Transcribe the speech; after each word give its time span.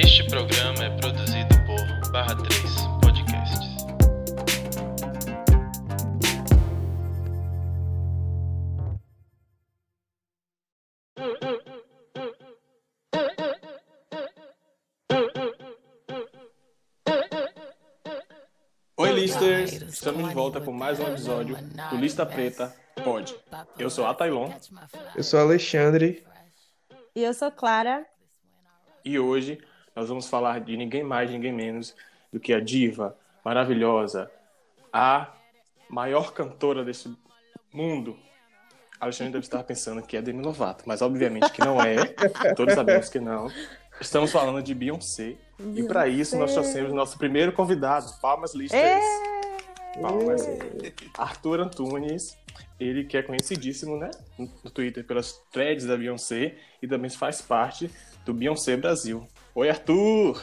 Este 0.00 0.22
programa 0.28 0.84
é 0.84 0.90
produzido 0.96 1.48
por 1.66 2.12
Barra 2.12 2.36
3 2.36 2.62
Podcasts. 3.02 3.68
Oi, 18.96 19.12
listers! 19.14 19.72
Estamos 19.82 20.28
de 20.28 20.32
volta 20.32 20.60
com 20.60 20.70
mais 20.70 21.00
um 21.00 21.08
episódio 21.08 21.56
do 21.90 21.96
Lista 21.96 22.24
Preta 22.24 22.72
Pode. 23.02 23.34
Eu 23.76 23.90
sou 23.90 24.06
a 24.06 24.14
Tailon 24.14 24.52
Eu 25.16 25.24
sou 25.24 25.40
Alexandre. 25.40 26.24
E 27.16 27.24
eu 27.24 27.34
sou 27.34 27.50
Clara. 27.50 28.06
e 29.04 29.18
hoje 29.18 29.58
nós 29.98 30.08
vamos 30.08 30.28
falar 30.28 30.60
de 30.60 30.76
ninguém 30.76 31.02
mais, 31.02 31.28
ninguém 31.28 31.52
menos 31.52 31.92
do 32.32 32.38
que 32.38 32.52
a 32.52 32.60
diva 32.60 33.16
maravilhosa, 33.44 34.30
a 34.92 35.32
maior 35.90 36.32
cantora 36.32 36.84
desse 36.84 37.12
mundo. 37.72 38.16
Alexandre 39.00 39.32
deve 39.32 39.44
estar 39.44 39.62
pensando 39.64 40.00
que 40.00 40.16
é 40.16 40.22
Demi 40.22 40.40
Lovato, 40.40 40.84
mas 40.86 41.02
obviamente 41.02 41.50
que 41.50 41.60
não 41.60 41.82
é. 41.82 41.96
Todos 42.54 42.74
sabemos 42.74 43.08
que 43.08 43.18
não. 43.18 43.50
Estamos 44.00 44.30
falando 44.30 44.62
de 44.62 44.72
Beyoncé. 44.72 45.36
E 45.74 45.82
para 45.82 46.06
isso 46.06 46.38
nós 46.38 46.52
trouxemos 46.52 46.92
nosso 46.92 47.18
primeiro 47.18 47.50
convidado, 47.52 48.06
Palmas 48.22 48.54
Listers. 48.54 48.80
É! 48.80 49.00
Palmas. 50.00 50.46
Arthur 51.16 51.60
Antunes, 51.60 52.38
ele 52.78 53.02
que 53.02 53.16
é 53.16 53.22
conhecidíssimo, 53.22 53.96
né, 53.96 54.10
no 54.38 54.70
Twitter 54.70 55.04
pelas 55.04 55.32
threads 55.50 55.86
da 55.86 55.96
Beyoncé 55.96 56.54
e 56.80 56.86
também 56.86 57.10
faz 57.10 57.42
parte 57.42 57.90
do 58.24 58.32
Beyoncé 58.32 58.76
Brasil. 58.76 59.26
Oi, 59.54 59.68
Arthur! 59.68 60.40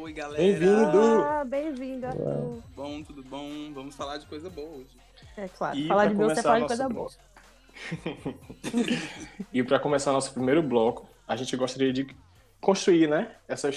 Oi, 0.00 0.12
galera. 0.12 0.42
Bem-vindo! 0.42 0.98
Ah, 1.24 1.44
bem-vindo, 1.44 2.06
Arthur. 2.06 2.62
Bom, 2.76 3.02
tudo 3.02 3.22
bom? 3.24 3.72
Vamos 3.72 3.94
falar 3.94 4.18
de 4.18 4.26
coisa 4.26 4.50
boa 4.50 4.68
hoje. 4.68 4.96
É 5.36 5.48
claro, 5.48 5.78
E 5.78 5.88
falar 5.88 6.06
de 6.06 6.14
Beyoncé 6.14 6.42
fala 6.42 6.60
de 6.60 6.66
coisa 6.66 6.88
boa. 6.88 7.10
E 9.52 9.62
para 9.62 9.80
começar 9.80 10.12
nosso 10.12 10.32
primeiro 10.32 10.62
bloco, 10.62 11.08
a 11.26 11.34
gente 11.36 11.56
gostaria 11.56 11.92
de 11.92 12.06
construir, 12.60 13.08
né, 13.08 13.34
essa, 13.48 13.70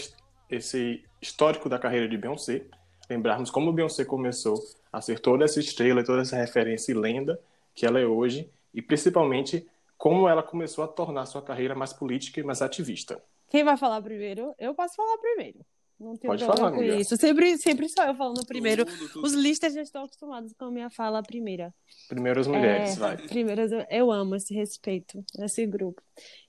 esse 0.49 1.03
histórico 1.21 1.69
da 1.69 1.79
carreira 1.79 2.07
de 2.07 2.17
Beyoncé, 2.17 2.63
lembrarmos 3.09 3.49
como 3.49 3.71
Beyoncé 3.71 4.05
começou 4.05 4.55
a 4.91 5.01
ser 5.01 5.19
toda 5.19 5.45
essa 5.45 5.59
estrela, 5.59 6.03
toda 6.03 6.21
essa 6.21 6.35
referência 6.35 6.91
e 6.91 6.95
lenda 6.95 7.39
que 7.73 7.85
ela 7.85 7.99
é 7.99 8.05
hoje, 8.05 8.49
e 8.73 8.81
principalmente 8.81 9.67
como 9.97 10.27
ela 10.27 10.43
começou 10.43 10.83
a 10.83 10.87
tornar 10.87 11.25
sua 11.25 11.41
carreira 11.41 11.73
mais 11.73 11.93
política 11.93 12.39
e 12.39 12.43
mais 12.43 12.61
ativista. 12.61 13.21
Quem 13.55 13.63
vai 13.63 13.77
falar 13.77 14.01
primeiro? 14.01 14.53
Eu 14.59 14.75
posso 14.75 14.95
falar 14.95 15.17
primeiro. 15.17 15.59
Não 15.97 16.17
tenho 16.17 16.33
Pode 16.33 16.43
problema 16.43 16.57
falar, 16.57 16.71
com 16.73 16.79
amiga. 16.83 16.95
isso. 16.99 17.15
Sempre, 17.15 17.57
sempre 17.57 17.87
sou 17.87 18.03
eu 18.03 18.13
falando 18.13 18.45
primeiro. 18.45 18.83
Tudo, 18.83 19.07
tudo. 19.07 19.25
Os 19.25 19.31
listas 19.31 19.73
já 19.73 19.81
estão 19.81 20.03
acostumados 20.03 20.51
com 20.59 20.65
a 20.65 20.71
minha 20.71 20.89
fala 20.89 21.23
primeira. 21.23 21.73
Primeiro 22.09 22.41
as 22.41 22.47
mulheres, 22.47 22.97
É, 22.97 22.99
vai. 22.99 23.15
Primeiro, 23.15 23.61
eu- 23.89 24.11
amo 24.11 24.35
esse 24.35 24.53
respeito, 24.53 25.23
esse 25.39 25.65
grupo. 25.65 26.01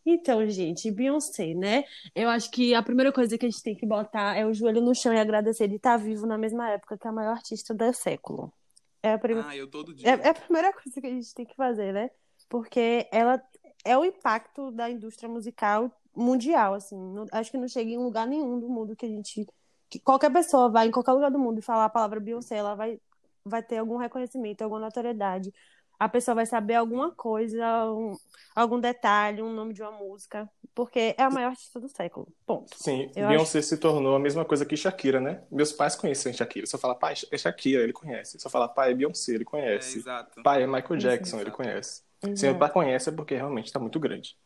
Então, 0.04 0.44
gente, 0.48 0.90
Beyoncé, 0.90 1.54
né? 1.54 1.84
Eu 2.12 2.28
acho 2.28 2.50
que 2.50 2.74
a 2.74 2.82
primeira 2.82 3.12
coisa 3.12 3.38
que 3.38 3.46
a 3.46 3.48
gente 3.48 3.62
tem 3.62 3.76
que 3.76 3.86
botar 3.86 4.36
é 4.36 4.44
o 4.44 4.52
joelho 4.52 4.80
no 4.80 4.92
chão 4.92 5.14
e 5.14 5.20
agradecer 5.20 5.68
de 5.68 5.76
estar 5.76 5.96
vivo 5.96 6.26
na 6.26 6.36
mesma 6.36 6.68
época 6.70 6.98
que 6.98 7.06
a 7.06 7.12
maior 7.12 7.34
artista 7.36 7.72
do 7.72 7.92
século. 7.92 8.52
É 9.00 9.12
a 9.12 9.18
primeira. 9.18 9.48
Ah, 9.48 9.56
eu 9.56 9.68
todo 9.70 9.94
dia. 9.94 10.08
É, 10.08 10.26
é 10.26 10.28
a 10.30 10.34
primeira 10.34 10.72
coisa 10.72 11.00
que 11.00 11.06
a 11.06 11.10
gente 11.10 11.32
tem 11.32 11.46
que 11.46 11.54
fazer, 11.54 11.92
né? 11.92 12.10
Porque 12.48 13.06
ela 13.12 13.40
é 13.84 13.96
o 13.96 14.04
impacto 14.04 14.72
da 14.72 14.90
indústria 14.90 15.28
musical 15.28 15.88
mundial, 16.16 16.74
assim. 16.74 16.96
Não- 16.96 17.26
acho 17.32 17.50
que 17.50 17.58
não 17.58 17.68
chega 17.68 17.90
em 17.90 17.98
lugar 17.98 18.26
nenhum 18.26 18.58
do 18.58 18.68
mundo 18.68 18.96
que 18.96 19.06
a 19.06 19.08
gente. 19.08 19.46
Que 19.88 20.00
qualquer 20.00 20.32
pessoa 20.32 20.68
vai 20.70 20.88
em 20.88 20.90
qualquer 20.90 21.12
lugar 21.12 21.30
do 21.30 21.38
mundo 21.38 21.58
e 21.58 21.62
falar 21.62 21.84
a 21.84 21.88
palavra 21.90 22.18
Beyoncé, 22.18 22.56
ela 22.56 22.74
vai, 22.74 22.98
vai 23.44 23.62
ter 23.62 23.78
algum 23.78 23.96
reconhecimento, 23.96 24.62
alguma 24.62 24.80
notoriedade. 24.80 25.52
A 25.98 26.08
pessoa 26.08 26.34
vai 26.34 26.44
saber 26.44 26.74
alguma 26.74 27.10
coisa, 27.12 27.64
um- 27.90 28.14
algum 28.54 28.78
detalhe, 28.80 29.40
um 29.42 29.52
nome 29.54 29.72
de 29.72 29.80
uma 29.82 29.92
música. 29.92 30.50
Porque 30.74 31.14
é 31.16 31.22
a 31.22 31.30
maior 31.30 31.48
artista 31.50 31.80
do 31.80 31.88
século. 31.88 32.28
Ponto. 32.44 32.76
Sim, 32.76 33.10
Eu 33.16 33.28
Beyoncé 33.28 33.62
se 33.62 33.78
tornou 33.78 34.14
a 34.14 34.18
mesma 34.18 34.44
coisa 34.44 34.66
que 34.66 34.76
Shakira, 34.76 35.20
né? 35.20 35.42
Meus 35.50 35.72
pais 35.72 35.96
conhecem 35.96 36.34
Shakira. 36.34 36.66
Se 36.66 36.74
eu 36.76 36.80
falar 36.80 36.96
pai, 36.96 37.14
é 37.30 37.38
Shakira, 37.38 37.82
ele 37.82 37.94
conhece. 37.94 38.38
Se 38.38 38.46
eu 38.46 38.50
falar 38.50 38.68
pai, 38.68 38.90
é 38.90 38.94
Beyoncé, 38.94 39.32
ele 39.32 39.42
É, 39.42 39.46
conhece. 39.46 39.98
exato. 40.00 40.42
pai 40.42 40.64
é 40.64 40.66
Michael 40.66 40.96
Jackson, 40.98 41.40
ele 41.40 41.50
conhece. 41.50 42.02
Se 42.20 42.28
Exato. 42.30 42.46
meu 42.50 42.58
pai 42.58 42.70
conhece 42.72 43.08
é 43.08 43.12
porque 43.12 43.34
realmente 43.36 43.72
tá 43.72 43.78
muito 43.78 43.98
grande. 43.98 44.36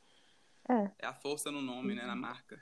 É 0.99 1.07
a 1.07 1.15
força 1.15 1.51
no 1.51 1.61
nome, 1.61 1.95
né? 1.95 2.07
Na 2.07 2.17
marca. 2.17 2.61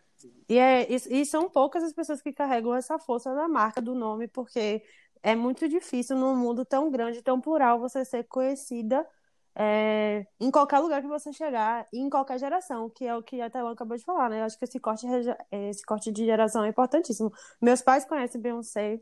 E, 0.48 0.58
é, 0.58 0.86
e, 0.90 1.20
e 1.20 1.26
são 1.26 1.48
poucas 1.48 1.82
as 1.82 1.92
pessoas 1.92 2.20
que 2.20 2.32
carregam 2.32 2.74
essa 2.74 2.98
força 2.98 3.34
da 3.34 3.46
marca, 3.46 3.80
do 3.80 3.94
nome, 3.94 4.26
porque 4.28 4.82
é 5.22 5.36
muito 5.36 5.68
difícil 5.68 6.16
num 6.16 6.36
mundo 6.36 6.64
tão 6.64 6.90
grande, 6.90 7.22
tão 7.22 7.40
plural, 7.40 7.78
você 7.78 8.04
ser 8.04 8.24
conhecida 8.24 9.06
é, 9.54 10.24
em 10.38 10.50
qualquer 10.50 10.78
lugar 10.78 11.02
que 11.02 11.08
você 11.08 11.32
chegar, 11.32 11.86
e 11.92 11.98
em 11.98 12.08
qualquer 12.08 12.38
geração, 12.38 12.88
que 12.88 13.04
é 13.04 13.16
o 13.16 13.22
que 13.22 13.40
a 13.40 13.50
Tailã 13.50 13.72
acabou 13.72 13.96
de 13.96 14.04
falar, 14.04 14.30
né? 14.30 14.40
Eu 14.40 14.44
acho 14.44 14.56
que 14.56 14.64
esse 14.64 14.78
corte, 14.78 15.04
esse 15.50 15.84
corte 15.84 16.12
de 16.12 16.24
geração 16.24 16.64
é 16.64 16.68
importantíssimo. 16.68 17.32
Meus 17.60 17.82
pais 17.82 18.04
conhecem 18.04 18.40
Beyoncé, 18.40 19.00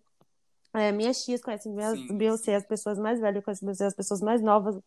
é, 0.73 0.93
minhas 0.93 1.23
tias 1.25 1.43
conhecem 1.43 1.75
Sim. 1.75 2.17
Beyoncé, 2.17 2.55
as 2.55 2.67
pessoas 2.67 2.99
mais 2.99 3.21
velhas 3.21 3.45
conhecem 3.45 3.67
Beyoncé, 3.67 3.87
as 3.87 3.95
pessoas 3.95 4.21
mais 4.21 4.43
novas 4.43 4.79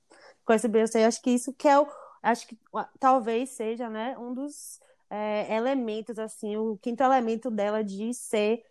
conhecem 0.43 0.69
Beyoncé. 0.71 1.03
Eu 1.03 1.07
acho 1.07 1.21
que 1.21 1.29
isso 1.29 1.53
que 1.53 1.67
é 1.67 1.79
o. 1.79 1.87
Acho 2.21 2.47
que 2.47 2.57
talvez 2.99 3.51
seja, 3.51 3.89
né, 3.89 4.17
um 4.17 4.33
dos 4.33 4.79
é, 5.09 5.55
elementos, 5.55 6.19
assim, 6.19 6.57
o 6.57 6.77
quinto 6.77 7.03
elemento 7.03 7.49
dela 7.51 7.83
de 7.83 8.13
ser, 8.13 8.63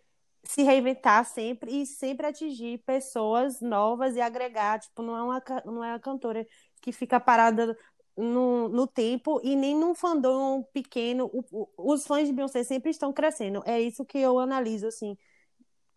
se 0.43 0.63
reinventar 0.63 1.25
sempre 1.25 1.81
e 1.81 1.85
sempre 1.85 2.27
atingir 2.27 2.79
pessoas 2.85 3.59
novas 3.61 4.15
e 4.15 4.21
agregar, 4.21 4.79
tipo, 4.79 5.01
não 5.01 5.15
é 5.17 5.23
uma, 5.23 5.43
não 5.65 5.83
é 5.83 5.93
a 5.93 5.99
cantora 5.99 6.45
que 6.81 6.91
fica 6.91 7.19
parada 7.19 7.77
no, 8.17 8.69
no 8.69 8.87
tempo 8.87 9.39
e 9.43 9.55
nem 9.55 9.75
num 9.75 9.93
fandom 9.95 10.63
pequeno. 10.73 11.25
O- 11.33 11.43
o- 11.77 11.93
os 11.93 12.05
fãs 12.07 12.27
de 12.27 12.33
Beyoncé 12.33 12.63
sempre 12.63 12.91
estão 12.91 13.11
crescendo. 13.13 13.61
É 13.65 13.79
isso 13.81 14.05
que 14.05 14.17
eu 14.17 14.39
analiso, 14.39 14.87
assim, 14.87 15.17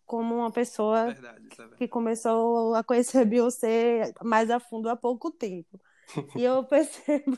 como 0.05 0.35
uma 0.35 0.51
pessoa 0.51 1.13
Verdade, 1.13 1.49
tá 1.49 1.69
que 1.77 1.87
começou 1.87 2.75
a 2.75 2.83
conhecer 2.83 3.25
Beyoncé 3.25 4.13
mais 4.23 4.49
a 4.49 4.59
fundo 4.59 4.89
há 4.89 4.95
pouco 4.95 5.31
tempo. 5.31 5.79
E 6.35 6.43
eu 6.43 6.63
percebo, 6.67 7.37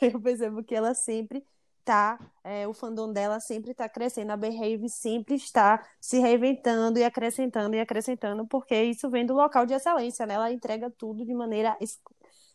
eu 0.00 0.20
percebo 0.20 0.64
que 0.64 0.74
ela 0.74 0.94
sempre 0.94 1.46
tá, 1.84 2.18
é, 2.44 2.66
o 2.68 2.72
fandom 2.74 3.12
dela 3.12 3.40
sempre 3.40 3.72
está 3.72 3.88
crescendo, 3.88 4.30
a 4.32 4.36
Behave 4.36 4.88
sempre 4.88 5.34
está 5.34 5.84
se 6.00 6.18
reinventando 6.18 6.98
e 6.98 7.04
acrescentando 7.04 7.74
e 7.76 7.80
acrescentando, 7.80 8.46
porque 8.46 8.82
isso 8.84 9.10
vem 9.10 9.26
do 9.26 9.34
local 9.34 9.66
de 9.66 9.74
excelência, 9.74 10.24
né? 10.26 10.34
Ela 10.34 10.52
entrega 10.52 10.90
tudo 10.90 11.24
de 11.24 11.34
maneira 11.34 11.76
ex- 11.80 12.00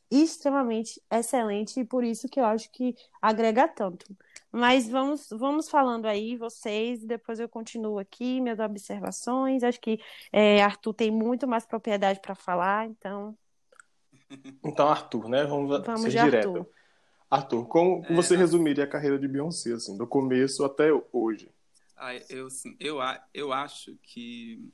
extremamente 0.10 1.02
excelente 1.12 1.80
e 1.82 1.86
por 1.86 2.04
isso 2.04 2.30
que 2.30 2.40
eu 2.40 2.46
acho 2.46 2.72
que 2.72 2.96
agrega 3.22 3.68
tanto. 3.68 4.06
Mas 4.52 4.88
vamos, 4.90 5.28
vamos 5.32 5.70
falando 5.70 6.06
aí, 6.06 6.38
vocês, 6.38 7.04
depois 7.06 7.40
eu 7.40 7.50
continuo 7.50 8.00
aqui, 8.00 8.40
minhas 8.42 8.60
observações. 8.60 9.64
Acho 9.64 9.80
que 9.82 10.00
é, 10.32 10.62
Arthur 10.64 10.94
tem 10.94 11.12
muito 11.12 11.46
mais 11.48 11.66
propriedade 11.66 12.22
para 12.22 12.34
falar, 12.36 12.88
então 12.88 13.38
Então, 14.64 14.88
Arthur, 14.88 15.30
né? 15.30 15.46
Vamos, 15.46 15.84
vamos 15.86 16.02
ser 16.02 16.10
direto. 16.10 16.48
Arthur. 16.50 16.70
Arthur, 17.30 17.66
como 17.68 18.06
É, 18.06 18.14
você 18.16 18.36
a- 18.36 18.38
resumiria 18.38 18.84
a 18.84 18.88
carreira 18.88 19.18
de 19.20 19.28
Beyoncé, 19.28 19.74
assim, 19.74 19.98
do 19.98 20.08
começo 20.08 20.64
até 20.64 20.90
hoje? 21.12 21.52
Ah, 21.96 22.16
eu, 22.30 22.50
sim, 22.50 22.76
eu, 22.80 23.02
a- 23.02 23.22
eu 23.34 23.52
acho 23.52 23.96
que 24.02 24.70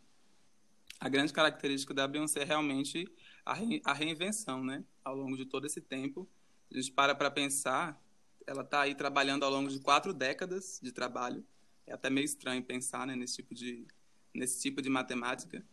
a 0.99 1.09
grande 1.09 1.33
característica 1.33 1.93
da 1.93 2.07
Beyoncé 2.07 2.41
é 2.41 2.45
realmente 2.45 3.07
a, 3.45 3.53
re- 3.53 3.81
a 3.83 3.93
reinvenção, 3.93 4.63
né? 4.63 4.83
Ao 5.03 5.15
longo 5.15 5.35
de 5.35 5.45
todo 5.45 5.65
esse 5.65 5.81
tempo. 5.81 6.27
A 6.71 6.75
gente 6.75 6.91
para 6.91 7.13
para 7.15 7.29
pensar, 7.31 8.01
ela 8.47 8.61
está 8.61 8.81
aí 8.81 8.95
trabalhando 8.95 9.43
ao 9.43 9.51
longo 9.51 9.69
de 9.69 9.79
quatro 9.79 10.13
décadas 10.13 10.79
de 10.81 10.91
trabalho. 10.91 11.43
É 11.85 11.93
até 11.93 12.09
meio 12.09 12.25
estranho 12.25 12.63
pensar 12.63 13.05
né, 13.05 13.15
nesse, 13.15 13.35
tipo 13.37 13.53
de, 13.53 13.85
nesse 14.33 14.61
tipo 14.61 14.81
de 14.81 14.89
matemática. 14.89 15.63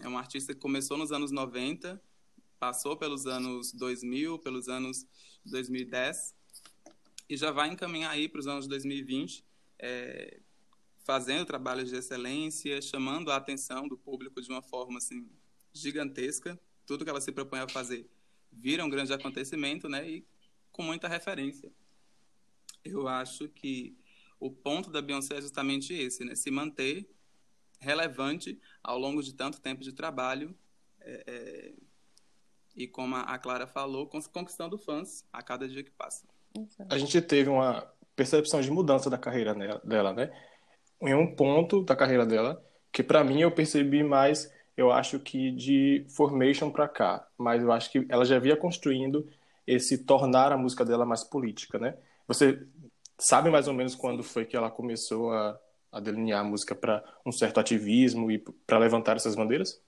É 0.00 0.06
uma 0.08 0.18
artista 0.20 0.54
que 0.54 0.60
começou 0.60 0.96
nos 0.98 1.10
anos 1.12 1.30
90, 1.30 2.00
passou 2.58 2.96
pelos 2.96 3.26
anos 3.26 3.72
2000, 3.72 4.38
pelos 4.38 4.68
anos 4.68 5.06
2010, 5.44 6.34
e 7.28 7.36
já 7.36 7.50
vai 7.50 7.68
encaminhar 7.68 8.10
aí 8.10 8.28
para 8.28 8.40
os 8.40 8.46
anos 8.46 8.66
2020, 8.66 9.44
é, 9.78 10.40
fazendo 11.04 11.44
trabalhos 11.44 11.90
de 11.90 11.96
excelência, 11.96 12.80
chamando 12.80 13.30
a 13.30 13.36
atenção 13.36 13.88
do 13.88 13.96
público 13.96 14.40
de 14.40 14.50
uma 14.50 14.62
forma 14.62 14.98
assim 14.98 15.28
gigantesca. 15.72 16.58
Tudo 16.86 17.04
que 17.04 17.10
ela 17.10 17.20
se 17.20 17.32
propõe 17.32 17.60
a 17.60 17.68
fazer 17.68 18.08
vira 18.50 18.84
um 18.84 18.88
grande 18.88 19.12
acontecimento, 19.12 19.88
né? 19.88 20.08
E 20.08 20.26
com 20.72 20.82
muita 20.82 21.08
referência. 21.08 21.70
Eu 22.84 23.08
acho 23.08 23.48
que 23.48 23.96
o 24.38 24.50
ponto 24.50 24.90
da 24.90 25.02
Beyoncé 25.02 25.38
é 25.38 25.42
justamente 25.42 25.92
esse, 25.92 26.24
né? 26.24 26.34
Se 26.34 26.50
manter 26.50 27.08
relevante 27.80 28.58
ao 28.82 28.98
longo 28.98 29.22
de 29.22 29.34
tanto 29.34 29.60
tempo 29.60 29.82
de 29.82 29.92
trabalho 29.92 30.56
é, 31.00 31.24
é, 31.26 31.74
e 32.76 32.86
como 32.86 33.16
a 33.16 33.38
Clara 33.38 33.66
falou, 33.66 34.08
conquistando 34.32 34.76
fãs 34.76 35.24
a 35.32 35.42
cada 35.42 35.66
dia 35.68 35.82
que 35.82 35.90
passa. 35.90 36.26
A 36.88 36.98
gente 36.98 37.20
teve 37.20 37.48
uma 37.48 37.90
percepção 38.14 38.60
de 38.60 38.70
mudança 38.70 39.10
da 39.10 39.18
carreira 39.18 39.54
dela, 39.84 40.12
né? 40.12 40.30
em 41.00 41.14
um 41.14 41.34
ponto 41.34 41.82
da 41.82 41.94
carreira 41.94 42.24
dela 42.24 42.62
que 42.92 43.02
para 43.02 43.22
mim 43.22 43.40
eu 43.40 43.50
percebi 43.50 44.02
mais, 44.02 44.50
eu 44.76 44.90
acho 44.90 45.18
que 45.20 45.50
de 45.50 46.06
Formation 46.08 46.70
para 46.70 46.88
cá, 46.88 47.26
mas 47.36 47.62
eu 47.62 47.70
acho 47.70 47.90
que 47.90 48.06
ela 48.08 48.24
já 48.24 48.38
vinha 48.38 48.56
construindo 48.56 49.28
esse 49.66 49.98
tornar 49.98 50.52
a 50.52 50.56
música 50.56 50.84
dela 50.84 51.04
mais 51.04 51.22
política, 51.22 51.78
né? 51.78 51.96
Você 52.26 52.66
sabe 53.18 53.50
mais 53.50 53.68
ou 53.68 53.74
menos 53.74 53.94
quando 53.94 54.22
foi 54.22 54.46
que 54.46 54.56
ela 54.56 54.70
começou 54.70 55.30
a, 55.32 55.58
a 55.92 56.00
delinear 56.00 56.40
a 56.40 56.44
música 56.44 56.74
para 56.74 57.04
um 57.24 57.32
certo 57.32 57.60
ativismo 57.60 58.30
e 58.30 58.38
para 58.66 58.78
levantar 58.78 59.16
essas 59.16 59.34
bandeiras? 59.34 59.78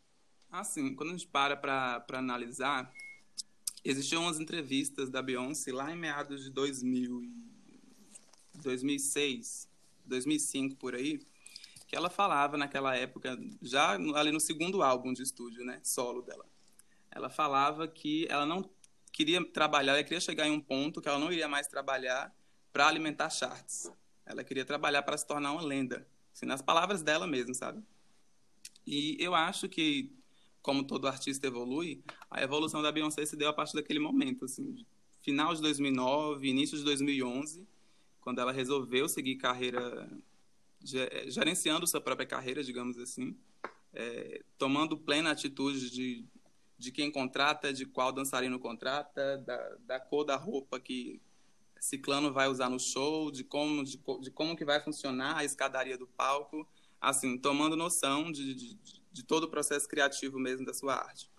Assim, 0.51 0.95
quando 0.95 1.11
a 1.11 1.13
gente 1.13 1.27
para 1.27 1.57
para 1.57 2.19
analisar, 2.19 2.93
existiam 3.85 4.23
umas 4.23 4.41
entrevistas 4.41 5.11
da 5.11 5.23
Beyoncé 5.23 5.73
lá 5.73 5.93
em 5.93 5.97
meados 5.97 6.43
de 6.43 6.51
2000 6.51 7.49
2006, 8.63 9.69
2005 10.05 10.77
por 10.77 10.95
aí, 10.95 11.21
que 11.87 11.97
ela 11.97 12.11
falava 12.11 12.57
naquela 12.57 12.97
época, 12.97 13.39
já 13.63 13.93
ali 13.93 14.33
no 14.33 14.41
segundo 14.41 14.83
álbum 14.83 15.13
de 15.13 15.23
estúdio, 15.23 15.65
né, 15.65 15.81
solo 15.83 16.23
dela. 16.23 16.45
Ela 17.11 17.31
falava 17.31 17.87
que 17.87 18.27
ela 18.29 18.45
não 18.45 18.69
queria 19.13 19.45
trabalhar, 19.45 19.95
ela 19.95 20.03
queria 20.03 20.21
chegar 20.21 20.47
em 20.47 20.51
um 20.51 20.61
ponto 20.61 21.01
que 21.01 21.09
ela 21.09 21.19
não 21.19 21.33
iria 21.33 21.49
mais 21.49 21.67
trabalhar 21.67 22.35
para 22.73 22.87
alimentar 22.87 23.31
charts. 23.31 23.91
Ela 24.27 24.45
queria 24.45 24.65
trabalhar 24.65 25.03
para 25.03 25.17
se 25.17 25.27
tornar 25.27 25.53
uma 25.53 25.63
lenda, 25.63 26.07
assim, 26.35 26.47
nas 26.47 26.61
palavras 26.61 27.03
dela 27.03 27.27
mesmo, 27.27 27.55
sabe? 27.55 27.83
E 28.87 29.17
eu 29.19 29.35
acho 29.35 29.69
que, 29.69 30.13
como 30.69 30.85
todo 30.85 31.09
artista 31.09 31.47
evolui, 31.47 32.05
a 32.31 32.43
evolução 32.43 32.83
da 32.83 32.93
Beyoncé 32.93 33.25
se 33.25 33.35
deu 33.35 33.49
a 33.49 33.55
partir 33.55 33.75
daquele 33.75 33.99
momento, 33.99 34.45
assim, 34.45 34.85
final 35.23 35.55
de 35.55 35.63
2009, 35.63 36.47
início 36.47 36.77
de 36.77 36.85
2011, 36.85 37.67
quando 38.21 38.39
ela 38.39 38.53
resolveu 38.53 39.09
seguir 39.09 39.37
carreira, 39.37 40.07
gerenciando 41.27 41.87
sua 41.87 42.03
própria 42.03 42.27
carreira, 42.27 42.63
digamos 42.63 42.99
assim, 42.99 43.35
é, 43.95 44.43
tomando 44.59 44.99
plena 44.99 45.31
atitude 45.31 45.89
de, 45.89 46.27
de 46.77 46.93
quem 46.93 47.11
contrata, 47.11 47.73
de 47.73 47.87
qual 47.87 48.13
dançarino 48.13 48.59
contrata, 48.59 49.39
da, 49.39 49.77
da 49.87 49.99
cor 49.99 50.23
da 50.23 50.37
roupa 50.37 50.79
que 50.79 51.19
Ciclano 51.81 52.31
vai 52.31 52.47
usar 52.47 52.69
no 52.69 52.79
show, 52.79 53.31
de 53.31 53.43
como, 53.43 53.83
de, 53.83 53.99
de, 54.21 54.31
como 54.31 54.55
que 54.55 54.67
vai 54.67 54.83
funcionar 54.83 55.39
a 55.39 55.45
escadaria 55.47 55.97
do 55.97 56.07
palco, 56.07 56.69
assim, 57.01 57.39
tomando 57.39 57.75
noção 57.75 58.31
de, 58.31 58.53
de, 58.53 58.98
de 59.13 59.23
todo 59.23 59.45
o 59.45 59.49
processo 59.49 59.89
criativo 59.89 60.39
mesmo 60.39 60.65
da 60.65 60.75
sua 60.75 60.95
arte. 60.95 61.31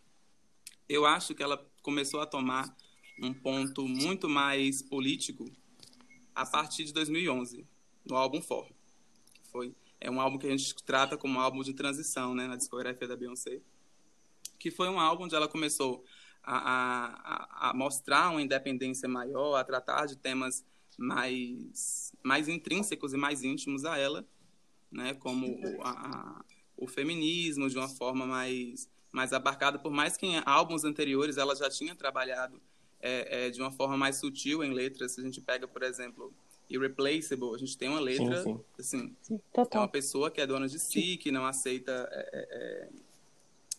Eu 0.88 1.06
acho 1.06 1.36
que 1.36 1.44
ela 1.44 1.64
começou 1.82 2.20
a 2.22 2.26
tomar 2.26 2.76
um 3.22 3.34
ponto 3.34 3.88
muito 3.88 4.28
mais 4.28 4.82
político 4.82 5.46
a 6.34 6.46
partir 6.46 6.86
de 6.86 6.94
2011, 6.94 7.66
no 8.06 8.16
álbum 8.16 8.42
For. 8.42 8.68
Foi, 9.52 9.76
é 10.00 10.10
um 10.10 10.22
álbum 10.22 10.38
que 10.38 10.48
a 10.48 10.50
gente 10.50 10.74
trata 10.84 11.18
como 11.18 11.38
um 11.38 11.40
álbum 11.40 11.62
de 11.62 11.74
transição 11.74 12.34
né, 12.34 12.48
na 12.48 12.56
discografia 12.56 13.08
da 13.08 13.16
Beyoncé, 13.16 13.62
que 14.58 14.72
foi 14.72 14.90
um 14.90 15.00
álbum 15.00 15.26
onde 15.26 15.36
ela 15.36 15.48
começou 15.48 16.04
a, 16.44 17.68
a, 17.68 17.70
a 17.70 17.74
mostrar 17.74 18.30
uma 18.30 18.42
independência 18.42 19.08
maior, 19.08 19.56
a 19.56 19.64
tratar 19.64 20.06
de 20.06 20.16
temas 20.16 20.66
mais, 20.98 22.14
mais 22.24 22.48
intrínsecos 22.48 23.14
e 23.14 23.18
mais 23.18 23.44
íntimos 23.44 23.86
a 23.86 23.98
ela, 23.98 24.28
né, 24.92 25.14
como 25.14 25.60
a, 25.84 26.44
o 26.80 26.88
feminismo 26.88 27.70
de 27.70 27.78
uma 27.78 27.90
forma 27.90 28.26
mais, 28.26 28.90
mais 29.12 29.34
abarcada, 29.34 29.78
por 29.78 29.92
mais 29.92 30.18
que 30.18 30.26
em 30.26 30.42
álbuns 30.46 30.84
anteriores 30.84 31.38
ela 31.38 31.56
já 31.56 31.70
tinha 31.70 31.94
trabalhado 31.94 32.62
é, 33.02 33.48
é, 33.48 33.50
de 33.50 33.62
uma 33.62 33.72
forma 33.72 33.98
mais 33.98 34.18
sutil 34.18 34.64
em 34.64 34.74
letras. 34.74 35.14
Se 35.14 35.22
a 35.22 35.24
gente 35.24 35.42
pega, 35.42 35.68
por 35.68 35.84
exemplo, 35.84 36.34
Irreplaceable, 36.70 37.56
a 37.56 37.58
gente 37.58 37.78
tem 37.78 37.90
uma 37.90 38.00
letra, 38.00 38.44
sim, 38.44 38.60
sim. 38.80 39.16
assim, 39.28 39.42
é 39.72 39.78
uma 39.78 39.88
pessoa 39.88 40.30
que 40.30 40.40
é 40.40 40.48
dona 40.48 40.68
de 40.68 40.80
si, 40.80 41.18
que 41.18 41.32
não 41.32 41.46
aceita 41.46 42.08
é, 42.12 42.30
é, 42.32 42.48
é 42.52 42.90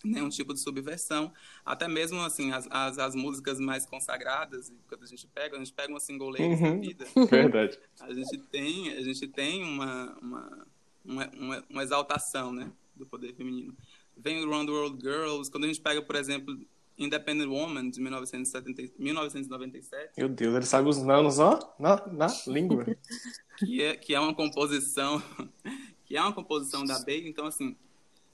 nenhum 0.05 0.29
tipo 0.29 0.53
de 0.53 0.61
subversão. 0.61 1.33
Até 1.65 1.87
mesmo, 1.87 2.21
assim, 2.21 2.53
as, 2.53 2.67
as, 2.71 2.99
as, 2.99 3.15
músicas 3.15 3.61
mais 3.61 3.87
consagradas, 3.87 4.73
quando 4.89 5.05
a 5.05 5.07
gente 5.07 5.27
pega, 5.27 5.57
a 5.57 5.59
gente 5.59 5.73
pega 5.73 5.93
uma 5.93 6.01
single 6.01 6.31
ladies 6.31 6.61
uhum. 6.61 6.75
da 6.75 6.81
vida. 6.81 7.05
Verdade. 7.31 7.79
A 8.01 8.13
gente 8.13 8.39
tem, 8.39 8.91
a 8.91 9.03
gente 9.03 9.29
tem 9.29 9.63
uma, 9.63 10.19
uma, 10.21 10.67
uma, 11.05 11.31
uma, 11.31 11.65
uma 11.69 11.83
exaltação, 11.83 12.53
né, 12.53 12.73
do 12.95 13.07
poder 13.07 13.35
feminino. 13.35 13.75
Vem 14.17 14.45
o 14.45 14.51
Round 14.51 14.71
World 14.71 15.01
Girls, 15.01 15.51
quando 15.51 15.65
a 15.65 15.67
gente 15.67 15.81
pega, 15.81 16.03
por 16.03 16.17
exemplo, 16.17 16.59
Independent 16.99 17.49
Woman, 17.49 17.91
de 17.91 18.01
1970, 18.01 18.93
1997. 18.99 20.13
Meu 20.19 20.29
Deus, 20.29 20.55
ele 20.55 20.67
sabe 20.67 20.89
os 20.89 20.99
nanos, 21.03 21.39
ó, 21.39 21.59
na, 21.79 22.07
na 22.09 22.27
língua. 22.47 22.85
que, 23.59 23.83
é, 23.83 23.97
que 23.97 24.15
é 24.15 24.21
uma 24.21 24.35
composição, 24.35 25.23
que 26.05 26.17
é 26.17 26.21
uma 26.21 26.33
composição 26.33 26.85
da 26.85 26.99
Bey, 26.99 27.27
então, 27.27 27.47
assim, 27.47 27.75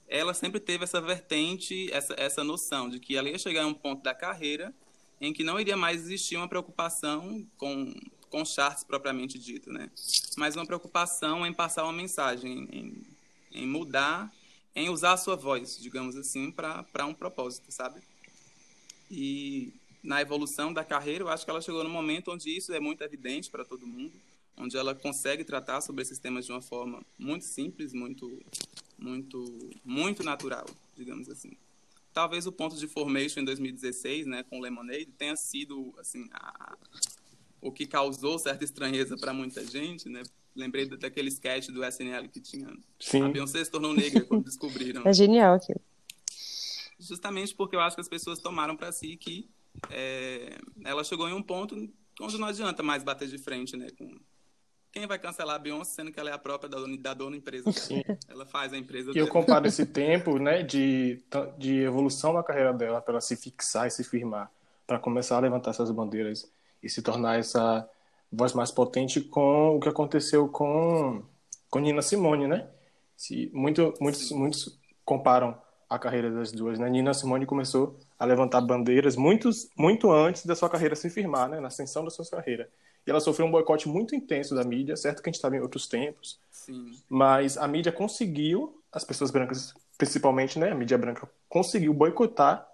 ela 0.07 0.33
sempre 0.33 0.59
teve 0.59 0.83
essa 0.83 0.99
vertente, 0.99 1.91
essa, 1.93 2.13
essa 2.17 2.43
noção 2.43 2.89
de 2.89 2.99
que 2.99 3.15
ela 3.15 3.29
ia 3.29 3.37
chegar 3.37 3.63
a 3.63 3.67
um 3.67 3.73
ponto 3.73 4.03
da 4.03 4.13
carreira 4.13 4.73
em 5.19 5.33
que 5.33 5.43
não 5.43 5.59
iria 5.59 5.75
mais 5.75 6.01
existir 6.01 6.37
uma 6.37 6.47
preocupação 6.47 7.45
com, 7.57 7.93
com 8.29 8.45
charts 8.45 8.83
propriamente 8.83 9.39
dito, 9.39 9.71
né? 9.71 9.89
Mas 10.37 10.55
uma 10.55 10.65
preocupação 10.65 11.45
em 11.45 11.53
passar 11.53 11.83
uma 11.83 11.93
mensagem, 11.93 12.67
em, 12.71 13.07
em 13.51 13.67
mudar, 13.67 14.31
em 14.77 14.89
usar 14.89 15.13
a 15.13 15.17
sua 15.17 15.35
voz, 15.35 15.79
digamos 15.79 16.15
assim, 16.15 16.51
para 16.51 17.05
um 17.07 17.13
propósito, 17.13 17.71
sabe? 17.71 17.99
E 19.09 19.73
na 20.03 20.21
evolução 20.21 20.71
da 20.71 20.83
carreira, 20.83 21.23
eu 21.23 21.29
acho 21.29 21.43
que 21.43 21.49
ela 21.49 21.59
chegou 21.61 21.83
no 21.83 21.89
momento 21.89 22.31
onde 22.31 22.55
isso 22.55 22.71
é 22.71 22.79
muito 22.79 23.03
evidente 23.03 23.49
para 23.49 23.65
todo 23.65 23.87
mundo, 23.87 24.13
onde 24.55 24.77
ela 24.77 24.93
consegue 24.93 25.43
tratar 25.43 25.81
sobre 25.81 26.03
esses 26.03 26.19
temas 26.19 26.45
de 26.45 26.51
uma 26.51 26.61
forma 26.61 27.03
muito 27.17 27.43
simples, 27.43 27.91
muito 27.91 28.39
muito, 28.99 29.71
muito 29.83 30.23
natural, 30.23 30.65
digamos 30.95 31.27
assim. 31.27 31.57
Talvez 32.13 32.45
o 32.45 32.51
ponto 32.51 32.75
de 32.75 32.87
formation 32.87 33.41
em 33.41 33.45
2016, 33.45 34.27
né, 34.27 34.43
com 34.43 34.59
Lemonade, 34.59 35.07
tenha 35.17 35.35
sido 35.35 35.91
assim 35.97 36.27
a, 36.31 36.77
o 37.61 37.71
que 37.71 37.87
causou 37.87 38.37
certa 38.37 38.63
estranheza 38.63 39.17
para 39.17 39.33
muita 39.33 39.65
gente, 39.65 40.07
né? 40.07 40.21
Lembrei 40.57 40.87
daquele 40.87 41.29
sketch 41.29 41.67
do 41.69 41.85
SNL 41.85 42.27
que 42.27 42.41
tinha. 42.41 42.67
Sim. 42.99 43.21
A 43.23 43.29
Beyoncé 43.29 43.63
se 43.63 43.69
tornou 43.69 43.93
negra 43.93 44.25
quando 44.25 44.43
descobriram. 44.43 45.03
É 45.07 45.13
genial 45.13 45.55
aquilo. 45.55 45.79
Justamente 46.99 47.53
porque 47.53 47.75
eu 47.75 47.79
acho 47.79 47.95
que 47.95 48.01
as 48.01 48.09
pessoas 48.09 48.39
tomaram 48.39 48.75
para 48.75 48.91
si 48.91 49.15
que 49.15 49.47
é, 49.91 50.57
ela 50.83 51.03
chegou 51.03 51.29
em 51.29 51.33
um 51.33 51.43
ponto 51.43 51.75
onde 52.19 52.37
não 52.39 52.47
adianta 52.47 52.81
mais 52.81 53.03
bater 53.03 53.27
de 53.27 53.37
frente, 53.37 53.77
né, 53.77 53.87
com 53.95 54.17
quem 54.91 55.05
vai 55.05 55.19
cancelar 55.19 55.55
a 55.55 55.59
Beyoncé, 55.59 55.91
sendo 55.91 56.11
que 56.11 56.19
ela 56.19 56.31
é 56.31 56.33
a 56.33 56.39
própria 56.39 56.67
da 56.67 56.77
dona, 56.77 56.97
da 56.97 57.13
dona 57.13 57.37
empresa? 57.37 57.71
Sim. 57.71 58.01
Ela 58.27 58.47
faz 58.47 58.73
a 58.73 58.77
empresa. 58.77 59.11
E 59.13 59.17
eu 59.19 59.27
comparo 59.27 59.67
esse 59.67 59.85
tempo, 59.85 60.39
né, 60.39 60.63
de, 60.63 61.23
de 61.59 61.81
evolução 61.81 62.33
da 62.33 62.41
carreira 62.41 62.73
dela 62.73 62.99
para 62.99 63.13
ela 63.13 63.21
se 63.21 63.35
fixar 63.35 63.85
e 63.85 63.91
se 63.91 64.03
firmar, 64.03 64.51
para 64.87 64.97
começar 64.97 65.37
a 65.37 65.39
levantar 65.39 65.69
essas 65.69 65.91
bandeiras 65.91 66.51
e 66.81 66.89
se 66.89 67.03
tornar 67.03 67.37
essa 67.37 67.87
voz 68.31 68.53
mais 68.53 68.71
potente 68.71 69.21
com 69.21 69.75
o 69.75 69.79
que 69.79 69.89
aconteceu 69.89 70.47
com, 70.47 71.23
com 71.69 71.79
Nina 71.79 72.01
Simone, 72.01 72.47
né? 72.47 72.67
Se, 73.15 73.49
muito, 73.53 73.93
muitos, 73.99 74.31
muitos 74.31 74.79
comparam 75.03 75.57
a 75.89 75.97
carreira 75.97 76.29
das 76.29 76.51
duas, 76.51 76.77
né? 76.77 76.89
Nina 76.89 77.13
Simone 77.13 77.45
começou 77.45 77.97
a 78.19 78.25
levantar 78.25 78.61
bandeiras 78.61 79.15
muitos, 79.15 79.69
muito 79.77 80.11
antes 80.11 80.45
da 80.45 80.55
sua 80.55 80.69
carreira 80.69 80.95
se 80.95 81.09
firmar, 81.09 81.49
né? 81.49 81.59
Na 81.59 81.67
ascensão 81.67 82.03
da 82.03 82.09
sua 82.09 82.25
carreira. 82.25 82.69
E 83.05 83.09
ela 83.09 83.21
sofreu 83.21 83.45
um 83.45 83.51
boicote 83.51 83.87
muito 83.87 84.13
intenso 84.13 84.53
da 84.53 84.63
mídia, 84.65 84.97
certo 84.97 85.23
que 85.23 85.29
a 85.29 85.31
gente 85.31 85.37
estava 85.37 85.55
em 85.55 85.61
outros 85.61 85.87
tempos. 85.87 86.39
Sim. 86.51 86.91
Mas 87.09 87.57
a 87.57 87.65
mídia 87.67 87.91
conseguiu, 87.91 88.81
as 88.91 89.05
pessoas 89.05 89.31
brancas 89.31 89.73
principalmente, 89.97 90.59
né, 90.59 90.71
a 90.71 90.75
mídia 90.75 90.97
branca 90.97 91.27
conseguiu 91.49 91.93
boicotar 91.93 92.67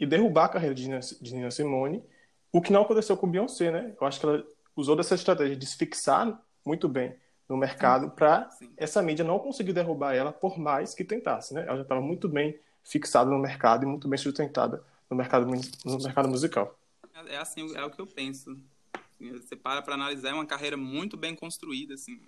e 0.00 0.06
derrubar 0.06 0.46
a 0.46 0.48
carreira 0.48 0.74
de 0.74 0.84
Nina, 0.84 1.00
de 1.00 1.34
Nina 1.34 1.50
Simone, 1.50 2.02
o 2.50 2.60
que 2.60 2.72
não 2.72 2.82
aconteceu 2.82 3.16
com 3.16 3.30
Beyoncé, 3.30 3.70
né? 3.70 3.94
Eu 4.00 4.06
acho 4.06 4.20
que 4.20 4.26
ela 4.26 4.44
usou 4.76 4.96
dessa 4.96 5.14
estratégia 5.14 5.56
de 5.56 5.66
se 5.66 5.76
fixar 5.76 6.40
muito 6.64 6.88
bem 6.88 7.16
no 7.48 7.56
mercado 7.56 8.10
para 8.10 8.48
essa 8.76 9.02
mídia 9.02 9.24
não 9.24 9.38
conseguir 9.38 9.72
derrubar 9.72 10.14
ela 10.14 10.32
por 10.32 10.58
mais 10.58 10.94
que 10.94 11.04
tentasse, 11.04 11.52
né? 11.52 11.64
Ela 11.66 11.76
já 11.76 11.82
estava 11.82 12.00
muito 12.00 12.28
bem 12.28 12.58
fixada 12.82 13.30
no 13.30 13.38
mercado 13.38 13.84
e 13.84 13.86
muito 13.86 14.08
bem 14.08 14.18
sustentada 14.18 14.82
no 15.10 15.16
mercado 15.16 15.46
no 15.84 15.98
mercado 15.98 16.28
musical. 16.28 16.78
É 17.26 17.36
assim, 17.36 17.76
é 17.76 17.84
o 17.84 17.90
que 17.90 18.00
eu 18.00 18.06
penso. 18.06 18.56
Assim, 18.94 19.30
você 19.32 19.54
para 19.54 19.82
para 19.82 19.94
analisar, 19.94 20.30
é 20.30 20.34
uma 20.34 20.46
carreira 20.46 20.76
muito 20.76 21.16
bem 21.16 21.34
construída, 21.34 21.94
assim. 21.94 22.20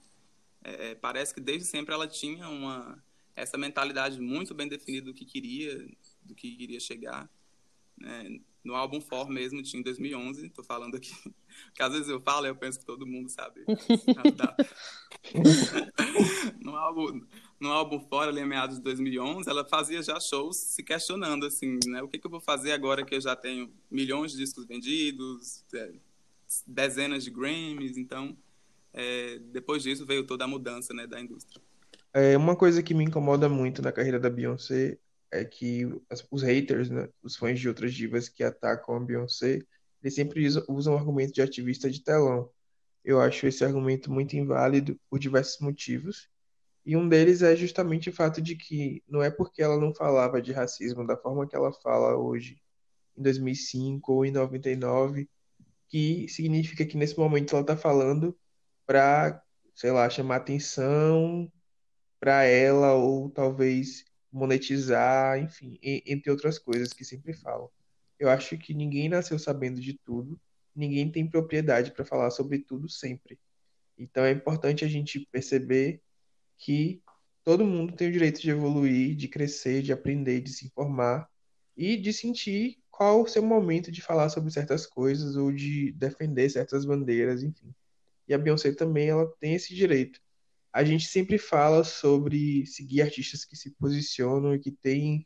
É, 0.63 0.91
é, 0.91 0.95
parece 0.95 1.35
que 1.35 1.41
desde 1.41 1.67
sempre 1.67 1.95
ela 1.95 2.07
tinha 2.07 2.49
uma 2.49 3.03
essa 3.37 3.59
mentalidade 3.59 4.21
muito 4.21 4.55
bem 4.55 4.69
definida 4.69 5.07
do 5.07 5.15
que 5.15 5.25
queria, 5.25 5.89
do 6.23 6.35
que 6.35 6.55
queria 6.57 6.79
chegar. 6.79 7.29
Né? 7.97 8.41
No 8.65 8.75
álbum 8.75 9.01
For 9.01 9.29
mesmo, 9.29 9.63
tinha 9.63 9.81
em 9.81 9.85
2011, 9.85 10.49
tô 10.49 10.65
falando 10.65 10.97
aqui, 10.97 11.13
porque 11.67 11.83
às 11.83 11.93
vezes 11.93 12.09
eu 12.09 12.19
falo 12.21 12.47
e 12.47 12.49
eu 12.49 12.57
penso 12.57 12.79
que 12.79 12.87
todo 12.87 13.07
mundo 13.07 13.29
sabe. 13.29 13.63
no 16.61 16.75
álbum, 16.75 17.21
no 17.61 17.71
álbum 17.71 18.01
Fora, 18.01 18.31
ali 18.31 18.41
em 18.41 18.47
meados 18.47 18.77
de 18.77 18.83
2011, 18.83 19.51
ela 19.51 19.67
fazia 19.67 20.03
já 20.03 20.19
shows 20.19 20.57
se 20.57 20.83
questionando, 20.83 21.45
assim, 21.45 21.79
né? 21.87 22.03
O 22.03 22.09
que, 22.09 22.19
que 22.19 22.27
eu 22.27 22.31
vou 22.31 22.41
fazer 22.41 22.73
agora 22.73 23.05
que 23.05 23.15
eu 23.15 23.21
já 23.21 23.37
tenho 23.37 23.71
milhões 23.91 24.33
de 24.33 24.39
discos 24.39 24.65
vendidos, 24.65 25.63
é, 25.75 25.93
dezenas 26.67 27.23
de 27.23 27.31
Grammys, 27.31 27.99
então 27.99 28.35
é, 28.95 29.39
depois 29.53 29.83
disso 29.83 30.07
veio 30.07 30.25
toda 30.25 30.45
a 30.45 30.49
mudança 30.49 30.95
né, 30.95 31.07
da 31.07 31.21
indústria. 31.21 31.61
É, 32.15 32.37
uma 32.37 32.55
coisa 32.55 32.83
que 32.83 32.95
me 32.95 33.05
incomoda 33.05 33.49
muito 33.49 33.83
na 33.83 33.91
carreira 33.91 34.21
da 34.21 34.31
Beyoncé 34.31 34.97
é 35.35 35.45
que 35.45 35.85
os 36.31 36.43
haters, 36.43 36.89
né, 36.91 37.09
os 37.23 37.37
fãs 37.37 37.59
de 37.59 37.69
outras 37.69 37.93
divas 37.93 38.29
que 38.29 38.45
atacam 38.45 38.95
a 38.95 39.01
Beyoncé, 39.01 39.61
eles 40.01 40.15
sempre 40.15 40.47
usam, 40.47 40.65
usam 40.69 40.97
argumento 40.97 41.35
de 41.35 41.43
ativista 41.43 41.91
de 41.91 42.03
telão. 42.03 42.49
Eu 43.05 43.21
acho 43.21 43.47
esse 43.47 43.65
argumento 43.65 44.13
muito 44.13 44.37
inválido 44.37 44.99
por 45.11 45.19
diversos 45.19 45.61
motivos. 45.61 46.29
E 46.87 46.97
um 46.97 47.09
deles 47.09 47.43
é 47.43 47.57
justamente 47.57 48.11
o 48.11 48.13
fato 48.13 48.41
de 48.41 48.55
que 48.57 49.03
não 49.09 49.23
é 49.23 49.31
porque 49.31 49.63
ela 49.63 49.79
não 49.79 49.93
falava 49.93 50.41
de 50.41 50.53
racismo 50.53 51.07
da 51.07 51.17
forma 51.17 51.49
que 51.49 51.57
ela 51.57 51.73
fala 51.73 52.17
hoje, 52.17 52.61
em 53.17 53.23
2005 53.23 54.13
ou 54.13 54.25
em 54.25 54.31
99, 54.31 55.29
que 55.89 56.29
significa 56.29 56.87
que 56.87 56.97
nesse 56.97 57.19
momento 57.19 57.53
ela 57.53 57.63
está 57.63 57.77
falando 57.77 58.39
para, 58.87 59.43
sei 59.75 59.91
lá, 59.91 60.09
chamar 60.09 60.37
atenção 60.37 61.51
para 62.21 62.45
ela 62.45 62.95
ou 62.95 63.31
talvez 63.31 64.05
monetizar, 64.35 65.39
enfim, 65.39 65.79
entre 65.83 66.31
outras 66.31 66.59
coisas 66.59 66.93
que 66.93 67.05
sempre 67.05 67.33
falam. 67.33 67.71
Eu 68.19 68.29
acho 68.29 68.59
que 68.59 68.75
ninguém 68.75 69.09
nasceu 69.09 69.39
sabendo 69.39 69.81
de 69.81 69.95
tudo, 69.95 70.39
ninguém 70.75 71.11
tem 71.11 71.29
propriedade 71.29 71.93
para 71.93 72.05
falar 72.05 72.31
sobre 72.31 72.59
tudo 72.59 72.89
sempre. 72.89 73.39
Então 73.97 74.25
é 74.25 74.33
importante 74.33 74.85
a 74.85 74.89
gente 74.89 75.21
perceber 75.31 76.03
que 76.59 77.01
todo 77.45 77.65
mundo 77.65 77.95
tem 77.95 78.09
o 78.09 78.13
direito 78.13 78.41
de 78.41 78.51
evoluir, 78.51 79.15
de 79.15 79.29
crescer, 79.29 79.83
de 79.83 79.93
aprender, 79.93 80.41
de 80.41 80.53
se 80.53 80.67
informar 80.67 81.29
e 81.77 81.97
de 81.97 82.13
sentir 82.13 82.83
qual 82.91 83.23
o 83.23 83.29
seu 83.29 83.43
momento 83.43 83.93
de 83.93 84.03
falar 84.03 84.29
sobre 84.31 84.51
certas 84.51 84.85
coisas 84.87 85.37
ou 85.37 85.53
de 85.53 85.93
defender 85.93 86.49
certas 86.51 86.85
bandeiras, 86.85 87.43
enfim. 87.43 87.73
E 88.27 88.35
a 88.35 88.39
Beyoncé 88.39 88.73
também, 88.73 89.09
ela 89.11 89.33
tem 89.39 89.55
esse 89.55 89.75
direito. 89.75 90.21
A 90.75 90.83
gente 90.83 91.07
sempre 91.07 91.39
fala 91.39 91.85
sobre 91.85 92.67
seguir 92.67 93.01
artistas 93.03 93.45
que 93.45 93.55
se 93.55 93.71
posicionam 93.71 94.53
e 94.57 94.59
que 94.59 94.73
têm, 94.73 95.25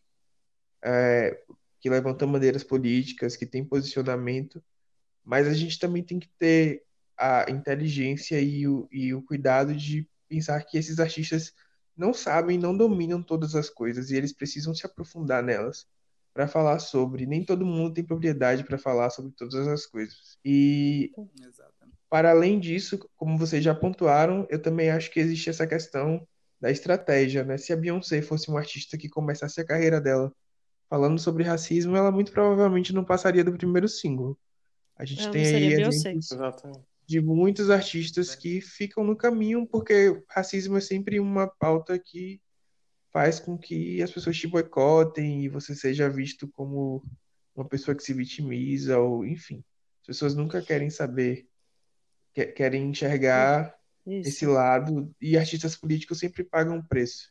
é, 0.84 1.42
que 1.80 1.88
levantam 1.88 2.30
bandeiras 2.30 2.62
políticas, 2.62 3.34
que 3.34 3.46
têm 3.46 3.64
posicionamento, 3.64 4.62
mas 5.24 5.46
a 5.48 5.54
gente 5.54 5.78
também 5.78 6.02
tem 6.02 6.18
que 6.18 6.28
ter 6.38 6.84
a 7.16 7.50
inteligência 7.50 8.38
e 8.38 8.68
o, 8.68 8.86
e 8.92 9.14
o 9.14 9.22
cuidado 9.22 9.74
de 9.74 10.06
pensar 10.28 10.62
que 10.64 10.76
esses 10.76 11.00
artistas 11.00 11.54
não 11.96 12.12
sabem, 12.12 12.58
não 12.58 12.76
dominam 12.76 13.22
todas 13.22 13.54
as 13.54 13.70
coisas 13.70 14.10
e 14.10 14.16
eles 14.16 14.34
precisam 14.34 14.74
se 14.74 14.84
aprofundar 14.84 15.42
nelas 15.42 15.88
para 16.34 16.46
falar 16.46 16.78
sobre. 16.78 17.24
Nem 17.24 17.42
todo 17.42 17.64
mundo 17.64 17.94
tem 17.94 18.04
propriedade 18.04 18.64
para 18.64 18.76
falar 18.76 19.08
sobre 19.08 19.32
todas 19.32 19.66
as 19.66 19.86
coisas. 19.86 20.38
E 20.44 21.10
Exatamente. 21.42 21.77
Para 22.08 22.30
além 22.30 22.58
disso, 22.58 22.98
como 23.16 23.38
vocês 23.38 23.62
já 23.62 23.74
pontuaram, 23.74 24.46
eu 24.50 24.60
também 24.60 24.90
acho 24.90 25.10
que 25.10 25.20
existe 25.20 25.50
essa 25.50 25.66
questão 25.66 26.26
da 26.60 26.70
estratégia, 26.70 27.44
né? 27.44 27.56
Se 27.58 27.72
a 27.72 27.76
Beyoncé 27.76 28.22
fosse 28.22 28.48
uma 28.48 28.60
artista 28.60 28.96
que 28.98 29.08
começasse 29.08 29.60
a 29.60 29.66
carreira 29.66 30.00
dela 30.00 30.32
falando 30.88 31.18
sobre 31.18 31.44
racismo, 31.44 31.96
ela 31.96 32.10
muito 32.10 32.32
provavelmente 32.32 32.92
não 32.92 33.04
passaria 33.04 33.44
do 33.44 33.52
primeiro 33.52 33.88
single. 33.88 34.38
A 34.96 35.04
gente 35.04 35.22
Ela 35.22 35.32
tem 35.32 35.46
aí 35.46 35.72
exemplos 35.74 36.32
Exatamente. 36.32 36.80
de 37.06 37.20
muitos 37.20 37.70
artistas 37.70 38.34
que 38.34 38.60
ficam 38.60 39.04
no 39.04 39.16
caminho 39.16 39.66
porque 39.66 40.22
racismo 40.28 40.76
é 40.76 40.80
sempre 40.80 41.20
uma 41.20 41.46
pauta 41.46 41.98
que 41.98 42.40
faz 43.12 43.40
com 43.40 43.56
que 43.56 44.02
as 44.02 44.10
pessoas 44.10 44.36
te 44.36 44.46
boicotem 44.46 45.44
e 45.44 45.48
você 45.48 45.74
seja 45.74 46.08
visto 46.08 46.48
como 46.48 47.02
uma 47.54 47.66
pessoa 47.66 47.94
que 47.94 48.02
se 48.02 48.12
vitimiza 48.12 48.98
ou 48.98 49.24
enfim. 49.26 49.64
As 50.02 50.06
pessoas 50.08 50.34
nunca 50.34 50.62
querem 50.62 50.90
saber, 50.90 51.47
que- 52.34 52.46
querem 52.46 52.88
enxergar 52.90 53.74
esse 54.06 54.44
Isso. 54.44 54.50
lado 54.50 55.10
e 55.20 55.36
artistas 55.36 55.76
políticos 55.76 56.18
sempre 56.18 56.42
pagam 56.44 56.76
um 56.76 56.82
preço. 56.82 57.30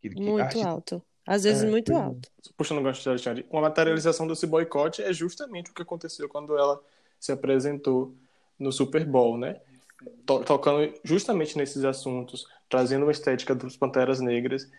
Que- 0.00 0.10
que 0.10 0.20
Muito 0.20 0.42
arti- 0.42 0.62
alto. 0.62 1.02
Às 1.26 1.42
vezes 1.44 1.64
É, 1.64 1.66
muito 1.66 1.92
é. 1.92 1.96
alto. 1.96 2.28
puxando 2.56 2.78
o 2.78 2.82
gancho 2.82 3.02
de 3.02 3.08
Alexandre, 3.08 3.46
uma 3.50 3.62
materialização 3.62 4.26
desse 4.28 4.46
boicote 4.46 5.02
é 5.02 5.12
justamente 5.12 5.70
o 5.70 5.74
que 5.74 5.82
aconteceu 5.82 6.28
quando 6.28 6.56
ela 6.56 6.80
se 7.18 7.32
apresentou 7.32 8.14
no 8.58 8.70
Super 8.70 9.04
Bowl, 9.04 9.36
né? 9.36 9.60
To- 10.24 10.44
tocando 10.44 10.92
justamente 11.02 11.56
nesses 11.58 11.84
assuntos, 11.84 12.46
trazendo 12.68 13.04
uma 13.04 13.10
estética 13.12 13.54
dos 13.54 13.76
Panteras 13.76 14.20
Negras 14.20 14.70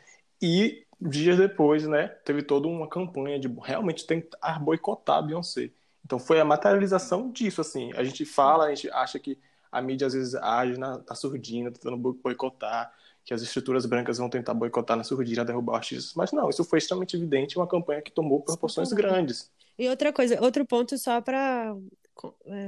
e 0.42 0.86
dias 1.02 1.38
depois, 1.38 1.86
né, 1.88 2.08
teve 2.24 2.42
toda 2.42 2.68
uma 2.68 2.88
campanha 2.88 3.40
de 3.40 3.48
realmente 3.64 4.06
tentar 4.08 4.60
boicotar 4.60 5.18
a 5.18 5.22
Beyoncé. 5.22 5.70
Então 6.06 6.18
foi 6.18 6.40
a 6.40 6.46
materialização 6.46 7.30
disso, 7.32 7.60
assim. 7.62 7.92
A 7.94 8.04
gente 8.04 8.24
fala, 8.26 8.66
a 8.66 8.70
gente 8.74 8.90
acha 8.92 9.20
que 9.20 9.38
a 9.72 9.82
mídia 9.82 10.08
às 10.08 10.14
vezes 10.14 10.36
age 10.36 10.78
na, 10.78 11.02
na 11.08 11.16
surdina, 11.16 11.72
tentando 11.72 11.98
boi- 11.98 12.18
boicotar, 12.24 12.94
que 13.26 13.34
as 13.34 13.42
estruturas 13.42 13.86
brancas 13.86 14.18
vão 14.18 14.30
tentar 14.30 14.54
boicotar 14.54 14.96
na 14.96 15.04
surdina, 15.04 15.44
derrubar 15.44 15.76
artistas. 15.76 16.14
Mas 16.16 16.32
não, 16.32 16.50
isso 16.50 16.64
foi 16.64 16.80
extremamente 16.80 17.18
evidente, 17.18 17.58
uma 17.58 17.68
campanha 17.68 18.02
que 18.02 18.12
tomou 18.12 18.42
proporções 18.42 18.92
grandes. 18.94 19.52
E 19.78 19.88
outra 19.90 20.12
coisa, 20.12 20.42
outro 20.42 20.66
ponto 20.66 20.98
só 20.98 21.22
para 21.22 21.76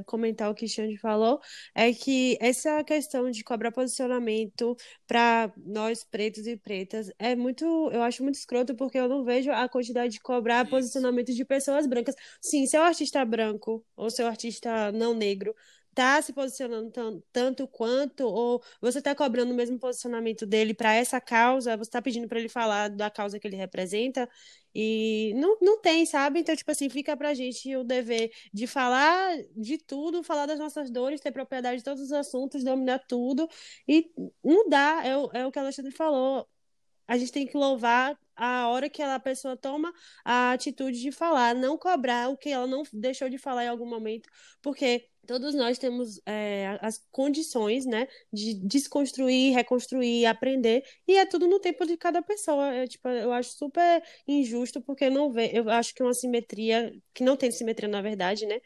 comentar 0.06 0.52
o 0.52 0.54
que 0.54 0.68
Xande 0.68 0.98
falou, 0.98 1.40
é 1.74 1.92
que 1.92 2.38
essa 2.40 2.84
questão 2.84 3.32
de 3.32 3.44
cobrar 3.44 3.72
posicionamento 3.72 4.76
para 5.08 5.52
nós 5.58 6.04
pretos 6.04 6.46
e 6.46 6.56
pretas 6.56 7.10
é 7.18 7.36
muito, 7.36 7.66
eu 7.92 8.04
acho 8.04 8.22
muito 8.22 8.36
escroto 8.36 8.76
porque 8.76 8.98
eu 8.98 9.10
não 9.10 9.24
vejo 9.24 9.52
a 9.52 9.68
quantidade 9.68 10.14
de 10.14 10.20
cobrar 10.20 10.64
Isso. 10.64 10.70
posicionamento 10.70 11.34
de 11.34 11.44
pessoas 11.46 11.88
brancas. 11.88 12.16
Sim, 12.42 12.68
seu 12.68 12.84
artista 12.84 13.24
branco 13.26 13.84
ou 13.96 14.10
seu 14.10 14.28
artista 14.28 14.92
não 14.92 15.14
negro 15.14 15.56
tá 16.00 16.22
se 16.22 16.32
posicionando 16.34 16.90
tan- 16.92 17.22
tanto 17.32 17.68
quanto, 17.68 18.22
ou 18.26 18.64
você 18.82 19.02
tá 19.02 19.14
cobrando 19.16 19.52
o 19.52 19.56
mesmo 19.56 19.78
posicionamento 19.80 20.46
dele 20.46 20.74
para 20.74 20.94
essa 20.96 21.20
causa, 21.22 21.76
você 21.78 21.90
tá 21.92 22.02
pedindo 22.02 22.28
para 22.28 22.40
ele 22.40 22.50
falar 22.50 22.90
da 22.90 23.10
causa 23.10 23.40
que 23.40 23.48
ele 23.48 23.58
representa, 23.58 24.30
e 24.74 25.34
não, 25.36 25.58
não 25.62 25.82
tem, 25.82 26.06
sabe? 26.06 26.40
Então, 26.40 26.56
tipo 26.56 26.70
assim, 26.72 26.90
fica 26.90 27.18
pra 27.18 27.34
gente 27.34 27.76
o 27.76 27.84
dever 27.84 28.32
de 28.54 28.68
falar 28.68 29.36
de 29.56 29.78
tudo, 29.78 30.24
falar 30.24 30.46
das 30.46 30.60
nossas 30.60 30.90
dores, 30.92 31.20
ter 31.22 31.32
propriedade 31.32 31.80
de 31.80 31.84
todos 31.84 32.02
os 32.04 32.12
assuntos, 32.12 32.64
dominar 32.64 33.00
tudo, 33.08 33.50
e 33.88 34.12
não 34.44 34.70
dá, 34.70 35.02
é, 35.06 35.18
o- 35.18 35.30
é 35.34 35.46
o 35.46 35.52
que 35.52 35.60
a 35.60 35.62
Alexandre 35.64 35.92
falou. 35.92 36.48
A 37.10 37.18
gente 37.18 37.32
tem 37.32 37.48
que 37.48 37.58
louvar 37.58 38.16
a 38.36 38.70
hora 38.70 38.88
que 38.88 39.02
a 39.02 39.20
pessoa 39.20 39.58
toma 39.58 39.92
a 40.24 40.52
atitude 40.52 41.02
de 41.02 41.12
falar, 41.12 41.56
não 41.56 41.76
cobrar 41.76 42.30
o 42.30 42.38
que 42.38 42.50
ela 42.50 42.68
não 42.68 42.84
deixou 42.94 43.28
de 43.30 43.38
falar 43.40 43.66
em 43.66 43.68
algum 43.68 43.88
momento, 43.88 44.30
porque 44.62 45.10
todos 45.28 45.56
nós 45.56 45.78
temos 45.80 46.22
é, 46.26 46.78
as 46.82 47.04
condições, 47.12 47.86
né, 47.86 48.08
de 48.32 48.54
desconstruir, 48.54 49.54
reconstruir, 49.56 50.26
aprender, 50.28 50.84
e 51.08 51.18
é 51.18 51.26
tudo 51.26 51.48
no 51.48 51.60
tempo 51.60 51.86
de 51.86 51.98
cada 51.98 52.22
pessoa. 52.22 52.76
Eu, 52.76 52.88
tipo, 52.88 53.08
eu 53.10 53.34
acho 53.34 53.52
super 53.58 54.04
injusto, 54.28 54.80
porque 54.82 55.10
não 55.10 55.32
vê, 55.32 55.52
eu 55.54 55.68
acho 55.70 55.94
que 55.96 56.02
é 56.02 56.06
uma 56.06 56.14
simetria, 56.14 56.94
que 57.14 57.24
não 57.24 57.36
tem 57.36 57.52
simetria 57.52 57.90
na 57.90 58.02
verdade, 58.02 58.46
né, 58.46 58.62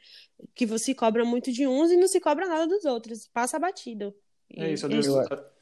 que 0.54 0.66
você 0.66 0.94
cobra 0.94 1.26
muito 1.26 1.52
de 1.52 1.66
uns 1.66 1.92
e 1.92 1.98
não 1.98 2.08
se 2.08 2.20
cobra 2.20 2.46
nada 2.48 2.68
dos 2.68 2.86
outros, 2.86 3.28
passa 3.28 3.58
batido. 3.58 4.14
É 4.56 4.72
isso, 4.72 4.86
a, 4.86 4.90
des- 4.90 5.08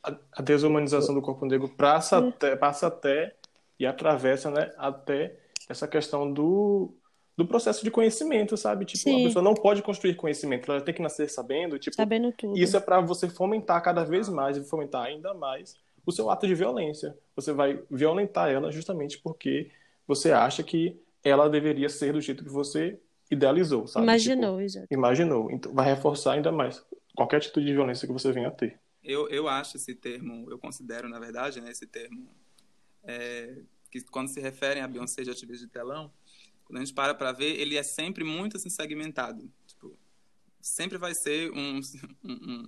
a- 0.03 0.17
a 0.33 0.41
desumanização 0.41 1.13
do 1.15 1.21
corpo 1.21 1.45
negro 1.45 1.69
passa 1.69 2.17
até, 2.17 2.55
passa 2.55 2.87
até 2.87 3.33
e 3.79 3.85
atravessa, 3.85 4.51
né, 4.51 4.71
até 4.77 5.35
essa 5.69 5.87
questão 5.87 6.31
do, 6.31 6.93
do 7.37 7.45
processo 7.45 7.83
de 7.83 7.89
conhecimento, 7.91 8.57
sabe? 8.57 8.85
Tipo, 8.85 9.03
Sim. 9.03 9.21
a 9.21 9.27
pessoa 9.27 9.43
não 9.43 9.53
pode 9.53 9.81
construir 9.81 10.15
conhecimento, 10.15 10.71
ela 10.71 10.81
tem 10.81 10.93
que 10.93 11.01
nascer 11.01 11.29
sabendo, 11.29 11.79
tipo, 11.79 11.95
sabendo 11.95 12.31
tudo. 12.33 12.57
isso 12.57 12.75
é 12.75 12.79
para 12.79 12.99
você 13.01 13.29
fomentar 13.29 13.81
cada 13.81 14.03
vez 14.03 14.27
mais 14.27 14.57
e 14.57 14.63
fomentar 14.63 15.05
ainda 15.05 15.33
mais 15.33 15.75
o 16.05 16.11
seu 16.11 16.29
ato 16.29 16.45
de 16.47 16.55
violência. 16.55 17.15
Você 17.35 17.53
vai 17.53 17.79
violentar 17.89 18.49
ela 18.49 18.71
justamente 18.71 19.19
porque 19.19 19.69
você 20.07 20.31
acha 20.31 20.63
que 20.63 20.99
ela 21.23 21.47
deveria 21.49 21.87
ser 21.89 22.11
do 22.13 22.19
jeito 22.19 22.43
que 22.43 22.49
você 22.49 22.99
idealizou, 23.29 23.87
sabe? 23.87 24.03
Imaginou, 24.05 24.59
exato. 24.59 24.87
Tipo, 24.87 24.93
imaginou. 24.99 25.51
Então 25.51 25.71
vai 25.73 25.85
reforçar 25.85 26.33
ainda 26.33 26.51
mais 26.51 26.83
qualquer 27.15 27.37
atitude 27.37 27.65
de 27.67 27.73
violência 27.73 28.07
que 28.07 28.13
você 28.13 28.31
venha 28.31 28.47
a 28.49 28.51
ter. 28.51 28.77
Eu, 29.03 29.27
eu 29.29 29.47
acho 29.47 29.77
esse 29.77 29.95
termo, 29.95 30.49
eu 30.49 30.57
considero, 30.59 31.09
na 31.09 31.19
verdade, 31.19 31.59
né, 31.59 31.71
esse 31.71 31.87
termo, 31.87 32.29
é, 33.03 33.57
que 33.89 33.99
quando 34.05 34.27
se 34.27 34.39
referem 34.39 34.83
a 34.83 34.87
Beyoncé 34.87 35.23
de 35.23 35.31
ativista 35.31 35.65
de 35.65 35.71
telão, 35.71 36.11
quando 36.63 36.77
a 36.77 36.79
gente 36.85 36.93
para 36.93 37.13
para 37.15 37.31
ver, 37.31 37.59
ele 37.59 37.75
é 37.75 37.83
sempre 37.83 38.23
muito 38.23 38.57
assim, 38.57 38.69
segmentado. 38.69 39.51
Tipo, 39.65 39.97
sempre 40.61 40.97
vai 40.97 41.13
ser 41.15 41.51
um, 41.57 41.81
um, 42.23 42.67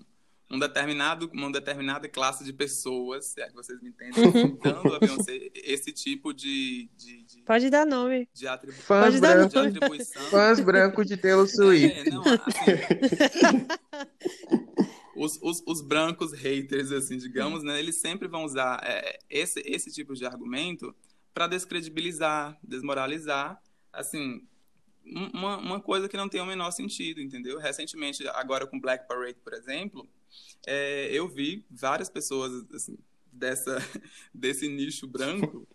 um- 0.52 0.60
determinado, 0.60 1.30
uma 1.34 1.52
determinada 1.52 2.10
classe 2.10 2.44
de 2.44 2.52
pessoas, 2.52 3.26
se 3.28 3.42
é 3.42 3.48
que 3.48 3.54
vocês 3.54 3.80
me 3.82 3.90
entendem, 3.90 4.58
dando 4.62 4.94
a 4.96 5.00
Beyoncé 5.00 5.52
esse 5.56 5.92
tipo 5.92 6.34
de, 6.34 6.90
de, 6.98 7.24
de, 7.24 7.42
Pode 7.44 7.70
dar 7.70 7.86
nome. 7.86 8.28
de, 8.34 8.48
atribu 8.48 8.76
Fãs 8.78 9.06
Pode 9.06 9.22
dar 9.22 9.48
de 9.48 9.58
atribuição. 9.60 10.22
fãs 10.32 10.60
brancos 10.60 11.06
de 11.08 11.16
Taylor 11.16 11.48
Swift. 11.48 12.00
É, 12.00 12.10
não, 12.12 12.22
assim, 12.24 13.68
os, 15.16 15.40
os, 15.42 15.64
os 15.66 15.82
brancos 15.82 16.32
haters, 16.34 16.92
assim, 16.92 17.18
digamos, 17.18 17.64
né, 17.64 17.80
eles 17.80 17.98
sempre 17.98 18.28
vão 18.28 18.44
usar 18.44 18.80
é, 18.84 19.20
esse, 19.30 19.62
esse 19.66 19.92
tipo 19.92 20.14
de 20.16 20.26
argumento 20.26 20.94
para 21.34 21.48
descredibilizar, 21.48 22.58
desmoralizar, 22.64 23.62
assim, 23.92 24.42
um- 25.06 25.30
uma, 25.34 25.58
uma 25.58 25.80
coisa 25.80 26.08
que 26.08 26.18
não 26.18 26.30
tem 26.30 26.42
o 26.42 26.46
menor 26.46 26.72
sentido, 26.72 27.22
entendeu? 27.22 27.60
Recentemente, 27.60 28.28
agora 28.30 28.66
com 28.68 28.80
Black 28.80 29.08
Parade, 29.08 29.38
por 29.44 29.54
exemplo, 29.54 30.08
é, 30.66 31.10
eu 31.12 31.28
vi 31.28 31.66
várias 31.70 32.10
pessoas, 32.10 32.52
assim, 32.74 32.98
dessa, 33.32 33.78
desse 34.34 34.68
nicho 34.68 35.08
branco, 35.08 35.68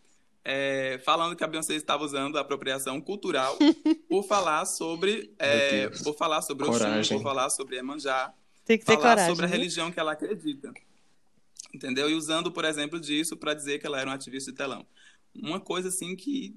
é, 0.44 0.98
falando 1.04 1.36
que 1.36 1.44
a 1.44 1.46
Beyoncé 1.46 1.74
estava 1.74 2.04
usando 2.04 2.38
a 2.38 2.40
apropriação 2.40 3.00
cultural 3.00 3.58
por 4.08 4.24
falar 4.24 4.64
sobre, 4.64 5.34
é, 5.38 5.88
por 5.90 6.16
falar 6.16 6.40
sobre 6.40 6.64
Coragem. 6.66 7.00
Oxum, 7.00 7.16
por 7.16 7.22
falar 7.22 7.50
sobre 7.50 7.76
Emanjá, 7.76 8.32
Tem 8.68 8.78
que 8.78 8.84
ter 8.84 8.92
falar 8.94 9.16
coragem, 9.16 9.34
sobre 9.34 9.46
a 9.46 9.48
né? 9.48 9.56
religião 9.56 9.90
que 9.90 9.98
ela 9.98 10.12
acredita. 10.12 10.72
Entendeu? 11.74 12.08
E 12.10 12.14
usando, 12.14 12.52
por 12.52 12.64
exemplo, 12.64 13.00
disso 13.00 13.36
para 13.36 13.54
dizer 13.54 13.78
que 13.78 13.86
ela 13.86 13.98
era 14.00 14.08
uma 14.08 14.16
ativista 14.16 14.50
de 14.50 14.56
telão. 14.56 14.86
Uma 15.34 15.60
coisa 15.60 15.88
assim 15.88 16.16
que 16.16 16.54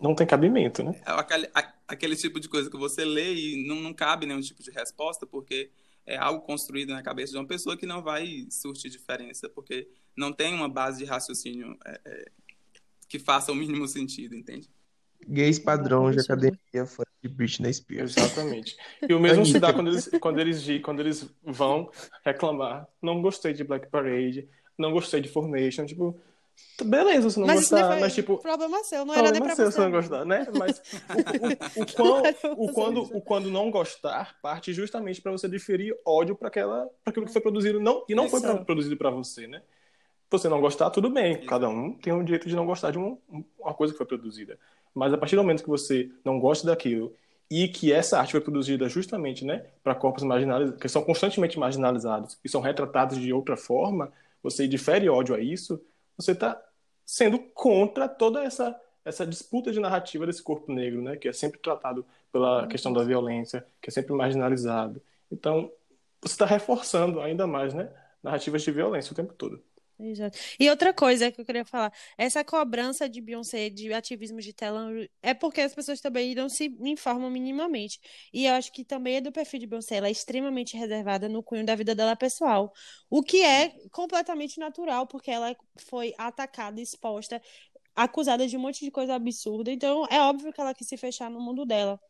Não 0.00 0.14
tem 0.14 0.26
cabimento, 0.26 0.82
né? 0.82 1.00
é 1.06 1.10
aquele, 1.12 1.50
a- 1.54 1.74
aquele 1.88 2.16
tipo 2.16 2.40
de 2.40 2.48
coisa 2.48 2.70
que 2.70 2.76
você 2.76 3.04
lê 3.04 3.34
e 3.34 3.66
não, 3.66 3.76
não 3.76 3.94
cabe 3.94 4.26
nenhum 4.26 4.40
tipo 4.40 4.62
de 4.62 4.70
resposta, 4.70 5.26
porque 5.26 5.70
é 6.06 6.16
algo 6.16 6.40
construído 6.42 6.90
na 6.90 7.02
cabeça 7.02 7.32
de 7.32 7.38
uma 7.38 7.46
pessoa 7.46 7.76
que 7.76 7.86
não 7.86 8.02
vai 8.02 8.46
surtir 8.50 8.90
diferença, 8.90 9.48
porque 9.48 9.88
não 10.16 10.32
tem 10.32 10.54
uma 10.54 10.68
base 10.68 10.98
de 10.98 11.04
raciocínio 11.04 11.76
é, 11.84 12.00
é, 12.04 12.30
que 13.08 13.18
faça 13.18 13.52
o 13.52 13.54
mínimo 13.54 13.86
sentido, 13.88 14.34
entende? 14.34 14.68
Gays 15.28 15.58
padrões 15.58 16.16
de 16.16 16.22
academia 16.22 16.86
fã 16.86 17.02
de 17.22 17.28
Britney 17.28 17.72
Spears. 17.72 18.16
Exatamente. 18.16 18.76
E 19.08 19.12
o 19.14 19.20
mesmo 19.20 19.44
se 19.46 19.58
dá 19.60 19.72
quando 19.72 19.88
eles, 19.88 20.08
quando, 20.20 20.40
eles, 20.40 20.80
quando 20.82 21.00
eles 21.00 21.30
vão 21.44 21.90
reclamar. 22.24 22.88
Não 23.00 23.20
gostei 23.22 23.52
de 23.52 23.62
Black 23.62 23.88
Parade, 23.88 24.48
não 24.76 24.92
gostei 24.92 25.20
de 25.20 25.28
Formation. 25.28 25.84
Tipo, 25.86 26.18
beleza 26.82 27.30
você 27.30 27.38
não 27.40 27.46
Mas 27.46 27.60
gostar, 27.60 27.92
foi 27.92 28.00
mas 28.00 28.14
tipo. 28.14 28.38
problema 28.38 28.82
seu, 28.84 29.04
não 29.04 29.14
era 29.14 29.30
nem 29.30 29.40
Problema 29.40 29.46
pra 29.46 29.56
seu 29.56 29.66
você. 29.66 29.72
se 29.72 29.80
não 29.80 29.90
gostar, 29.90 30.24
né? 30.24 30.46
Mas 30.58 30.82
o, 31.76 31.80
o, 31.80 31.82
o, 31.82 31.86
quão- 31.94 32.22
o 32.64 32.72
quando, 32.72 33.02
o 33.16 33.20
quando 33.20 33.50
não 33.50 33.70
gostar 33.70 34.36
parte 34.42 34.72
justamente 34.72 35.20
para 35.22 35.30
você 35.32 35.48
diferir 35.48 35.94
ódio 36.04 36.34
para 36.34 36.48
aquela 36.48 36.86
para 37.04 37.10
aquilo 37.12 37.26
que 37.26 37.32
foi 37.32 37.40
produzido 37.42 37.78
não 37.78 38.04
e 38.08 38.14
não 38.14 38.28
foi 38.28 38.40
pra- 38.40 38.56
produzido 38.64 38.96
para 38.96 39.10
você, 39.10 39.46
né? 39.46 39.62
Você 40.32 40.48
não 40.48 40.60
gostar, 40.60 40.90
tudo 40.90 41.10
bem. 41.10 41.44
Cada 41.44 41.68
um 41.68 41.92
tem 41.92 42.12
o 42.12 42.22
direito 42.22 42.48
de 42.48 42.54
não 42.54 42.64
gostar 42.64 42.90
de 42.92 42.98
um- 42.98 43.18
uma 43.58 43.74
coisa 43.74 43.92
que 43.92 43.98
foi 43.98 44.06
produzida. 44.06 44.58
Mas 44.94 45.12
a 45.12 45.18
partir 45.18 45.36
do 45.36 45.42
momento 45.42 45.62
que 45.62 45.68
você 45.68 46.10
não 46.24 46.38
gosta 46.38 46.66
daquilo 46.66 47.14
e 47.50 47.68
que 47.68 47.92
essa 47.92 48.18
arte 48.18 48.32
foi 48.32 48.40
produzida 48.40 48.88
justamente, 48.88 49.44
né, 49.44 49.66
para 49.82 49.94
corpos 49.94 50.22
marginalizados, 50.22 50.80
que 50.80 50.88
são 50.88 51.02
constantemente 51.02 51.58
marginalizados 51.58 52.38
e 52.44 52.48
são 52.48 52.60
retratados 52.60 53.18
de 53.18 53.32
outra 53.32 53.56
forma, 53.56 54.12
você 54.42 54.68
difere 54.68 55.08
ódio 55.08 55.34
a 55.34 55.40
isso, 55.40 55.80
você 56.16 56.32
está 56.32 56.60
sendo 57.04 57.38
contra 57.38 58.08
toda 58.08 58.42
essa 58.44 58.78
essa 59.04 59.26
disputa 59.26 59.72
de 59.72 59.80
narrativa 59.80 60.26
desse 60.26 60.42
corpo 60.42 60.72
negro, 60.72 61.02
né, 61.02 61.16
que 61.16 61.28
é 61.28 61.32
sempre 61.32 61.58
tratado 61.58 62.04
pela 62.32 62.66
questão 62.66 62.92
da 62.92 63.02
violência, 63.02 63.66
que 63.80 63.88
é 63.88 63.92
sempre 63.92 64.12
marginalizado. 64.12 65.00
Então, 65.30 65.72
você 66.20 66.34
está 66.34 66.46
reforçando 66.46 67.20
ainda 67.20 67.46
mais, 67.46 67.72
né, 67.72 67.90
narrativas 68.22 68.62
de 68.62 68.70
violência 68.70 69.12
o 69.12 69.16
tempo 69.16 69.32
todo. 69.32 69.62
Exato. 70.02 70.38
E 70.58 70.70
outra 70.70 70.94
coisa 70.94 71.30
que 71.30 71.38
eu 71.40 71.44
queria 71.44 71.64
falar, 71.64 71.92
essa 72.16 72.42
cobrança 72.42 73.06
de 73.06 73.20
Beyoncé 73.20 73.68
de 73.68 73.92
ativismo 73.92 74.40
de 74.40 74.50
telão 74.54 74.90
é 75.22 75.34
porque 75.34 75.60
as 75.60 75.74
pessoas 75.74 76.00
também 76.00 76.34
não 76.34 76.48
se 76.48 76.74
informam 76.80 77.28
minimamente. 77.30 78.00
E 78.32 78.46
eu 78.46 78.54
acho 78.54 78.72
que 78.72 78.82
também 78.82 79.16
é 79.16 79.20
do 79.20 79.30
perfil 79.30 79.60
de 79.60 79.66
Beyoncé, 79.66 79.96
ela 79.96 80.08
é 80.08 80.10
extremamente 80.10 80.74
reservada 80.74 81.28
no 81.28 81.42
cunho 81.42 81.66
da 81.66 81.74
vida 81.74 81.94
dela 81.94 82.16
pessoal, 82.16 82.72
o 83.10 83.22
que 83.22 83.42
é 83.42 83.74
completamente 83.92 84.58
natural, 84.58 85.06
porque 85.06 85.30
ela 85.30 85.54
foi 85.78 86.14
atacada, 86.16 86.80
exposta, 86.80 87.42
acusada 87.96 88.46
de 88.46 88.56
um 88.56 88.60
monte 88.60 88.84
de 88.84 88.90
coisa 88.90 89.14
absurda, 89.16 89.70
então 89.72 90.06
é 90.10 90.20
óbvio 90.20 90.52
que 90.52 90.60
ela 90.60 90.74
quis 90.74 90.88
se 90.88 90.96
fechar 90.98 91.30
no 91.30 91.40
mundo 91.40 91.66
dela. 91.66 92.00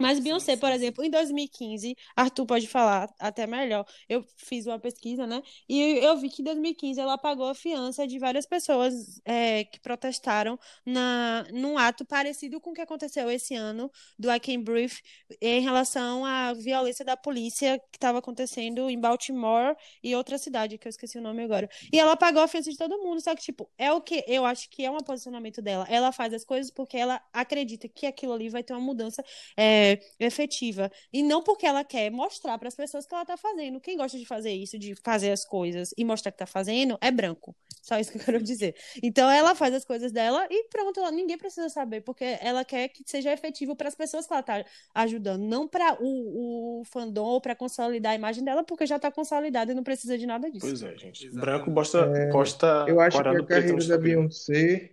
Mas 0.00 0.20
Beyoncé, 0.20 0.56
por 0.56 0.70
exemplo, 0.70 1.04
em 1.04 1.10
2015, 1.10 1.96
Arthur 2.16 2.46
pode 2.46 2.68
falar 2.68 3.12
até 3.18 3.46
melhor. 3.46 3.84
Eu 4.08 4.24
fiz 4.36 4.66
uma 4.66 4.78
pesquisa, 4.78 5.26
né? 5.26 5.42
E 5.68 5.80
eu 5.98 6.16
vi 6.16 6.28
que 6.30 6.40
em 6.40 6.44
2015 6.44 7.00
ela 7.00 7.18
pagou 7.18 7.48
a 7.48 7.54
fiança 7.54 8.06
de 8.06 8.18
várias 8.18 8.46
pessoas 8.46 9.20
é, 9.24 9.64
que 9.64 9.80
protestaram 9.80 10.58
na, 10.86 11.44
num 11.52 11.76
ato 11.76 12.04
parecido 12.04 12.60
com 12.60 12.70
o 12.70 12.74
que 12.74 12.80
aconteceu 12.80 13.28
esse 13.30 13.54
ano 13.54 13.90
do 14.18 14.30
I 14.30 14.38
Can 14.38 14.62
Breathe 14.62 15.00
em 15.40 15.60
relação 15.60 16.24
à 16.24 16.52
violência 16.52 17.04
da 17.04 17.16
polícia 17.16 17.78
que 17.90 17.96
estava 17.96 18.18
acontecendo 18.18 18.88
em 18.88 19.00
Baltimore 19.00 19.74
e 20.02 20.14
outra 20.14 20.38
cidade, 20.38 20.78
que 20.78 20.86
eu 20.86 20.90
esqueci 20.90 21.18
o 21.18 21.22
nome 21.22 21.42
agora. 21.42 21.68
E 21.92 21.98
ela 21.98 22.16
pagou 22.16 22.42
a 22.42 22.48
fiança 22.48 22.70
de 22.70 22.76
todo 22.76 22.98
mundo, 22.98 23.20
só 23.20 23.34
que, 23.34 23.42
tipo, 23.42 23.68
é 23.76 23.92
o 23.92 24.00
que 24.00 24.24
eu 24.28 24.44
acho 24.44 24.70
que 24.70 24.84
é 24.84 24.90
um 24.90 24.98
posicionamento 24.98 25.60
dela. 25.60 25.86
Ela 25.88 26.12
faz 26.12 26.32
as 26.32 26.44
coisas 26.44 26.70
porque 26.70 26.96
ela 26.96 27.20
acredita 27.32 27.88
que 27.88 28.06
aquilo 28.06 28.32
ali 28.32 28.48
vai 28.48 28.62
ter 28.62 28.72
uma 28.72 28.80
mudança 28.80 29.24
é, 29.56 29.87
efetiva. 30.18 30.90
E 31.12 31.22
não 31.22 31.42
porque 31.42 31.66
ela 31.66 31.84
quer 31.84 32.10
mostrar 32.10 32.58
para 32.58 32.68
as 32.68 32.74
pessoas 32.74 33.06
que 33.06 33.14
ela 33.14 33.24
tá 33.24 33.36
fazendo. 33.36 33.80
Quem 33.80 33.96
gosta 33.96 34.18
de 34.18 34.26
fazer 34.26 34.52
isso, 34.52 34.78
de 34.78 34.94
fazer 35.04 35.30
as 35.30 35.44
coisas 35.44 35.94
e 35.96 36.04
mostrar 36.04 36.32
que 36.32 36.38
tá 36.38 36.46
fazendo, 36.46 36.98
é 37.00 37.10
branco. 37.10 37.54
Só 37.82 37.98
isso 37.98 38.12
que 38.12 38.18
eu 38.18 38.24
quero 38.24 38.42
dizer. 38.42 38.74
Então 39.02 39.30
ela 39.30 39.54
faz 39.54 39.72
as 39.74 39.84
coisas 39.84 40.12
dela 40.12 40.46
e 40.50 40.68
pronto, 40.68 41.00
ela- 41.00 41.10
ninguém 41.10 41.38
precisa 41.38 41.68
saber, 41.68 42.00
porque 42.02 42.36
ela 42.40 42.64
quer 42.64 42.88
que 42.88 43.02
seja 43.06 43.32
efetivo 43.32 43.74
para 43.76 43.88
as 43.88 43.94
pessoas 43.94 44.26
que 44.26 44.32
ela 44.32 44.42
tá 44.42 44.64
ajudando, 44.94 45.42
não 45.42 45.66
para 45.66 45.96
o, 46.00 46.80
o 46.80 46.84
fandom 46.84 47.24
ou 47.24 47.40
para 47.40 47.54
consolidar 47.54 48.12
a 48.12 48.14
imagem 48.14 48.44
dela, 48.44 48.64
porque 48.64 48.86
já 48.86 48.98
tá 48.98 49.10
consolidada 49.10 49.72
e 49.72 49.74
não 49.74 49.82
precisa 49.82 50.18
de 50.18 50.26
nada 50.26 50.50
disso. 50.50 50.66
Pois 50.66 50.82
é, 50.82 50.96
gente. 50.96 51.26
Exatamente. 51.26 51.40
Branco 51.40 51.72
posta, 51.72 52.10
posta 52.30 52.84
Eu 52.88 53.00
acho 53.00 53.16
que 53.22 53.28
a 53.28 53.44
carreira 53.44 53.68
da 53.68 53.76
Instagram. 53.76 54.02
Beyoncé, 54.02 54.90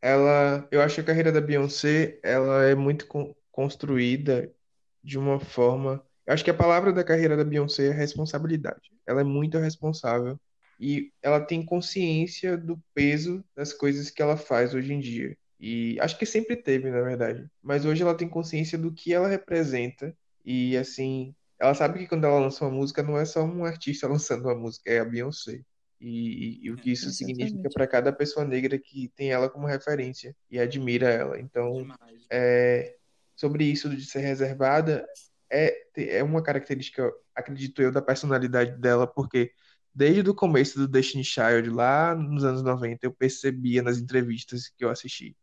ela, 0.00 0.66
eu 0.70 0.80
acho 0.80 0.96
que 0.96 1.00
a 1.00 1.04
carreira 1.04 1.32
da 1.32 1.40
Beyoncé, 1.40 2.18
ela 2.22 2.64
é 2.64 2.74
muito 2.74 3.06
construída 3.52 4.52
de 5.04 5.18
uma 5.18 5.40
forma. 5.40 6.04
Eu 6.26 6.34
acho 6.34 6.44
que 6.44 6.50
a 6.50 6.54
palavra 6.54 6.92
da 6.92 7.04
carreira 7.04 7.36
da 7.36 7.44
Beyoncé 7.44 7.88
é 7.88 7.92
responsabilidade. 7.92 8.90
Ela 9.06 9.22
é 9.22 9.24
muito 9.24 9.58
responsável 9.58 10.40
e 10.78 11.12
ela 11.22 11.40
tem 11.40 11.64
consciência 11.64 12.56
do 12.56 12.78
peso 12.94 13.44
das 13.56 13.72
coisas 13.72 14.10
que 14.10 14.22
ela 14.22 14.36
faz 14.36 14.74
hoje 14.74 14.92
em 14.92 15.00
dia. 15.00 15.36
E 15.60 15.96
acho 16.00 16.18
que 16.18 16.26
sempre 16.26 16.56
teve, 16.56 16.90
na 16.90 17.02
verdade. 17.02 17.46
Mas 17.62 17.84
hoje 17.84 18.02
ela 18.02 18.16
tem 18.16 18.28
consciência 18.28 18.76
do 18.78 18.92
que 18.92 19.12
ela 19.14 19.28
representa 19.28 20.16
e 20.44 20.76
assim, 20.76 21.34
ela 21.58 21.74
sabe 21.74 22.00
que 22.00 22.08
quando 22.08 22.24
ela 22.26 22.40
lança 22.40 22.64
uma 22.64 22.72
música 22.72 23.02
não 23.02 23.16
é 23.18 23.24
só 23.24 23.44
um 23.44 23.64
artista 23.64 24.08
lançando 24.08 24.44
uma 24.46 24.54
música, 24.56 24.90
é 24.90 24.98
a 25.00 25.04
Beyoncé. 25.04 25.60
E, 26.00 26.58
e- 26.62 26.66
e 26.66 26.70
o 26.72 26.78
que 26.78 26.90
isso 26.92 27.10
significa 27.12 27.68
Exatamente. 27.68 27.72
para 27.72 27.86
cada 27.86 28.12
pessoa 28.12 28.44
negra 28.44 28.76
que 28.78 29.08
tem 29.14 29.30
ela 29.30 29.48
como 29.48 29.66
referência 29.68 30.34
e 30.50 30.58
admira 30.58 31.08
ela. 31.08 31.38
Então, 31.40 31.86
é, 32.30 32.96
sobre 33.42 33.64
isso 33.66 33.90
de 33.90 34.04
ser 34.06 34.20
reservada, 34.20 35.06
é, 35.50 35.74
é 36.18 36.22
uma 36.24 36.42
característica, 36.42 37.10
acredito 37.34 37.82
eu, 37.82 37.92
da 37.92 38.02
personalidade 38.02 38.78
dela, 38.80 39.06
porque 39.06 39.52
desde 39.94 40.28
o 40.30 40.34
começo 40.34 40.78
do 40.78 40.88
Destiny 40.88 41.24
Child, 41.24 41.70
lá 41.70 42.14
nos 42.14 42.44
anos 42.44 42.62
90, 42.62 43.06
eu 43.06 43.12
percebia 43.14 43.82
nas 43.82 43.98
entrevistas 43.98 44.68
que 44.68 44.84
eu 44.84 44.90
assisti 44.90 45.36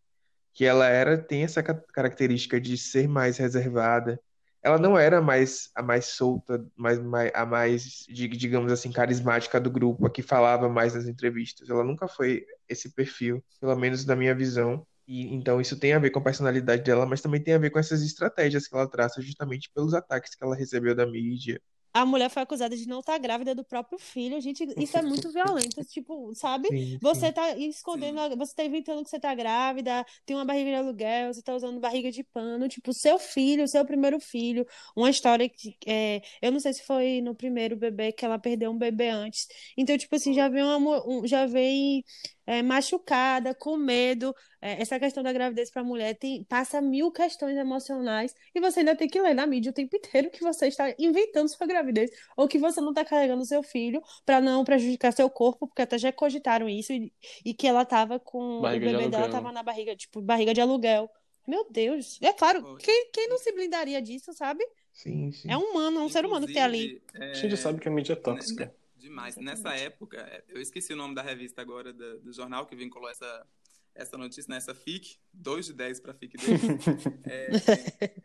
que 0.53 0.65
ela 0.65 0.87
era, 0.87 1.17
tem 1.21 1.43
essa 1.43 1.63
ca- 1.63 1.81
característica 1.93 2.59
de 2.59 2.77
ser 2.77 3.07
mais 3.07 3.37
reservada. 3.37 4.19
Ela 4.61 4.77
não 4.77 4.97
era 4.97 5.21
mais 5.21 5.69
a 5.75 5.81
mais 5.81 6.05
solta, 6.07 6.65
mais, 6.75 6.99
mais- 6.99 7.31
a 7.33 7.45
mais, 7.45 8.05
di- 8.09 8.27
digamos 8.27 8.71
assim, 8.71 8.91
carismática 8.91 9.59
do 9.59 9.71
grupo, 9.71 10.05
a 10.05 10.09
que 10.11 10.21
falava 10.21 10.67
mais 10.67 10.93
nas 10.95 11.07
entrevistas. 11.07 11.69
Ela 11.69 11.83
nunca 11.83 12.07
foi 12.07 12.45
esse 12.67 12.89
perfil, 12.93 13.43
pelo 13.59 13.75
menos 13.77 14.05
na 14.05 14.15
minha 14.15 14.35
visão. 14.35 14.85
E 15.09 15.27
então 15.35 15.59
isso 15.61 15.77
tem 15.79 15.93
a 15.93 15.99
ver 15.99 16.11
com 16.11 16.19
a 16.19 16.23
personalidade 16.23 16.83
dela, 16.83 17.05
mas 17.05 17.21
também 17.21 17.43
tem 17.43 17.53
a 17.55 17.57
ver 17.57 17.69
com 17.71 17.79
essas 17.79 18.01
estratégias 18.03 18.67
que 18.67 18.75
ela 18.75 18.89
traça 18.89 19.21
justamente 19.21 19.69
pelos 19.73 19.93
ataques 19.93 20.35
que 20.35 20.43
ela 20.43 20.55
recebeu 20.55 20.95
da 20.95 21.05
mídia. 21.07 21.61
A 21.91 22.05
mulher 22.05 22.29
foi 22.29 22.43
acusada 22.43 22.77
de 22.77 22.87
não 22.87 22.99
estar 22.99 23.17
grávida 23.17 23.55
do 23.55 23.63
próprio 23.65 23.97
filho. 23.97 24.39
Gente, 24.39 24.63
isso 24.77 24.95
é 24.95 25.01
muito 25.01 25.31
violento, 25.31 25.83
tipo, 25.83 26.33
sabe? 26.35 26.69
Sim, 26.69 26.99
Você 27.01 27.31
sim. 27.31 27.33
tá 27.33 27.57
escondendo, 27.57 28.19
a- 28.19 28.35
você 28.35 28.53
tá 28.55 28.63
inventando 28.63 29.03
que 29.03 29.09
você 29.09 29.19
tá 29.19 29.33
grávida, 29.33 30.05
tem 30.25 30.35
uma 30.35 30.45
barriga 30.45 30.69
de 30.69 30.75
aluguel, 30.75 31.33
você 31.33 31.41
tá 31.41 31.53
usando 31.55 31.79
barriga 31.79 32.11
de 32.11 32.23
pano, 32.23 32.69
tipo, 32.69 32.93
seu 32.93 33.17
filho, 33.17 33.67
seu 33.67 33.83
primeiro 33.85 34.19
filho, 34.19 34.65
uma 34.95 35.09
história 35.09 35.49
que, 35.49 35.75
é, 35.87 36.21
eu 36.41 36.51
não 36.51 36.59
sei 36.59 36.73
se 36.73 36.83
foi 36.83 37.21
no 37.21 37.33
primeiro 37.35 37.75
bebê 37.75 38.11
que 38.11 38.23
ela 38.23 38.37
perdeu 38.37 38.69
um 38.71 38.77
bebê 38.77 39.09
antes. 39.09 39.47
Então, 39.75 39.97
tipo 39.97 40.15
assim, 40.15 40.31
já 40.33 40.47
vem 40.47 40.63
uma, 40.63 41.03
um- 41.07 41.25
já 41.27 41.47
vem 41.47 42.03
é, 42.49 42.63
machucada, 42.63 43.53
com 43.53 43.77
medo. 43.77 44.35
É, 44.59 44.81
essa 44.81 44.99
questão 44.99 45.21
da 45.21 45.31
gravidez 45.31 45.69
para 45.69 45.83
a 45.83 45.85
mulher 45.85 46.15
tem, 46.15 46.43
passa 46.45 46.81
mil 46.81 47.11
questões 47.11 47.55
emocionais 47.55 48.33
e 48.55 48.59
você 48.59 48.79
ainda 48.79 48.95
tem 48.95 49.07
que 49.07 49.21
ler 49.21 49.35
na 49.35 49.45
mídia 49.45 49.69
o 49.69 49.73
tempo 49.73 49.95
inteiro 49.95 50.31
que 50.31 50.41
você 50.41 50.67
está 50.67 50.91
inventando 50.97 51.47
sua 51.47 51.67
gravidez 51.67 52.09
ou 52.35 52.47
que 52.47 52.57
você 52.57 52.81
não 52.81 52.89
está 52.89 53.05
carregando 53.05 53.45
seu 53.45 53.61
filho 53.61 54.01
para 54.25 54.41
não 54.41 54.63
prejudicar 54.63 55.13
seu 55.13 55.29
corpo, 55.29 55.67
porque 55.67 55.83
até 55.83 55.99
já 55.99 56.11
cogitaram 56.11 56.67
isso 56.67 56.91
e, 56.91 57.13
e 57.45 57.53
que 57.53 57.67
ela 57.67 57.85
tava 57.85 58.19
com 58.19 58.61
Barriga 58.61 58.87
o 58.87 58.89
de 58.89 58.97
bebê 58.97 59.09
dela 59.09 59.25
aluguel. 59.25 59.29
tava 59.29 59.51
na 59.51 59.61
barriga, 59.61 59.95
tipo, 59.95 60.19
barriga 60.19 60.51
de 60.51 60.59
aluguel. 60.61 61.07
Meu 61.47 61.67
Deus. 61.69 62.17
É 62.19 62.33
claro, 62.33 62.63
quem, 62.77 63.11
quem 63.13 63.29
não 63.29 63.37
se 63.37 63.51
blindaria 63.51 64.01
disso, 64.01 64.33
sabe? 64.33 64.63
Sim, 64.91 65.31
sim. 65.31 65.49
É 65.51 65.55
um 65.55 65.71
humano, 65.71 65.99
é 65.99 66.03
um 66.03 66.09
ser 66.09 66.25
humano 66.25 66.47
que 66.47 66.53
tem 66.53 66.63
ali. 66.63 66.85
Inclusive, 66.95 67.01
é, 67.13 67.31
A 67.31 67.33
gente 67.35 67.57
sabe 67.57 67.79
que 67.79 67.87
a 67.87 67.91
mídia 67.91 68.13
é 68.13 68.15
tóxica. 68.15 68.75
Demais. 69.09 69.35
Exatamente. 69.35 69.63
Nessa 69.63 69.75
época, 69.75 70.17
é, 70.17 70.43
eu 70.47 70.61
esqueci 70.61 70.93
o 70.93 70.95
nome 70.95 71.15
da 71.15 71.23
revista 71.23 71.61
agora, 71.61 71.91
da- 71.91 72.17
do, 72.17 72.31
jornal 72.31 72.67
que 72.67 72.75
vinculou 72.75 73.09
essa, 73.09 73.47
essa 73.95 74.15
notícia 74.17 74.53
nessa 74.53 74.75
FIC, 74.75 75.19
2 75.33 75.65
de 75.65 75.73
10 75.73 75.99
para 75.99 76.11
a 76.11 76.13
FIC 76.13 76.37
dele, 76.37 76.59
é, 77.25 77.47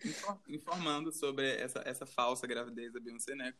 infor- 0.05 0.42
informando 0.47 1.11
sobre 1.11 1.57
essa, 1.57 1.83
essa 1.87 2.05
falsa 2.05 2.47
gravidez 2.47 2.92
da 2.92 3.01
Beyoncé, 3.01 3.35
né? 3.35 3.55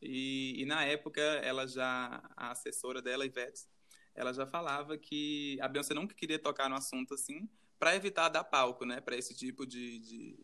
E, 0.00 0.62
e 0.62 0.64
na 0.64 0.84
época, 0.84 1.20
ela 1.20 1.66
já, 1.66 2.22
a 2.36 2.52
assessora 2.52 3.02
dela, 3.02 3.26
Ivete, 3.26 3.66
ela 4.14 4.32
já 4.32 4.46
falava 4.46 4.96
que 4.96 5.58
a 5.60 5.66
Beyoncé 5.66 5.92
nunca 5.92 6.14
queria 6.14 6.38
tocar 6.38 6.68
no 6.70 6.76
assunto 6.76 7.14
assim, 7.14 7.48
para 7.80 7.96
evitar 7.96 8.28
dar 8.28 8.44
palco, 8.44 8.84
né, 8.84 9.00
para 9.00 9.16
esse 9.16 9.34
tipo 9.34 9.66
de, 9.66 9.98
de, 9.98 10.38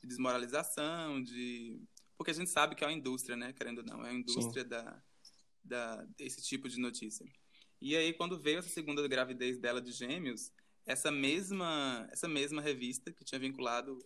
de, 0.00 0.08
desmoralização, 0.08 1.22
de 1.22 1.80
porque 2.16 2.32
a 2.32 2.34
gente 2.34 2.50
sabe 2.50 2.74
que 2.74 2.82
é 2.82 2.86
uma 2.86 2.92
indústria, 2.92 3.36
né, 3.36 3.52
querendo 3.52 3.78
ou 3.78 3.84
não, 3.84 4.04
é 4.04 4.10
a 4.10 4.12
indústria 4.12 4.64
da, 4.64 5.02
da 5.64 6.04
desse 6.16 6.42
tipo 6.42 6.68
de 6.68 6.78
notícia. 6.78 7.26
E 7.80 7.96
aí 7.96 8.12
quando 8.12 8.38
veio 8.38 8.58
essa 8.58 8.68
segunda 8.68 9.06
gravidez 9.06 9.58
dela 9.58 9.80
de 9.80 9.92
gêmeos, 9.92 10.52
essa 10.86 11.10
mesma 11.10 12.08
essa 12.10 12.28
mesma 12.28 12.60
revista 12.60 13.12
que 13.12 13.24
tinha 13.24 13.38
vinculado 13.38 13.98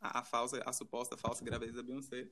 a, 0.00 0.20
a 0.20 0.24
falsa 0.24 0.62
a 0.64 0.72
suposta 0.72 1.16
falsa 1.16 1.44
gravidez 1.44 1.74
da 1.74 1.82
Beyoncé 1.82 2.28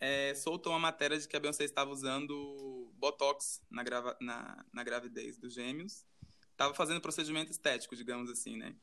é, 0.00 0.34
soltou 0.34 0.72
uma 0.72 0.78
matéria 0.78 1.18
de 1.18 1.26
que 1.26 1.36
a 1.36 1.40
Beyoncé 1.40 1.64
estava 1.64 1.90
usando 1.90 2.92
Botox 2.96 3.60
na, 3.70 3.82
grava, 3.82 4.16
na, 4.20 4.64
na 4.72 4.84
gravidez 4.84 5.36
dos 5.36 5.54
gêmeos. 5.54 6.04
Estava 6.50 6.74
fazendo 6.74 7.00
procedimento 7.00 7.50
estético, 7.50 7.96
digamos 7.96 8.30
assim, 8.30 8.56
né? 8.56 8.74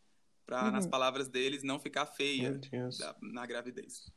Para, 0.45 0.65
uhum. 0.65 0.71
nas 0.71 0.87
palavras 0.87 1.27
deles, 1.27 1.63
não 1.63 1.79
ficar 1.79 2.05
feia 2.05 2.59
da, 2.99 3.15
na 3.21 3.45
gravidez. 3.45 4.11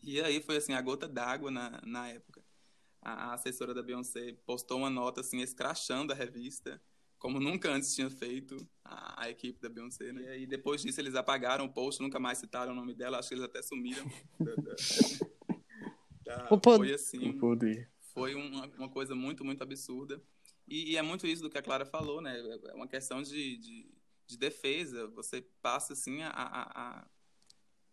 E 0.00 0.20
aí 0.20 0.40
foi, 0.40 0.56
assim, 0.56 0.72
a 0.72 0.80
gota 0.80 1.08
d'água 1.08 1.50
na, 1.50 1.80
na 1.84 2.08
época. 2.08 2.37
A, 3.08 3.30
a 3.30 3.34
assessora 3.34 3.72
da 3.72 3.82
Beyoncé 3.82 4.36
postou 4.44 4.78
uma 4.78 4.90
nota, 4.90 5.22
assim, 5.22 5.40
escrachando 5.40 6.12
a 6.12 6.16
revista, 6.16 6.80
como 7.18 7.40
nunca 7.40 7.70
antes 7.70 7.94
tinha 7.94 8.10
feito 8.10 8.56
a, 8.84 9.24
a, 9.24 9.30
equipe 9.30 9.60
da 9.60 9.68
Beyoncé, 9.70 10.12
né? 10.12 10.22
E 10.22 10.28
aí, 10.28 10.46
depois 10.46 10.82
disso, 10.82 11.00
eles 11.00 11.14
apagaram 11.14 11.64
o 11.64 11.72
post, 11.72 12.02
nunca 12.02 12.20
mais 12.20 12.36
citaram 12.38 12.72
o 12.72 12.76
nome 12.76 12.94
dela, 12.94 13.18
acho 13.18 13.28
que 13.28 13.34
eles 13.34 13.44
até 13.44 13.62
sumiram 13.62 14.04
da, 14.38 14.54
da, 16.36 16.48
o 16.50 16.60
poder. 16.60 16.86
Foi 16.86 16.94
assim. 16.94 17.30
O 17.30 17.38
poder. 17.38 17.90
Foi 18.12 18.34
uma, 18.34 18.66
uma 18.76 18.88
coisa 18.90 19.14
muito, 19.14 19.42
muito 19.44 19.62
absurda. 19.62 20.22
E, 20.66 20.92
e, 20.92 20.96
é 20.96 21.02
muito 21.02 21.26
isso 21.26 21.42
do 21.42 21.48
que 21.48 21.56
a 21.56 21.62
Clara 21.62 21.86
falou, 21.86 22.20
né? 22.20 22.38
É 22.66 22.74
uma 22.74 22.86
questão 22.86 23.22
de, 23.22 23.56
de, 23.56 23.90
de 24.26 24.36
defesa. 24.36 25.06
Você 25.08 25.40
passa, 25.62 25.94
assim, 25.94 26.20
a, 26.22 26.28
a, 26.30 27.06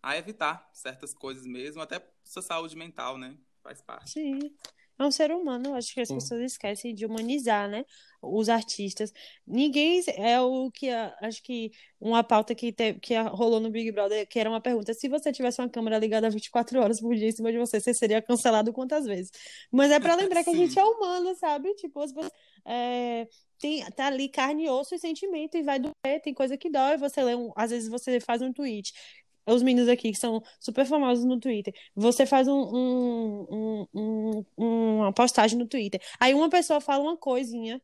a, 0.04 0.18
evitar 0.18 0.70
certas 0.74 1.14
coisas 1.14 1.46
mesmo, 1.46 1.82
até 1.82 2.06
sua 2.24 2.42
saúde 2.42 2.76
mental, 2.76 3.18
né? 3.18 3.38
Faz 3.64 3.82
parte. 3.82 4.12
Sim 4.12 4.56
é 4.98 5.06
um 5.06 5.12
ser 5.12 5.32
humano. 5.32 5.74
Acho 5.76 5.94
que 5.94 6.02
as 6.02 6.08
Sim. 6.08 6.16
pessoas 6.16 6.42
esquecem 6.42 6.94
de 6.94 7.06
humanizar, 7.06 7.70
né? 7.70 7.86
Os 8.22 8.50
artistas. 8.50 9.14
Ninguém 9.46 10.02
é 10.16 10.40
o 10.42 10.72
que 10.72 10.90
acho 11.22 11.44
que 11.44 11.72
uma 12.00 12.24
pauta 12.24 12.56
que, 12.56 12.72
te, 12.72 12.94
que 12.96 13.16
rolou 13.22 13.60
no 13.60 13.70
Big 13.70 13.92
Brother, 13.92 14.28
que 14.28 14.40
era 14.40 14.50
uma 14.50 14.62
pergunta: 14.62 14.94
se 14.94 15.08
você 15.08 15.32
tivesse 15.32 15.62
uma 15.62 15.70
câmera 15.70 16.00
ligada 16.00 16.30
24 16.30 16.80
horas 16.80 17.00
por 17.00 17.14
dia 17.16 17.28
em 17.28 17.32
cima 17.32 17.52
de 17.52 17.58
você, 17.58 17.80
você 17.80 17.94
seria 17.94 18.22
cancelado 18.22 18.74
quantas 18.74 19.06
vezes? 19.06 19.32
Mas 19.72 19.92
é 19.92 20.00
para 20.00 20.16
lembrar 20.16 20.44
que 20.44 20.50
a 20.50 20.56
gente 20.56 20.78
é 20.80 20.84
humano, 20.84 21.36
sabe? 21.36 21.74
Tipo, 21.76 22.02
as 22.02 22.12
pessoas. 22.12 22.32
É, 22.68 23.28
tem, 23.60 23.86
tá 23.92 24.08
ali 24.08 24.28
carne, 24.28 24.70
osso 24.70 24.96
e 24.96 25.00
sentimento, 25.00 25.56
e 25.56 25.64
vai 25.64 25.80
doer, 25.80 26.22
tem 26.22 26.34
coisa 26.34 26.58
que 26.58 26.70
dói, 26.70 26.98
você 26.98 27.24
lê 27.24 27.36
um, 27.36 27.52
às 27.56 27.72
vezes 27.72 27.90
você 27.90 28.20
faz 28.20 28.42
um 28.42 28.52
tweet, 28.52 28.94
os 29.54 29.64
meninos 29.64 29.90
aqui 29.90 30.12
que 30.12 30.18
são 30.18 30.42
super 30.60 30.86
famosos 30.86 31.26
no 31.26 31.40
Twitter. 31.40 31.74
Você 31.96 32.26
faz 32.26 32.48
um, 32.48 32.54
um, 32.54 33.88
um, 33.94 34.46
uma 34.58 35.14
postagem 35.14 35.58
no 35.58 35.68
Twitter. 35.68 36.02
Aí 36.20 36.34
uma 36.34 36.50
pessoa 36.50 36.82
fala 36.82 37.04
uma 37.04 37.18
coisinha. 37.18 37.82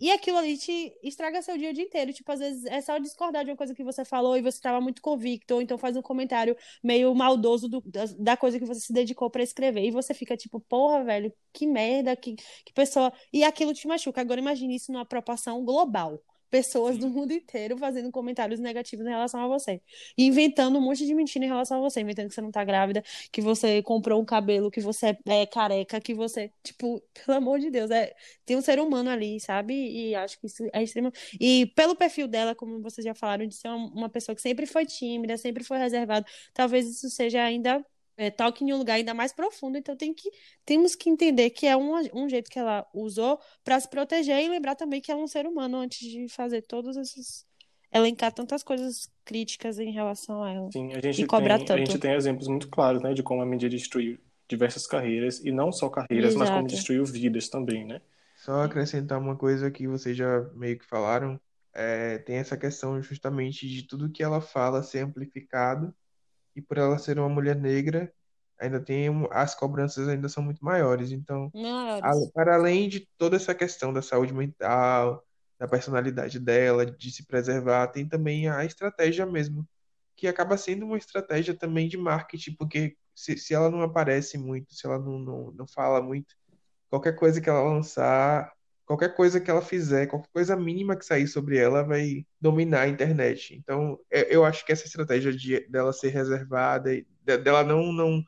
E 0.00 0.10
aquilo 0.10 0.38
ali 0.38 0.58
te 0.58 0.92
estraga 1.04 1.40
seu 1.40 1.56
dia 1.56 1.70
o 1.70 1.72
dia 1.72 1.84
inteiro. 1.84 2.12
Tipo, 2.12 2.32
às 2.32 2.40
vezes 2.40 2.64
é 2.66 2.80
só 2.80 2.98
discordar 2.98 3.44
de 3.44 3.50
uma 3.50 3.56
coisa 3.56 3.74
que 3.74 3.84
você 3.84 4.04
falou 4.04 4.36
e 4.36 4.42
você 4.42 4.58
estava 4.58 4.80
muito 4.80 5.00
convicto, 5.00 5.54
ou 5.54 5.62
então 5.62 5.78
faz 5.78 5.96
um 5.96 6.02
comentário 6.02 6.56
meio 6.82 7.14
maldoso 7.14 7.68
do, 7.68 7.80
da, 7.86 8.04
da, 8.18 8.36
coisa 8.36 8.58
que 8.58 8.64
você 8.66 8.80
se 8.80 8.92
dedicou 8.92 9.30
para 9.30 9.42
escrever. 9.42 9.84
E 9.84 9.90
você 9.92 10.12
fica 10.12 10.36
tipo, 10.36 10.60
porra, 10.60 11.04
velho, 11.04 11.32
que 11.52 11.66
merda, 11.66 12.16
que, 12.16 12.34
que 12.34 12.72
pessoa. 12.74 13.12
E 13.32 13.44
aquilo 13.44 13.72
te 13.72 13.86
machuca. 13.86 14.20
Agora 14.20 14.40
imagine 14.40 14.74
isso 14.74 14.92
numa 14.92 15.06
proporção 15.06 15.64
global 15.64 16.20
pessoas 16.54 16.96
do 16.96 17.08
mundo 17.08 17.32
inteiro 17.32 17.76
fazendo 17.76 18.12
comentários 18.12 18.60
negativos 18.60 19.04
em 19.04 19.08
relação 19.08 19.40
a 19.40 19.48
você. 19.48 19.82
E 20.16 20.24
inventando 20.24 20.78
um 20.78 20.80
monte 20.80 21.04
de 21.04 21.12
mentira 21.12 21.44
em 21.44 21.48
relação 21.48 21.78
a 21.78 21.80
você. 21.80 22.00
Inventando 22.00 22.28
que 22.28 22.34
você 22.34 22.40
não 22.40 22.52
tá 22.52 22.62
grávida, 22.62 23.02
que 23.32 23.40
você 23.40 23.82
comprou 23.82 24.22
um 24.22 24.24
cabelo, 24.24 24.70
que 24.70 24.80
você 24.80 25.18
é 25.26 25.46
careca, 25.46 26.00
que 26.00 26.14
você. 26.14 26.52
Tipo, 26.62 27.02
pelo 27.12 27.38
amor 27.38 27.58
de 27.58 27.70
Deus, 27.70 27.90
é, 27.90 28.14
tem 28.46 28.56
um 28.56 28.62
ser 28.62 28.78
humano 28.78 29.10
ali, 29.10 29.40
sabe? 29.40 29.74
E 29.74 30.14
acho 30.14 30.38
que 30.38 30.46
isso 30.46 30.64
é 30.72 30.80
extremo. 30.80 31.10
E 31.40 31.66
pelo 31.74 31.96
perfil 31.96 32.28
dela, 32.28 32.54
como 32.54 32.80
vocês 32.80 33.04
já 33.04 33.14
falaram, 33.16 33.48
de 33.48 33.56
ser 33.56 33.68
uma 33.68 34.08
pessoa 34.08 34.36
que 34.36 34.42
sempre 34.42 34.64
foi 34.64 34.86
tímida, 34.86 35.36
sempre 35.36 35.64
foi 35.64 35.78
reservada, 35.78 36.24
talvez 36.52 36.86
isso 36.88 37.10
seja 37.10 37.42
ainda 37.42 37.84
é, 38.16 38.30
toque 38.30 38.64
em 38.64 38.72
um 38.72 38.78
lugar 38.78 38.94
ainda 38.94 39.14
mais 39.14 39.32
profundo, 39.32 39.76
então 39.76 39.96
tem 39.96 40.14
que, 40.14 40.30
temos 40.64 40.94
que 40.94 41.10
entender 41.10 41.50
que 41.50 41.66
é 41.66 41.76
um, 41.76 41.94
um 42.14 42.28
jeito 42.28 42.50
que 42.50 42.58
ela 42.58 42.86
usou 42.94 43.38
para 43.64 43.78
se 43.78 43.88
proteger 43.88 44.40
e 44.40 44.48
lembrar 44.48 44.74
também 44.74 45.00
que 45.00 45.10
ela 45.10 45.20
é 45.20 45.24
um 45.24 45.28
ser 45.28 45.46
humano 45.46 45.78
antes 45.78 45.98
de 45.98 46.28
fazer 46.28 46.62
todos 46.62 46.96
esses 46.96 47.46
elencar 47.92 48.32
tantas 48.32 48.64
coisas 48.64 49.08
críticas 49.24 49.78
em 49.78 49.92
relação 49.92 50.42
a 50.42 50.50
ela. 50.50 50.70
Sim, 50.72 50.92
a 50.94 51.00
gente, 51.00 51.22
e 51.22 51.26
cobrar 51.26 51.58
tem, 51.58 51.66
tanto. 51.66 51.82
a 51.82 51.84
gente 51.84 51.98
tem 51.98 52.12
exemplos 52.12 52.48
muito 52.48 52.68
claros, 52.68 53.00
né, 53.00 53.14
de 53.14 53.22
como 53.22 53.40
a 53.40 53.46
mídia 53.46 53.68
destruiu 53.68 54.18
diversas 54.48 54.86
carreiras, 54.86 55.40
e 55.44 55.52
não 55.52 55.70
só 55.70 55.88
carreiras, 55.88 56.34
Exato. 56.34 56.38
mas 56.38 56.50
como 56.50 56.66
destruiu 56.66 57.04
vidas 57.04 57.48
também, 57.48 57.84
né? 57.84 58.00
Só 58.36 58.62
acrescentar 58.62 59.18
uma 59.18 59.36
coisa 59.36 59.70
que 59.70 59.86
vocês 59.86 60.16
já 60.16 60.42
meio 60.54 60.78
que 60.78 60.84
falaram, 60.84 61.40
é, 61.72 62.18
tem 62.18 62.36
essa 62.36 62.56
questão 62.56 63.00
justamente 63.00 63.66
de 63.66 63.84
tudo 63.84 64.10
que 64.10 64.22
ela 64.22 64.40
fala 64.40 64.82
ser 64.82 64.98
amplificado 64.98 65.94
e 66.54 66.62
por 66.62 66.78
ela 66.78 66.98
ser 66.98 67.18
uma 67.18 67.28
mulher 67.28 67.56
negra, 67.56 68.12
ainda 68.58 68.80
tem 68.80 69.08
as 69.30 69.54
cobranças 69.54 70.08
ainda 70.08 70.28
são 70.28 70.42
muito 70.42 70.64
maiores. 70.64 71.12
Então, 71.12 71.50
a, 72.00 72.12
para 72.32 72.54
além 72.54 72.88
de 72.88 73.08
toda 73.18 73.36
essa 73.36 73.54
questão 73.54 73.92
da 73.92 74.02
saúde 74.02 74.32
mental, 74.32 75.24
da 75.58 75.68
personalidade 75.68 76.38
dela, 76.38 76.84
de 76.86 77.10
se 77.10 77.26
preservar, 77.26 77.88
tem 77.88 78.08
também 78.08 78.48
a 78.48 78.64
estratégia 78.64 79.26
mesmo, 79.26 79.66
que 80.16 80.26
acaba 80.28 80.56
sendo 80.56 80.86
uma 80.86 80.98
estratégia 80.98 81.54
também 81.54 81.88
de 81.88 81.96
marketing, 81.96 82.54
porque 82.56 82.96
se, 83.14 83.36
se 83.36 83.54
ela 83.54 83.70
não 83.70 83.82
aparece 83.82 84.38
muito, 84.38 84.74
se 84.74 84.86
ela 84.86 84.98
não, 84.98 85.18
não, 85.18 85.52
não 85.52 85.66
fala 85.66 86.02
muito, 86.02 86.34
qualquer 86.90 87.14
coisa 87.16 87.40
que 87.40 87.48
ela 87.48 87.62
lançar 87.62 88.52
qualquer 88.84 89.14
coisa 89.14 89.40
que 89.40 89.50
ela 89.50 89.62
fizer, 89.62 90.06
qualquer 90.06 90.28
coisa 90.32 90.56
mínima 90.56 90.96
que 90.96 91.04
sair 91.04 91.26
sobre 91.26 91.56
ela 91.56 91.82
vai 91.82 92.26
dominar 92.40 92.82
a 92.82 92.88
internet. 92.88 93.54
Então, 93.54 93.98
é, 94.10 94.34
eu 94.34 94.44
acho 94.44 94.64
que 94.64 94.72
essa 94.72 94.86
estratégia 94.86 95.32
de, 95.32 95.66
dela 95.68 95.92
ser 95.92 96.08
reservada, 96.10 96.90
dela 97.22 97.64
não, 97.64 97.92
não, 97.92 98.22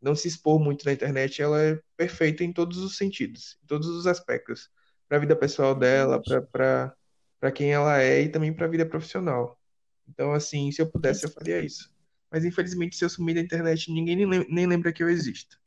não 0.00 0.14
se 0.14 0.28
expor 0.28 0.60
muito 0.60 0.84
na 0.84 0.92
internet, 0.92 1.42
ela 1.42 1.60
é 1.60 1.80
perfeita 1.96 2.44
em 2.44 2.52
todos 2.52 2.78
os 2.78 2.96
sentidos, 2.96 3.58
em 3.62 3.66
todos 3.66 3.88
os 3.88 4.06
aspectos. 4.06 4.70
Para 5.08 5.16
a 5.16 5.20
vida 5.20 5.34
pessoal 5.34 5.74
dela, 5.74 6.22
para 6.52 7.52
quem 7.52 7.72
ela 7.72 8.00
é 8.00 8.22
e 8.22 8.28
também 8.28 8.52
para 8.52 8.66
a 8.66 8.70
vida 8.70 8.86
profissional. 8.86 9.58
Então, 10.08 10.32
assim, 10.32 10.70
se 10.70 10.80
eu 10.80 10.90
pudesse, 10.90 11.24
eu 11.24 11.30
faria 11.30 11.60
isso. 11.60 11.92
Mas 12.30 12.44
infelizmente, 12.44 12.96
se 12.96 13.04
eu 13.04 13.08
sumir 13.08 13.34
da 13.34 13.40
internet, 13.40 13.90
ninguém 13.90 14.14
nem, 14.14 14.46
nem 14.48 14.66
lembra 14.66 14.92
que 14.92 15.02
eu 15.02 15.08
existo. 15.08 15.58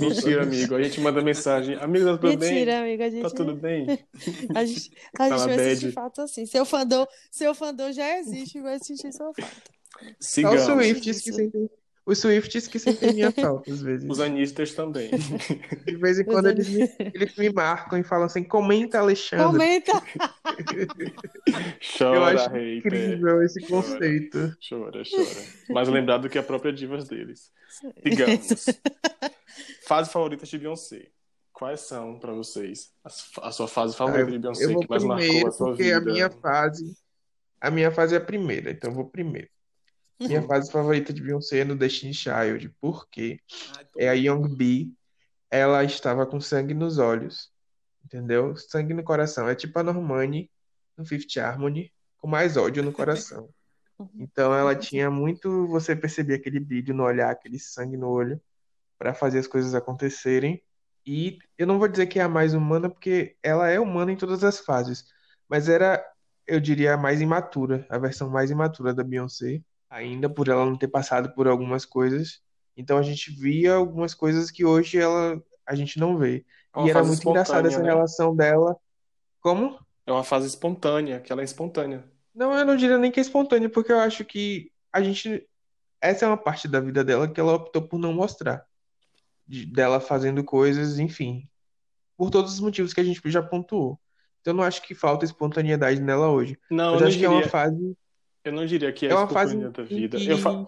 Mentira, 0.00 0.42
amigo. 0.42 0.74
A 0.76 0.82
gente 0.82 1.00
manda 1.00 1.20
mensagem. 1.20 1.76
Amigo, 1.76 2.04
tá 2.04 2.18
tudo 2.18 2.28
Mentira, 2.28 2.38
bem? 2.38 2.54
Mentira, 2.54 2.80
amigo. 2.80 3.02
A 3.02 3.10
gente... 3.10 3.22
Tá 3.22 3.30
tudo 3.30 3.56
bem? 3.56 3.86
a 4.54 4.64
gente, 4.64 4.92
a 5.18 5.28
gente 5.28 5.46
vai 5.46 5.72
assistir 5.72 5.92
fato 5.92 6.20
assim. 6.20 6.46
Seu 6.46 6.64
fandom, 6.64 7.06
seu 7.30 7.54
fandom 7.54 7.90
já 7.92 8.18
existe, 8.18 8.60
vai 8.60 8.74
assistir 8.74 9.12
seu 9.12 9.32
fato. 9.34 9.72
Sigamos. 10.20 10.62
Só 10.62 10.76
o 10.76 10.82
Swift 10.82 11.02
que 11.02 11.14
sentem, 11.14 11.70
os 12.04 12.18
Swifts 12.18 12.66
que 12.66 12.78
sentem 12.78 13.12
minha 13.14 13.30
falta, 13.30 13.70
às 13.72 13.80
vezes. 13.80 14.10
Os 14.10 14.18
Anistas 14.18 14.72
também. 14.74 15.10
De 15.86 15.96
vez 15.96 16.18
em 16.18 16.24
quando 16.24 16.48
eles 16.48 16.68
me, 16.68 16.90
eles 17.14 17.36
me 17.36 17.50
marcam 17.52 17.98
e 17.98 18.02
falam 18.02 18.26
assim: 18.26 18.42
comenta, 18.42 18.98
Alexandre. 18.98 19.46
Comenta! 19.46 19.92
chora, 21.80 22.16
Eu 22.16 22.24
acho 22.24 22.50
hater. 22.50 22.78
incrível 22.78 23.42
esse 23.42 23.60
chora, 23.60 23.82
conceito. 23.82 24.56
Chora, 24.68 25.02
chora. 25.08 25.46
Mais 25.70 25.88
lembrado 25.88 26.22
do 26.22 26.28
que 26.28 26.38
a 26.38 26.42
própria 26.42 26.72
divas 26.72 27.08
deles. 27.08 27.50
Digamos. 28.04 28.66
Fase 29.86 30.10
favorita 30.10 30.44
de 30.44 30.58
Beyoncé. 30.58 31.08
Quais 31.52 31.80
são, 31.82 32.18
para 32.18 32.32
vocês, 32.32 32.90
a 33.40 33.52
sua 33.52 33.68
fase 33.68 33.94
favorita 33.94 34.30
de 34.32 34.38
Beyoncé 34.38 34.64
eu 34.64 34.72
vou 34.72 34.82
que 34.82 34.88
mais 34.88 35.04
primeiro, 35.04 35.32
marcou 35.34 35.48
a 35.48 35.52
sua 35.52 35.66
porque 35.68 35.82
vida? 35.84 35.96
a 35.98 36.00
minha 36.00 36.30
fase. 36.30 36.96
A 37.60 37.70
minha 37.70 37.92
fase 37.92 38.14
é 38.14 38.18
a 38.18 38.20
primeira, 38.20 38.72
então 38.72 38.90
eu 38.90 38.96
vou 38.96 39.08
primeiro. 39.08 39.51
Minha 40.28 40.42
fase 40.42 40.70
favorita 40.70 41.12
de 41.12 41.22
Beyoncé 41.22 41.58
é 41.58 41.64
no 41.64 41.76
Destiny 41.76 42.14
Child, 42.14 42.74
porque 42.80 43.40
é 43.96 44.08
a 44.08 44.12
Young 44.12 44.48
Bee, 44.54 44.92
ela 45.50 45.84
estava 45.84 46.26
com 46.26 46.40
sangue 46.40 46.74
nos 46.74 46.98
olhos, 46.98 47.52
entendeu? 48.04 48.56
Sangue 48.56 48.94
no 48.94 49.02
coração. 49.02 49.48
É 49.48 49.54
tipo 49.54 49.78
a 49.78 49.82
Normani 49.82 50.50
no 50.96 51.04
Fifth 51.04 51.36
Harmony, 51.36 51.92
com 52.18 52.26
mais 52.26 52.56
ódio 52.56 52.82
no 52.82 52.92
coração. 52.92 53.48
Então 54.16 54.52
ela 54.52 54.74
tinha 54.74 55.08
muito, 55.08 55.68
você 55.68 55.94
percebia 55.94 56.34
aquele 56.34 56.58
brilho 56.58 56.92
no 56.92 57.04
olhar, 57.04 57.30
aquele 57.30 57.56
sangue 57.56 57.96
no 57.96 58.08
olho, 58.08 58.40
para 58.98 59.14
fazer 59.14 59.38
as 59.38 59.46
coisas 59.46 59.76
acontecerem. 59.76 60.60
E 61.06 61.38
eu 61.56 61.68
não 61.68 61.78
vou 61.78 61.86
dizer 61.86 62.06
que 62.06 62.18
é 62.18 62.22
a 62.22 62.28
mais 62.28 62.52
humana, 62.52 62.90
porque 62.90 63.36
ela 63.40 63.68
é 63.68 63.78
humana 63.78 64.10
em 64.10 64.16
todas 64.16 64.42
as 64.42 64.58
fases, 64.58 65.04
mas 65.48 65.68
era, 65.68 66.04
eu 66.48 66.58
diria, 66.58 66.94
a 66.94 66.96
mais 66.96 67.20
imatura, 67.20 67.86
a 67.88 67.96
versão 67.96 68.28
mais 68.28 68.50
imatura 68.50 68.92
da 68.92 69.04
Beyoncé 69.04 69.62
ainda 69.92 70.28
por 70.28 70.48
ela 70.48 70.64
não 70.64 70.76
ter 70.76 70.88
passado 70.88 71.34
por 71.34 71.46
algumas 71.46 71.84
coisas. 71.84 72.40
Então 72.76 72.96
a 72.96 73.02
gente 73.02 73.30
via 73.30 73.74
algumas 73.74 74.14
coisas 74.14 74.50
que 74.50 74.64
hoje 74.64 74.98
ela 74.98 75.40
a 75.66 75.74
gente 75.74 75.98
não 75.98 76.16
vê. 76.18 76.44
É 76.74 76.78
uma 76.78 76.86
e 76.86 76.90
era 76.90 77.04
muito 77.04 77.28
engraçada 77.28 77.68
essa 77.68 77.80
né? 77.80 77.90
relação 77.90 78.34
dela. 78.34 78.76
Como? 79.40 79.78
É 80.06 80.12
uma 80.12 80.24
fase 80.24 80.46
espontânea, 80.46 81.20
que 81.20 81.32
ela 81.32 81.42
é 81.42 81.44
espontânea. 81.44 82.04
Não, 82.34 82.52
eu 82.56 82.64
não 82.64 82.76
diria 82.76 82.98
nem 82.98 83.10
que 83.10 83.20
é 83.20 83.22
espontânea, 83.22 83.68
porque 83.68 83.92
eu 83.92 83.98
acho 83.98 84.24
que 84.24 84.70
a 84.92 85.02
gente. 85.02 85.46
Essa 86.00 86.24
é 86.24 86.28
uma 86.28 86.36
parte 86.36 86.66
da 86.66 86.80
vida 86.80 87.04
dela 87.04 87.28
que 87.28 87.38
ela 87.38 87.54
optou 87.54 87.82
por 87.86 87.98
não 87.98 88.12
mostrar. 88.12 88.64
De- 89.46 89.66
dela 89.66 90.00
fazendo 90.00 90.42
coisas, 90.42 90.98
enfim. 90.98 91.48
Por 92.16 92.30
todos 92.30 92.54
os 92.54 92.60
motivos 92.60 92.92
que 92.94 93.00
a 93.00 93.04
gente 93.04 93.20
já 93.26 93.42
pontuou. 93.42 94.00
Então 94.40 94.52
eu 94.52 94.56
não 94.56 94.64
acho 94.64 94.82
que 94.82 94.94
falta 94.94 95.24
espontaneidade 95.24 96.00
nela 96.00 96.30
hoje. 96.30 96.58
Não, 96.70 96.92
Mas 96.92 97.00
eu 97.00 97.00
não 97.00 97.06
acho 97.08 97.18
que 97.18 97.24
é 97.24 97.28
uma 97.28 97.38
diria, 97.38 97.50
fase. 97.50 97.96
Eu 98.44 98.52
não 98.52 98.66
diria 98.66 98.92
que 98.92 99.06
é 99.06 99.10
É 99.10 99.14
uma 99.14 99.28
fase 99.28 99.56
espontânea 99.56 99.70
da 99.70 99.82
em 99.82 99.86
vida. 99.86 100.18
que. 100.18 100.28
Eu 100.28 100.38
fa... 100.38 100.66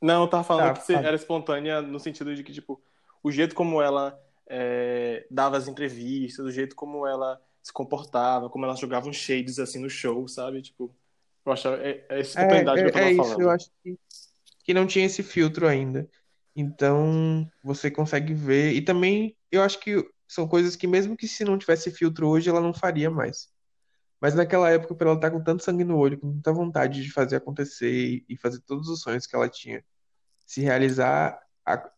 Não, 0.00 0.22
eu 0.22 0.28
tava 0.28 0.44
falando 0.44 0.74
Tá, 0.74 0.80
que 0.80 0.92
era 0.92 1.16
espontânea 1.16 1.80
no 1.82 1.98
sentido 1.98 2.34
de 2.34 2.42
que, 2.44 2.52
tipo, 2.52 2.82
o 3.22 3.30
jeito 3.32 3.54
como 3.54 3.80
ela 3.82 4.18
é, 4.46 5.26
dava 5.30 5.56
as 5.56 5.66
entrevistas, 5.68 6.44
o 6.44 6.50
jeito 6.50 6.76
como 6.76 7.06
ela 7.06 7.40
se 7.62 7.72
comportava, 7.72 8.50
como 8.50 8.64
ela 8.66 8.76
jogava 8.76 9.08
uns 9.08 9.16
shades 9.16 9.58
assim 9.58 9.78
no 9.80 9.88
show, 9.88 10.28
sabe? 10.28 10.60
Tipo, 10.62 10.94
eu 11.46 11.52
achava, 11.52 11.76
é, 11.82 12.04
é 12.08 12.20
É, 12.34 12.64
espontaneidade 12.66 12.82
que 12.82 12.88
eu 12.88 12.90
é, 12.90 12.92
tava 12.92 13.08
é 13.08 13.12
isso, 13.12 13.40
eu 13.40 13.48
falando. 13.48 13.50
acho 13.50 13.70
que, 13.82 13.98
que 14.64 14.74
não 14.74 14.86
tinha 14.86 15.06
esse 15.06 15.22
filtro 15.22 15.66
ainda. 15.68 16.08
Então, 16.56 17.50
você 17.62 17.90
consegue 17.90 18.34
ver. 18.34 18.72
E 18.74 18.82
também, 18.82 19.36
eu 19.50 19.62
acho 19.62 19.80
que 19.80 20.04
são 20.28 20.48
coisas 20.48 20.76
que, 20.76 20.86
mesmo 20.86 21.16
que 21.16 21.28
se 21.28 21.44
não 21.44 21.58
tivesse 21.58 21.90
filtro 21.90 22.28
hoje, 22.28 22.48
ela 22.50 22.60
não 22.60 22.74
faria 22.74 23.10
mais. 23.10 23.48
Mas 24.24 24.34
naquela 24.34 24.70
época, 24.70 24.94
por 24.94 25.06
ela 25.06 25.16
estar 25.16 25.30
com 25.30 25.42
tanto 25.44 25.62
sangue 25.62 25.84
no 25.84 25.98
olho, 25.98 26.18
com 26.18 26.32
tanta 26.32 26.50
vontade 26.50 27.02
de 27.02 27.12
fazer 27.12 27.36
acontecer 27.36 28.24
e, 28.26 28.36
fazer 28.38 28.58
todos 28.60 28.88
os 28.88 29.02
sonhos 29.02 29.26
que 29.26 29.36
ela 29.36 29.50
tinha 29.50 29.84
se 30.46 30.62
realizar, 30.62 31.38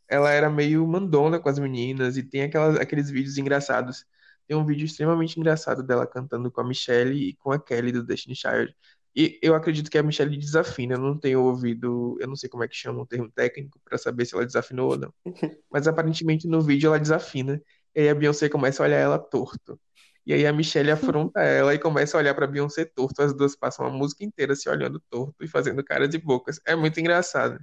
ela 0.08 0.32
era 0.32 0.50
meio 0.50 0.84
mandona 0.88 1.38
com 1.38 1.48
as 1.48 1.56
meninas 1.56 2.16
e 2.16 2.24
tem 2.24 2.42
aquelas, 2.42 2.80
aqueles 2.80 3.10
vídeos 3.10 3.38
engraçados. 3.38 4.04
Tem 4.44 4.56
um 4.56 4.66
vídeo 4.66 4.86
extremamente 4.86 5.38
engraçado 5.38 5.84
dela 5.84 6.04
cantando 6.04 6.50
com 6.50 6.60
a 6.60 6.64
Michelle 6.64 7.14
e 7.16 7.34
com 7.36 7.52
a 7.52 7.60
Kelly 7.60 7.92
do 7.92 8.02
Destiny 8.02 8.34
Child. 8.34 8.74
E 9.14 9.38
eu 9.40 9.54
acredito 9.54 9.88
que 9.88 9.96
a 9.96 10.02
Michelle 10.02 10.36
desafina, 10.36 10.94
eu 10.96 11.00
não 11.00 11.16
tenho 11.16 11.40
ouvido, 11.44 12.18
eu 12.20 12.26
não 12.26 12.34
sei 12.34 12.50
como 12.50 12.64
é 12.64 12.68
que 12.68 12.74
chama 12.74 13.02
o 13.02 13.06
termo 13.06 13.30
técnico 13.30 13.80
para 13.84 13.98
saber 13.98 14.26
se 14.26 14.34
ela 14.34 14.44
desafinou 14.44 14.90
ou 14.90 14.98
não. 14.98 15.14
Mas 15.70 15.86
aparentemente 15.86 16.48
no 16.48 16.60
vídeo 16.60 16.88
ela 16.88 16.98
desafina. 16.98 17.62
E 17.94 18.00
aí 18.00 18.08
a 18.08 18.14
Beyoncé 18.16 18.48
começa 18.48 18.82
a 18.82 18.86
olhar 18.86 18.98
ela 18.98 19.16
torto. 19.16 19.78
E 20.26 20.34
aí 20.34 20.44
a 20.44 20.52
Michelle 20.52 20.90
afronta 20.90 21.40
ela 21.40 21.72
e 21.72 21.78
começa 21.78 22.16
a 22.16 22.20
olhar 22.20 22.34
pra 22.34 22.48
Beyoncé 22.48 22.84
torto. 22.84 23.22
As 23.22 23.32
duas 23.32 23.54
passam 23.54 23.86
a 23.86 23.90
música 23.90 24.24
inteira 24.24 24.56
se 24.56 24.68
olhando 24.68 25.00
torto 25.08 25.44
e 25.44 25.46
fazendo 25.46 25.84
caras 25.84 26.12
e 26.12 26.18
bocas. 26.18 26.60
É 26.66 26.74
muito 26.74 26.98
engraçado. 26.98 27.60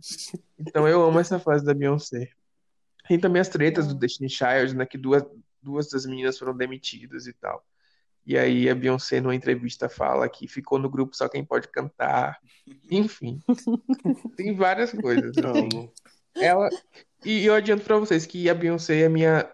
Então 0.57 0.87
eu 0.87 1.03
amo 1.03 1.19
essa 1.19 1.37
fase 1.37 1.65
da 1.65 1.73
Beyoncé. 1.73 2.29
Tem 3.07 3.19
também 3.19 3.41
as 3.41 3.49
tretas 3.49 3.85
do 3.85 3.95
Destiny 3.95 4.29
Child, 4.29 4.77
né? 4.77 4.85
Que 4.85 4.97
duas, 4.97 5.23
duas 5.61 5.89
das 5.89 6.05
meninas 6.05 6.39
foram 6.39 6.55
demitidas 6.55 7.27
e 7.27 7.33
tal. 7.33 7.61
E 8.25 8.37
aí 8.37 8.69
a 8.69 8.75
Beyoncé, 8.75 9.19
numa 9.19 9.35
entrevista, 9.35 9.89
fala 9.89 10.29
que 10.29 10.47
ficou 10.47 10.79
no 10.79 10.89
grupo 10.89 11.15
só 11.15 11.27
quem 11.27 11.43
pode 11.43 11.67
cantar. 11.67 12.39
Enfim. 12.89 13.41
Tem 14.37 14.55
várias 14.55 14.91
coisas. 14.93 15.37
assim. 15.37 15.67
Amo. 15.73 15.91
Ela. 16.35 16.69
E 17.25 17.45
eu 17.45 17.53
adianto 17.53 17.83
pra 17.83 17.97
vocês 17.97 18.25
que 18.25 18.49
a 18.49 18.53
Beyoncé 18.53 19.01
é 19.01 19.09
minha. 19.09 19.49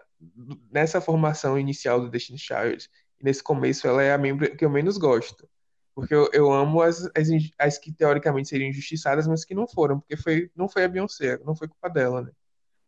Nessa 0.70 1.00
formação 1.00 1.58
inicial 1.58 1.98
do 1.98 2.10
Destiny 2.10 2.38
Child, 2.38 2.86
nesse 3.22 3.42
começo, 3.42 3.86
ela 3.86 4.02
é 4.02 4.12
a 4.12 4.18
membro 4.18 4.54
que 4.56 4.64
eu 4.64 4.70
menos 4.70 4.96
gosto. 4.98 5.48
Porque 5.94 6.14
eu, 6.14 6.30
eu 6.32 6.52
amo 6.52 6.82
as, 6.82 7.04
as, 7.16 7.28
as 7.58 7.78
que 7.78 7.92
teoricamente 7.92 8.48
seriam 8.48 8.70
injustiçadas, 8.70 9.26
mas 9.26 9.44
que 9.44 9.54
não 9.54 9.66
foram, 9.66 10.00
porque 10.00 10.16
foi, 10.16 10.50
não 10.56 10.68
foi 10.68 10.84
a 10.84 10.88
Beyoncé, 10.88 11.38
não 11.44 11.54
foi 11.54 11.68
culpa 11.68 11.90
dela, 11.90 12.22
né? 12.22 12.30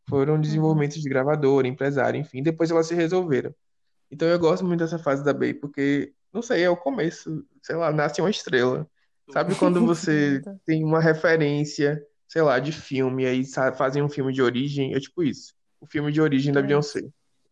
Foram 0.09 0.41
desenvolvimentos 0.41 1.01
de 1.01 1.09
gravador, 1.09 1.67
empresário, 1.67 2.19
enfim, 2.19 2.43
depois 2.43 2.71
elas 2.71 2.87
se 2.87 2.95
resolveram. 2.95 3.55
Então 4.11 4.29
eu 4.29 4.39
gosto 4.39 4.65
muito 4.65 4.81
dessa 4.81 4.99
fase 4.99 5.25
da 5.25 5.33
Bey, 5.33 5.55
porque, 5.55 6.13
não 6.33 6.43
sei, 6.43 6.63
é 6.63 6.71
o 6.71 6.77
começo, 6.77 7.45
sei 7.63 7.77
lá, 7.77 7.93
nasce 7.93 8.21
uma 8.21 8.31
estrela. 8.31 8.89
Sabe 9.31 9.55
quando 9.55 9.81
você 9.87 10.43
tem 10.65 10.85
uma 10.85 11.01
referência, 11.01 12.03
sei 12.29 12.43
lá, 12.43 12.59
de 12.59 12.73
filme, 12.73 13.27
aí 13.27 13.43
fazem 13.77 14.03
um 14.03 14.09
filme 14.09 14.33
de 14.33 14.43
origem, 14.43 14.95
é 14.95 15.01
tipo 15.01 15.23
isso. 15.23 15.55
O 15.81 15.87
filme 15.87 16.13
de 16.13 16.21
origem 16.21 16.53
da. 16.53 16.63
Beyoncé. 16.63 17.03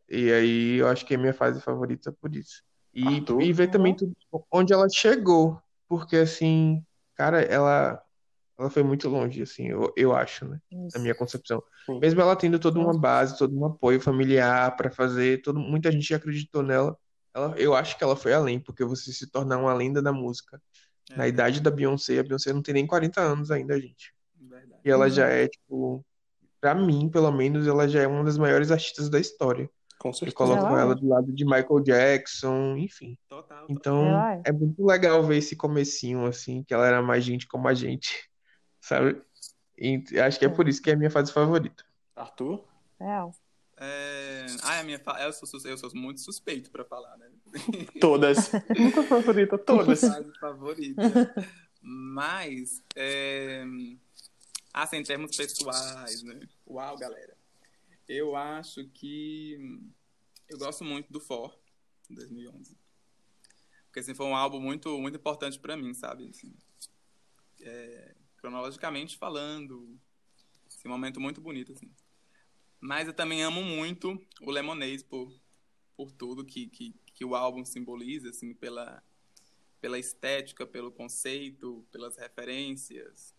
E 0.08 0.32
aí 0.32 0.76
eu 0.76 0.88
acho 0.88 1.06
que 1.06 1.14
é 1.14 1.16
a 1.16 1.20
minha 1.20 1.34
fase 1.34 1.60
favorita 1.60 2.12
por 2.12 2.34
isso. 2.34 2.62
E, 2.92 3.18
Arthur? 3.18 3.42
e 3.42 3.53
ver 3.53 3.70
também 3.70 3.92
Uhum. 3.92 3.98
tudo, 3.98 4.44
onde 4.53 4.72
ela 4.72 4.87
chegou. 4.88 5.61
Porque 5.88 6.16
assim, 6.16 6.85
cara, 7.14 7.40
ela, 7.42 8.00
ela 8.59 8.70
foi 8.70 8.83
muito 8.83 9.09
longe, 9.09 9.42
assim, 9.42 9.68
eu, 9.68 9.92
eu 9.96 10.14
acho, 10.14 10.44
né? 10.46 10.61
Isso. 10.70 10.96
Na 10.96 11.03
minha 11.03 11.14
concepção. 11.14 11.62
Sim. 11.87 11.98
Mesmo 12.00 12.20
ela 12.20 12.37
tendo 12.37 12.59
toda 12.59 12.79
uma 12.79 12.96
base, 12.98 13.37
todo 13.38 13.57
um 13.59 13.64
apoio 13.66 14.00
familiar 14.00 14.74
pra 14.76 14.90
fazer, 14.90 15.42
todo, 15.42 15.59
muita 15.59 15.90
gente 15.90 16.12
acreditou 16.14 16.62
nela. 16.62 16.96
Ela, 17.35 17.55
eu 17.57 17.74
acho 17.74 17.96
que 17.96 18.03
ela 18.05 18.16
foi 18.16 18.33
além, 18.33 18.59
porque 18.61 18.85
você 18.85 19.12
se 19.12 19.31
tornar 19.31 19.59
uma 19.59 19.72
lenda 19.72 20.03
da 20.03 20.12
música. 20.12 20.61
É, 21.11 21.16
Na 21.16 21.29
idade 21.29 21.61
da 21.61 21.70
Beyoncé, 21.70 22.18
a 22.18 22.22
Beyoncé 22.22 22.53
não 22.53 22.62
tem 22.62 22.74
nem 22.74 22.87
40 22.87 23.20
anos 23.20 23.50
ainda, 23.50 23.81
gente. 23.81 24.12
verdade. 24.37 24.81
E 24.85 24.90
ela 24.90 25.09
já 25.09 25.29
é, 25.29 25.46
tipo, 25.48 26.05
pra 26.61 26.74
mim, 26.74 27.09
pelo 27.09 27.31
menos, 27.33 27.66
ela 27.66 27.88
já 27.88 28.03
é 28.03 28.07
uma 28.07 28.24
das 28.24 28.37
maiores 28.38 28.70
artistas 28.70 29.09
da 29.09 29.18
história. 29.18 29.68
Com 30.00 30.08
Eu 30.08 30.12
certeza. 30.14 30.34
coloco 30.34 30.66
Ela 30.66 30.78
é. 30.78 30.82
ela 30.82 30.94
do 30.94 31.06
lado 31.06 31.30
de 31.30 31.44
Michael 31.44 31.80
Jackson, 31.80 32.74
enfim. 32.78 33.18
Total, 33.28 33.58
total. 33.58 33.66
Então, 33.68 34.06
Ela 34.06 34.36
é. 34.36 34.42
é 34.46 34.52
muito 34.52 34.82
legal 34.82 35.22
ver 35.22 35.36
esse 35.36 35.54
comecinho, 35.54 36.24
assim, 36.24 36.62
que 36.64 36.72
ela 36.72 36.86
era 36.86 37.02
mais 37.02 37.22
gente 37.22 37.46
como 37.46 37.68
a 37.68 37.74
gente, 37.74 38.26
sabe? 38.80 39.20
E 39.76 40.02
acho 40.18 40.38
que 40.38 40.46
é 40.46 40.48
É. 40.48 40.50
por 40.50 40.66
isso 40.66 40.80
que 40.80 40.88
é 40.90 40.94
a 40.94 40.96
minha 40.96 41.10
fase 41.10 41.30
favorita. 41.30 41.84
Arthur? 42.16 42.64
Real. 42.98 43.34
É... 43.76 44.46
Ah, 44.62 44.80
a 44.80 44.84
minha 44.84 44.98
fa... 44.98 45.22
eu, 45.22 45.32
sou, 45.34 45.46
eu 45.66 45.76
sou 45.76 45.90
muito 45.94 46.20
suspeito 46.20 46.70
pra 46.70 46.84
falar, 46.84 47.18
né? 47.18 47.28
Todas. 48.00 48.52
Nunca 48.78 49.02
favorita, 49.02 49.58
todas. 49.58 50.00
Fase 50.00 50.32
favorita. 50.40 51.02
Mas, 51.82 52.82
é... 52.96 53.64
assim, 54.72 54.96
em 54.96 55.02
termos 55.02 55.36
pessoais, 55.36 56.22
né? 56.22 56.40
Uau, 56.66 56.96
galera. 56.96 57.39
Eu 58.12 58.34
acho 58.34 58.88
que 58.88 59.56
eu 60.48 60.58
gosto 60.58 60.82
muito 60.82 61.12
do 61.12 61.20
For, 61.20 61.56
2011. 62.08 62.76
Porque, 63.84 64.00
assim, 64.00 64.14
foi 64.14 64.26
um 64.26 64.34
álbum 64.34 64.58
muito, 64.58 64.98
muito 64.98 65.16
importante 65.16 65.60
pra 65.60 65.76
mim, 65.76 65.94
sabe? 65.94 66.28
Assim, 66.28 66.52
é, 67.60 68.16
cronologicamente 68.38 69.16
falando, 69.16 69.96
esse 70.68 70.88
momento 70.88 71.20
muito 71.20 71.40
bonito, 71.40 71.70
assim. 71.70 71.88
Mas 72.80 73.06
eu 73.06 73.14
também 73.14 73.44
amo 73.44 73.62
muito 73.62 74.20
o 74.40 74.50
Lemonade 74.50 75.04
por, 75.04 75.32
por 75.96 76.10
tudo 76.10 76.44
que, 76.44 76.66
que, 76.66 76.92
que 77.14 77.24
o 77.24 77.36
álbum 77.36 77.64
simboliza, 77.64 78.30
assim, 78.30 78.52
pela, 78.52 79.04
pela 79.80 80.00
estética, 80.00 80.66
pelo 80.66 80.90
conceito, 80.90 81.86
pelas 81.92 82.16
referências, 82.16 83.32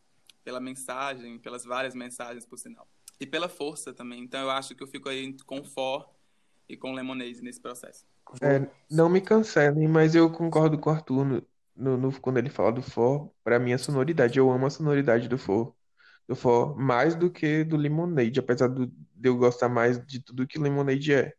pela 0.45 0.61
mensagem, 0.61 1.37
pelas 1.39 1.65
várias 1.65 1.93
mensagens, 1.93 2.45
por 2.45 2.57
sinal. 2.57 2.87
E 3.21 3.25
pela 3.27 3.47
força 3.47 3.93
também. 3.93 4.23
Então 4.23 4.41
eu 4.41 4.49
acho 4.49 4.73
que 4.75 4.81
eu 4.81 4.87
fico 4.87 5.07
aí 5.07 5.35
com 5.45 5.63
For 5.63 6.09
e 6.67 6.75
com 6.75 6.91
Lemonade 6.91 7.39
nesse 7.43 7.61
processo. 7.61 8.03
É, 8.41 8.67
não 8.89 9.07
me 9.09 9.21
cancelem, 9.21 9.87
mas 9.87 10.15
eu 10.15 10.31
concordo 10.31 10.79
com 10.79 10.89
o 10.89 10.93
Arthur 10.93 11.23
no, 11.23 11.47
no- 11.75 11.97
no- 11.97 12.19
quando 12.19 12.37
ele 12.39 12.49
fala 12.49 12.71
do 12.71 12.81
For. 12.81 13.31
Pra 13.43 13.59
mim, 13.59 13.73
a 13.73 13.77
sonoridade, 13.77 14.39
eu 14.39 14.49
amo 14.49 14.65
a 14.65 14.69
sonoridade 14.71 15.27
do 15.27 15.37
For. 15.37 15.75
Do 16.27 16.35
For 16.35 16.75
mais 16.75 17.13
do 17.13 17.29
que 17.29 17.63
do 17.63 17.77
Lemonade, 17.77 18.39
apesar 18.39 18.67
do- 18.67 18.87
de 18.87 19.29
eu 19.29 19.37
gostar 19.37 19.69
mais 19.69 20.03
de 20.03 20.19
tudo 20.19 20.47
que 20.47 20.57
Lemonade 20.57 21.13
é. 21.13 21.33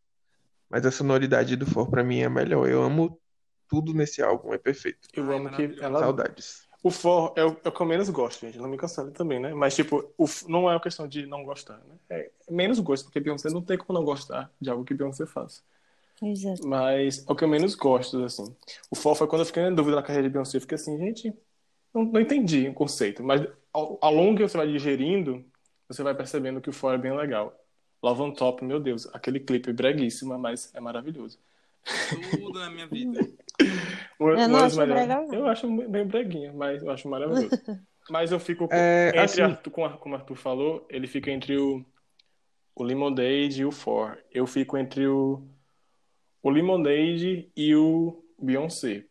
Mas 0.71 0.87
a 0.87 0.91
sonoridade 0.93 1.57
do 1.57 1.67
For 1.67 1.91
pra 1.91 2.05
mim 2.05 2.21
é 2.21 2.29
melhor. 2.29 2.69
Eu 2.69 2.81
amo 2.83 3.21
tudo 3.67 3.93
nesse 3.93 4.23
álbum, 4.23 4.53
é 4.55 4.59
perfeito. 4.59 5.09
Eu 5.13 5.33
amo 5.33 5.51
que 5.51 5.77
ela. 5.81 5.99
Saudades. 5.99 6.69
O 6.83 6.91
for 6.91 7.33
é 7.37 7.45
o, 7.45 7.57
é 7.65 7.69
o 7.69 7.73
que 7.73 7.81
eu 7.81 7.87
menos 7.87 8.09
gosto, 8.11 8.41
gente. 8.41 8.59
Não 8.59 8.69
me 8.69 8.77
cancele 8.77 9.13
também, 9.13 9.39
né? 9.39 9.55
Mas, 9.55 9.77
tipo, 9.77 10.05
o, 10.19 10.27
não 10.49 10.69
é 10.69 10.75
uma 10.75 10.81
questão 10.81 11.07
de 11.07 11.27
não 11.27 11.45
gostar, 11.45 11.81
né? 11.89 11.97
É 12.11 12.31
menos 12.51 12.81
gosto, 12.81 13.05
porque 13.05 13.21
Beyoncé 13.21 13.51
não 13.51 13.63
tem 13.63 13.79
como 13.79 13.99
não 13.99 14.05
gostar 14.05 14.51
de 14.61 14.69
algo 14.69 14.85
que 14.85 14.93
Beyoncé 14.93 15.25
faz. 15.27 15.63
Exato. 16.21 16.67
Mas 16.67 17.25
é 17.27 17.33
o 17.33 17.37
que 17.37 17.45
eu 17.45 17.49
menos 17.49 17.75
gosto, 17.75 18.25
assim. 18.25 18.55
O 18.91 18.97
for 18.97 19.15
foi 19.15 19.27
quando 19.29 19.43
eu 19.43 19.47
fiquei 19.47 19.63
na 19.63 19.71
dúvida 19.71 19.97
na 19.97 20.03
carreira 20.03 20.29
de 20.29 20.33
Beyoncé. 20.33 20.57
Eu 20.57 20.61
fiquei 20.61 20.75
assim, 20.75 20.99
gente, 20.99 21.33
não, 21.95 22.05
não 22.05 22.21
entendi 22.21 22.69
o 22.69 22.75
conceito. 22.75 23.23
Mas 23.23 23.47
ao, 23.73 23.99
ao 24.01 24.15
longo 24.15 24.37
que 24.37 24.43
você 24.43 24.57
vai 24.57 24.67
digerindo, 24.67 25.45
você 25.89 26.03
vai 26.03 26.15
percebendo 26.15 26.61
que 26.61 26.71
o 26.71 26.73
for 26.73 26.95
é 26.95 26.99
bem 26.99 27.17
legal. 27.17 27.57
Love 28.03 28.23
on 28.23 28.33
Top, 28.33 28.65
meu 28.65 28.81
Deus, 28.81 29.07
aquele 29.13 29.39
clipe 29.39 29.71
é 29.71 29.73
breguíssima, 29.73 30.37
mas 30.37 30.75
é 30.75 30.81
maravilhoso. 30.81 31.39
Tudo 32.31 32.59
na 32.59 32.71
minha 32.71 32.87
vida. 32.87 33.21
Eu 34.21 34.27
um 34.27 34.49
não 34.49 34.65
acho 34.65 34.77
melhores- 34.79 35.07
brega, 35.07 35.23
não. 35.27 35.35
Eu 35.35 35.47
acho 35.47 35.89
bem 35.89 36.07
breguinha, 36.07 36.53
mas 36.53 36.83
eu 36.83 36.91
acho 36.91 37.09
maravilhoso. 37.09 37.51
mas 38.11 38.31
eu 38.33 38.39
fico 38.41 38.69
com, 38.69 38.75
É, 38.75 39.09
entre 39.09 39.21
assim- 39.21 39.41
Arthur, 39.43 39.71
com 39.71 39.85
Ar- 39.85 39.99
como 39.99 40.15
o 40.15 40.19
Arthur 40.19 40.37
falou, 40.37 40.87
ele 40.89 41.07
fica 41.07 41.31
entre 41.31 41.57
o, 41.57 41.85
o 42.75 42.83
Lemonade 42.83 43.61
e 43.61 43.65
o 43.65 43.73
For. 43.73 44.19
Eu 44.31 44.47
fico 44.47 44.77
entre 44.79 45.07
o, 45.07 45.43
o 46.43 46.51
Lemonade 46.51 47.51
e 47.57 47.75
o 47.75 48.23
Beyoncé. 48.41 49.05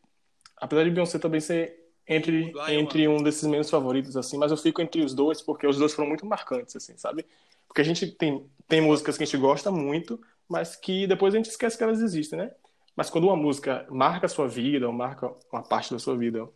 Apesar 0.58 0.84
de 0.84 0.92
Beyoncé 0.92 1.20
também 1.20 1.42
ser 1.42 1.78
entre, 2.08 2.52
eu 2.52 2.68
entre 2.70 3.08
um 3.08 3.18
desses 3.24 3.44
meus 3.48 3.70
favoritos, 3.70 4.16
assim, 4.18 4.38
mas 4.38 4.52
eu 4.52 4.58
fico 4.58 4.82
entre 4.82 5.02
os 5.04 5.14
dois 5.14 5.42
porque 5.42 5.66
os 5.68 5.78
dois 5.78 5.94
foram 5.94 6.08
muito 6.10 6.26
marcantes, 6.26 6.76
assim, 6.76 6.98
sabe? 6.98 7.26
Porque 7.68 7.82
a 7.82 7.86
gente 7.86 8.08
tem, 8.12 8.46
tem 8.68 8.82
músicas 8.82 9.18
que 9.18 9.24
a 9.24 9.26
gente 9.26 9.38
gosta 9.38 9.72
muito, 9.72 10.20
mas 10.48 10.76
que 10.76 11.08
depois 11.08 11.34
a 11.34 11.38
gente 11.38 11.50
esquece 11.50 11.78
que 11.78 11.84
elas 11.84 12.02
existem, 12.02 12.38
né? 12.38 12.52
Mas 12.96 13.10
quando 13.10 13.26
uma 13.26 13.36
música 13.36 13.86
marca 13.90 14.26
a 14.26 14.30
sua 14.30 14.48
vida, 14.48 14.88
ou 14.88 14.94
marca 14.94 15.34
uma 15.52 15.64
parte 15.64 15.92
da 15.92 16.00
sua 16.00 16.18
vida, 16.18 16.48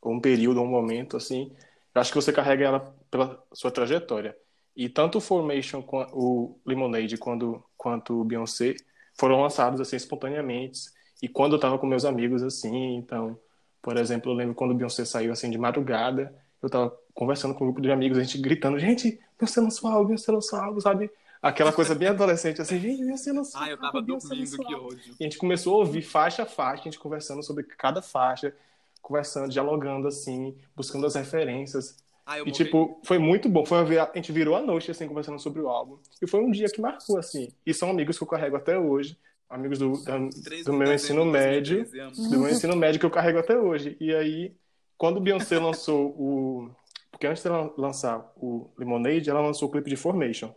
ou 0.00 0.12
um 0.12 0.20
período, 0.20 0.60
ou 0.60 0.66
um 0.66 0.70
momento, 0.70 1.16
assim, 1.16 1.52
eu 1.94 2.00
acho 2.00 2.10
que 2.10 2.16
você 2.16 2.32
carrega 2.32 2.64
ela 2.64 2.96
pela 3.10 3.42
sua 3.52 3.70
trajetória. 3.70 4.36
E 4.76 4.88
tanto 4.88 5.18
o 5.18 5.20
Formation, 5.20 5.84
o 6.12 6.58
Lemonade, 6.66 7.16
quando, 7.16 7.62
quanto 7.76 8.20
o 8.20 8.24
Beyoncé 8.24 8.74
foram 9.16 9.40
lançados 9.40 9.80
assim 9.80 9.96
espontaneamente. 9.96 10.80
E 11.22 11.28
quando 11.28 11.54
eu 11.54 11.60
tava 11.60 11.78
com 11.78 11.86
meus 11.86 12.04
amigos 12.04 12.42
assim, 12.42 12.96
então, 12.96 13.38
por 13.80 13.96
exemplo, 13.96 14.32
eu 14.32 14.34
lembro 14.34 14.54
quando 14.54 14.72
o 14.72 14.74
Beyoncé 14.74 15.04
saiu 15.04 15.32
assim 15.32 15.48
de 15.48 15.56
madrugada, 15.56 16.34
eu 16.60 16.68
tava 16.68 16.96
conversando 17.14 17.54
com 17.54 17.64
um 17.64 17.66
grupo 17.68 17.80
de 17.80 17.92
amigos, 17.92 18.18
a 18.18 18.22
gente 18.22 18.38
gritando, 18.38 18.78
gente, 18.78 19.20
Beyoncé 19.38 19.60
lançou 19.60 19.88
algo, 19.88 20.06
Beyoncé 20.06 20.32
lançou 20.32 20.58
algo, 20.58 20.80
sabe? 20.80 21.08
Aquela 21.48 21.72
coisa 21.72 21.94
bem 21.94 22.08
adolescente, 22.08 22.60
assim, 22.62 22.80
gente, 22.80 23.04
Beyoncé 23.04 23.32
lançou 23.32 23.60
Ah, 23.60 23.68
eu 23.70 23.76
tava 23.76 24.00
dormindo, 24.00 24.56
que 24.56 24.74
ódio. 24.74 25.14
E 25.20 25.24
a 25.24 25.24
gente 25.24 25.36
começou 25.38 25.74
a 25.74 25.78
ouvir 25.78 26.02
faixa 26.02 26.42
a 26.44 26.46
faixa, 26.46 26.82
a 26.82 26.84
gente 26.84 26.98
conversando 26.98 27.42
sobre 27.42 27.64
cada 27.64 28.00
faixa, 28.00 28.54
conversando, 29.02 29.50
dialogando, 29.50 30.08
assim, 30.08 30.56
buscando 30.74 31.06
as 31.06 31.14
referências. 31.14 31.96
Ah, 32.24 32.40
E, 32.40 32.50
tipo, 32.50 32.98
foi 33.04 33.18
muito 33.18 33.48
bom. 33.48 33.66
Foi 33.66 33.78
uma 33.78 34.02
a 34.02 34.10
gente 34.14 34.32
virou 34.32 34.56
a 34.56 34.62
noite, 34.62 34.90
assim, 34.90 35.06
conversando 35.06 35.38
sobre 35.38 35.60
o 35.60 35.68
álbum. 35.68 35.98
E 36.22 36.26
foi 36.26 36.40
um 36.40 36.50
dia 36.50 36.66
que 36.68 36.80
marcou, 36.80 37.18
assim. 37.18 37.48
E 37.66 37.74
são 37.74 37.90
amigos 37.90 38.16
que 38.16 38.22
eu 38.24 38.28
carrego 38.28 38.56
até 38.56 38.78
hoje. 38.78 39.18
Amigos 39.50 39.78
do, 39.78 40.02
da- 40.02 40.18
13 40.42 40.64
do 40.64 40.72
meu 40.72 40.92
ensino 40.94 41.24
médio. 41.26 41.84
2013, 41.84 42.00
amo. 42.00 42.30
Do 42.30 42.40
meu 42.40 42.48
ensino 42.48 42.74
médio 42.74 42.98
que 42.98 43.04
eu 43.06 43.10
carrego 43.10 43.38
até 43.38 43.56
hoje. 43.58 43.96
E 44.00 44.14
aí, 44.14 44.56
quando 44.96 45.18
o 45.18 45.20
Beyoncé 45.20 45.58
lançou 45.58 46.06
o... 46.18 46.70
Porque 47.10 47.26
antes 47.26 47.42
dela 47.44 47.72
lançar 47.76 48.32
o 48.36 48.70
Lemonade, 48.78 49.28
ela 49.28 49.40
lançou 49.40 49.68
o 49.68 49.70
clipe 49.70 49.90
de 49.90 49.96
Formation. 49.96 50.52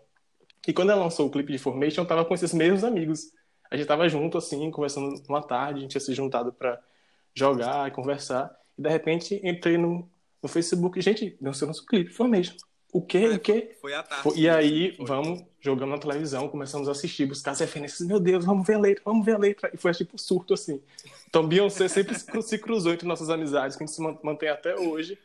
E 0.65 0.73
quando 0.73 0.91
ela 0.91 1.03
lançou 1.03 1.27
o 1.27 1.29
clipe 1.29 1.51
de 1.51 1.57
Formation, 1.57 2.01
eu 2.01 2.05
tava 2.07 2.23
com 2.25 2.33
esses 2.33 2.53
mesmos 2.53 2.83
amigos. 2.83 3.31
A 3.69 3.75
gente 3.75 3.87
tava 3.87 4.07
junto, 4.07 4.37
assim, 4.37 4.69
conversando 4.71 5.21
uma 5.27 5.41
tarde. 5.41 5.79
A 5.79 5.81
gente 5.81 5.91
tinha 5.91 6.01
se 6.01 6.13
juntado 6.13 6.53
pra 6.53 6.79
jogar 7.33 7.87
e 7.87 7.91
conversar. 7.91 8.49
E, 8.77 8.81
de 8.81 8.89
repente, 8.89 9.39
entrei 9.43 9.77
no, 9.77 10.09
no 10.41 10.49
Facebook. 10.49 10.99
Gente, 11.01 11.37
lançou 11.41 11.69
o 11.69 11.85
clipe 11.85 12.11
Formation. 12.11 12.55
O 12.93 13.01
quê? 13.01 13.27
O 13.27 13.39
quê? 13.39 13.75
Foi 13.81 13.93
à 13.93 14.01
tarde. 14.01 14.23
Foi- 14.23 14.37
E 14.37 14.49
aí, 14.49 14.95
Foi. 14.95 15.05
vamos, 15.05 15.43
jogando 15.59 15.89
na 15.89 15.97
televisão, 15.97 16.47
começamos 16.47 16.87
a 16.87 16.91
assistir, 16.91 17.25
buscar 17.25 17.51
as 17.51 17.59
referências. 17.59 18.07
Meu 18.07 18.19
Deus, 18.19 18.45
vamos 18.45 18.65
ver 18.65 18.75
a 18.75 18.79
letra, 18.79 19.03
vamos 19.05 19.25
ver 19.25 19.35
a 19.35 19.37
letra. 19.37 19.69
E 19.73 19.77
foi 19.77 19.91
tipo 19.93 20.17
surto, 20.19 20.53
assim. 20.53 20.81
Então, 21.29 21.45
Beyoncé 21.45 21.87
sempre 21.89 22.17
se 22.17 22.25
cru- 22.25 22.41
se 22.41 22.57
cruzou 22.57 22.93
entre 22.93 23.05
nossas 23.07 23.29
amizades, 23.29 23.75
que 23.75 23.83
a 23.83 23.85
gente 23.85 23.95
se 23.95 24.01
man- 24.01 24.17
mantém 24.23 24.47
até 24.49 24.75
hoje. 24.75 25.17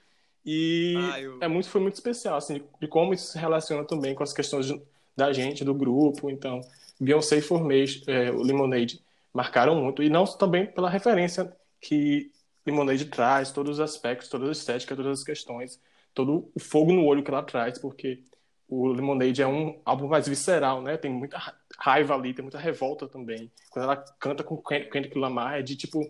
E 0.44 0.94
Ah, 1.12 1.20
eu- 1.20 1.38
é 1.40 1.46
muito, 1.46 1.68
foi 1.68 1.80
muito 1.80 1.94
especial, 1.94 2.36
assim, 2.36 2.62
de 2.80 2.88
como 2.88 3.14
isso 3.14 3.30
se 3.32 3.38
relaciona 3.38 3.84
também 3.84 4.12
com 4.12 4.24
as 4.24 4.32
questões 4.32 4.66
de- 4.66 4.82
da 5.16 5.32
gente, 5.32 5.64
do 5.64 5.74
grupo. 5.74 6.30
Então, 6.30 6.60
Beyoncé 7.00 7.38
e 7.38 7.42
Formation, 7.42 8.02
é, 8.06 8.30
o 8.30 8.42
Lemonade, 8.42 9.02
marcaram 9.32 9.74
muito. 9.74 10.02
E 10.02 10.08
não 10.08 10.24
também 10.24 10.66
pela 10.66 10.90
referência 10.90 11.54
que 11.80 12.30
Lemonade 12.64 13.06
traz, 13.06 13.50
todos 13.50 13.78
os 13.78 13.80
aspectos, 13.80 14.28
toda 14.28 14.48
a 14.48 14.52
estética, 14.52 14.94
todas 14.94 15.20
as 15.20 15.24
questões, 15.24 15.80
todo 16.14 16.50
o 16.54 16.60
fogo 16.60 16.92
no 16.92 17.04
olho 17.04 17.22
que 17.22 17.30
ela 17.30 17.42
traz, 17.42 17.78
porque 17.78 18.22
o 18.68 18.88
Lemonade 18.88 19.42
é 19.42 19.46
um 19.46 19.80
álbum 19.84 20.06
mais 20.08 20.28
visceral, 20.28 20.80
né? 20.80 20.96
Tem 20.96 21.10
muita 21.10 21.38
ra- 21.38 21.54
raiva 21.78 22.14
ali, 22.14 22.32
tem 22.32 22.42
muita 22.42 22.58
revolta 22.58 23.06
também. 23.06 23.50
Quando 23.70 23.84
ela 23.84 23.96
canta 24.18 24.42
com 24.44 24.56
Ken- 24.56 24.88
Kendrick 24.88 25.18
Lamar, 25.18 25.58
é 25.58 25.62
de, 25.62 25.76
tipo, 25.76 26.00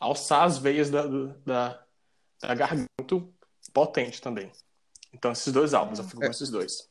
alçar 0.00 0.44
as 0.44 0.58
veias 0.58 0.90
da, 0.90 1.06
da, 1.06 1.80
da 2.40 2.54
garganta. 2.54 2.88
Potente 3.72 4.22
também. 4.22 4.50
Então, 5.12 5.32
esses 5.32 5.52
dois 5.52 5.74
álbuns, 5.74 5.98
eu 5.98 6.04
fico 6.04 6.20
com 6.20 6.30
esses 6.30 6.50
dois. 6.50 6.88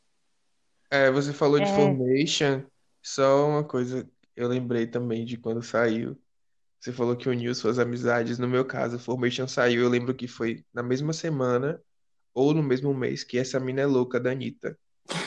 É, 0.89 1.09
você 1.11 1.33
falou 1.33 1.59
de 1.59 1.65
É. 1.65 1.71
Formation, 1.71 2.63
só 3.01 3.47
uma 3.49 3.63
coisa, 3.63 4.09
eu 4.35 4.47
lembrei 4.47 4.85
também 4.87 5.25
de 5.25 5.37
quando 5.37 5.61
saiu. 5.63 6.19
Você 6.79 6.93
falou 6.93 7.17
que 7.17 7.29
uniu 7.29 7.55
suas 7.55 7.79
amizades. 7.79 8.39
No 8.39 8.47
meu 8.47 8.65
caso, 8.65 8.99
Formation 8.99 9.47
saiu, 9.47 9.83
eu 9.83 9.89
lembro 9.89 10.15
que 10.15 10.27
foi 10.27 10.65
na 10.73 10.83
mesma 10.83 11.13
semana 11.13 11.81
ou 12.33 12.53
no 12.53 12.63
mesmo 12.63 12.93
mês 12.93 13.23
que 13.23 13.37
essa 13.39 13.59
mina 13.59 13.81
é 13.81 13.85
louca 13.87 14.19
da 14.19 14.31
Anitta. 14.31 14.79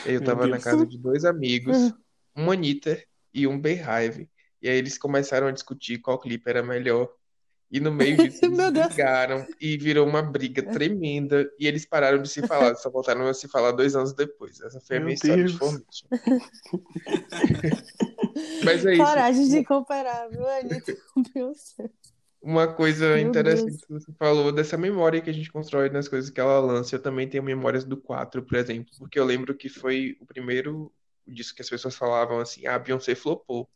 E 0.05 0.09
aí 0.09 0.15
eu 0.15 0.21
Meu 0.21 0.23
tava 0.23 0.47
na 0.47 0.59
Deus. 0.59 0.59
casa 0.59 0.85
de 0.87 0.97
dois 0.99 1.25
amigos, 1.25 1.93
um 2.35 2.51
Anitta 2.51 3.03
e 3.33 3.47
um 3.47 3.59
Beehive. 3.61 4.29
E 4.61 4.69
aí 4.69 4.77
eles 4.77 4.97
começaram 4.97 5.47
a 5.47 5.51
discutir 5.51 5.99
qual 5.99 6.19
clipe 6.19 6.49
era 6.49 6.63
melhor. 6.63 7.09
E 7.69 7.79
no 7.79 7.91
meio 7.91 8.17
disso 8.17 8.43
eles 8.45 8.57
Meu 8.57 8.71
brigaram 8.71 9.45
e 9.59 9.77
virou 9.77 10.07
uma 10.07 10.21
briga 10.21 10.63
tremenda. 10.63 11.49
E 11.59 11.67
eles 11.67 11.85
pararam 11.85 12.21
de 12.21 12.29
se 12.29 12.45
falar, 12.47 12.75
só 12.75 12.89
voltaram 12.89 13.27
a 13.27 13.33
se 13.33 13.47
falar 13.47 13.71
dois 13.71 13.95
anos 13.95 14.13
depois. 14.13 14.59
Essa 14.61 14.79
foi 14.79 14.97
a 14.97 14.99
Meu 14.99 15.07
minha 15.07 15.15
história 15.15 15.43
de. 15.43 15.57
Formation. 15.57 16.07
Mas 18.63 18.85
é 18.85 18.93
isso. 18.93 19.03
Coragem 19.03 19.49
de 19.49 19.65
comparar, 19.65 20.29
viu, 20.29 20.47
Anitta 20.47 20.95
com 21.13 21.23
Beyoncé. 21.23 21.89
Uma 22.41 22.71
coisa 22.71 23.15
Meu 23.15 23.17
interessante 23.17 23.71
Deus. 23.71 23.85
que 23.85 23.93
você 23.93 24.13
falou 24.13 24.51
dessa 24.51 24.77
memória 24.77 25.19
que 25.19 25.29
a 25.29 25.33
gente 25.33 25.51
constrói 25.51 25.89
nas 25.89 26.07
coisas 26.07 26.29
que 26.29 26.39
ela 26.39 26.59
lança. 26.59 26.95
Eu 26.95 27.01
também 27.01 27.27
tenho 27.27 27.43
memórias 27.43 27.83
do 27.83 27.97
4, 27.97 28.43
por 28.43 28.55
exemplo, 28.55 28.91
porque 28.97 29.19
eu 29.19 29.25
lembro 29.25 29.55
que 29.55 29.67
foi 29.67 30.15
o 30.21 30.25
primeiro 30.25 30.91
disco 31.27 31.55
que 31.55 31.61
as 31.61 31.69
pessoas 31.69 31.95
falavam 31.95 32.39
assim: 32.39 32.65
ah, 32.67 32.79
Beyoncé 32.79 33.15
flopou. 33.15 33.69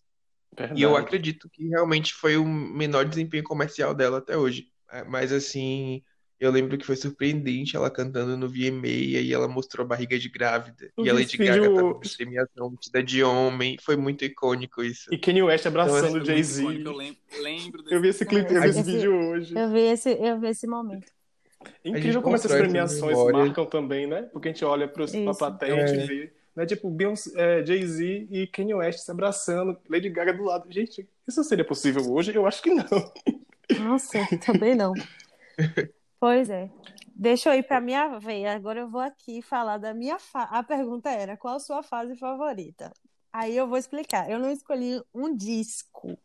E 0.75 0.81
eu 0.81 0.89
Verdade. 0.89 1.05
acredito 1.05 1.49
que 1.49 1.67
realmente 1.69 2.13
foi 2.13 2.37
o 2.37 2.45
menor 2.45 3.05
desempenho 3.05 3.43
comercial 3.43 3.93
dela 3.93 4.17
até 4.17 4.37
hoje. 4.37 4.67
É, 4.91 5.03
Mas 5.03 5.31
assim, 5.31 6.03
eu 6.39 6.51
lembro 6.51 6.77
que 6.77 6.85
foi 6.85 6.95
surpreendente 6.95 7.75
ela 7.75 7.89
cantando 7.89 8.35
no 8.35 8.49
VMA, 8.49 8.87
e 8.87 9.15
aí 9.15 9.31
ela 9.33 9.47
mostrou 9.47 9.85
a 9.85 9.87
barriga 9.87 10.19
de 10.19 10.27
grávida. 10.27 10.91
Eu 10.97 11.05
E 11.05 11.09
a 11.09 11.13
Lady 11.13 11.37
Gaga 11.37 11.73
tava 11.73 11.93
na 11.93 11.99
premiação 12.17 12.69
vestida 12.71 13.01
de 13.01 13.23
homem. 13.23 13.77
Foi 13.79 13.95
muito 13.95 14.25
icônico 14.25 14.83
isso. 14.83 15.13
E 15.13 15.17
Kanye 15.17 15.43
West 15.43 15.65
abraçando 15.65 16.07
Então, 16.09 16.21
o 16.21 16.25
Jay-Z. 16.25 16.63
Eu 16.63 16.97
lembro, 17.41 17.83
Eu 17.89 18.01
vi 18.01 18.07
esse 18.09 18.25
clipe, 18.25 18.53
eu 18.53 18.61
vi 18.61 18.69
esse 18.69 18.83
vídeo 18.83 19.15
hoje. 19.15 19.55
Eu 19.57 19.69
vi 19.69 19.79
esse, 19.79 20.09
eu 20.11 20.39
vi 20.39 20.47
esse 20.47 20.67
momento. 20.67 21.07
Incrível 21.85 22.21
como 22.21 22.35
essas 22.35 22.51
premiações 22.51 23.17
marcam 23.31 23.65
também, 23.65 24.07
né? 24.07 24.23
Porque 24.23 24.49
a 24.49 24.51
gente 24.51 24.65
olha 24.65 24.87
para 24.87 25.05
a 25.05 25.33
plateia 25.35 25.71
e 25.71 25.79
a 25.79 25.81
É. 25.83 25.87
gente 25.87 26.07
vê, 26.07 26.33
né? 26.55 26.65
Tipo, 26.65 26.89
Beyoncé, 26.89 27.31
é, 27.35 27.65
Jay-Z 27.65 28.27
e 28.29 28.47
Kanye 28.47 28.73
West 28.73 28.99
se 28.99 29.11
abraçando, 29.11 29.77
Lady 29.89 30.09
Gaga 30.09 30.33
do 30.33 30.43
lado. 30.43 30.71
Gente, 30.71 31.07
isso 31.27 31.43
seria 31.43 31.65
possível 31.65 32.01
hoje? 32.11 32.33
Eu 32.33 32.45
acho 32.45 32.61
que 32.61 32.73
não. 32.73 33.99
Sei, 33.99 34.25
também 34.45 34.75
não. 34.75 34.93
Pois 36.19 36.49
é. 36.49 36.69
Deixa 37.15 37.49
eu 37.49 37.59
ir 37.59 37.63
para 37.63 37.81
minha 37.81 38.19
vez. 38.19 38.45
Agora 38.47 38.79
eu 38.79 38.89
vou 38.89 39.01
aqui 39.01 39.41
falar 39.41 39.77
da 39.77 39.93
minha 39.93 40.17
fase. 40.19 40.49
A 40.51 40.63
pergunta 40.63 41.09
era: 41.09 41.37
qual 41.37 41.55
a 41.55 41.59
sua 41.59 41.83
fase 41.83 42.15
favorita? 42.15 42.91
Aí 43.33 43.55
eu 43.55 43.67
vou 43.67 43.77
explicar. 43.77 44.29
Eu 44.29 44.39
não 44.39 44.51
escolhi 44.51 45.01
um 45.13 45.35
disco. 45.35 46.17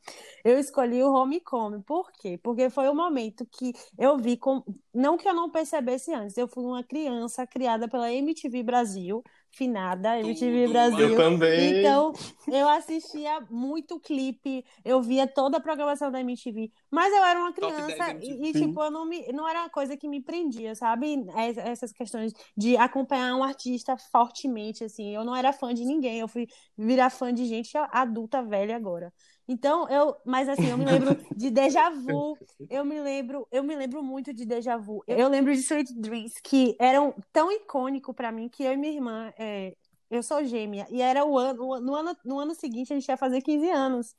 Eu 0.45 0.59
escolhi 0.59 1.03
o 1.03 1.12
Homecoming. 1.12 1.83
Por 1.83 2.11
quê? 2.12 2.39
Porque 2.43 2.69
foi 2.69 2.89
o 2.89 2.95
momento 2.95 3.47
que 3.47 3.73
eu 3.97 4.19
vi 4.19 4.37
com 4.37 4.65
não 4.93 5.17
que 5.17 5.29
eu 5.29 5.35
não 5.35 5.51
percebesse 5.51 6.12
antes. 6.12 6.37
Eu 6.37 6.49
fui 6.49 6.65
uma 6.65 6.83
criança 6.83 7.47
criada 7.47 7.89
pela 7.89 8.12
MTV 8.12 8.62
Brasil, 8.65 9.23
finada 9.57 10.19
MTV 10.21 10.69
Brasil. 10.69 11.12
Eu 11.14 11.23
também. 11.23 11.73
Então, 11.73 12.12
eu 12.49 12.69
assistia 12.69 13.40
muito 13.51 13.99
clipe, 13.99 14.64
eu 14.85 15.01
via 15.03 15.27
toda 15.27 15.57
a 15.57 15.61
programação 15.61 16.11
da 16.11 16.21
MTV, 16.21 16.71
mas 16.90 17.12
eu 17.12 17.25
era 17.25 17.40
uma 17.40 17.53
criança 17.53 18.12
10 18.12 18.19
e, 18.23 18.49
e, 18.51 18.55
tipo, 18.55 18.81
eu 18.83 18.90
não, 18.90 19.05
me, 19.07 19.27
não 19.33 19.49
era 19.49 19.61
uma 19.62 19.71
coisa 19.71 19.97
que 19.97 20.09
me 20.09 20.23
prendia, 20.23 20.75
sabe? 20.75 21.25
Es- 21.38 21.59
Essas 21.59 21.92
questões 21.92 22.33
de 22.57 22.77
acompanhar 22.77 23.35
um 23.35 23.42
artista 23.42 23.97
fortemente, 24.12 24.85
assim. 24.85 25.14
Eu 25.14 25.25
não 25.25 25.35
era 25.35 25.53
fã 25.53 25.73
de 25.75 25.85
ninguém, 25.85 26.21
eu 26.21 26.29
fui 26.29 26.47
virar 26.77 27.11
fã 27.11 27.33
de 27.33 27.45
gente 27.47 27.77
adulta, 27.90 28.42
velha 28.42 28.77
agora. 28.77 29.12
Então, 29.48 29.88
eu, 29.88 30.16
mas 30.24 30.48
assim, 30.48 30.66
eu 30.68 30.76
me 30.76 30.85
lembro 30.85 31.11
de 31.37 31.50
Deja 31.50 31.90
Vu, 31.90 32.37
eu 32.68 32.85
me 32.85 33.00
lembro, 33.00 33.46
eu 33.52 33.62
me 33.62 33.76
lembro 33.76 34.02
muito 34.02 34.32
de 34.32 34.44
Deja 34.44 34.76
Vu. 34.76 35.02
Eu 35.06 35.28
lembro 35.28 35.54
de 35.54 35.61
Sweet 35.61 35.94
Dreams, 35.94 36.40
que 36.42 36.76
eram 36.80 37.14
tão 37.32 37.50
icônico 37.52 38.12
pra 38.12 38.32
mim 38.32 38.48
que 38.48 38.64
eu 38.64 38.72
e 38.72 38.76
minha 38.76 38.92
irmã, 38.92 39.32
é, 39.38 39.74
eu 40.11 40.22
sou 40.22 40.44
gêmea, 40.44 40.86
e 40.90 41.01
era 41.01 41.24
o 41.24 41.38
ano, 41.38 41.80
no 41.80 41.94
ano, 41.94 42.16
no 42.24 42.38
ano 42.38 42.55
seguinte 42.55 42.92
a 42.92 42.97
gente 42.97 43.09
ia 43.09 43.16
fazer 43.16 43.40
15 43.40 43.68
anos. 43.70 44.14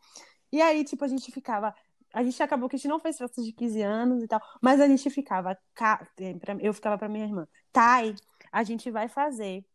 E 0.52 0.62
aí, 0.62 0.84
tipo, 0.84 1.04
a 1.04 1.08
gente 1.08 1.30
ficava. 1.32 1.74
A 2.14 2.24
gente 2.24 2.42
acabou 2.42 2.70
que 2.70 2.76
a 2.78 2.80
gente 2.80 2.88
não 2.88 3.00
fez 3.00 3.18
festa 3.18 3.42
de 3.44 3.52
15 3.52 3.82
anos 3.82 4.24
e 4.24 4.28
tal, 4.28 4.40
mas 4.62 4.80
a 4.80 4.88
gente 4.88 5.10
ficava. 5.10 5.58
ca- 5.76 6.08
pra- 6.40 6.56
Eu 6.62 6.74
ficava 6.74 6.98
pra 6.98 7.10
minha 7.10 7.26
irmã, 7.26 7.46
Thay, 7.74 8.16
a 8.52 8.64
gente 8.64 8.90
vai 8.90 9.10
fazer 9.10 9.66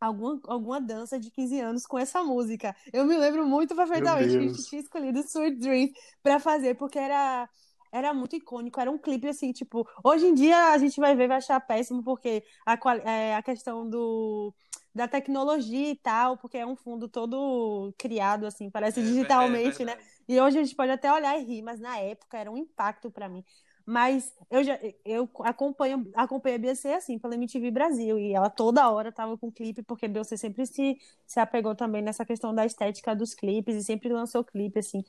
alguma, 0.00 0.40
alguma 0.46 0.80
dança 0.80 1.18
de 1.18 1.30
15 1.30 1.60
anos 1.60 1.86
com 1.86 1.98
essa 1.98 2.22
música. 2.22 2.74
Eu 2.92 3.04
me 3.04 3.16
lembro 3.16 3.46
muito 3.46 3.74
perfeitamente 3.74 4.36
que 4.36 4.44
a 4.44 4.48
gente 4.48 4.64
tinha 4.68 4.80
escolhido 4.80 5.20
Sweet 5.20 5.56
Dream 5.58 5.88
pra 6.22 6.38
fazer, 6.38 6.76
porque 6.76 6.98
era. 6.98 7.48
Era 7.92 8.12
muito 8.12 8.36
icônico, 8.36 8.80
era 8.80 8.90
um 8.90 8.98
clipe 8.98 9.28
assim, 9.28 9.52
tipo, 9.52 9.88
hoje 10.04 10.26
em 10.26 10.34
dia 10.34 10.72
a 10.72 10.76
gente 10.76 11.00
vai 11.00 11.14
ver 11.16 11.28
vai 11.28 11.38
achar 11.38 11.58
péssimo, 11.60 12.02
porque 12.02 12.44
a, 12.66 12.76
é, 13.08 13.36
a 13.36 13.42
questão 13.42 13.88
do, 13.88 14.52
da 14.94 15.06
tecnologia 15.06 15.90
e 15.90 15.96
tal, 15.96 16.36
porque 16.36 16.58
é 16.58 16.66
um 16.66 16.74
fundo 16.74 17.08
todo 17.08 17.94
criado, 17.96 18.44
assim, 18.44 18.70
parece 18.70 19.00
É, 19.00 19.02
é 19.02 19.06
digitalmente, 19.06 19.84
né? 19.84 19.96
E 20.28 20.38
hoje 20.40 20.58
a 20.58 20.62
gente 20.64 20.74
pode 20.74 20.90
até 20.90 21.10
olhar 21.12 21.38
e 21.38 21.44
rir, 21.44 21.62
mas 21.62 21.78
na 21.78 21.98
época 21.98 22.36
era 22.36 22.50
um 22.50 22.56
impacto 22.56 23.10
pra 23.10 23.28
mim. 23.28 23.44
Mas 23.86 24.34
eu 24.50 24.64
já 24.64 24.78
eu 25.04 25.30
acompanho, 25.40 26.10
acompanho 26.14 26.56
a 26.56 26.58
Beyoncé 26.58 26.94
assim, 26.96 27.18
pela 27.20 27.36
MTV 27.36 27.70
Brasil, 27.70 28.18
e 28.18 28.32
ela 28.32 28.50
toda 28.50 28.90
hora 28.90 29.12
tava 29.12 29.38
com 29.38 29.50
clipe, 29.52 29.82
porque 29.82 30.08
Beyoncé 30.08 30.36
sempre 30.36 30.66
se, 30.66 30.98
se 31.24 31.38
apegou 31.38 31.74
também 31.74 32.02
nessa 32.02 32.24
questão 32.24 32.52
da 32.54 32.66
estética 32.66 33.14
dos 33.14 33.32
clipes, 33.34 33.76
e 33.76 33.84
sempre 33.84 34.08
lançou 34.12 34.42
clipe, 34.44 34.80
assim. 34.80 35.04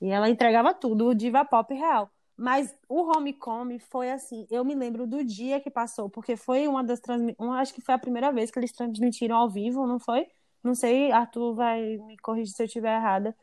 E 0.00 0.08
ela 0.10 0.28
entregava 0.30 0.74
tudo, 0.74 1.08
o 1.08 1.14
diva 1.14 1.44
pop 1.44 1.74
real. 1.74 2.10
Mas 2.36 2.74
o 2.88 3.02
Homecoming 3.02 3.78
foi 3.78 4.10
assim, 4.10 4.46
eu 4.50 4.64
me 4.64 4.74
lembro 4.74 5.06
do 5.06 5.22
dia 5.24 5.60
que 5.60 5.70
passou, 5.70 6.08
porque 6.10 6.34
foi 6.36 6.66
uma 6.66 6.82
das 6.82 7.00
transmissões, 7.00 7.50
acho 7.60 7.74
que 7.74 7.80
foi 7.82 7.94
a 7.94 7.98
primeira 7.98 8.32
vez 8.32 8.50
que 8.50 8.58
eles 8.58 8.72
transmitiram 8.72 9.36
ao 9.36 9.50
vivo, 9.50 9.86
não 9.86 9.98
foi? 10.00 10.26
Não 10.62 10.74
sei, 10.74 11.12
Arthur 11.12 11.54
vai 11.54 11.98
me 11.98 12.16
corrigir 12.18 12.54
se 12.54 12.62
eu 12.62 12.66
estiver 12.66 12.96
errada. 12.96 13.36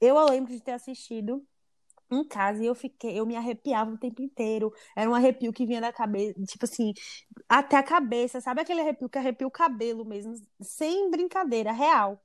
Eu 0.00 0.18
lembro 0.28 0.52
de 0.52 0.60
ter 0.60 0.72
assistido 0.72 1.44
em 2.14 2.24
casa 2.24 2.62
e 2.62 2.66
eu 2.66 2.74
fiquei, 2.74 3.18
eu 3.18 3.26
me 3.26 3.36
arrepiava 3.36 3.90
o 3.92 3.98
tempo 3.98 4.22
inteiro. 4.22 4.72
Era 4.96 5.08
um 5.10 5.14
arrepio 5.14 5.52
que 5.52 5.66
vinha 5.66 5.80
da 5.80 5.92
cabeça, 5.92 6.34
tipo 6.44 6.64
assim, 6.64 6.92
até 7.48 7.76
a 7.76 7.82
cabeça, 7.82 8.40
sabe 8.40 8.60
aquele 8.60 8.80
arrepio 8.80 9.08
que 9.08 9.18
arrepia 9.18 9.46
o 9.46 9.50
cabelo 9.50 10.04
mesmo, 10.04 10.34
sem 10.60 11.10
brincadeira, 11.10 11.72
real. 11.72 12.20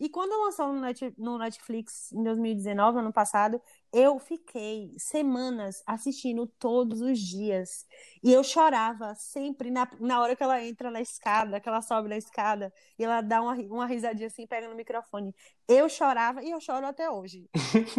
E 0.00 0.08
quando 0.08 0.32
lançou 0.42 0.72
no 1.16 1.38
Netflix 1.38 2.12
em 2.12 2.22
2019, 2.24 2.98
ano 2.98 3.12
passado, 3.12 3.60
eu 3.92 4.18
fiquei 4.18 4.94
semanas 4.96 5.82
assistindo 5.86 6.46
todos 6.58 7.02
os 7.02 7.18
dias. 7.18 7.84
E 8.22 8.32
eu 8.32 8.42
chorava 8.42 9.14
sempre 9.14 9.70
na, 9.70 9.86
na 10.00 10.20
hora 10.20 10.34
que 10.34 10.42
ela 10.42 10.64
entra 10.64 10.90
na 10.90 11.00
escada, 11.00 11.60
que 11.60 11.68
ela 11.68 11.82
sobe 11.82 12.08
na 12.08 12.16
escada, 12.16 12.72
e 12.98 13.04
ela 13.04 13.20
dá 13.20 13.42
uma, 13.42 13.54
uma 13.54 13.86
risadinha 13.86 14.28
assim, 14.28 14.46
pega 14.46 14.68
no 14.68 14.74
microfone. 14.74 15.34
Eu 15.68 15.88
chorava 15.88 16.42
e 16.42 16.50
eu 16.50 16.60
choro 16.60 16.86
até 16.86 17.10
hoje. 17.10 17.48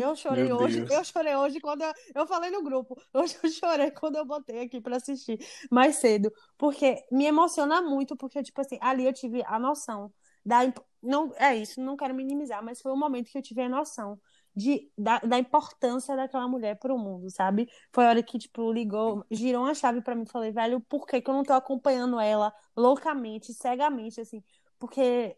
Eu 0.01 0.15
chorei 0.17 0.51
hoje, 0.51 0.85
eu 0.89 1.03
chorei 1.03 1.35
hoje 1.35 1.59
quando 1.59 1.83
eu, 1.83 1.93
eu 2.15 2.27
falei 2.27 2.49
no 2.49 2.63
grupo. 2.63 2.95
Hoje 3.13 3.37
eu 3.43 3.49
chorei 3.51 3.91
quando 3.91 4.15
eu 4.15 4.25
botei 4.25 4.61
aqui 4.61 4.81
para 4.81 4.97
assistir 4.97 5.37
mais 5.71 5.97
cedo. 5.97 6.31
Porque 6.57 7.03
me 7.11 7.25
emociona 7.25 7.81
muito, 7.81 8.17
porque, 8.17 8.41
tipo 8.41 8.59
assim, 8.61 8.77
ali 8.81 9.05
eu 9.05 9.13
tive 9.13 9.43
a 9.45 9.59
noção 9.59 10.11
da, 10.45 10.59
não 11.01 11.31
é 11.37 11.55
isso, 11.55 11.81
não 11.81 11.95
quero 11.95 12.13
minimizar, 12.13 12.63
mas 12.63 12.81
foi 12.81 12.91
o 12.91 12.97
momento 12.97 13.31
que 13.31 13.37
eu 13.37 13.41
tive 13.41 13.61
a 13.61 13.69
noção 13.69 14.19
de, 14.55 14.91
da, 14.97 15.19
da 15.19 15.39
importância 15.39 16.15
daquela 16.15 16.47
mulher 16.47 16.77
para 16.77 16.93
o 16.93 16.97
mundo, 16.97 17.29
sabe? 17.29 17.69
Foi 17.91 18.05
a 18.05 18.09
hora 18.09 18.23
que, 18.23 18.37
tipo, 18.37 18.71
ligou, 18.71 19.25
girou 19.31 19.63
uma 19.63 19.73
chave 19.73 20.01
para 20.01 20.15
mim 20.15 20.23
e 20.23 20.31
falei, 20.31 20.51
velho, 20.51 20.81
por 20.81 21.05
que, 21.07 21.21
que 21.21 21.29
eu 21.29 21.33
não 21.33 21.43
tô 21.43 21.53
acompanhando 21.53 22.19
ela 22.19 22.53
loucamente, 22.75 23.53
cegamente, 23.53 24.21
assim? 24.21 24.43
Porque 24.79 25.35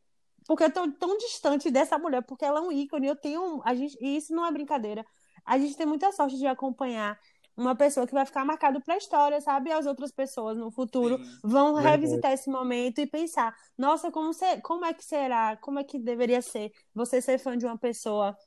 porque 0.47 0.63
eu 0.63 0.71
tô 0.71 0.91
tão 0.91 1.17
distante 1.17 1.71
dessa 1.71 1.97
mulher, 1.97 2.21
porque 2.21 2.45
ela 2.45 2.59
é 2.59 2.61
um 2.61 2.71
ícone, 2.71 3.07
eu 3.07 3.15
tenho, 3.15 3.61
a 3.65 3.73
gente, 3.73 3.97
e 3.99 4.17
isso 4.17 4.33
não 4.33 4.45
é 4.45 4.51
brincadeira. 4.51 5.03
A 5.43 5.57
gente 5.57 5.75
tem 5.75 5.85
muita 5.85 6.11
sorte 6.11 6.37
de 6.37 6.45
acompanhar 6.45 7.19
uma 7.57 7.75
pessoa 7.75 8.05
que 8.05 8.13
vai 8.13 8.25
ficar 8.25 8.43
marcado 8.43 8.81
para 8.81 8.95
a 8.95 8.97
história, 8.97 9.39
sabe? 9.41 9.69
E 9.69 9.73
as 9.73 9.85
outras 9.85 10.11
pessoas 10.11 10.57
no 10.57 10.69
futuro 10.69 11.17
Sim. 11.17 11.39
vão 11.43 11.73
revisitar 11.75 12.31
esse 12.31 12.49
momento 12.49 12.99
e 12.99 13.07
pensar: 13.07 13.55
nossa, 13.77 14.11
como, 14.11 14.33
ser, 14.33 14.61
como 14.61 14.85
é 14.85 14.93
que 14.93 15.03
será? 15.03 15.57
Como 15.57 15.79
é 15.79 15.83
que 15.83 15.97
deveria 15.97 16.41
ser 16.41 16.71
você 16.93 17.21
ser 17.21 17.39
fã 17.39 17.57
de 17.57 17.65
uma 17.65 17.77
pessoa 17.77 18.37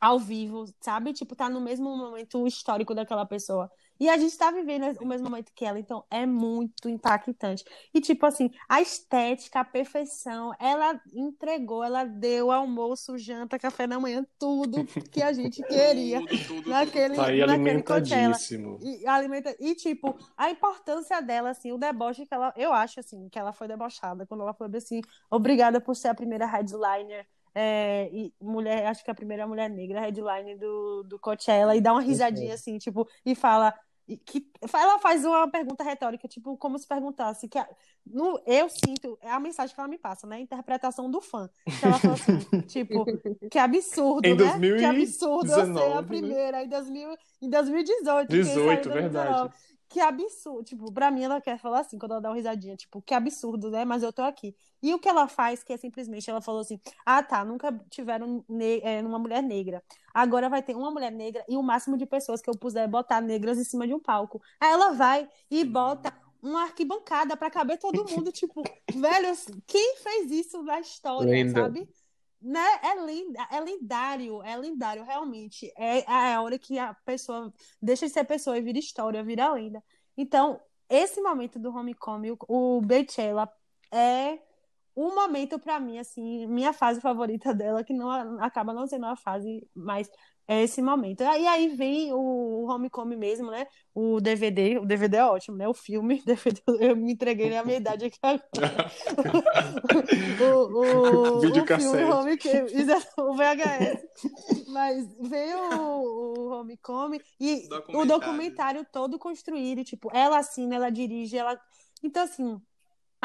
ao 0.00 0.18
vivo, 0.18 0.66
sabe? 0.80 1.12
Tipo, 1.12 1.34
tá 1.34 1.48
no 1.48 1.60
mesmo 1.60 1.96
momento 1.96 2.46
histórico 2.46 2.94
daquela 2.94 3.24
pessoa. 3.24 3.70
E 3.98 4.08
a 4.08 4.16
gente 4.16 4.36
tá 4.36 4.50
vivendo 4.50 4.84
o 5.00 5.06
mesmo 5.06 5.30
momento 5.30 5.52
que 5.54 5.64
ela, 5.64 5.78
então 5.78 6.04
é 6.10 6.26
muito 6.26 6.88
impactante. 6.88 7.64
E, 7.92 8.00
tipo 8.00 8.26
assim, 8.26 8.50
a 8.68 8.82
estética, 8.82 9.60
a 9.60 9.64
perfeição, 9.64 10.52
ela 10.58 11.00
entregou, 11.12 11.84
ela 11.84 12.04
deu 12.04 12.50
almoço, 12.50 13.16
janta, 13.16 13.58
café 13.58 13.86
da 13.86 14.00
manhã, 14.00 14.26
tudo 14.38 14.84
que 15.12 15.22
a 15.22 15.32
gente 15.32 15.62
queria 15.68 16.18
tudo, 16.20 16.44
tudo, 16.46 16.70
naquele, 16.70 17.14
tá 17.14 17.26
aí 17.26 17.40
alimentadíssimo. 17.40 18.78
E, 18.82 19.06
alimenta... 19.06 19.54
e, 19.60 19.76
tipo, 19.76 20.16
a 20.36 20.50
importância 20.50 21.22
dela, 21.22 21.50
assim, 21.50 21.70
o 21.70 21.78
deboche 21.78 22.26
que 22.26 22.34
ela. 22.34 22.52
Eu 22.56 22.72
acho, 22.72 22.98
assim, 22.98 23.28
que 23.28 23.38
ela 23.38 23.52
foi 23.52 23.68
debochada 23.68 24.26
quando 24.26 24.42
ela 24.42 24.54
falou 24.54 24.76
assim: 24.76 25.00
obrigada 25.30 25.80
por 25.80 25.94
ser 25.94 26.08
a 26.08 26.14
primeira 26.14 26.46
headliner 26.46 27.26
é, 27.54 28.10
e 28.12 28.34
mulher, 28.40 28.86
acho 28.86 29.04
que 29.04 29.10
a 29.10 29.14
primeira 29.14 29.46
mulher 29.46 29.70
negra 29.70 30.00
headline 30.00 30.56
do, 30.56 31.04
do 31.04 31.18
Coachella, 31.18 31.76
e 31.76 31.80
dá 31.80 31.92
uma 31.92 32.02
risadinha 32.02 32.54
assim, 32.54 32.78
tipo, 32.78 33.08
e 33.24 33.34
fala. 33.34 33.72
Que, 34.26 34.46
ela 34.74 34.98
faz 34.98 35.24
uma 35.24 35.50
pergunta 35.50 35.82
retórica, 35.82 36.28
tipo, 36.28 36.58
como 36.58 36.78
se 36.78 36.86
perguntasse 36.86 37.48
que 37.48 37.56
a, 37.56 37.66
no, 38.06 38.38
eu 38.44 38.68
sinto, 38.68 39.18
é 39.22 39.30
a 39.30 39.40
mensagem 39.40 39.74
que 39.74 39.80
ela 39.80 39.88
me 39.88 39.96
passa, 39.96 40.26
né? 40.26 40.36
A 40.36 40.40
interpretação 40.40 41.10
do 41.10 41.22
fã. 41.22 41.48
Que 41.80 41.86
ela 41.86 41.98
fala 41.98 42.12
assim, 42.12 42.60
tipo, 42.68 43.02
que 43.50 43.58
absurdo, 43.58 44.26
em 44.26 44.34
né? 44.34 44.44
2019, 44.44 44.78
que 44.78 44.84
absurdo 44.84 45.52
eu 45.52 45.74
ser 45.74 45.92
a 45.92 46.02
né? 46.02 46.06
primeira 46.06 46.58
né? 46.58 46.64
em, 46.64 46.68
2000, 46.68 47.16
em 47.40 47.48
2018. 47.48 48.28
18, 48.30 48.90
verdade 48.90 49.54
que 49.94 50.00
absurdo. 50.00 50.64
Tipo, 50.64 50.90
pra 50.90 51.08
mim 51.08 51.22
ela 51.22 51.40
quer 51.40 51.56
falar 51.56 51.80
assim, 51.80 51.96
quando 51.96 52.12
ela 52.12 52.20
dá 52.20 52.28
uma 52.28 52.34
risadinha, 52.34 52.74
tipo, 52.74 53.00
que 53.00 53.14
absurdo, 53.14 53.70
né? 53.70 53.84
Mas 53.84 54.02
eu 54.02 54.12
tô 54.12 54.22
aqui. 54.22 54.52
E 54.82 54.92
o 54.92 54.98
que 54.98 55.08
ela 55.08 55.28
faz, 55.28 55.62
que 55.62 55.72
é 55.72 55.76
simplesmente, 55.76 56.28
ela 56.28 56.40
falou 56.40 56.62
assim: 56.62 56.80
ah, 57.06 57.22
tá, 57.22 57.44
nunca 57.44 57.72
tiveram 57.88 58.44
é, 58.82 59.00
uma 59.02 59.20
mulher 59.20 59.40
negra. 59.40 59.80
Agora 60.12 60.48
vai 60.48 60.64
ter 60.64 60.74
uma 60.74 60.90
mulher 60.90 61.12
negra 61.12 61.44
e 61.48 61.56
o 61.56 61.62
máximo 61.62 61.96
de 61.96 62.06
pessoas 62.06 62.42
que 62.42 62.50
eu 62.50 62.58
puder 62.58 62.88
botar 62.88 63.20
negras 63.20 63.56
em 63.56 63.62
cima 63.62 63.86
de 63.86 63.94
um 63.94 64.00
palco. 64.00 64.42
Aí 64.60 64.72
ela 64.72 64.90
vai 64.90 65.28
e 65.48 65.64
bota 65.64 66.12
uma 66.42 66.64
arquibancada 66.64 67.36
para 67.36 67.48
caber 67.48 67.78
todo 67.78 68.04
mundo, 68.10 68.32
tipo, 68.32 68.64
velho, 68.92 69.28
quem 69.64 69.96
fez 69.98 70.30
isso 70.32 70.60
na 70.64 70.80
história, 70.80 71.30
Linda. 71.30 71.62
sabe? 71.62 71.88
Né? 72.44 72.60
É, 72.82 73.04
lindo, 73.04 73.38
é 73.50 73.60
lendário, 73.60 74.42
é 74.42 74.56
lendário, 74.56 75.02
realmente. 75.02 75.72
É, 75.76 76.00
é 76.00 76.34
a 76.34 76.42
hora 76.42 76.58
que 76.58 76.78
a 76.78 76.94
pessoa 76.94 77.52
deixa 77.80 78.06
de 78.06 78.12
ser 78.12 78.24
pessoa 78.24 78.58
e 78.58 78.62
vira 78.62 78.78
história, 78.78 79.24
vira 79.24 79.52
lenda. 79.52 79.82
Então, 80.16 80.60
esse 80.88 81.20
momento 81.22 81.58
do 81.58 81.74
Homecoming, 81.74 82.36
o, 82.46 82.76
o 82.76 82.80
Beychella 82.82 83.50
é 83.90 84.38
um 84.96 85.14
momento 85.14 85.58
para 85.58 85.80
mim, 85.80 85.98
assim, 85.98 86.46
minha 86.46 86.72
fase 86.72 87.00
favorita 87.00 87.52
dela, 87.54 87.84
que 87.84 87.92
não 87.92 88.10
acaba 88.40 88.72
não 88.72 88.86
sendo 88.86 89.06
uma 89.06 89.16
fase 89.16 89.66
mais 89.74 90.08
é 90.46 90.62
esse 90.62 90.82
momento. 90.82 91.22
E 91.22 91.46
aí 91.46 91.68
vem 91.68 92.12
o 92.12 92.66
Homecoming 92.68 93.16
mesmo, 93.16 93.50
né? 93.50 93.66
O 93.94 94.20
DVD, 94.20 94.78
o 94.78 94.84
DVD 94.84 95.16
é 95.18 95.24
ótimo, 95.24 95.56
né? 95.56 95.66
O 95.66 95.72
filme, 95.72 96.22
DVD, 96.26 96.60
eu 96.80 96.96
me 96.96 97.12
entreguei 97.12 97.48
na 97.48 97.64
minha 97.64 97.78
idade 97.78 98.04
aqui 98.04 98.18
agora. 98.22 98.44
o, 100.40 101.36
o, 101.36 101.40
Videocassete. 101.40 102.04
O, 103.16 103.30
o 103.30 103.34
VHS. 103.34 104.68
Mas 104.68 105.06
veio 105.28 105.58
o, 105.80 106.38
o 106.38 106.60
Homecoming 106.60 107.20
e 107.40 107.66
documentário. 107.68 108.00
o 108.00 108.04
documentário 108.06 108.86
todo 108.92 109.18
construído, 109.18 109.82
tipo, 109.82 110.10
ela 110.14 110.38
assina, 110.38 110.74
ela 110.74 110.90
dirige, 110.90 111.38
ela... 111.38 111.58
Então, 112.02 112.22
assim, 112.22 112.60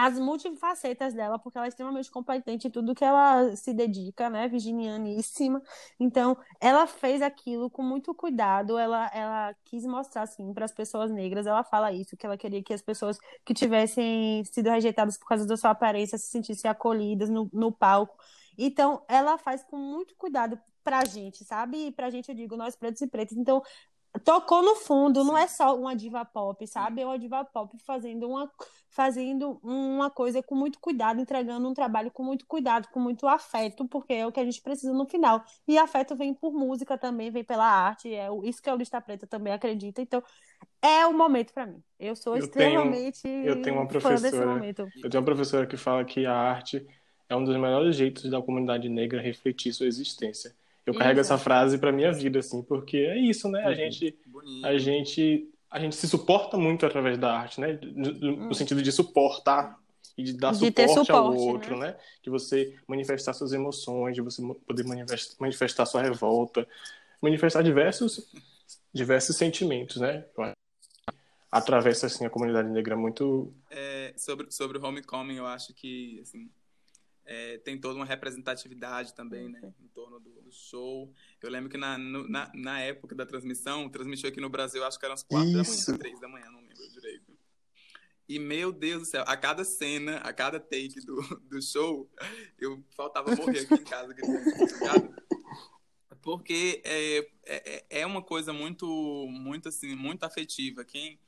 as 0.01 0.17
multifacetas 0.17 1.13
dela, 1.13 1.37
porque 1.37 1.57
ela 1.57 1.67
é 1.67 1.69
extremamente 1.69 2.09
competente 2.09 2.67
em 2.67 2.71
tudo 2.71 2.95
que 2.95 3.03
ela 3.03 3.53
se 3.57 3.73
dedica, 3.73 4.29
né? 4.29 4.47
Virginianíssima. 4.47 5.61
Então, 5.99 6.37
ela 6.61 6.87
fez 6.87 7.21
aquilo 7.21 7.69
com 7.69 7.83
muito 7.83 8.15
cuidado. 8.15 8.77
Ela, 8.77 9.11
ela 9.13 9.53
quis 9.65 9.85
mostrar, 9.85 10.21
assim, 10.21 10.53
para 10.53 10.63
as 10.63 10.71
pessoas 10.71 11.11
negras. 11.11 11.45
Ela 11.45 11.65
fala 11.65 11.91
isso, 11.91 12.15
que 12.15 12.25
ela 12.25 12.37
queria 12.37 12.63
que 12.63 12.73
as 12.73 12.81
pessoas 12.81 13.19
que 13.43 13.53
tivessem 13.53 14.41
sido 14.45 14.69
rejeitadas 14.69 15.17
por 15.17 15.27
causa 15.27 15.45
da 15.45 15.57
sua 15.57 15.71
aparência 15.71 16.17
se 16.17 16.27
sentissem 16.27 16.71
acolhidas 16.71 17.29
no, 17.29 17.49
no 17.51 17.69
palco. 17.69 18.15
Então, 18.57 19.03
ela 19.05 19.37
faz 19.37 19.65
com 19.65 19.75
muito 19.75 20.15
cuidado 20.15 20.57
pra 20.81 21.03
gente, 21.03 21.43
sabe? 21.43 21.87
E 21.87 21.91
pra 21.91 22.09
gente, 22.09 22.29
eu 22.29 22.35
digo, 22.35 22.55
nós 22.55 22.75
pretos 22.75 23.01
e 23.01 23.07
pretas. 23.07 23.37
Então, 23.37 23.61
tocou 24.23 24.63
no 24.63 24.75
fundo, 24.75 25.23
não 25.23 25.37
é 25.37 25.47
só 25.47 25.77
uma 25.77 25.95
diva 25.95 26.25
pop, 26.25 26.65
sabe? 26.65 27.01
É 27.01 27.05
uma 27.05 27.19
diva 27.19 27.43
pop 27.45 27.77
fazendo 27.79 28.27
uma, 28.27 28.51
fazendo 28.89 29.59
uma 29.63 30.09
coisa 30.09 30.41
com 30.41 30.55
muito 30.55 30.79
cuidado, 30.79 31.21
entregando 31.21 31.67
um 31.67 31.73
trabalho 31.73 32.09
com 32.09 32.23
muito 32.23 32.45
cuidado, 32.45 32.87
com 32.89 32.99
muito 32.99 33.27
afeto, 33.27 33.87
porque 33.87 34.13
é 34.13 34.25
o 34.25 34.31
que 34.31 34.39
a 34.39 34.45
gente 34.45 34.61
precisa 34.61 34.93
no 34.93 35.05
final. 35.05 35.43
E 35.67 35.77
afeto 35.77 36.15
vem 36.15 36.33
por 36.33 36.51
música 36.51 36.97
também, 36.97 37.29
vem 37.29 37.43
pela 37.43 37.65
arte, 37.65 38.13
é 38.13 38.27
isso 38.43 38.61
que 38.61 38.69
é 38.69 38.73
o 38.73 38.77
Lista 38.77 38.99
Preta 38.99 39.27
também 39.27 39.53
acredita. 39.53 40.01
Então, 40.01 40.23
é 40.81 41.05
o 41.05 41.13
momento 41.13 41.53
para 41.53 41.67
mim. 41.67 41.81
Eu 41.99 42.15
sou 42.15 42.35
eu 42.35 42.43
extremamente 42.43 43.21
tenho, 43.21 43.45
eu 43.45 43.61
tenho 43.61 43.75
uma 43.75 43.87
professora, 43.87 44.65
Eu 44.65 45.09
tenho 45.09 45.21
uma 45.21 45.25
professora 45.25 45.67
que 45.67 45.77
fala 45.77 46.03
que 46.03 46.25
a 46.25 46.33
arte 46.33 46.85
é 47.27 47.35
um 47.35 47.43
dos 47.43 47.55
melhores 47.55 47.95
jeitos 47.95 48.29
da 48.29 48.41
comunidade 48.41 48.89
negra 48.89 49.21
refletir 49.21 49.71
sua 49.71 49.85
existência. 49.85 50.55
Eu 50.85 50.93
carrego 50.93 51.19
essa 51.19 51.37
frase 51.37 51.77
para 51.77 51.91
minha 51.91 52.11
vida, 52.11 52.39
assim, 52.39 52.63
porque 52.63 52.97
é 52.97 53.17
isso, 53.17 53.47
né? 53.49 53.63
A 53.63 53.73
gente, 53.73 54.17
a 54.63 54.77
gente, 54.77 55.49
a 55.69 55.79
gente 55.79 55.95
se 55.95 56.07
suporta 56.07 56.57
muito 56.57 56.85
através 56.85 57.17
da 57.17 57.31
arte, 57.31 57.61
né? 57.61 57.79
No, 57.83 58.47
hum. 58.47 58.53
sentido 58.53 58.81
de 58.81 58.91
suportar 58.91 59.77
e 60.17 60.23
de 60.23 60.33
dar 60.33 60.51
de 60.51 60.57
suporte, 60.59 60.89
suporte, 60.89 61.11
ao 61.11 61.35
outro, 61.35 61.77
né? 61.77 61.87
né? 61.87 61.97
De 62.23 62.29
você 62.29 62.75
manifestar 62.87 63.33
suas 63.33 63.53
emoções, 63.53 64.15
de 64.15 64.21
você 64.21 64.41
poder 64.65 64.83
manifestar 65.39 65.85
sua 65.85 66.01
revolta, 66.01 66.67
manifestar 67.21 67.61
diversos, 67.61 68.29
diversos 68.93 69.35
sentimentos, 69.35 69.97
né? 69.97 70.25
Atravessa 71.51 72.07
assim 72.07 72.25
a 72.25 72.29
comunidade 72.29 72.69
negra 72.69 72.95
muito. 72.95 73.53
É, 73.69 74.13
sobre 74.17 74.51
sobre 74.51 74.77
o 74.77 74.85
homecoming, 74.85 75.35
eu 75.37 75.45
acho 75.45 75.73
que 75.73 76.19
assim, 76.21 76.49
é, 77.29 77.59
tem 77.59 77.79
toda 77.79 77.95
uma 77.95 78.05
representatividade 78.05 79.13
também, 79.13 79.47
né, 79.47 79.61
em 79.79 79.87
torno 79.89 80.19
do, 80.19 80.41
do 80.41 80.51
show. 80.51 81.13
Eu 81.39 81.51
lembro 81.51 81.69
que 81.69 81.77
na, 81.77 81.95
no, 81.95 82.27
na, 82.27 82.51
na, 82.55 82.79
época 82.81 83.13
da 83.13 83.23
transmissão, 83.23 83.87
transmitiu 83.87 84.27
aqui 84.27 84.41
no 84.41 84.49
Brasil, 84.49 84.83
acho 84.83 84.97
que 84.97 85.05
eram 85.05 85.13
as 85.13 85.21
quatro 85.21 85.47
Isso. 85.47 85.85
da 85.85 85.91
manhã, 85.91 85.99
três 85.99 86.19
da 86.19 86.27
manhã, 86.27 86.45
não 86.47 86.59
lembro 86.59 86.89
direito. 86.89 87.37
E, 88.27 88.39
meu 88.39 88.71
Deus 88.71 89.03
do 89.03 89.05
céu, 89.05 89.23
a 89.27 89.37
cada 89.37 89.63
cena, 89.63 90.17
a 90.17 90.33
cada 90.33 90.59
take 90.59 90.99
do, 91.05 91.21
do 91.47 91.61
show, 91.61 92.09
eu 92.57 92.83
faltava 92.95 93.35
morrer 93.35 93.59
aqui 93.59 93.75
em 93.75 93.83
casa, 93.83 94.11
gritando, 94.11 95.15
porque 96.23 96.81
é, 96.83 97.29
é, 97.45 97.85
é 98.01 98.05
uma 98.07 98.23
coisa 98.23 98.51
muito, 98.51 98.87
muito 99.29 99.69
assim, 99.69 99.95
muito 99.95 100.23
afetiva. 100.23 100.83
Quem, 100.83 101.19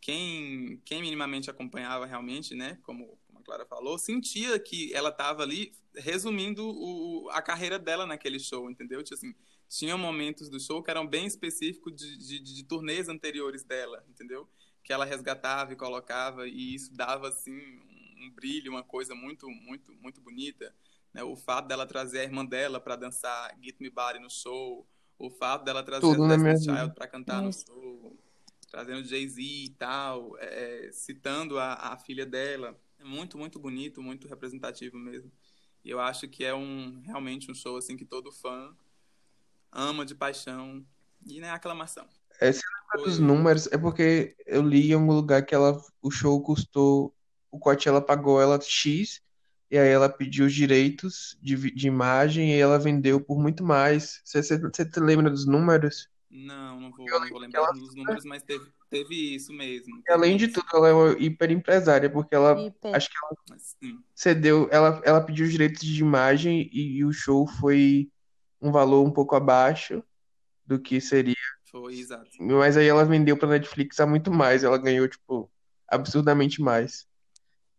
quem, 0.00 0.80
quem 0.84 1.02
minimamente 1.02 1.50
acompanhava 1.50 2.06
realmente, 2.06 2.54
né, 2.54 2.78
como, 2.84 3.18
Clara 3.48 3.64
falou, 3.64 3.96
sentia 3.96 4.58
que 4.58 4.92
ela 4.92 5.08
estava 5.08 5.42
ali 5.42 5.72
resumindo 5.96 6.68
o, 6.68 7.30
a 7.30 7.40
carreira 7.40 7.78
dela 7.78 8.04
naquele 8.04 8.38
show, 8.38 8.70
entendeu? 8.70 9.02
Tipo 9.02 9.14
assim, 9.14 9.34
tinha 9.66 9.96
momentos 9.96 10.50
do 10.50 10.60
show 10.60 10.82
que 10.82 10.90
eram 10.90 11.06
bem 11.06 11.24
específicos 11.24 11.96
de, 11.96 12.18
de, 12.18 12.40
de 12.40 12.64
turnês 12.64 13.08
anteriores 13.08 13.64
dela, 13.64 14.04
entendeu? 14.06 14.46
Que 14.84 14.92
ela 14.92 15.06
resgatava 15.06 15.72
e 15.72 15.76
colocava 15.76 16.46
e 16.46 16.74
isso 16.74 16.92
dava 16.92 17.28
assim 17.28 17.56
um, 17.56 18.26
um 18.26 18.30
brilho, 18.30 18.70
uma 18.70 18.82
coisa 18.82 19.14
muito, 19.14 19.48
muito, 19.48 19.94
muito 19.94 20.20
bonita. 20.20 20.74
Né? 21.14 21.24
O 21.24 21.34
fato 21.34 21.68
dela 21.68 21.86
trazer 21.86 22.20
a 22.20 22.24
irmã 22.24 22.44
dela 22.44 22.78
para 22.78 22.96
dançar 22.96 23.56
Get 23.62 23.76
Me 23.80 23.88
Body 23.88 24.18
no 24.18 24.28
show, 24.30 24.86
o 25.18 25.30
fato 25.30 25.64
dela 25.64 25.82
trazer 25.82 26.02
Tudo 26.02 26.24
a 26.24 26.28
na 26.28 26.36
Destiny's 26.36 26.66
minha 26.66 26.80
Child 26.80 26.94
para 26.94 27.08
cantar 27.08 27.40
no 27.40 27.48
Isso. 27.48 27.64
show, 27.64 28.14
trazendo 28.70 29.08
Jay-Z 29.08 29.40
e 29.40 29.70
tal, 29.70 30.36
é, 30.38 30.90
citando 30.92 31.58
a, 31.58 31.72
a 31.72 31.96
filha 31.96 32.26
dela. 32.26 32.78
É 32.98 33.04
muito, 33.04 33.38
muito 33.38 33.58
bonito, 33.58 34.02
muito 34.02 34.28
representativo 34.28 34.98
mesmo. 34.98 35.30
E 35.84 35.90
eu 35.90 36.00
acho 36.00 36.28
que 36.28 36.44
é 36.44 36.54
um 36.54 37.00
realmente 37.02 37.50
um 37.50 37.54
show 37.54 37.76
assim 37.76 37.96
que 37.96 38.04
todo 38.04 38.32
fã 38.32 38.76
ama 39.72 40.04
de 40.06 40.14
paixão 40.14 40.86
e 41.26 41.40
né, 41.40 41.50
aclamação. 41.50 42.08
É, 42.40 42.52
você 42.52 42.60
lembra 42.92 43.02
dos 43.04 43.18
Foi- 43.18 43.26
números? 43.26 43.66
É 43.72 43.78
porque 43.78 44.36
eu 44.46 44.62
li 44.62 44.90
em 44.90 44.94
algum 44.94 45.12
lugar 45.12 45.44
que 45.44 45.54
ela, 45.54 45.80
o 46.00 46.10
show 46.10 46.40
custou, 46.42 47.14
o 47.50 47.58
Coachella 47.58 48.00
pagou 48.04 48.40
ela 48.40 48.60
X, 48.60 49.20
e 49.70 49.76
aí 49.78 49.88
ela 49.88 50.08
pediu 50.08 50.46
os 50.46 50.54
direitos 50.54 51.36
de, 51.42 51.56
de 51.72 51.86
imagem 51.88 52.50
e 52.54 52.58
ela 52.60 52.78
vendeu 52.78 53.20
por 53.20 53.38
muito 53.40 53.64
mais. 53.64 54.20
Você, 54.24 54.42
você, 54.42 54.58
você 54.58 55.00
lembra 55.00 55.30
dos 55.30 55.46
números? 55.46 56.08
Não, 56.30 56.78
não 56.80 56.90
vou, 56.92 57.06
não 57.08 57.28
vou 57.28 57.38
lembrar 57.38 57.60
ela- 57.60 57.72
dos 57.72 57.94
números, 57.94 58.24
mas 58.24 58.42
teve, 58.42 58.66
teve 58.90 59.34
isso 59.34 59.52
mesmo. 59.52 60.02
E 60.06 60.12
além 60.12 60.36
de 60.36 60.48
teve 60.48 60.60
tudo, 60.60 60.76
ela 60.76 60.88
é 60.88 60.92
uma 60.92 61.12
hiper 61.18 61.50
empresária, 61.50 62.10
porque 62.10 62.34
ela, 62.34 62.60
Hiper. 62.60 62.94
acho 62.94 63.08
que 63.08 63.16
ela 63.22 63.56
isso. 63.56 63.76
Sim. 63.82 64.02
cedeu, 64.14 64.68
ela, 64.70 65.00
ela 65.04 65.20
pediu 65.20 65.46
os 65.46 65.52
direitos 65.52 65.80
de 65.80 66.00
imagem 66.02 66.68
e, 66.72 66.98
e 66.98 67.04
o 67.04 67.12
show 67.12 67.46
foi 67.46 68.10
um 68.60 68.70
valor 68.70 69.06
um 69.06 69.10
pouco 69.10 69.34
abaixo 69.36 70.02
do 70.66 70.78
que 70.78 71.00
seria. 71.00 71.34
Foi 71.70 71.94
exato. 71.98 72.30
Mas 72.40 72.76
aí 72.76 72.86
ela 72.86 73.04
vendeu 73.04 73.36
pra 73.36 73.48
Netflix 73.48 73.98
a 74.00 74.06
muito 74.06 74.30
mais, 74.30 74.64
ela 74.64 74.76
ganhou, 74.78 75.08
tipo, 75.08 75.50
absurdamente 75.86 76.60
mais. 76.60 77.06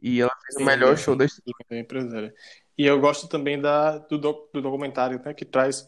E 0.01 0.21
ela 0.21 0.31
fez 0.43 0.55
o 0.55 0.59
Sim, 0.59 0.65
melhor 0.65 0.97
sim, 0.97 1.03
show 1.03 1.15
da 1.15 1.25
história. 1.25 1.53
é 1.69 1.79
empresária. 1.79 2.33
E 2.77 2.85
eu 2.85 2.99
gosto 2.99 3.27
também 3.27 3.59
da, 3.59 3.97
do, 3.99 4.17
doc- 4.17 4.51
do 4.53 4.61
documentário, 4.61 5.21
né, 5.23 5.33
que 5.33 5.45
traz. 5.45 5.87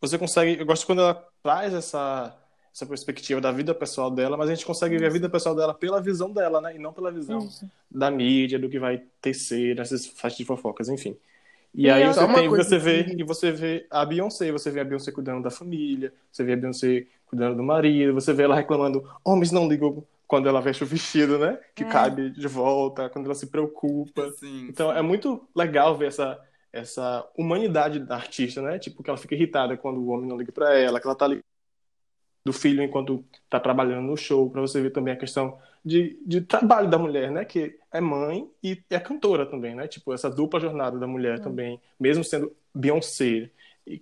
Você 0.00 0.18
consegue. 0.18 0.60
Eu 0.60 0.66
gosto 0.66 0.86
quando 0.86 1.00
ela 1.02 1.29
traz 1.42 1.72
essa, 1.74 2.36
essa 2.74 2.86
perspectiva 2.86 3.40
da 3.40 3.50
vida 3.52 3.74
pessoal 3.74 4.10
dela, 4.10 4.36
mas 4.36 4.48
a 4.50 4.54
gente 4.54 4.66
consegue 4.66 4.96
ver 4.98 5.06
a 5.06 5.10
vida 5.10 5.28
pessoal 5.28 5.54
dela 5.54 5.74
pela 5.74 6.00
visão 6.00 6.30
dela, 6.32 6.60
né? 6.60 6.76
E 6.76 6.78
não 6.78 6.92
pela 6.92 7.10
visão 7.10 7.38
Isso. 7.38 7.68
da 7.90 8.10
mídia, 8.10 8.58
do 8.58 8.68
que 8.68 8.78
vai 8.78 9.02
tecer 9.20 9.76
nessas 9.76 10.06
faixas 10.06 10.38
de 10.38 10.44
fofocas, 10.44 10.88
enfim. 10.88 11.16
E 11.74 11.86
E 11.86 11.90
aí 11.90 12.06
você 12.06 12.26
tem, 12.34 12.48
você 12.48 12.78
vê, 12.78 13.04
que- 13.04 13.12
e 13.20 13.22
você 13.24 13.52
vê 13.52 13.86
a 13.90 14.04
Beyoncé, 14.04 14.50
você 14.50 14.70
vê 14.70 14.80
a 14.80 14.84
Beyoncé 14.84 15.12
cuidando 15.12 15.42
da 15.42 15.50
família, 15.50 16.12
você 16.30 16.42
vê 16.42 16.52
a 16.54 16.56
Beyoncé 16.56 17.06
cuidando 17.26 17.56
do 17.56 17.62
marido, 17.62 18.12
você 18.12 18.32
vê 18.32 18.42
ela 18.42 18.56
reclamando, 18.56 19.08
homens 19.24 19.52
não 19.52 19.68
ligam 19.68 20.04
quando 20.26 20.48
ela 20.48 20.60
veste 20.60 20.82
o 20.82 20.86
vestido, 20.86 21.38
né? 21.38 21.58
Que 21.74 21.84
É. 21.84 21.88
cabe 21.88 22.30
de 22.30 22.48
volta, 22.48 23.08
quando 23.08 23.26
ela 23.26 23.34
se 23.34 23.46
preocupa. 23.46 24.30
Sim, 24.32 24.66
Então 24.68 24.92
é 24.92 25.02
muito 25.02 25.48
legal 25.54 25.96
ver 25.96 26.08
essa, 26.08 26.40
essa 26.72 27.28
humanidade 27.36 28.00
da 28.00 28.16
artista, 28.16 28.62
né? 28.62 28.78
Tipo, 28.78 29.02
que 29.02 29.10
ela 29.10 29.18
fica 29.18 29.34
irritada 29.34 29.76
quando 29.76 29.98
o 29.98 30.08
homem 30.08 30.28
não 30.28 30.36
liga 30.36 30.52
pra 30.52 30.76
ela, 30.76 31.00
que 31.00 31.06
ela 31.06 31.16
tá 31.16 31.24
ali 31.24 31.40
do 32.44 32.52
filho 32.52 32.82
enquanto 32.82 33.24
tá 33.48 33.60
trabalhando 33.60 34.06
no 34.06 34.16
show, 34.16 34.48
pra 34.50 34.60
você 34.60 34.80
ver 34.80 34.90
também 34.90 35.12
a 35.12 35.16
questão 35.16 35.58
de, 35.84 36.18
de 36.24 36.40
trabalho 36.40 36.88
da 36.88 36.98
mulher, 36.98 37.30
né? 37.30 37.44
Que 37.44 37.78
é 37.92 38.00
mãe 38.00 38.48
e 38.62 38.82
é 38.88 38.98
cantora 38.98 39.44
também, 39.46 39.74
né? 39.74 39.86
Tipo, 39.88 40.12
essa 40.12 40.30
dupla 40.30 40.60
jornada 40.60 40.98
da 40.98 41.06
mulher 41.06 41.40
também, 41.40 41.80
mesmo 41.98 42.24
sendo 42.24 42.54
Beyoncé. 42.74 43.50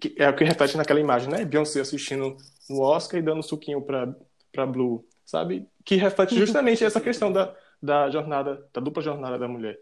Que 0.00 0.14
é 0.18 0.28
o 0.28 0.36
que 0.36 0.44
reflete 0.44 0.76
naquela 0.76 1.00
imagem, 1.00 1.30
né? 1.30 1.44
Beyoncé 1.44 1.80
assistindo 1.80 2.36
no 2.68 2.80
Oscar 2.80 3.18
e 3.18 3.22
dando 3.22 3.42
suquinho 3.42 3.80
pra, 3.80 4.14
pra 4.52 4.66
Blue, 4.66 5.04
sabe? 5.24 5.66
Que 5.84 5.96
reflete 5.96 6.34
justamente 6.36 6.84
essa 6.84 7.00
questão 7.00 7.32
da, 7.32 7.54
da 7.82 8.10
jornada, 8.10 8.66
da 8.72 8.80
dupla 8.80 9.02
jornada 9.02 9.38
da 9.38 9.48
mulher. 9.48 9.80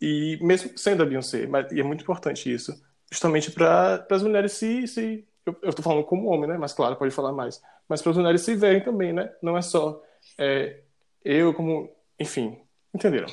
E 0.00 0.38
mesmo 0.42 0.76
sendo 0.76 1.02
a 1.02 1.06
Beyoncé, 1.06 1.46
mas, 1.46 1.70
e 1.72 1.80
é 1.80 1.82
muito 1.82 2.02
importante 2.02 2.52
isso, 2.52 2.72
justamente 3.10 3.50
para 3.50 4.06
as 4.10 4.22
mulheres 4.22 4.52
se, 4.52 4.86
se 4.86 5.26
eu, 5.46 5.72
tô 5.72 5.82
falando 5.82 6.04
como 6.04 6.28
homem, 6.28 6.48
né? 6.48 6.58
Mas 6.58 6.72
claro, 6.72 6.96
pode 6.96 7.14
falar 7.14 7.32
mais. 7.32 7.62
Mas 7.88 8.02
para 8.02 8.12
as 8.12 8.16
mulheres 8.18 8.42
se 8.42 8.54
verem 8.56 8.82
também, 8.82 9.12
né? 9.12 9.32
Não 9.42 9.56
é 9.56 9.62
só 9.62 10.02
é, 10.38 10.82
eu 11.24 11.54
como, 11.54 11.90
enfim, 12.18 12.58
entenderam? 12.94 13.28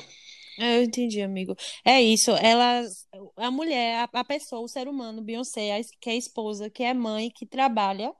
É, 0.58 0.78
Eu 0.78 0.82
entendi, 0.84 1.20
amigo. 1.22 1.56
É 1.84 2.00
isso, 2.00 2.30
ela, 2.32 2.82
a 3.36 3.50
mulher, 3.50 4.08
a, 4.12 4.20
a 4.20 4.24
pessoa, 4.24 4.62
o 4.62 4.68
ser 4.68 4.86
humano, 4.88 5.22
Beyoncé, 5.22 5.72
a 5.76 5.80
que 6.00 6.10
é 6.10 6.16
esposa, 6.16 6.70
que 6.70 6.82
é 6.82 6.92
mãe, 6.94 7.30
que 7.30 7.46
trabalha 7.46 8.12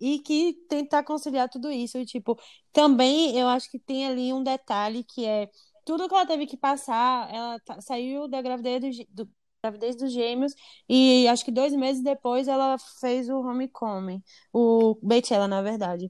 e 0.00 0.18
que 0.20 0.54
tenta 0.68 1.02
conciliar 1.04 1.48
tudo 1.48 1.70
isso. 1.70 1.98
E, 1.98 2.06
tipo, 2.06 2.38
também 2.72 3.38
eu 3.38 3.48
acho 3.48 3.70
que 3.70 3.78
tem 3.78 4.06
ali 4.06 4.32
um 4.32 4.42
detalhe 4.42 5.04
que 5.04 5.24
é 5.26 5.48
tudo 5.84 6.08
que 6.08 6.14
ela 6.14 6.26
teve 6.26 6.46
que 6.46 6.56
passar, 6.56 7.32
ela 7.32 7.58
saiu 7.80 8.28
da 8.28 8.40
gravidez, 8.42 8.80
do, 9.08 9.24
do- 9.24 9.32
gravidez 9.62 9.96
dos 9.96 10.12
gêmeos 10.12 10.52
e 10.88 11.26
acho 11.28 11.42
que 11.44 11.50
dois 11.50 11.72
meses 11.74 12.02
depois 12.02 12.48
ela 12.48 12.76
fez 13.00 13.28
o 13.30 13.40
Homecoming, 13.40 14.22
o 14.52 14.94
Beychella, 15.02 15.48
na 15.48 15.62
verdade. 15.62 16.06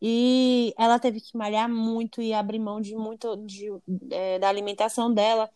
E 0.00 0.72
ela 0.78 0.98
teve 0.98 1.20
que 1.20 1.36
malhar 1.36 1.68
muito 1.68 2.22
e 2.22 2.32
abrir 2.32 2.58
mão 2.60 2.80
de 2.80 2.94
muito 2.94 3.34
de, 3.46 3.66
é, 4.12 4.38
da 4.38 4.48
alimentação 4.48 5.12
dela. 5.12 5.50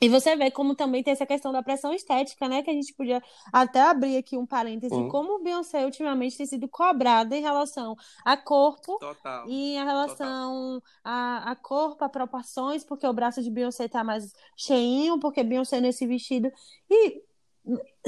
E 0.00 0.08
você 0.10 0.36
vê 0.36 0.50
como 0.50 0.74
também 0.74 1.02
tem 1.02 1.12
essa 1.12 1.24
questão 1.24 1.52
da 1.52 1.62
pressão 1.62 1.92
estética, 1.92 2.46
né? 2.48 2.62
Que 2.62 2.70
a 2.70 2.74
gente 2.74 2.92
podia 2.92 3.22
até 3.52 3.80
abrir 3.80 4.18
aqui 4.18 4.36
um 4.36 4.44
parêntese, 4.46 4.94
Uhum. 4.94 5.08
como 5.08 5.36
o 5.36 5.42
Beyoncé 5.42 5.84
ultimamente 5.86 6.36
tem 6.36 6.44
sido 6.46 6.68
cobrada 6.68 7.34
em 7.36 7.40
relação 7.40 7.96
a 8.24 8.36
corpo 8.36 8.98
Total. 8.98 9.48
e 9.48 9.74
em 9.76 9.84
relação 9.84 10.82
a, 11.02 11.50
a 11.50 11.56
corpo, 11.56 12.04
a 12.04 12.08
proporções, 12.10 12.84
porque 12.84 13.06
o 13.06 13.12
braço 13.12 13.42
de 13.42 13.50
Beyoncé 13.50 13.88
tá 13.88 14.04
mais 14.04 14.32
cheinho, 14.56 15.18
porque 15.18 15.42
Beyoncé 15.42 15.80
nesse 15.80 16.06
vestido. 16.06 16.50
E, 16.90 17.22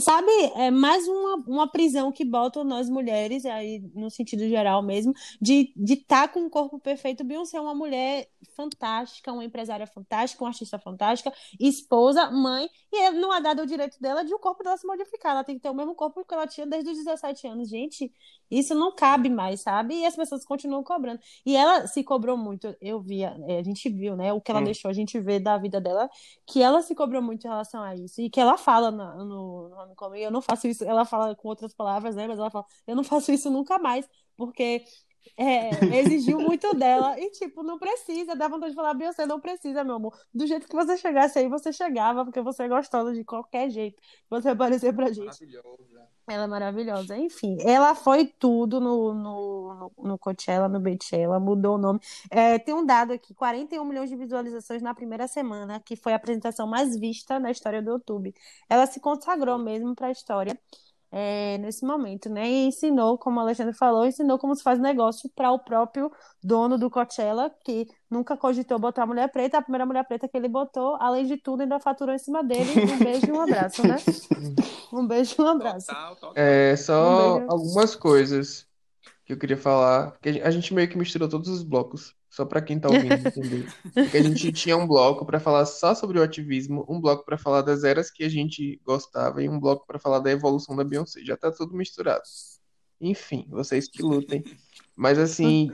sabe, 0.01 0.31
é 0.57 0.71
mais 0.71 1.07
uma, 1.09 1.37
uma 1.47 1.71
prisão 1.71 2.13
que 2.13 2.25
botam 2.25 2.63
nós 2.65 2.89
mulheres, 2.89 3.45
aí 3.45 3.81
no 3.95 4.11
sentido 4.11 4.49
geral 4.49 4.83
mesmo, 4.83 5.13
de 5.41 5.73
estar 5.77 5.85
de 5.85 5.97
tá 5.97 6.29
com 6.29 6.41
um 6.41 6.51
corpo 6.51 6.79
perfeito. 6.79 7.25
Beyoncé 7.25 7.57
é 7.57 7.61
uma 7.61 7.75
mulher 7.75 8.29
fantástica, 8.57 9.33
uma 9.33 9.45
empresária 9.45 9.87
fantástica, 9.87 10.43
uma 10.45 10.51
artista 10.51 10.79
fantástica, 10.79 11.33
esposa, 11.59 12.31
mãe, 12.31 12.69
e 12.93 13.11
não 13.11 13.35
é 13.35 13.41
dado 13.41 13.63
o 13.63 13.67
direito 13.67 13.99
dela 14.01 14.25
de 14.25 14.33
o 14.35 14.39
corpo 14.39 14.63
dela 14.63 14.77
se 14.77 14.87
modificar. 14.87 15.33
Ela 15.33 15.45
tem 15.45 15.57
que 15.57 15.63
ter 15.63 15.71
o 15.71 15.75
mesmo 15.75 15.95
corpo 15.95 16.25
que 16.25 16.35
ela 16.35 16.47
tinha 16.47 16.67
desde 16.67 16.91
os 16.91 16.97
17 16.99 17.47
anos. 17.49 17.69
Gente, 17.69 18.13
isso 18.51 18.75
não 18.75 18.95
cabe 18.95 19.29
mais, 19.29 19.61
sabe? 19.63 19.95
E 19.95 20.07
as 20.07 20.15
pessoas 20.17 20.45
continuam 20.45 20.83
cobrando. 20.83 21.21
E 21.45 21.57
ela 21.57 21.87
se 21.87 22.03
cobrou 22.05 22.37
muito, 22.37 22.75
eu 22.81 23.01
via, 23.01 23.37
é, 23.49 23.59
a 23.59 23.63
gente 23.63 23.89
viu, 23.91 24.17
né? 24.17 24.33
O 24.33 24.41
que 24.41 24.51
ela 24.51 24.61
Hum. 24.61 24.65
deixou 24.65 24.89
a 24.91 24.95
gente 24.95 25.19
ver 25.21 25.41
da 25.41 25.59
vida 25.59 25.81
dela, 25.81 26.09
que 26.47 26.63
ela 26.63 26.83
se 26.83 26.95
cobrou 26.95 27.23
muito 27.23 27.45
em 27.47 27.49
relação 27.51 27.83
a 27.83 27.95
isso. 27.95 28.21
E 28.21 28.31
que 28.31 28.41
ela 28.41 28.57
fala 28.57 28.91
na- 28.91 29.15
no, 29.25 29.69
Homecoming, 29.89 30.21
eu 30.21 30.31
não 30.31 30.43
faço 30.43 30.67
isso, 30.69 30.85
ela 30.85 31.05
fala 31.05 31.35
com 31.37 31.49
outras 31.49 31.75
palavras, 31.75 32.15
né? 32.17 32.27
Mas 32.29 32.39
ela 32.39 32.51
fala, 32.51 32.65
eu 32.87 32.97
não 32.97 33.05
faço 33.05 33.33
isso 33.33 33.51
nunca 33.51 33.79
mais, 33.79 34.09
porque 34.37 34.85
é, 35.37 35.71
exigiu 35.99 36.41
muito 36.41 36.75
dela. 36.75 37.19
E, 37.19 37.31
tipo, 37.31 37.63
não 37.63 37.79
precisa. 37.79 38.35
Dá 38.37 38.49
vontade 38.49 38.73
de 38.73 38.77
falar, 38.77 38.95
Beyoncé, 38.95 39.27
não 39.27 39.41
precisa, 39.41 39.85
meu 39.85 39.97
amor. 39.97 40.19
Do 40.33 40.47
jeito 40.47 40.69
que 40.69 40.75
você 40.75 40.97
chegasse 40.97 41.39
aí, 41.39 41.49
você 41.49 41.73
chegava, 41.73 42.25
porque 42.25 42.41
você 42.41 42.65
é 42.65 42.69
gostosa 42.69 43.13
de 43.13 43.25
qualquer 43.25 43.71
jeito. 43.71 44.03
Você 44.31 44.49
aparecer 44.49 44.95
pra 44.95 45.09
gente. 45.09 45.27
Maravilhosa. 45.27 46.09
Ela 46.29 46.45
é 46.45 46.47
maravilhosa. 46.47 47.17
Enfim, 47.17 47.57
ela 47.63 47.95
foi 47.95 48.27
tudo 48.27 48.81
no, 48.81 49.15
no, 49.15 49.75
no, 49.75 50.09
no 50.09 50.19
Coachella, 50.19 50.69
no 50.69 50.79
Beychella, 50.79 51.41
mudou 51.41 51.77
o 51.77 51.79
nome. 51.79 52.01
É, 52.31 52.59
tem 52.59 52.75
um 52.75 52.85
dado 52.85 53.15
aqui, 53.15 53.35
41 53.35 53.83
milhões 53.85 54.11
de 54.11 54.17
visualizações 54.17 54.83
na 54.83 54.95
primeira 54.95 55.27
semana, 55.27 55.81
que 55.81 55.97
foi 55.97 56.13
a 56.13 56.17
apresentação 56.17 56.67
mais 56.67 56.97
vista 56.99 57.41
na 57.41 57.51
história 57.51 57.81
do 57.81 57.93
YouTube. 57.93 58.35
Ela 58.69 58.87
se 58.87 59.01
consagrou 59.01 59.59
mesmo 59.59 59.95
para 59.95 60.09
a 60.09 60.11
história 60.11 60.59
é, 61.11 61.59
nesse 61.59 61.85
momento, 61.87 62.29
né? 62.29 62.49
E 62.49 62.67
ensinou, 62.67 63.19
como 63.19 63.39
o 63.39 63.43
Alexandre 63.43 63.75
falou, 63.75 64.05
ensinou 64.07 64.39
como 64.39 64.55
se 64.55 64.63
faz 64.63 64.79
negócio 64.79 65.31
para 65.35 65.51
o 65.53 65.59
próprio 65.59 66.11
dono 66.43 66.79
do 66.79 66.91
Coachella, 66.91 67.51
que 67.65 67.87
nunca 68.11 68.37
cogitou 68.37 68.79
botar 68.79 69.05
a 69.05 69.07
mulher 69.07 69.31
preta. 69.33 69.59
A 69.59 69.63
primeira 69.63 69.87
mulher 69.87 70.05
preta 70.07 70.29
que 70.29 70.37
ele 70.37 70.49
botou, 70.49 70.97
além 71.01 71.27
de 71.27 71.37
tudo, 71.39 71.63
ainda 71.63 71.81
faturou 71.81 72.15
em 72.15 72.19
cima 72.19 72.43
dele. 72.45 72.81
Um 72.85 73.01
beijo 73.01 73.31
e 73.31 73.33
um 73.33 73.41
abraço, 73.41 73.85
né? 73.85 74.03
Um 74.93 75.07
beijo 75.07 75.35
e 75.39 75.43
um 75.43 75.49
abraço. 75.49 75.87
Total, 75.87 76.17
total. 76.17 76.35
É, 76.35 76.77
Um 76.77 76.77
só 76.77 77.15
beijo. 77.15 77.47
algumas 77.49 77.95
coisas 77.97 78.67
que 79.25 79.33
eu 79.33 79.39
queria 79.39 79.57
falar, 79.59 80.13
porque 80.13 80.41
a 80.45 80.51
gente 80.51 80.75
meio 80.75 80.89
que 80.91 80.99
misturou 80.99 81.29
todos 81.29 81.49
os 81.49 81.63
blocos, 81.63 82.15
só 82.31 82.45
pra 82.45 82.61
quem 82.61 82.79
tá 82.79 82.89
ouvindo 82.89 83.15
entender. 83.15 83.67
Porque 83.95 84.17
a 84.17 84.23
gente 84.23 84.53
tinha 84.53 84.77
um 84.77 84.87
bloco 84.87 85.25
pra 85.25 85.41
falar 85.41 85.67
só 85.67 85.95
sobre 85.95 86.19
o 86.19 86.23
ativismo, 86.23 86.85
um 86.89 87.01
bloco 87.01 87.25
pra 87.25 87.39
falar 87.39 87.63
das 87.63 87.85
eras 87.85 88.11
que 88.11 88.25
a 88.25 88.29
gente 88.29 88.81
gostava 88.85 89.43
e 89.43 89.49
um 89.49 89.59
bloco 89.59 89.87
pra 89.87 89.99
falar 89.99 90.19
da 90.19 90.31
evolução 90.31 90.77
da 90.77 90.85
Beyoncé. 90.85 91.25
Já 91.25 91.37
tá 91.37 91.51
tudo 91.51 91.75
misturado. 91.75 92.23
Enfim, 93.01 93.47
vocês 93.49 93.89
que 93.89 94.03
lutem. 94.03 94.45
Mas 94.95 95.19
assim, 95.19 95.71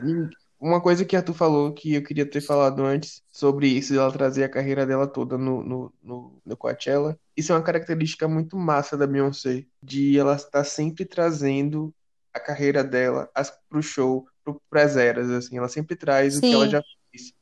uma 0.61 0.81
coisa 0.81 1.05
que 1.05 1.17
a 1.17 1.19
Arthur 1.19 1.35
falou 1.35 1.73
que 1.73 1.95
eu 1.95 2.03
queria 2.03 2.25
ter 2.25 2.41
falado 2.41 2.83
antes 2.83 3.23
sobre 3.31 3.67
isso, 3.67 3.95
ela 3.95 4.13
trazer 4.13 4.45
a 4.45 4.49
carreira 4.49 4.87
dela 4.87 5.07
toda 5.07 5.37
no, 5.37 5.63
no, 5.63 5.93
no, 6.03 6.43
no 6.45 6.57
Coachella. 6.57 7.19
Isso 7.37 7.53
é 7.53 7.55
uma 7.55 7.63
característica 7.63 8.29
muito 8.29 8.57
massa 8.57 8.97
da 8.97 9.07
Beyoncé, 9.07 9.67
de 9.83 10.19
ela 10.19 10.37
estar 10.37 10.65
sempre 10.65 11.05
trazendo 11.05 11.95
a 12.33 12.41
carreira 12.41 12.83
dela 12.83 13.31
as, 13.35 13.53
pro 13.69 13.83
show, 13.83 14.27
pro, 14.45 14.61
pras 14.68 14.97
eras, 14.97 15.30
assim. 15.30 15.59
Ela 15.59 15.68
sempre 15.68 15.97
traz 15.97 16.36
o 16.36 16.40
que 16.40 16.53
ela 16.53 16.66
Sim. 16.66 16.70
já 16.70 16.82
fez. 17.11 17.32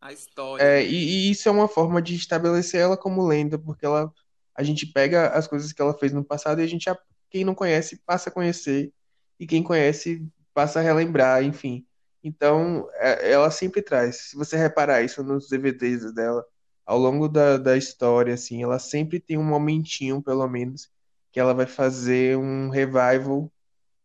A 0.00 0.12
história. 0.12 0.62
É, 0.62 0.76
né? 0.76 0.84
e, 0.84 0.94
e 1.28 1.30
isso 1.30 1.48
é 1.48 1.52
uma 1.52 1.68
forma 1.68 2.00
de 2.00 2.14
estabelecer 2.14 2.80
ela 2.80 2.96
como 2.96 3.26
lenda, 3.26 3.58
porque 3.58 3.84
ela, 3.84 4.12
a 4.54 4.62
gente 4.62 4.86
pega 4.86 5.28
as 5.28 5.46
coisas 5.46 5.72
que 5.72 5.82
ela 5.82 5.94
fez 5.94 6.12
no 6.12 6.24
passado 6.24 6.60
e 6.60 6.64
a 6.64 6.66
gente, 6.66 6.90
quem 7.30 7.44
não 7.44 7.54
conhece, 7.54 8.00
passa 8.06 8.30
a 8.30 8.32
conhecer, 8.32 8.92
e 9.38 9.46
quem 9.46 9.62
conhece 9.62 10.26
passa 10.54 10.78
a 10.78 10.82
relembrar, 10.82 11.42
enfim. 11.42 11.84
Então, 12.22 12.88
é- 12.94 13.32
ela 13.32 13.50
sempre 13.50 13.82
traz. 13.82 14.30
Se 14.30 14.36
você 14.36 14.56
reparar 14.56 15.02
isso 15.02 15.22
nos 15.24 15.48
DVDs 15.48 16.12
dela, 16.14 16.44
ao 16.86 16.98
longo 16.98 17.28
da, 17.28 17.56
da 17.58 17.76
história, 17.76 18.34
assim, 18.34 18.62
ela 18.62 18.78
sempre 18.78 19.18
tem 19.18 19.38
um 19.38 19.44
momentinho, 19.44 20.22
pelo 20.22 20.46
menos, 20.48 20.90
que 21.32 21.40
ela 21.40 21.54
vai 21.54 21.66
fazer 21.66 22.36
um 22.36 22.68
revival 22.68 23.50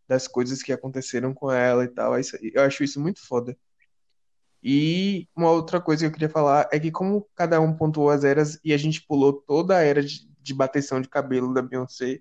das 0.07 0.27
coisas 0.27 0.63
que 0.63 0.71
aconteceram 0.71 1.33
com 1.33 1.51
ela 1.51 1.83
e 1.83 1.87
tal. 1.87 2.17
Isso- 2.19 2.37
Eu 2.53 2.61
acho 2.63 2.83
isso 2.83 2.99
muito 2.99 3.19
foda. 3.25 3.57
E 4.63 5.27
uma 5.35 5.51
outra 5.51 5.79
coisa 5.79 6.01
que 6.01 6.07
eu 6.07 6.11
queria 6.11 6.29
falar 6.29 6.67
é 6.71 6.79
que 6.79 6.91
como 6.91 7.27
cada 7.35 7.59
um 7.61 7.73
pontuou 7.73 8.09
as 8.09 8.23
eras 8.23 8.59
e 8.63 8.73
a 8.73 8.77
gente 8.77 9.01
pulou 9.05 9.31
toda 9.33 9.77
a 9.77 9.81
era 9.81 10.01
de, 10.01 10.27
de 10.41 10.53
bateção 10.53 10.99
de 10.99 11.07
cabelo 11.07 11.53
da 11.53 11.61
Beyoncé, 11.61 12.19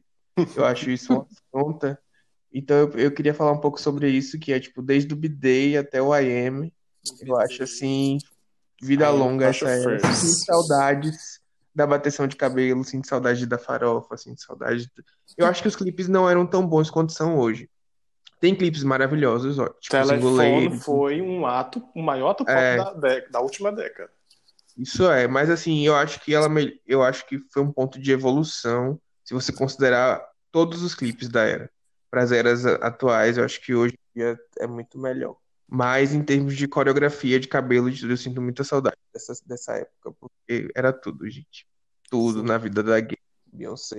eu 0.55 0.64
acho 0.66 0.91
isso 0.91 1.12
uma 1.12 1.26
afronta. 1.55 1.99
Então 2.53 2.76
eu, 2.76 2.91
eu 2.99 3.11
queria 3.12 3.34
falar 3.34 3.53
um 3.53 3.61
pouco 3.61 3.80
sobre 3.80 4.09
isso, 4.11 4.39
que 4.39 4.53
é 4.53 4.61
tipo 4.61 4.82
desde 4.82 5.12
o 5.12 5.16
B-Day 5.16 5.76
até 5.76 6.01
o 6.01 6.14
IM. 6.16 6.72
Eu 7.20 7.37
acho 7.39 7.62
assim, 7.62 8.18
vida 8.82 9.09
longa 9.11 9.47
essa 9.47 9.68
era. 9.70 10.14
Sinto 10.14 10.45
saudades 10.45 11.41
da 11.74 11.87
bateção 11.87 12.26
de 12.26 12.37
cabelo, 12.37 12.84
sinto 12.84 13.07
saudade 13.07 13.45
da 13.47 13.59
farofa, 13.59 14.16
sinto 14.16 14.41
saudade. 14.43 14.91
Eu 15.37 15.47
acho 15.47 15.62
que 15.62 15.68
os 15.68 15.76
clipes 15.76 16.09
não 16.09 16.28
eram 16.28 16.47
tão 16.47 16.66
bons 16.66 16.91
quanto 16.91 17.12
são 17.12 17.39
hoje. 17.39 17.68
Tem 18.41 18.55
clipes 18.55 18.84
maravilhosos, 18.84 19.59
ó, 19.59 19.68
tipo 19.80 19.91
Telefone 19.91 20.64
Single 20.64 20.78
foi 20.80 21.22
um 21.22 21.47
ato, 21.47 21.82
o 21.95 22.03
maior 22.03 22.30
ato 22.30 22.45
É. 22.49 22.76
da, 22.76 23.20
da 23.30 23.41
última 23.41 23.72
década. 23.72 24.11
Isso 24.76 25.11
é, 25.11 25.26
mas 25.26 25.49
assim, 25.49 25.87
eu 25.87 25.97
acho 25.97 26.20
que 26.20 26.34
ela 26.34 26.49
eu 26.87 27.03
acho 27.03 27.26
que 27.26 27.39
foi 27.51 27.62
um 27.62 27.72
ponto 27.72 27.99
de 27.99 28.12
evolução, 28.12 29.01
se 29.24 29.32
você 29.32 29.53
considerar 29.53 30.22
todos 30.53 30.82
os 30.82 30.95
clipes 30.95 31.28
da 31.28 31.45
era. 31.45 31.70
Para 32.11 32.22
as 32.22 32.30
eras 32.30 32.64
atuais, 32.64 33.39
eu 33.39 33.45
acho 33.45 33.61
que 33.61 33.74
hoje 33.74 33.95
em 33.95 34.20
dia 34.20 34.39
é 34.59 34.66
muito 34.66 34.99
melhor. 34.99 35.37
Mas 35.68 36.14
em 36.14 36.22
termos 36.22 36.57
de 36.57 36.68
coreografia, 36.68 37.41
de 37.41 37.49
cabelo, 37.49 37.91
de 37.91 38.01
tudo, 38.01 38.12
eu 38.12 38.16
sinto 38.16 38.41
muita 38.41 38.62
saudade 38.62 38.97
dessa, 39.12 39.32
dessa 39.45 39.72
época, 39.72 40.12
porque 40.20 40.70
era 40.74 40.93
tudo, 40.93 41.28
gente. 41.28 41.66
Tudo 42.09 42.43
na 42.43 42.57
vida 42.57 42.82
da 42.82 43.01
gay, 43.01 43.18
Beyoncé. 43.47 43.97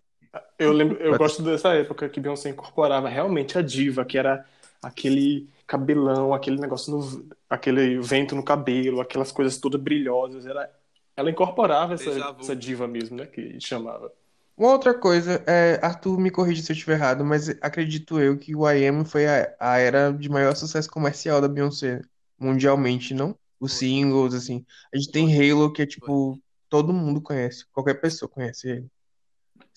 Eu 0.57 0.71
lembro, 0.71 0.97
eu 0.97 1.17
gosto 1.17 1.41
dessa 1.43 1.73
época 1.73 2.09
que 2.09 2.19
Beyoncé 2.19 2.49
incorporava 2.49 3.07
realmente 3.07 3.57
a 3.57 3.61
diva, 3.61 4.03
que 4.03 4.17
era 4.17 4.45
aquele 4.81 5.47
cabelão, 5.65 6.33
aquele 6.33 6.59
negócio 6.59 6.91
no, 6.95 7.25
aquele 7.49 7.99
vento 7.99 8.35
no 8.35 8.43
cabelo, 8.43 9.01
aquelas 9.01 9.31
coisas 9.31 9.57
todas 9.57 9.79
brilhosas. 9.79 10.45
Era, 10.45 10.69
ela 11.15 11.29
incorporava 11.29 11.93
essa, 11.93 12.09
essa 12.39 12.55
diva 12.55 12.87
mesmo, 12.87 13.17
né? 13.17 13.25
Que 13.25 13.59
chamava. 13.59 14.11
Uma 14.57 14.71
outra 14.71 14.93
coisa, 14.93 15.43
é, 15.45 15.79
Arthur, 15.83 16.19
me 16.19 16.31
corrige 16.31 16.63
se 16.63 16.71
eu 16.71 16.73
estiver 16.73 16.95
errado, 16.95 17.23
mas 17.23 17.49
acredito 17.61 18.19
eu 18.19 18.35
que 18.39 18.55
o 18.55 18.67
IM 18.71 19.05
foi 19.05 19.27
a, 19.27 19.55
a 19.59 19.77
era 19.77 20.11
de 20.11 20.27
maior 20.29 20.55
sucesso 20.55 20.89
comercial 20.89 21.39
da 21.39 21.47
Beyoncé, 21.47 22.01
mundialmente, 22.39 23.13
não? 23.13 23.37
Os 23.59 23.73
Foi. 23.73 23.87
singles, 23.87 24.33
assim. 24.33 24.65
A 24.91 24.97
gente 24.97 25.11
tem 25.11 25.51
Halo, 25.51 25.71
que 25.71 25.83
é 25.83 25.85
tipo, 25.85 26.41
todo 26.67 26.91
mundo 26.91 27.21
conhece, 27.21 27.65
qualquer 27.71 28.01
pessoa 28.01 28.27
conhece 28.27 28.71
Halo. 28.71 28.89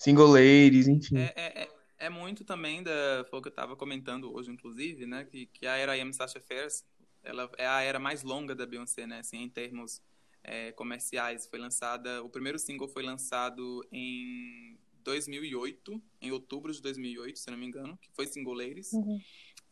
Single 0.03 0.27
Ladies, 0.27 0.87
enfim. 0.87 1.17
É, 1.17 1.33
é, 1.35 1.63
é, 1.63 1.69
é 1.99 2.09
muito 2.09 2.43
também 2.43 2.81
da. 2.81 3.25
Foi 3.29 3.39
o 3.39 3.41
que 3.41 3.47
eu 3.47 3.51
estava 3.51 3.75
comentando 3.75 4.33
hoje, 4.33 4.49
inclusive, 4.49 5.05
né? 5.05 5.25
Que, 5.25 5.45
que 5.45 5.67
a 5.67 5.75
era 5.75 5.97
IM 5.97 6.11
Sasha 6.11 6.39
Fierce 6.39 6.83
ela 7.23 7.49
é 7.57 7.67
a 7.67 7.81
era 7.81 7.99
mais 7.99 8.23
longa 8.23 8.55
da 8.55 8.65
Beyoncé, 8.65 9.05
né? 9.05 9.19
Assim, 9.19 9.43
em 9.43 9.49
termos 9.49 10.01
é, 10.43 10.71
comerciais. 10.71 11.47
Foi 11.47 11.59
lançada. 11.59 12.23
O 12.23 12.29
primeiro 12.29 12.57
single 12.57 12.87
foi 12.87 13.03
lançado 13.03 13.85
em 13.91 14.77
2008, 15.03 16.01
em 16.21 16.31
outubro 16.31 16.71
de 16.73 16.81
2008, 16.81 17.39
se 17.39 17.49
não 17.49 17.57
me 17.57 17.65
engano, 17.65 17.97
que 17.97 18.09
foi 18.11 18.27
Single 18.27 18.53
Ladies, 18.53 18.93
Uhum. 18.93 19.19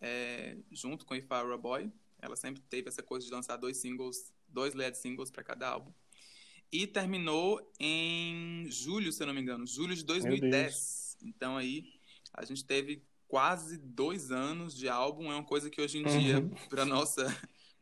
é, 0.01 0.57
junto 0.71 1.05
com 1.05 1.15
If 1.15 1.25
I 1.25 1.43
Were 1.43 1.53
a 1.53 1.57
Boy. 1.57 1.91
Ela 2.21 2.35
sempre 2.35 2.61
teve 2.63 2.89
essa 2.89 3.01
coisa 3.01 3.25
de 3.25 3.31
lançar 3.31 3.57
dois 3.57 3.77
singles, 3.77 4.33
dois 4.47 4.73
lead 4.73 4.97
singles 4.97 5.31
para 5.31 5.43
cada 5.43 5.69
álbum. 5.69 5.91
E 6.71 6.85
terminou 6.85 7.59
em 7.79 8.67
julho, 8.69 9.11
se 9.11 9.23
eu 9.23 9.27
não 9.27 9.33
me 9.33 9.41
engano, 9.41 9.65
julho 9.65 9.95
de 9.95 10.03
2010. 10.05 11.17
Então 11.23 11.57
aí 11.57 11.83
a 12.33 12.45
gente 12.45 12.63
teve 12.63 13.03
quase 13.27 13.77
dois 13.77 14.31
anos 14.31 14.75
de 14.75 14.87
álbum. 14.87 15.31
É 15.31 15.35
uma 15.35 15.43
coisa 15.43 15.69
que 15.69 15.81
hoje 15.81 15.97
em 15.97 16.03
dia, 16.03 16.39
Uhum. 16.39 16.49
para 16.69 16.85
nossa, 16.85 17.25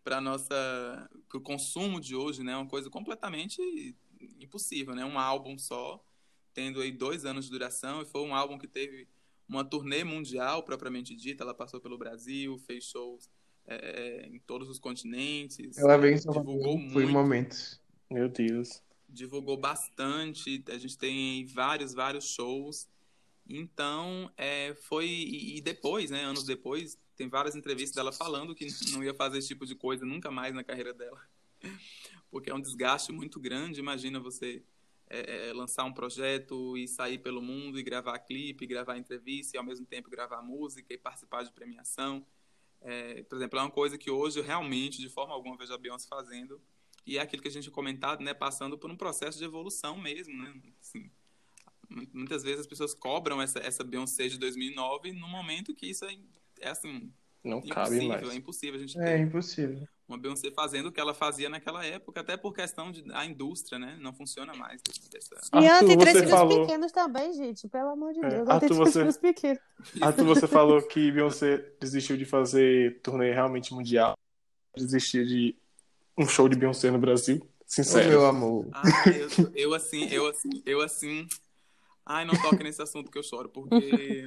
para 0.04 0.22
nossa, 0.22 1.10
pro 1.28 1.42
consumo 1.42 2.00
de 2.00 2.16
hoje, 2.16 2.44
né, 2.44 2.54
é 2.54 2.58
uma 2.58 2.68
coisa 2.68 2.90
completamente 2.90 3.62
impossível, 4.40 4.96
né? 4.96 5.06
Um 5.06 5.20
álbum 5.20 5.58
só, 5.58 6.04
tendo 6.54 6.82
aí 6.82 6.92
dois 6.92 7.26
anos 7.26 7.46
de 7.46 7.52
duração. 7.52 8.02
E 8.02 8.06
foi 8.06 8.22
um 8.22 8.34
álbum 8.34 8.58
que 8.58 8.68
teve 8.68 9.08
uma 9.48 9.64
turnê 9.64 10.04
mundial 10.04 10.64
propriamente 10.64 11.16
dita. 11.16 11.44
Ela 11.44 11.54
passou 11.54 11.80
pelo 11.80 11.98
Brasil, 11.98 12.58
fez 12.60 12.86
shows 12.86 13.30
é, 13.66 14.28
em 14.32 14.40
todos 14.40 14.70
os 14.70 14.80
continentes. 14.80 15.78
Ela 15.78 15.98
veio 15.98 16.16
em 16.16 16.20
divulgou 16.20 16.34
Salvador, 16.34 16.92
foi 16.92 17.04
muito 17.04 17.12
momentos. 17.12 17.80
Meu 18.10 18.30
Deus. 18.30 18.82
divulgou 19.08 19.58
bastante. 19.58 20.64
A 20.70 20.78
gente 20.78 20.98
tem 20.98 21.46
vários, 21.46 21.94
vários 21.94 22.30
shows. 22.30 22.88
Então, 23.48 24.32
é, 24.36 24.74
foi. 24.76 25.08
E 25.08 25.62
depois, 25.62 26.12
né? 26.12 26.24
Anos 26.24 26.44
depois, 26.44 26.98
tem 27.16 27.28
várias 27.28 27.56
entrevistas 27.56 27.96
dela 27.96 28.12
falando 28.12 28.54
que 28.54 28.68
não 28.92 29.04
ia 29.04 29.14
fazer 29.14 29.40
esse 29.40 29.50
tipo 29.50 29.66
de 29.66 29.76
coisa 29.76 30.06
nunca 30.06 30.30
mais 30.30 30.54
na 30.54 30.64
carreira 30.64 30.94
dela. 30.94 31.22
Porque 32.30 32.50
é 32.50 32.54
um 32.54 32.62
desgaste 32.62 33.12
muito 33.12 33.40
grande. 33.40 33.80
Imagina 33.80 34.20
você 34.20 34.62
é, 35.10 35.50
é, 35.50 35.54
lançar 35.54 35.86
um 35.86 35.94
projeto 35.94 36.78
e 36.78 36.88
sair 36.88 37.18
pelo 37.18 37.42
mundo 37.42 37.80
e 37.80 37.84
gravar 37.84 38.20
clipe, 38.20 38.68
gravar 38.68 38.98
entrevista 38.98 39.56
e 39.56 39.58
ao 39.58 39.64
mesmo 39.64 39.86
tempo 39.86 40.10
gravar 40.10 40.42
música 40.42 40.94
e 40.94 40.98
participar 40.98 41.44
de 41.44 41.52
premiação. 41.52 42.26
É, 42.82 43.24
por 43.24 43.38
exemplo, 43.38 43.58
é 43.58 43.62
uma 43.62 43.72
coisa 43.72 43.98
que 43.98 44.12
hoje 44.12 44.40
eu 44.40 44.44
realmente, 44.44 45.02
de 45.02 45.10
forma 45.10 45.34
alguma, 45.34 45.58
vejo 45.58 45.74
a 45.74 45.78
Beyoncé 45.78 46.08
fazendo. 46.08 46.62
E 47.08 47.18
é 47.18 47.22
aquilo 47.22 47.42
que 47.42 47.48
a 47.48 47.52
gente 47.52 47.64
tinha 47.64 47.74
comentado, 47.74 48.22
né? 48.22 48.34
Passando 48.34 48.78
por 48.78 48.92
um 48.92 48.96
processo 48.98 49.38
de 49.38 49.46
evolução 49.46 49.98
mesmo, 49.98 50.38
né? 50.44 50.54
Assim, 50.82 51.10
mu- 51.90 52.06
muitas 52.14 52.44
vezes 52.44 52.60
as 52.60 52.68
pessoas 52.68 52.94
cobram 52.94 53.42
essa, 53.42 53.60
essa 53.60 53.84
Beyoncé 53.84 54.28
de 54.28 54.38
2009 54.38 55.14
no 55.14 55.28
momento 55.28 55.74
que 55.74 55.86
isso 55.88 56.04
é, 56.06 56.18
é 56.60 56.70
assim, 56.70 57.10
Não 57.44 57.62
cabe 57.62 57.96
impossível. 57.96 58.08
mais. 58.10 58.30
É 58.30 58.36
impossível 58.36 58.76
a 58.76 58.80
gente 58.80 59.00
É 59.00 59.04
ter 59.06 59.20
impossível. 59.22 59.88
uma 60.06 60.18
Beyoncé 60.18 60.52
fazendo 60.52 60.88
o 60.88 60.92
que 60.92 61.00
ela 61.00 61.14
fazia 61.14 61.48
naquela 61.48 61.86
época, 61.86 62.20
até 62.20 62.36
por 62.36 62.54
questão 62.54 62.92
de 62.92 63.06
a 63.14 63.26
indústria, 63.26 63.80
né? 63.80 63.98
Não 64.02 64.14
funciona 64.14 64.54
mais 64.54 64.82
dessa, 65.10 65.36
E 65.54 65.66
ela 65.66 65.76
Arthur, 65.76 65.88
tem 65.88 65.98
três 65.98 66.18
filhos 66.18 66.32
falou- 66.32 66.62
pequenos 66.66 66.92
também, 66.92 67.32
gente. 67.34 67.70
Pelo 67.70 67.90
amor 67.92 68.12
de 68.14 68.20
É, 68.20 68.30
Deus. 68.30 68.50
Ela 68.50 68.60
tem 68.60 68.68
Arthur, 68.68 68.68
três 68.68 68.78
você- 68.94 69.00
filhos 69.00 69.18
pequenos. 69.18 69.60
Arthur, 70.02 70.26
você 70.26 70.46
falou 70.48 70.82
que 70.86 71.10
Beyoncé 71.10 71.58
desistiu 71.80 72.18
de 72.18 72.26
fazer 72.26 73.00
turnê 73.02 73.32
realmente 73.32 73.74
mundial. 73.74 74.14
Desistiu 74.76 75.26
de 75.26 75.56
um 76.18 76.28
show 76.28 76.48
de 76.50 76.56
Beyoncé 76.56 76.90
no 76.92 76.98
Brasil. 77.00 77.46
Sincero. 77.66 78.10
meu 78.10 78.26
amor. 78.26 78.68
Ah, 78.74 78.84
eu, 79.10 79.52
eu 79.54 79.74
assim, 79.74 80.08
eu 80.10 80.28
assim, 80.28 80.50
eu 80.66 80.82
assim. 80.82 81.28
Ai, 82.06 82.24
não 82.26 82.34
toque 82.36 82.64
nesse 82.64 82.82
assunto 82.82 83.12
que 83.12 83.18
eu 83.18 83.24
choro, 83.24 83.50
porque. 83.50 84.26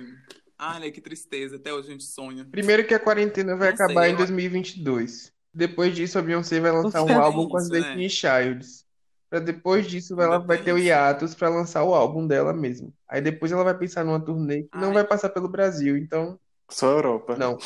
Ai, 0.59 0.91
que 0.91 1.01
tristeza. 1.01 1.57
Até 1.57 1.73
hoje 1.73 1.89
a 1.89 1.93
gente 1.93 2.05
sonha. 2.05 2.45
Primeiro 2.45 2.87
que 2.87 2.93
a 2.93 2.99
quarentena 3.01 3.57
vai 3.57 3.71
Não 3.71 3.77
sei, 3.79 3.85
acabar 3.87 4.09
em 4.09 4.13
eu- 4.13 4.19
2022. 4.19 5.33
Depois 5.53 5.97
disso, 5.97 6.19
a 6.19 6.23
Beyoncé 6.23 6.61
vai 6.61 6.71
lançar 6.71 7.03
um 7.03 7.19
álbum 7.21 7.49
com 7.49 7.57
as 7.57 7.69
né? 7.71 7.81
Destiny 7.81 8.09
Childs. 8.11 8.85
Pra 9.29 9.41
depois 9.41 9.87
disso, 9.87 10.21
ela 10.21 10.39
vai 10.39 10.63
ter 10.63 10.73
o 10.73 10.79
hiatus 10.79 11.35
pra 11.35 11.49
lançar 11.49 11.83
o 11.85 11.95
álbum 11.95 12.27
dela 12.27 12.53
mesmo. 12.53 12.93
Aí 13.09 13.21
depois 13.21 13.51
ela 13.51 13.65
vai 13.65 13.77
pensar 13.77 14.05
numa 14.05 14.21
turnê 14.21 14.65
que 14.65 14.77
não 14.77 14.89
Ai. 14.89 14.95
vai 14.95 15.05
passar 15.05 15.29
pelo 15.31 15.49
Brasil. 15.49 15.97
Então, 15.97 16.39
Só 16.69 16.91
Europa. 16.91 17.37
não. 17.37 17.57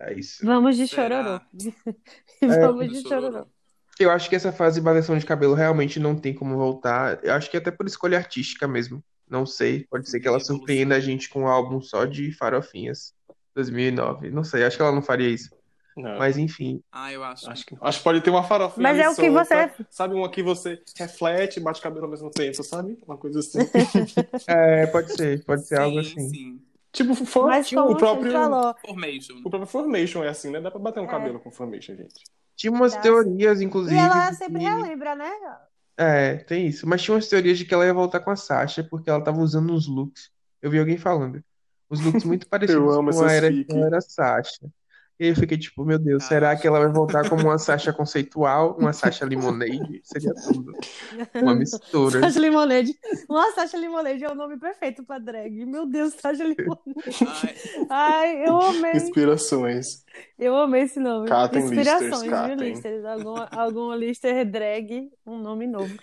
É 0.00 0.12
isso. 0.14 0.44
Vamos 0.44 0.76
de 0.76 0.88
Será? 0.88 1.22
chororô. 1.22 1.40
É. 2.42 2.46
Vamos 2.66 2.88
de 2.90 3.02
chororô. 3.08 3.46
Eu 3.98 4.10
acho 4.10 4.28
que 4.28 4.34
essa 4.36 4.52
fase 4.52 4.80
de 4.80 4.84
bateção 4.84 5.16
de 5.16 5.24
cabelo 5.24 5.54
realmente 5.54 6.00
não 6.00 6.16
tem 6.16 6.34
como 6.34 6.56
voltar. 6.56 7.20
Eu 7.22 7.32
acho 7.34 7.50
que 7.50 7.56
é 7.56 7.60
até 7.60 7.70
por 7.70 7.86
escolha 7.86 8.18
artística 8.18 8.66
mesmo. 8.66 9.02
Não 9.28 9.46
sei. 9.46 9.86
Pode 9.88 10.08
ser 10.10 10.20
que 10.20 10.26
ela 10.28 10.36
Evolução. 10.36 10.56
surpreenda 10.56 10.96
a 10.96 11.00
gente 11.00 11.28
com 11.28 11.42
um 11.42 11.46
álbum 11.48 11.80
só 11.80 12.04
de 12.04 12.32
farofinhas. 12.32 13.14
2009. 13.54 14.30
Não 14.30 14.42
sei. 14.44 14.64
Acho 14.64 14.76
que 14.76 14.82
ela 14.82 14.92
não 14.92 15.02
faria 15.02 15.28
isso. 15.28 15.50
Não. 15.96 16.18
Mas 16.18 16.36
enfim. 16.36 16.82
Ah, 16.90 17.12
eu 17.12 17.22
acho. 17.22 17.48
Acho 17.48 17.64
que, 17.64 17.76
acho 17.80 17.98
que 17.98 18.04
pode 18.04 18.20
ter 18.20 18.30
uma 18.30 18.42
farofinha 18.42 18.82
Mas 18.82 18.92
ali 18.98 19.02
é 19.02 19.08
o 19.08 19.14
que 19.14 19.30
solta, 19.30 19.44
você- 19.76 19.86
Sabe 19.90 20.14
uma 20.14 20.28
que 20.28 20.42
você 20.42 20.82
reflete 20.96 21.58
e 21.58 21.62
bate 21.62 21.80
cabelo 21.80 22.06
ao 22.06 22.10
mesmo 22.10 22.30
tempo, 22.30 22.64
sabe? 22.64 22.98
Uma 23.06 23.16
coisa 23.16 23.38
assim. 23.38 23.58
É, 24.48 24.86
pode 24.86 25.12
ser. 25.14 25.44
Pode 25.44 25.64
ser 25.66 25.78
algo 25.78 26.02
Sim, 26.02 26.10
assim. 26.18 26.28
sim. 26.30 26.60
Tipo, 26.92 27.14
for, 27.14 27.46
Mas 27.46 27.70
como 27.70 27.90
o 27.92 27.96
próprio, 27.96 28.32
falou, 28.32 28.74
Formation. 28.84 29.34
o 29.44 29.50
próprio 29.50 29.66
Formation 29.66 30.22
é 30.24 30.28
assim, 30.28 30.50
né? 30.50 30.60
Dá 30.60 30.70
pra 30.70 30.80
bater 30.80 31.00
um 31.00 31.04
É. 31.04 31.08
cabelo 31.08 31.38
com 31.40 31.50
Formation, 31.50 31.94
gente. 31.96 32.24
Tinha 32.56 32.72
umas 32.72 32.96
teorias, 32.96 33.60
e 33.60 33.64
inclusive, 33.64 33.96
ela 33.96 34.30
de 34.30 34.36
sempre 34.36 34.60
que... 34.60 34.64
relembra, 34.64 35.14
né? 35.14 35.30
É, 35.96 36.36
tem 36.36 36.66
isso. 36.66 36.86
Mas 36.86 37.02
tinha 37.02 37.14
umas 37.14 37.28
teorias 37.28 37.58
de 37.58 37.64
que 37.64 37.74
ela 37.74 37.84
ia 37.84 37.94
voltar 37.94 38.20
com 38.20 38.30
a 38.30 38.36
Sasha, 38.36 38.82
porque 38.84 39.10
ela 39.10 39.22
tava 39.22 39.40
usando 39.40 39.72
uns 39.72 39.86
looks. 39.86 40.30
Eu 40.60 40.70
vi 40.70 40.78
alguém 40.78 40.96
falando. 40.96 41.42
Uns 41.90 42.00
looks 42.00 42.24
muito 42.24 42.46
parecidos 42.48 42.82
com 42.82 43.24
a 43.24 43.32
era, 43.32 43.48
a 43.48 43.86
era 43.86 44.00
Sasha. 44.00 44.66
E 45.18 45.28
eu 45.28 45.36
fiquei 45.36 45.56
tipo, 45.56 45.84
meu 45.84 45.98
Deus, 45.98 46.24
será 46.24 46.56
que 46.56 46.66
ela 46.66 46.80
vai 46.80 46.88
voltar 46.88 47.28
como 47.28 47.44
uma 47.44 47.58
Sasha 47.58 47.92
conceitual, 47.92 48.76
uma 48.78 48.92
Sasha 48.92 49.24
Lemonade? 49.24 50.00
Seria 50.02 50.34
tudo. 50.34 50.72
Uma 51.40 51.54
mistura. 51.56 52.20
Sasha 52.20 52.40
Limonade. 52.40 52.92
Uma 53.28 53.52
Sasha 53.52 53.76
Limonade 53.76 54.24
é 54.24 54.30
o 54.30 54.34
nome 54.34 54.58
perfeito 54.58 55.04
pra 55.04 55.18
drag. 55.18 55.64
Meu 55.64 55.86
Deus, 55.86 56.14
Sasha 56.14 56.42
Limonade. 56.42 56.82
Ai, 57.88 58.48
eu 58.48 58.60
amei. 58.60 58.92
Inspirações. 58.92 60.04
Eu 60.36 60.56
amei 60.56 60.82
esse 60.82 60.98
nome. 60.98 61.28
Catem 61.28 61.62
Inspirações, 61.62 62.22
listers, 62.22 62.46
viu, 62.46 62.54
listers? 62.56 63.04
Alguma, 63.04 63.48
alguma 63.52 63.96
lister 63.96 64.44
drag, 64.44 65.10
um 65.24 65.38
nome 65.38 65.66
novo. 65.66 65.94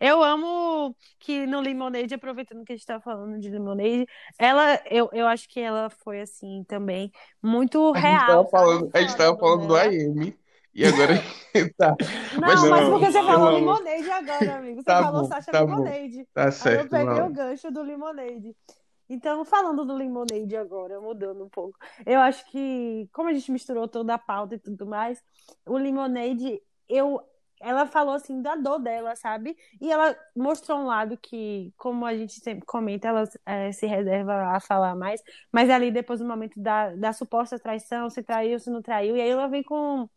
Eu 0.00 0.22
amo 0.22 0.94
que 1.18 1.46
no 1.46 1.60
Lemonade, 1.60 2.14
aproveitando 2.14 2.64
que 2.64 2.72
a 2.72 2.76
gente 2.76 2.86
tá 2.86 3.00
falando 3.00 3.38
de 3.38 3.48
Lemonade, 3.48 4.06
ela, 4.38 4.80
eu, 4.90 5.08
eu 5.12 5.26
acho 5.26 5.48
que 5.48 5.60
ela 5.60 5.88
foi 5.90 6.20
assim 6.20 6.64
também, 6.64 7.10
muito 7.42 7.90
real. 7.92 8.48
a 8.92 9.00
gente 9.00 9.16
Fora 9.16 9.16
tava 9.16 9.32
do 9.34 9.38
falando 9.38 9.66
do. 9.68 9.76
AM. 9.76 10.36
E 10.74 10.84
agora 10.84 11.14
tá, 11.78 11.96
Não, 12.34 12.40
Mas 12.40 12.60
mas, 12.68 12.88
não, 12.88 12.90
porque 12.90 13.06
você 13.10 13.22
falou 13.22 13.48
amo. 13.48 13.56
Lemonade 13.56 14.10
agora, 14.10 14.56
amigo. 14.56 14.82
Você 14.82 14.84
Tá 14.84 15.02
falou 15.02 15.22
bom, 15.22 15.28
Sasha 15.28 15.50
tá 15.50 15.64
bom. 15.64 15.84
Lemonade. 15.84 16.28
tá 16.34 16.42
Aí 16.42 16.48
eu 16.48 16.52
certo, 16.52 16.90
peguei 16.90 17.06
Laura. 17.06 17.26
o 17.26 17.30
gancho 17.32 17.70
do 17.70 17.82
Lemonade. 17.82 18.54
Então, 19.08 19.44
falando 19.44 19.84
do 19.84 19.94
Lemonade 19.94 20.56
agora, 20.56 21.00
mudando 21.00 21.44
um 21.44 21.48
pouco, 21.48 21.78
eu 22.04 22.20
acho 22.20 22.44
que, 22.50 23.08
como 23.12 23.28
a 23.28 23.32
gente 23.32 23.52
misturou 23.52 23.86
toda 23.88 24.14
a 24.14 24.18
pauta 24.18 24.56
e 24.56 24.58
tudo 24.58 24.84
mais, 24.84 25.22
o 25.64 25.78
Lemonade, 25.78 26.60
eu, 26.88 27.20
ela 27.60 27.86
falou 27.86 28.14
assim 28.14 28.42
da 28.42 28.54
dor 28.56 28.78
dela, 28.78 29.16
sabe? 29.16 29.56
E 29.80 29.90
ela 29.90 30.16
mostrou 30.34 30.78
um 30.78 30.86
lado 30.86 31.16
que, 31.16 31.72
como 31.76 32.04
a 32.04 32.14
gente 32.16 32.34
sempre 32.40 32.64
comenta, 32.66 33.08
ela 33.08 33.24
eh, 33.46 33.72
se 33.72 33.86
reserva 33.86 34.56
a 34.56 34.60
falar 34.60 34.94
mais, 34.94 35.22
mas 35.52 35.70
ali 35.70 35.90
depois 35.90 36.20
do 36.20 36.26
momento 36.26 36.60
da, 36.60 36.94
da 36.94 37.12
suposta 37.12 37.58
traição, 37.58 38.10
se 38.10 38.22
traiu, 38.22 38.58
se 38.58 38.70
não 38.70 38.82
traiu, 38.82 39.16
e 39.16 39.20
aí 39.20 39.28
ela 39.28 39.48
vem 39.48 39.62
com 39.62 40.08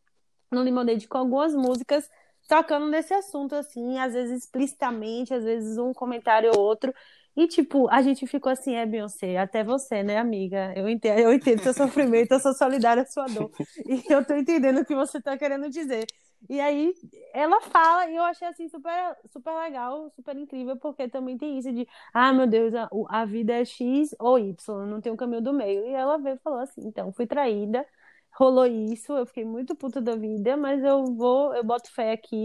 no 0.52 0.62
Lemonade 0.64 1.08
com 1.08 1.18
algumas 1.18 1.54
músicas 1.54 2.10
tocando 2.48 2.88
nesse 2.90 3.14
assunto, 3.14 3.54
assim, 3.56 4.00
às 4.00 4.14
vezes 4.14 4.44
explicitamente, 4.44 5.34
às 5.34 5.44
vezes 5.44 5.78
um 5.78 5.94
comentário 5.94 6.52
ou 6.56 6.60
outro. 6.60 6.94
E, 7.38 7.48
tipo, 7.48 7.88
a 7.90 8.02
gente 8.02 8.26
ficou 8.26 8.52
assim, 8.52 8.76
é, 8.76 8.86
Beyoncé, 8.86 9.38
até 9.38 9.64
você, 9.64 10.02
né, 10.04 10.18
amiga? 10.18 10.74
Eu 10.76 10.90
entendo, 10.90 11.20
eu 11.20 11.32
entendo 11.34 11.62
seu 11.62 11.74
sofrimento, 11.74 12.32
eu 12.32 12.40
sou 12.40 12.54
solidária 12.54 13.04
à 13.04 13.06
sua 13.06 13.26
dor. 13.28 13.52
E 13.88 14.04
eu 14.12 14.26
tô 14.26 14.34
entendendo 14.36 14.80
o 14.80 14.86
que 14.86 14.96
você 14.96 15.22
tá 15.22 15.38
querendo 15.38 15.70
dizer. 15.70 16.06
E 16.50 16.60
aí, 16.60 16.94
ela 17.34 17.60
fala, 17.62 18.10
e 18.10 18.16
eu 18.16 18.24
achei, 18.24 18.48
assim, 18.48 18.68
super, 18.70 19.16
super 19.32 19.52
legal, 19.54 20.10
super 20.12 20.36
incrível, 20.38 20.78
porque 20.78 21.08
também 21.10 21.38
tem 21.38 21.58
isso 21.60 21.72
de, 21.74 21.88
ah, 22.14 22.32
meu 22.34 22.48
Deus, 22.48 22.74
a, 22.74 22.88
o- 22.92 23.06
a 23.10 23.26
vida 23.26 23.54
é 23.54 23.66
X 23.66 24.16
ou 24.20 24.40
Y, 24.40 24.86
não 24.88 25.02
tem 25.02 25.12
um 25.12 25.16
caminho 25.18 25.42
do 25.42 25.54
meio. 25.54 25.86
E 25.86 25.90
ela 25.94 26.18
veio 26.18 26.36
e 26.36 26.40
falou 26.40 26.60
assim, 26.60 26.82
então, 26.88 27.12
fui 27.12 27.28
traída, 27.28 27.86
rolou 28.38 28.66
isso, 28.66 29.14
eu 29.14 29.26
fiquei 29.26 29.44
muito 29.46 29.76
puta 29.76 30.02
da 30.02 30.16
vida, 30.16 30.56
mas 30.58 30.84
eu 30.84 31.06
vou, 31.16 31.54
eu 31.54 31.64
boto 31.64 31.92
fé 31.94 32.14
aqui 32.14 32.36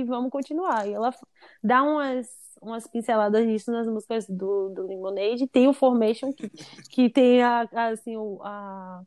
e 0.00 0.04
vamos 0.04 0.30
continuar. 0.30 0.86
E 0.88 0.92
ela 0.94 1.14
dá 1.62 1.82
umas, 1.82 2.28
umas 2.60 2.86
pinceladas 2.86 3.46
disso 3.46 3.70
nas 3.70 3.86
músicas 3.86 4.26
do, 4.28 4.70
do 4.70 4.86
Lemonade. 4.86 5.46
Tem 5.48 5.68
o 5.68 5.72
Formation, 5.74 6.32
que, 6.32 6.48
que 6.90 7.10
tem 7.10 7.42
a, 7.42 7.68
a, 7.72 7.88
assim, 7.88 8.16
o- 8.16 8.40
a, 8.42 9.02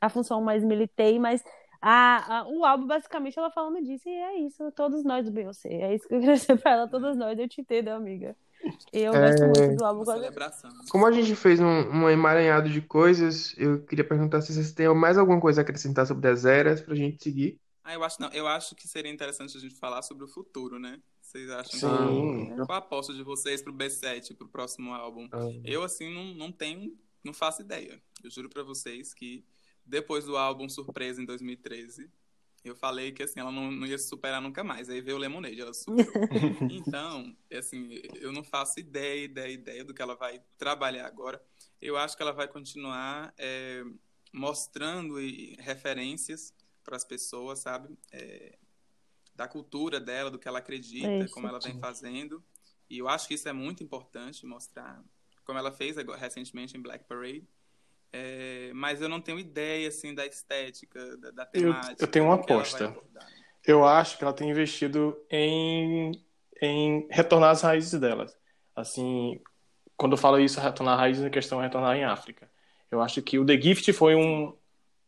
a 0.00 0.08
função 0.10 0.40
mais 0.42 0.64
militei, 0.64 1.18
mas 1.18 1.42
a, 1.80 2.40
a- 2.40 2.48
o 2.48 2.64
álbum, 2.64 2.86
basicamente, 2.86 3.38
ela 3.38 3.50
falando 3.50 3.82
disso, 3.84 4.08
e 4.08 4.12
é 4.12 4.38
isso, 4.40 4.70
todos 4.72 5.02
nós 5.04 5.24
do 5.24 5.32
Beyoncé. 5.32 5.68
É 5.68 5.94
isso 5.94 6.06
que 6.06 6.14
eu 6.14 6.20
queria 6.20 6.34
dizer 6.36 6.58
pra 6.60 6.72
ela, 6.72 6.88
todos 6.88 7.16
nós, 7.16 7.38
eu 7.38 7.48
te 7.48 7.60
entendo, 7.60 7.88
amiga. 7.88 8.36
Eu 8.92 9.14
É, 9.14 9.30
gosto 9.30 9.60
muito 9.62 9.78
do 9.78 9.84
álbum. 9.84 10.04
celebração. 10.04 10.70
Como 10.90 11.06
a 11.06 11.12
gente 11.12 11.34
fez 11.34 11.58
um, 11.60 11.64
um 11.66 12.10
emaranhado 12.10 12.68
de 12.68 12.82
coisas, 12.82 13.54
eu 13.56 13.82
queria 13.86 14.04
perguntar 14.04 14.42
se 14.42 14.52
vocês 14.52 14.72
têm 14.72 14.92
mais 14.94 15.16
alguma 15.16 15.40
coisa 15.40 15.60
a 15.60 15.62
acrescentar 15.62 16.06
sobre 16.06 16.28
as 16.28 16.44
eras 16.44 16.82
pra 16.82 16.94
gente 16.94 17.22
seguir. 17.22 17.58
Ah, 17.82 17.94
eu 17.94 18.04
acho 18.04 18.20
não. 18.20 18.28
Eu 18.28 18.46
acho 18.46 18.74
que 18.76 18.86
seria 18.86 19.10
interessante 19.10 19.56
a 19.56 19.60
gente 19.60 19.74
falar 19.76 20.02
sobre 20.02 20.24
o 20.24 20.28
futuro, 20.28 20.78
né? 20.78 21.00
Vocês 21.22 21.48
acham 21.50 21.80
Sim. 21.80 22.46
que... 22.50 22.56
Qual 22.66 22.72
a 22.72 22.76
aposta 22.76 23.14
de 23.14 23.22
vocês 23.22 23.62
pro 23.62 23.72
B7, 23.72 24.36
pro 24.36 24.46
próximo 24.48 24.92
álbum? 24.92 25.26
Ah, 25.32 25.38
Eu, 25.64 25.82
assim, 25.82 26.12
não, 26.12 26.34
não 26.34 26.52
tenho, 26.52 26.92
não 27.24 27.32
faço 27.32 27.62
ideia. 27.62 27.98
Eu 28.22 28.30
juro 28.30 28.50
pra 28.50 28.62
vocês 28.62 29.14
que 29.14 29.42
depois 29.84 30.24
do 30.24 30.36
álbum 30.36 30.68
Surpresa 30.68 31.20
em 31.20 31.24
2013, 31.24 32.10
eu 32.62 32.76
falei 32.76 33.10
que, 33.12 33.22
assim, 33.22 33.40
ela 33.40 33.50
não, 33.50 33.70
não 33.70 33.86
ia 33.86 33.96
se 33.96 34.08
superar 34.08 34.40
nunca 34.40 34.62
mais. 34.62 34.90
Aí 34.90 35.00
veio 35.00 35.16
o 35.16 35.20
Lemonade, 35.20 35.60
ela 35.60 35.72
superou. 35.72 36.12
Então, 36.70 37.34
assim, 37.52 38.00
eu 38.14 38.32
não 38.32 38.44
faço 38.44 38.78
ideia, 38.78 39.24
ideia, 39.24 39.52
ideia 39.52 39.84
do 39.84 39.94
que 39.94 40.02
ela 40.02 40.14
vai 40.14 40.42
trabalhar 40.58 41.06
agora. 41.06 41.42
Eu 41.80 41.96
acho 41.96 42.16
que 42.16 42.22
ela 42.22 42.32
vai 42.32 42.46
continuar 42.46 43.32
é, 43.38 43.82
mostrando 44.32 45.20
e- 45.20 45.56
referências 45.58 46.54
para 46.84 46.96
as 46.96 47.04
pessoas, 47.04 47.60
sabe? 47.60 47.96
É, 48.12 48.58
da 49.34 49.48
cultura 49.48 49.98
dela, 49.98 50.30
do 50.30 50.38
que 50.38 50.46
ela 50.46 50.58
acredita, 50.58 51.24
Isso. 51.24 51.32
como 51.32 51.48
ela 51.48 51.58
vem 51.58 51.78
fazendo. 51.80 52.44
E 52.90 52.98
eu 52.98 53.08
acho 53.08 53.26
que 53.26 53.34
isso 53.34 53.48
é 53.48 53.52
muito 53.52 53.82
importante 53.82 54.44
mostrar, 54.44 55.02
como 55.44 55.58
ela 55.58 55.72
fez 55.72 55.96
agora, 55.96 56.18
recentemente 56.18 56.76
em 56.76 56.82
Black 56.82 57.04
Parade. 57.06 57.46
É, 58.12 58.72
mas 58.74 59.00
eu 59.00 59.08
não 59.08 59.20
tenho 59.20 59.38
ideia 59.38 59.88
assim 59.88 60.14
da 60.14 60.26
estética, 60.26 61.16
da, 61.16 61.30
da 61.30 61.46
temática. 61.46 62.02
eu 62.02 62.08
tenho 62.08 62.24
uma 62.24 62.34
aposta. 62.34 62.96
Eu 63.64 63.84
acho 63.84 64.18
que 64.18 64.24
ela 64.24 64.32
tem 64.32 64.50
investido 64.50 65.16
em, 65.30 66.12
em 66.60 67.06
retornar 67.10 67.50
às 67.50 67.62
raízes 67.62 67.98
dela. 68.00 68.26
Assim, 68.74 69.40
quando 69.96 70.12
eu 70.12 70.18
falo 70.18 70.40
isso, 70.40 70.60
retornar 70.60 70.98
raízes, 70.98 71.24
a 71.24 71.30
questão 71.30 71.60
é 71.60 71.64
retornar 71.64 71.96
em 71.96 72.04
África. 72.04 72.50
Eu 72.90 73.00
acho 73.00 73.22
que 73.22 73.38
o 73.38 73.46
The 73.46 73.60
Gift 73.60 73.92
foi 73.92 74.14
um, 74.16 74.56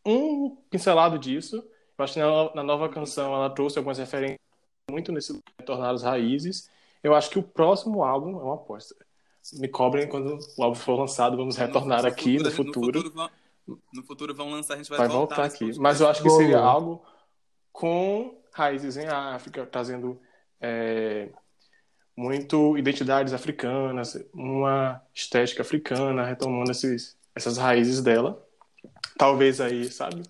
um 0.07 0.57
pincelado 0.71 1.19
disso. 1.19 1.57
Eu 1.99 2.05
acho 2.05 2.15
que 2.15 2.21
na, 2.21 2.55
na 2.55 2.63
nova 2.63 2.89
canção 2.89 3.35
ela 3.35 3.51
trouxe 3.51 3.79
algumas 3.79 3.99
referências 3.99 4.39
muito 4.91 5.11
nesse 5.11 5.41
retornar 5.59 5.91
às 5.91 6.03
raízes. 6.03 6.71
Eu 7.03 7.15
acho 7.15 7.31
que 7.31 7.39
o 7.39 7.43
próximo 7.43 8.05
álbum 8.05 8.39
é 8.39 8.43
uma 8.43 8.55
aposta. 8.55 8.95
Me 9.55 9.69
cobrem 9.69 10.09
quando 10.09 10.39
o 10.57 10.63
álbum 10.63 10.77
for 10.77 10.99
lançado, 10.99 11.37
vamos 11.37 11.57
retornar 11.57 12.03
No 12.03 12.09
aqui 12.09 12.39
no 12.39 12.45
No 12.45 12.51
futuro. 12.51 13.01
futuro, 13.03 13.13
vão, 13.13 13.31
no 13.93 14.03
futuro 14.05 14.35
vão 14.35 14.51
lançar, 14.51 14.75
a 14.75 14.77
gente 14.77 14.89
vai, 14.89 14.99
vai 14.99 15.09
voltar 15.09 15.45
nesse 15.45 15.57
aqui. 15.65 15.79
Mas 15.79 16.01
eu 16.01 16.09
acho 16.09 16.23
que 16.23 16.31
seria 16.31 16.59
algo 16.59 17.05
com 17.73 18.39
raízes 18.53 18.97
em 18.97 19.07
África, 19.07 19.67
trazendo 19.67 20.21
é, 20.61 21.31
muito 22.17 22.77
identidades 22.77 23.33
africanas, 23.33 24.19
uma 24.33 25.03
estética 25.15 25.63
africana, 25.63 26.25
retomando 26.25 26.71
esses, 26.71 27.17
essas 27.35 27.57
raízes 27.59 28.03
dela. 28.03 28.47
Talvez 29.19 29.61
aí, 29.61 29.91
sabe? 29.91 30.23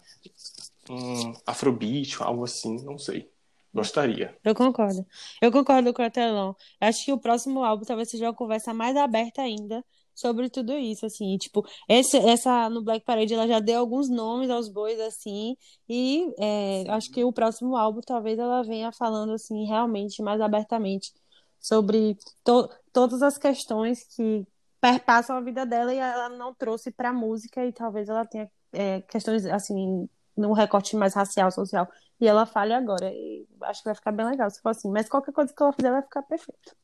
Um 0.88 1.32
afrobeat, 1.46 2.22
algo 2.22 2.44
assim, 2.44 2.84
não 2.84 2.98
sei. 2.98 3.31
Gostaria. 3.72 4.36
Eu 4.44 4.54
concordo. 4.54 5.06
Eu 5.40 5.50
concordo 5.50 5.94
com 5.94 6.04
o 6.04 6.10
Telão. 6.10 6.54
Acho 6.80 7.04
que 7.06 7.12
o 7.12 7.18
próximo 7.18 7.64
álbum 7.64 7.84
talvez 7.84 8.10
seja 8.10 8.26
uma 8.26 8.34
conversa 8.34 8.74
mais 8.74 8.96
aberta 8.96 9.40
ainda 9.42 9.82
sobre 10.14 10.50
tudo 10.50 10.74
isso, 10.74 11.06
assim. 11.06 11.38
Tipo, 11.38 11.66
esse, 11.88 12.18
essa 12.18 12.68
no 12.68 12.82
Black 12.82 13.04
Parade 13.04 13.32
ela 13.32 13.48
já 13.48 13.60
deu 13.60 13.80
alguns 13.80 14.10
nomes 14.10 14.50
aos 14.50 14.68
bois, 14.68 15.00
assim. 15.00 15.56
E 15.88 16.32
é, 16.38 16.84
acho 16.90 17.10
que 17.10 17.24
o 17.24 17.32
próximo 17.32 17.76
álbum 17.76 18.00
talvez 18.00 18.38
ela 18.38 18.62
venha 18.62 18.92
falando, 18.92 19.32
assim, 19.32 19.64
realmente 19.64 20.22
mais 20.22 20.40
abertamente 20.40 21.12
sobre 21.60 22.16
to 22.44 22.68
todas 22.92 23.22
as 23.22 23.38
questões 23.38 24.04
que 24.14 24.46
perpassam 24.80 25.36
a 25.36 25.40
vida 25.40 25.64
dela 25.64 25.94
e 25.94 25.98
ela 25.98 26.28
não 26.28 26.52
trouxe 26.54 26.90
pra 26.90 27.12
música 27.12 27.64
e 27.64 27.72
talvez 27.72 28.08
ela 28.08 28.26
tenha 28.26 28.50
é, 28.72 29.00
questões, 29.02 29.46
assim, 29.46 30.08
num 30.36 30.52
recorte 30.52 30.96
mais 30.96 31.14
racial, 31.14 31.50
social. 31.50 31.88
E 32.22 32.26
ela 32.28 32.46
falha 32.46 32.78
agora. 32.78 33.10
E 33.12 33.44
acho 33.62 33.80
que 33.82 33.86
vai 33.88 33.94
ficar 33.96 34.12
bem 34.12 34.24
legal 34.24 34.48
se 34.48 34.62
for 34.62 34.68
assim. 34.68 34.88
Mas 34.92 35.08
qualquer 35.08 35.32
coisa 35.32 35.52
que 35.52 35.60
ela 35.60 35.72
fizer 35.72 35.90
vai 35.90 36.02
ficar 36.02 36.22
perfeito. 36.22 36.76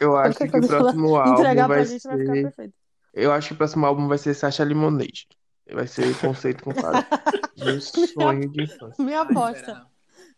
Eu 0.00 0.16
acho 0.16 0.38
que 0.38 0.44
o 0.46 0.66
próximo 0.66 1.14
álbum 1.14 1.32
entregar 1.40 1.66
pra 1.66 1.76
vai 1.76 1.84
gente 1.84 2.08
vai 2.08 2.18
ficar 2.18 2.32
ser. 2.32 2.42
perfeito. 2.42 2.74
Eu 3.12 3.32
acho 3.32 3.48
que 3.48 3.54
o 3.54 3.56
próximo 3.58 3.84
álbum 3.84 4.08
vai 4.08 4.16
ser 4.16 4.32
Sasha 4.32 4.64
Lemonade. 4.64 5.28
Vai 5.70 5.86
ser 5.86 6.18
conceito 6.18 6.64
com 6.64 6.72
Fábio. 6.74 7.04
Meu 7.58 7.78
sonho 7.82 8.48
de 8.50 8.62
infância. 8.62 9.04
Minha 9.04 9.20
aposta. 9.20 9.86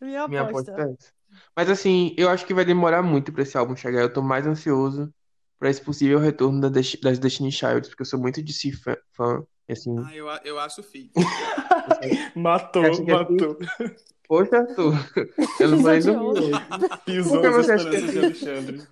Minha 0.01 0.26
Minha 0.26 0.43
aposta. 0.43 0.72
aposta 0.72 0.91
é 0.91 0.93
essa. 0.95 1.12
Mas 1.55 1.70
assim, 1.70 2.12
eu 2.18 2.28
acho 2.28 2.45
que 2.45 2.53
vai 2.55 2.64
demorar 2.64 3.05
muito 3.05 3.32
pra 3.32 3.45
esse 3.45 3.57
álbum 3.57 3.76
chegar. 3.76 4.01
Eu 4.01 4.12
tô 4.12 4.20
mais 4.20 4.49
ansioso 4.49 5.14
pra 5.61 5.70
esse 5.70 5.80
possível 5.80 6.18
retorno 6.18 6.61
da 6.61 6.68
Desti- 6.68 7.01
das 7.01 7.20
Destiny 7.20 7.53
Childs, 7.53 7.89
porque 7.89 8.03
eu 8.03 8.07
sou 8.07 8.18
muito 8.18 8.43
de 8.43 8.53
si 8.53 8.72
fã. 8.72 8.97
fã, 9.12 9.45
assim, 9.70 9.95
Ah, 10.05 10.12
eu, 10.12 10.26
eu 10.45 10.59
acho 10.59 10.82
fique. 10.82 11.12
Matou, 12.35 12.85
é 12.85 13.12
matou. 13.12 13.59
Poxa, 14.27 14.59
Arthur, 14.59 14.95
eu 15.61 15.68
não 15.68 15.83
dormir 15.83 15.97
Pisoteou. 15.97 16.33
hoje. 16.33 16.51
Pisou 17.05 17.33
Por 17.33 17.43
que 17.43 17.51
você 17.51 17.72
acha 17.72 17.91
que 17.91 18.03
de 18.03 18.18
Alexandre. 18.18 18.83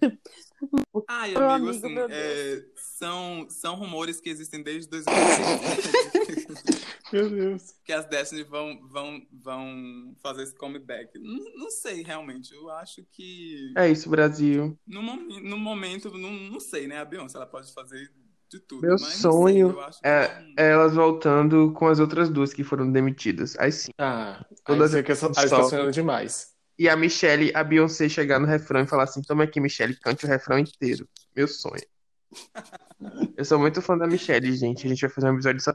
Ai, 1.08 1.34
amigo, 1.34 1.44
amigo, 1.44 1.70
assim, 1.70 1.94
é, 2.10 2.64
são, 2.76 3.46
são 3.50 3.74
rumores 3.74 4.20
que 4.20 4.28
existem 4.30 4.62
desde 4.62 4.88
2006. 4.90 6.82
Meu 7.12 7.28
Deus. 7.28 7.74
que 7.84 7.92
as 7.92 8.06
Destiny 8.06 8.42
vão, 8.42 8.80
vão, 8.88 9.20
vão 9.30 10.16
fazer 10.22 10.44
esse 10.44 10.54
comeback. 10.54 11.18
Não, 11.18 11.56
não 11.56 11.70
sei, 11.70 12.02
realmente. 12.02 12.54
Eu 12.54 12.70
acho 12.70 13.04
que. 13.12 13.72
É 13.76 13.90
isso, 13.90 14.08
Brasil. 14.08 14.78
No, 14.86 15.02
no 15.02 15.58
momento, 15.58 16.10
não, 16.16 16.32
não 16.32 16.60
sei, 16.60 16.86
né? 16.86 16.98
A 16.98 17.04
Beyoncé 17.04 17.36
ela 17.36 17.46
pode 17.46 17.72
fazer 17.74 18.10
de 18.52 18.60
tudo. 18.60 18.82
Meu 18.82 18.92
mas 18.92 19.02
sei, 19.04 19.20
sonho 19.20 19.70
eu 19.70 19.80
acho 19.80 20.00
que 20.00 20.06
é- 20.06 20.44
É 20.56 20.70
elas 20.70 20.94
voltando 20.94 21.72
com 21.72 21.86
as 21.88 21.98
outras 21.98 22.28
duas 22.28 22.52
que 22.52 22.62
foram 22.62 22.90
demitidas. 22.92 23.58
Aí 23.58 23.72
sim. 23.72 23.90
Ah, 23.98 24.44
Todas 24.64 24.94
aí 24.94 25.00
você 25.00 25.02
que 25.02 25.12
essa- 25.12 25.26
aí 25.28 25.32
você 25.34 25.48
tá 25.48 25.62
sonhando 25.64 25.90
demais. 25.90 26.52
E 26.78 26.88
a 26.88 26.96
Michelle, 26.96 27.50
a 27.54 27.64
Beyoncé 27.64 28.08
chegar 28.08 28.38
no 28.38 28.46
refrão 28.46 28.80
e 28.82 28.86
falar 28.86 29.04
assim: 29.04 29.22
toma 29.22 29.44
aqui, 29.44 29.60
Michelle, 29.60 29.96
cante 29.96 30.24
o 30.26 30.28
refrão 30.28 30.58
inteiro. 30.58 31.08
Meu 31.34 31.48
sonho. 31.48 31.82
Eu 33.36 33.44
sou 33.44 33.58
muito 33.58 33.80
fã 33.82 33.96
da 33.96 34.06
Michelle, 34.06 34.52
gente. 34.52 34.86
A 34.86 34.88
gente 34.90 35.00
vai 35.00 35.10
fazer 35.10 35.30
um 35.30 35.34
episódio 35.34 35.60
só 35.62 35.72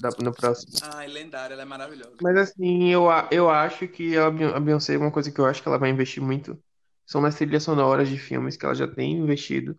da 0.00 0.10
no 0.22 0.32
próximo. 0.32 0.72
Ai, 0.82 1.06
lendária, 1.08 1.52
ela 1.54 1.62
é 1.62 1.66
maravilhosa. 1.66 2.12
Mas 2.22 2.36
assim, 2.36 2.88
eu, 2.90 3.04
eu 3.30 3.50
acho 3.50 3.86
que 3.88 4.16
a 4.16 4.30
Beyon- 4.30 4.54
a 4.54 4.60
Beyoncé, 4.60 4.96
uma 4.96 5.10
coisa 5.10 5.30
que 5.30 5.38
eu 5.40 5.44
acho 5.46 5.62
que 5.62 5.68
ela 5.68 5.78
vai 5.78 5.90
investir 5.90 6.22
muito 6.22 6.58
são 7.06 7.20
nas 7.20 7.34
trilhas 7.34 7.62
sonoras 7.62 8.08
de 8.08 8.18
filmes 8.18 8.56
que 8.56 8.64
ela 8.64 8.74
já 8.74 8.88
tem 8.88 9.12
investido. 9.12 9.78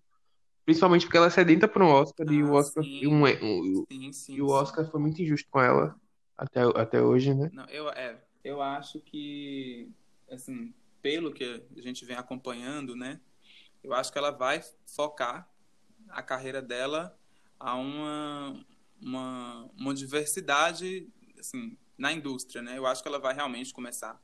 Principalmente 0.66 1.06
porque 1.06 1.18
ela 1.18 1.28
é 1.28 1.30
sedenta 1.30 1.68
por 1.68 1.82
um 1.82 1.88
Oscar 1.90 2.26
e 2.32 2.44
o 2.44 2.48
Ah, 2.48 2.60
Oscar, 2.60 2.84
sim. 2.84 3.00
e, 3.02 3.08
um- 3.08 3.24
um- 3.24 3.86
Sim, 3.92 4.12
sim. 4.12 4.36
e 4.36 4.42
o. 4.42 4.48
Oscar 4.48 4.90
foi 4.90 5.00
muito 5.00 5.22
injusto 5.22 5.48
com 5.50 5.62
ela 5.62 5.96
até, 6.38 6.62
até 6.76 7.02
hoje, 7.02 7.34
né? 7.34 7.50
Não, 7.54 7.66
eu, 7.66 7.90
é, 7.90 8.20
eu 8.44 8.62
acho 8.62 9.00
que, 9.00 9.90
assim, 10.30 10.74
pelo 11.02 11.32
que 11.32 11.64
a 11.78 11.82
gente 11.82 12.04
vem 12.04 12.16
acompanhando, 12.18 12.96
né? 12.96 13.20
Eu 13.84 13.94
acho 13.94 14.12
que 14.12 14.18
ela 14.18 14.32
vai 14.32 14.62
focar 14.88 15.48
a 16.10 16.24
carreira 16.24 16.62
dela 16.62 17.18
a 17.60 17.76
uma, 17.76 18.66
uma, 19.02 19.70
uma 19.78 19.94
diversidade, 19.94 21.08
assim, 21.40 21.78
na 21.98 22.12
indústria, 22.12 22.62
né? 22.62 22.78
Eu 22.78 22.88
acho 22.88 23.02
que 23.04 23.08
ela 23.08 23.20
vai 23.20 23.34
realmente 23.36 23.72
começar 23.74 24.20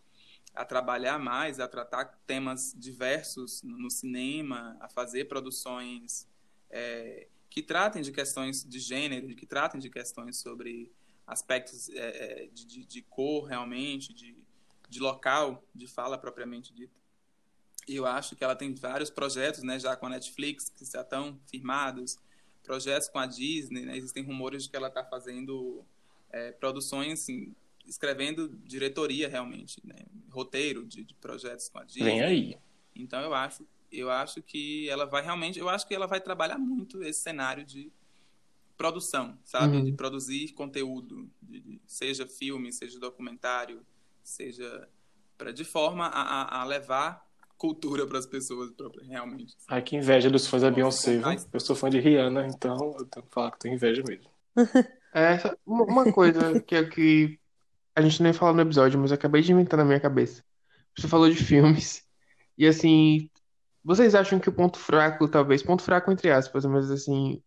a 0.53 0.65
trabalhar 0.65 1.17
mais, 1.19 1.59
a 1.59 1.67
tratar 1.67 2.05
temas 2.27 2.73
diversos 2.77 3.61
no 3.63 3.89
cinema, 3.89 4.75
a 4.81 4.89
fazer 4.89 5.25
produções 5.25 6.27
é, 6.71 7.27
que 7.49 7.61
tratem 7.61 8.01
de 8.01 8.11
questões 8.11 8.63
de 8.63 8.79
gênero, 8.79 9.27
que 9.35 9.45
tratem 9.45 9.79
de 9.79 9.89
questões 9.89 10.37
sobre 10.37 10.91
aspectos 11.27 11.89
é, 11.89 12.43
é, 12.43 12.47
de, 12.47 12.65
de- 12.65 12.85
de 12.85 13.01
cor 13.03 13.43
realmente, 13.45 14.13
de, 14.13 14.35
de 14.89 14.99
local, 14.99 15.63
de 15.75 15.87
fala 15.87 16.17
propriamente 16.17 16.73
dita. 16.73 16.99
E 17.87 17.95
eu 17.95 18.05
acho 18.05 18.35
que 18.35 18.43
ela 18.43 18.55
tem 18.55 18.73
vários 18.73 19.09
projetos, 19.09 19.63
né, 19.63 19.79
já 19.79 19.95
com 19.95 20.05
a 20.05 20.09
Netflix, 20.09 20.69
que 20.69 20.85
já 20.85 21.01
estão 21.01 21.39
firmados, 21.47 22.17
projetos 22.63 23.09
com 23.09 23.19
a 23.19 23.25
Disney, 23.25 23.85
né, 23.85 23.97
existem 23.97 24.23
rumores 24.23 24.63
de 24.63 24.69
que 24.69 24.75
ela 24.75 24.87
está 24.87 25.03
fazendo 25.03 25.83
é, 26.29 26.51
produções, 26.51 27.21
assim, 27.21 27.53
escrevendo 27.85 28.49
diretoria 28.63 29.27
realmente, 29.27 29.81
né, 29.83 29.95
roteiro 30.29 30.85
de, 30.85 31.03
de 31.03 31.13
projetos 31.15 31.67
com 31.69 31.79
a 31.79 31.83
Disney. 31.83 32.05
Vem 32.05 32.21
aí. 32.21 32.57
Então 32.95 33.19
eu 33.21 33.33
acho, 33.33 33.65
eu 33.91 34.09
acho 34.11 34.41
que 34.41 34.89
ela 34.89 35.05
vai 35.05 35.23
realmente, 35.23 35.59
eu 35.59 35.69
acho 35.69 35.87
que 35.87 35.93
ela 35.95 36.07
vai 36.07 36.21
trabalhar 36.21 36.57
muito 36.57 37.03
esse 37.03 37.21
cenário 37.21 37.65
de 37.65 37.91
produção, 38.77 39.37
sabe, 39.43 39.77
Uhum. 39.77 39.85
de 39.85 39.91
produzir 39.93 40.53
conteúdo, 40.53 41.29
de- 41.41 41.59
de- 41.59 41.81
seja 41.85 42.25
filme, 42.27 42.71
seja 42.71 42.99
documentário, 42.99 43.85
seja 44.23 44.87
pra, 45.37 45.51
de 45.51 45.63
forma 45.63 46.07
a, 46.07 46.21
a- 46.21 46.61
a 46.61 46.63
levar 46.65 47.25
cultura 47.57 48.07
para 48.07 48.17
as 48.17 48.25
pessoas 48.25 48.71
próprias, 48.71 49.07
realmente. 49.07 49.55
Ai, 49.67 49.83
que 49.83 49.95
inveja 49.95 50.31
dos 50.31 50.47
fãs 50.47 50.63
da 50.63 50.71
Beyoncé, 50.71 51.21
Eu 51.53 51.59
sou 51.59 51.75
fã 51.75 51.89
de 51.91 51.99
Rihanna, 51.99 52.47
então 52.47 52.95
eu 52.97 53.05
tenho 53.05 53.25
que 53.25 53.31
falar 53.31 53.51
que 53.51 53.59
tenho 53.59 53.75
inveja 53.75 54.03
mesmo. 54.07 54.29
É, 55.13 55.33
essa- 55.33 55.57
uma 55.65 55.83
uma 55.83 56.13
coisa 56.13 56.61
que, 56.61 56.73
é 56.73 56.85
que 56.89 57.37
a 57.95 58.01
gente 58.01 58.23
nem 58.23 58.33
falou 58.33 58.55
no 58.55 58.61
episódio, 58.61 58.99
mas 58.99 59.11
eu 59.11 59.15
acabei 59.15 59.41
de 59.41 59.51
inventar 59.51 59.77
na 59.77 59.85
minha 59.85 59.99
cabeça. 59.99 60.43
Você 60.97 61.07
falou 61.07 61.29
de 61.29 61.35
filmes. 61.35 62.05
E 62.57 62.67
assim, 62.67 63.30
vocês 63.83 64.15
acham 64.15 64.39
que 64.39 64.49
o 64.49 64.53
ponto 64.53 64.77
fraco, 64.77 65.27
talvez, 65.27 65.63
ponto 65.63 65.83
fraco 65.83 66.11
entre 66.11 66.31
aspas, 66.31 66.65
mas 66.65 66.91
assim, 66.91 67.41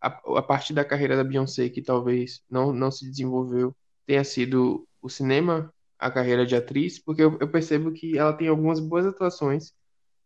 a, 0.00 0.08
a 0.38 0.42
parte 0.42 0.72
da 0.72 0.84
carreira 0.84 1.16
da 1.16 1.24
Beyoncé 1.24 1.68
que 1.68 1.82
talvez 1.82 2.42
não, 2.50 2.72
não 2.72 2.90
se 2.90 3.08
desenvolveu 3.08 3.76
tenha 4.06 4.24
sido 4.24 4.86
o 5.02 5.08
cinema, 5.08 5.72
a 5.98 6.10
carreira 6.10 6.46
de 6.46 6.54
atriz? 6.56 6.98
Porque 6.98 7.22
eu, 7.22 7.36
eu 7.40 7.50
percebo 7.50 7.92
que 7.92 8.16
ela 8.18 8.32
tem 8.32 8.48
algumas 8.48 8.80
boas 8.80 9.06
atuações, 9.06 9.74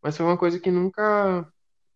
mas 0.03 0.17
foi 0.17 0.27
uma 0.27 0.39
coisa 0.39 0.59
que 0.61 0.71
nunca, 0.71 1.51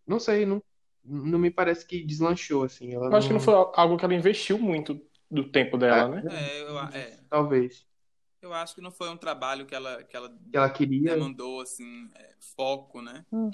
não 0.07 0.19
sei, 0.19 0.45
não, 0.45 0.61
não 1.03 1.39
me 1.39 1.51
parece 1.51 1.85
que 1.85 2.03
deslanchou, 2.03 2.63
assim. 2.63 2.93
Ela 2.93 3.07
Eu 3.07 3.15
acho 3.15 3.27
que 3.27 3.33
não 3.33 3.39
foi 3.39 3.53
algo 3.53 3.97
que 3.97 4.05
ela 4.05 4.13
investiu 4.13 4.57
muito 4.57 4.99
do 5.29 5.51
tempo 5.51 5.77
dela, 5.77 6.07
né? 6.07 6.23
É, 6.29 6.61
eu, 6.61 6.79
é, 6.79 7.19
Talvez. 7.29 7.85
Eu 8.45 8.53
acho 8.53 8.75
que 8.75 8.81
não 8.81 8.91
foi 8.91 9.09
um 9.09 9.17
trabalho 9.17 9.65
que 9.65 9.75
ela, 9.75 10.03
que 10.03 10.15
ela 10.15 10.29
Que 10.29 10.57
ela 10.57 10.69
queria. 10.69 11.13
demandou, 11.15 11.61
assim, 11.61 12.09
é, 12.15 12.35
foco, 12.55 13.01
né? 13.01 13.25
Hum. 13.31 13.51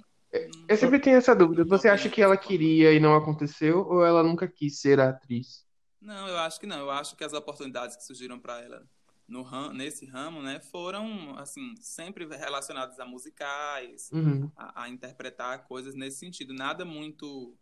Eu 0.68 0.78
sempre 0.78 1.00
tenho 1.00 1.18
essa 1.18 1.36
dúvida. 1.36 1.66
Você 1.66 1.89
acha 1.89 2.10
que 2.10 2.22
ela 2.22 2.38
queria 2.38 2.94
e 2.94 3.00
não 3.00 3.16
aconteceu, 3.16 3.80
ou 3.88 4.06
ela 4.06 4.24
nunca 4.24 4.48
quis 4.48 4.80
ser 4.80 5.00
a 5.00 5.10
atriz? 5.10 5.66
Não, 6.02 6.28
eu 6.28 6.38
acho 6.38 6.60
que 6.60 6.66
não. 6.66 6.80
Eu 6.80 6.92
acho 6.92 7.16
que 7.16 7.24
as 7.24 7.34
oportunidades 7.34 7.96
que 7.96 8.04
surgiram 8.04 8.39
para 8.39 8.60
ela 8.62 8.88
no 9.28 9.44
ram, 9.44 9.72
nesse 9.74 10.06
ramo, 10.06 10.42
né, 10.42 10.60
foram 10.60 11.38
assim 11.38 11.74
sempre 11.80 12.26
relacionadas 12.26 13.00
a 13.00 13.06
musicais, 13.06 14.10
Uhum. 14.12 14.52
a, 14.58 14.84
a 14.84 14.89
interpretar 14.89 15.66
coisas 15.68 15.96
nesse 15.96 16.18
sentido. 16.20 16.54
Nada 16.54 16.84
muito 16.84 17.56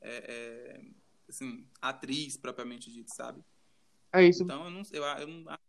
é, 0.00 0.16
é, 0.78 0.80
assim 1.28 1.66
atriz 1.80 2.36
propriamente 2.36 2.90
dito, 2.92 3.14
sabe? 3.14 3.42
É 4.12 4.22
isso. 4.24 4.44
Então 4.44 4.64
eu 4.64 4.70
não, 4.70 4.82
eu, 4.92 5.04
eu 5.04 5.26
não- 5.26 5.50
acho 5.52 5.65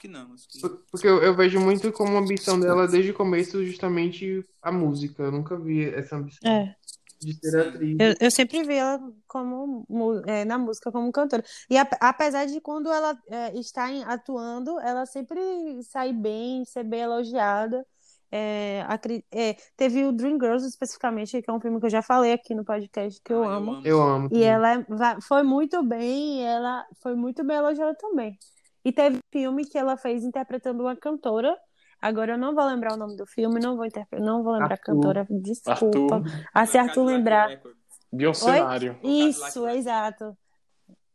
que 0.00 0.08
não. 0.08 0.32
Acho 0.34 0.48
que, 0.48 0.60
Por- 0.60 0.84
Porque 0.90 1.06
eu, 1.06 1.22
eu 1.22 1.34
vejo 1.34 1.58
muito 1.60 1.90
como 1.92 2.16
ambição 2.16 2.58
dela 2.60 2.86
desde 2.86 3.10
o 3.10 3.14
começo 3.14 3.64
justamente 3.64 4.44
a 4.62 4.70
música. 4.70 5.22
Eu 5.22 5.32
nunca 5.32 5.56
vi 5.58 5.88
essa 5.94 6.16
ambição 6.16 6.50
É. 6.50 6.74
de 7.20 7.34
ser 7.34 7.58
atriz. 7.68 7.96
Eu, 8.00 8.14
eu 8.20 8.30
sempre 8.30 8.62
vi 8.64 8.74
ela 8.74 9.00
como 9.26 9.86
é, 10.26 10.44
na 10.44 10.58
música 10.58 10.90
como 10.92 11.10
cantora. 11.12 11.42
E 11.68 11.76
ap- 11.78 11.96
apesar 12.00 12.46
de 12.46 12.60
quando 12.60 12.90
ela 12.90 13.18
é, 13.30 13.58
está 13.58 13.90
em- 13.90 14.04
atuando, 14.04 14.78
ela 14.80 15.06
sempre 15.06 15.40
sai 15.84 16.12
bem, 16.12 16.64
ser 16.64 16.84
bem 16.84 17.00
elogiada. 17.00 17.84
É, 18.32 18.84
acri- 18.86 19.24
é, 19.32 19.56
teve 19.76 20.04
o 20.04 20.12
Dreamgirls 20.12 20.64
especificamente, 20.64 21.42
que 21.42 21.50
é 21.50 21.52
um 21.52 21.60
filme 21.60 21.80
que 21.80 21.86
eu 21.86 21.90
já 21.90 22.00
falei 22.00 22.32
aqui 22.32 22.54
no 22.54 22.64
podcast 22.64 23.20
que 23.24 23.32
eu 23.32 23.42
Ah, 23.42 23.56
amo. 23.56 23.80
Eu 23.84 24.00
amo. 24.00 24.26
E 24.26 24.28
também. 24.28 24.44
ela 24.44 24.72
é- 24.74 24.86
foi 25.26 25.42
muito 25.42 25.82
bem, 25.82 26.38
e 26.38 26.42
ela 26.42 26.86
foi 27.02 27.16
muito 27.16 27.42
bem 27.42 27.56
elogiada 27.56 27.92
também. 27.96 28.38
E 28.84 28.92
teve 28.92 29.18
filme 29.32 29.64
que 29.66 29.76
ela 29.78 29.96
fez 29.96 30.24
interpretando 30.24 30.82
uma 30.82 30.96
cantora. 30.96 31.56
Agora 32.00 32.32
eu 32.32 32.38
não 32.38 32.54
vou 32.54 32.64
lembrar 32.64 32.94
o 32.94 32.96
nome 32.96 33.16
do 33.16 33.26
filme, 33.26 33.60
não 33.60 33.76
vou 33.76 33.84
interpre- 33.84 34.20
não 34.20 34.42
vou 34.42 34.52
lembrar 34.54 34.70
a 34.70 34.72
Arthur. 34.72 34.94
cantora, 34.94 35.26
desculpa. 35.30 36.16
Arthur. 36.16 36.46
Ah, 36.54 36.64
se 36.66 36.78
Arthur 36.78 36.94
Cadillac 36.94 37.16
lembrar. 37.16 37.48
Records. 37.48 37.80
Beyoncénário. 38.12 38.98
Isso, 39.04 39.40
Cadillac 39.42 39.78
exato. 39.78 40.38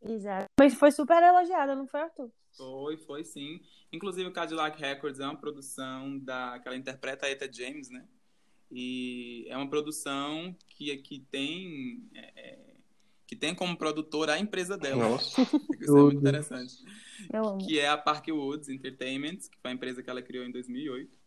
Exato. 0.02 0.46
Mas 0.58 0.74
foi 0.74 0.90
super 0.92 1.20
elogiada, 1.22 1.74
não 1.74 1.86
foi, 1.88 2.00
Arthur? 2.00 2.30
Foi, 2.56 2.96
foi 2.98 3.24
sim. 3.24 3.60
Inclusive 3.92 4.28
o 4.28 4.32
Cadillac 4.32 4.80
Records 4.80 5.18
é 5.20 5.24
uma 5.24 5.36
produção 5.36 6.18
da 6.20 6.58
que 6.60 6.68
ela 6.68 6.76
interpreta 6.76 7.26
a 7.26 7.30
Eta 7.30 7.52
James, 7.52 7.90
né? 7.90 8.04
E 8.70 9.46
é 9.48 9.56
uma 9.56 9.68
produção 9.68 10.56
que, 10.68 10.96
que 10.98 11.20
tem 11.30 12.08
é, 12.14 12.32
é, 12.36 12.75
que 13.26 13.34
tem 13.34 13.54
como 13.54 13.76
produtora 13.76 14.34
a 14.34 14.38
empresa 14.38 14.78
dela. 14.78 15.08
Nossa. 15.08 15.42
Isso 15.80 15.96
é 15.96 16.00
muito 16.00 16.18
interessante. 16.18 16.84
Eu 17.32 17.48
amo. 17.48 17.66
Que 17.66 17.78
é 17.78 17.88
a 17.88 17.98
Parkwoods 17.98 18.68
Entertainment, 18.68 19.38
que 19.50 19.58
foi 19.60 19.70
a 19.70 19.74
empresa 19.74 20.02
que 20.02 20.08
ela 20.08 20.22
criou 20.22 20.44
em 20.44 20.52
2008. 20.52 21.18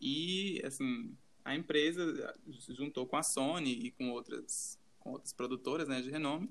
E, 0.00 0.60
assim, 0.64 1.16
a 1.44 1.54
empresa 1.54 2.34
se 2.60 2.74
juntou 2.74 3.06
com 3.06 3.16
a 3.16 3.22
Sony 3.22 3.72
e 3.72 3.90
com 3.90 4.10
outras, 4.10 4.78
com 5.00 5.12
outras 5.12 5.32
produtoras 5.32 5.88
né, 5.88 6.02
de 6.02 6.10
renome 6.10 6.50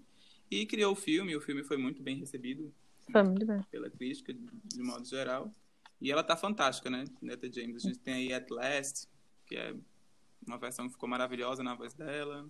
e 0.49 0.65
criou 0.65 0.93
o 0.93 0.95
filme. 0.95 1.35
O 1.35 1.41
filme 1.41 1.63
foi 1.63 1.77
muito 1.77 2.01
bem 2.01 2.17
recebido 2.17 2.73
Foi 3.11 3.23
muito 3.23 3.45
bem. 3.45 3.61
pela 3.71 3.89
crítica, 3.89 4.33
de, 4.33 4.41
de 4.41 4.81
modo 4.81 5.05
geral. 5.05 5.53
E 6.01 6.11
ela 6.11 6.23
tá 6.23 6.35
fantástica, 6.35 6.89
né? 6.89 7.05
Neta 7.21 7.51
James. 7.51 7.75
A 7.83 7.87
gente 7.87 7.99
tem 7.99 8.13
aí 8.13 8.33
At 8.33 8.49
Last, 8.49 9.07
que 9.45 9.55
é 9.55 9.75
uma 10.45 10.57
versão 10.57 10.85
que 10.85 10.93
ficou 10.93 11.09
maravilhosa 11.09 11.63
na 11.63 11.75
voz 11.75 11.93
dela. 11.93 12.47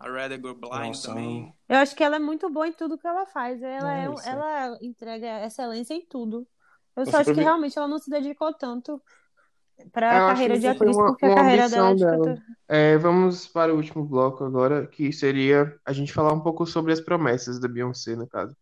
A 0.00 0.08
Rather 0.08 0.40
Go 0.40 0.54
Blind 0.54 0.86
Nossa, 0.88 1.08
também. 1.08 1.52
Eu 1.68 1.76
acho 1.78 1.96
que 1.96 2.04
ela 2.04 2.16
é 2.16 2.18
muito 2.20 2.48
boa 2.48 2.68
em 2.68 2.72
tudo 2.72 2.96
que 2.98 3.06
ela 3.06 3.26
faz. 3.26 3.60
Ela, 3.62 3.98
é, 3.98 4.04
ela 4.26 4.78
entrega 4.80 5.44
excelência 5.44 5.94
em 5.94 6.06
tudo. 6.06 6.46
Eu 6.96 7.04
Eu 7.04 7.10
só 7.10 7.18
acho 7.18 7.30
que 7.30 7.36
vi- 7.36 7.42
realmente 7.42 7.76
ela 7.76 7.88
não 7.88 7.98
se 7.98 8.08
dedicou 8.08 8.52
tanto 8.54 9.02
para 9.92 10.26
a 10.26 10.28
carreira 10.28 10.58
de 10.58 10.66
atriz, 10.66 10.96
uma- 10.96 11.06
porque 11.08 11.24
a 11.26 11.28
uma 11.28 11.34
carreira 11.36 11.68
dela 11.68 11.90
é 11.90 11.94
de 11.94 12.04
ambição 12.04 12.10
dela. 12.22 12.34
cantora. 12.36 12.56
É, 12.68 12.98
vamos 12.98 13.46
para 13.46 13.72
o 13.72 13.76
último 13.76 14.04
bloco 14.04 14.44
agora, 14.44 14.86
que 14.86 15.12
seria 15.12 15.76
a 15.84 15.92
gente 15.92 16.12
falar 16.12 16.32
um 16.32 16.40
pouco 16.40 16.64
sobre 16.66 16.92
as 16.92 17.00
promessas 17.00 17.58
da 17.60 17.68
Beyoncé, 17.68 18.14
no 18.16 18.26
caso. 18.26 18.56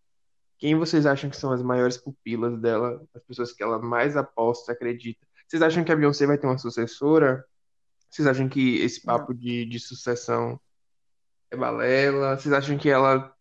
Quem 0.58 0.74
vocês 0.74 1.04
acham 1.04 1.28
que 1.28 1.36
são 1.36 1.52
as 1.52 1.62
maiores 1.62 1.98
pupilas 1.98 2.58
dela, 2.60 3.02
as 3.14 3.22
pessoas 3.24 3.52
que 3.52 3.62
ela 3.62 3.78
mais 3.78 4.16
aposta, 4.16 4.72
acredita? 4.72 5.26
Vocês 5.46 5.62
acham 5.62 5.84
que 5.84 5.92
a 5.92 5.96
Beyoncé 5.96 6.26
vai 6.26 6.38
ter 6.38 6.46
uma 6.46 6.56
sucessora? 6.58 7.44
Vocês 8.10 8.26
acham 8.26 8.48
que 8.48 8.76
esse 8.80 9.02
papo 9.02 9.34
de, 9.34 9.66
de 9.66 9.78
sucessão 9.78 10.58
é 11.50 11.56
balela? 11.56 12.36
Vocês 12.36 12.52
acham 12.52 12.78
que 12.78 12.88
ela 12.88 13.34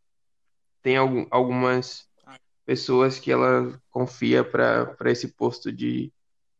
tem 0.81 0.97
algum, 0.97 1.25
algumas 1.31 2.07
pessoas 2.65 3.19
que 3.19 3.31
ela 3.31 3.79
confia 3.89 4.43
para 4.43 5.11
esse 5.11 5.29
posto 5.29 5.71
de, 5.71 6.11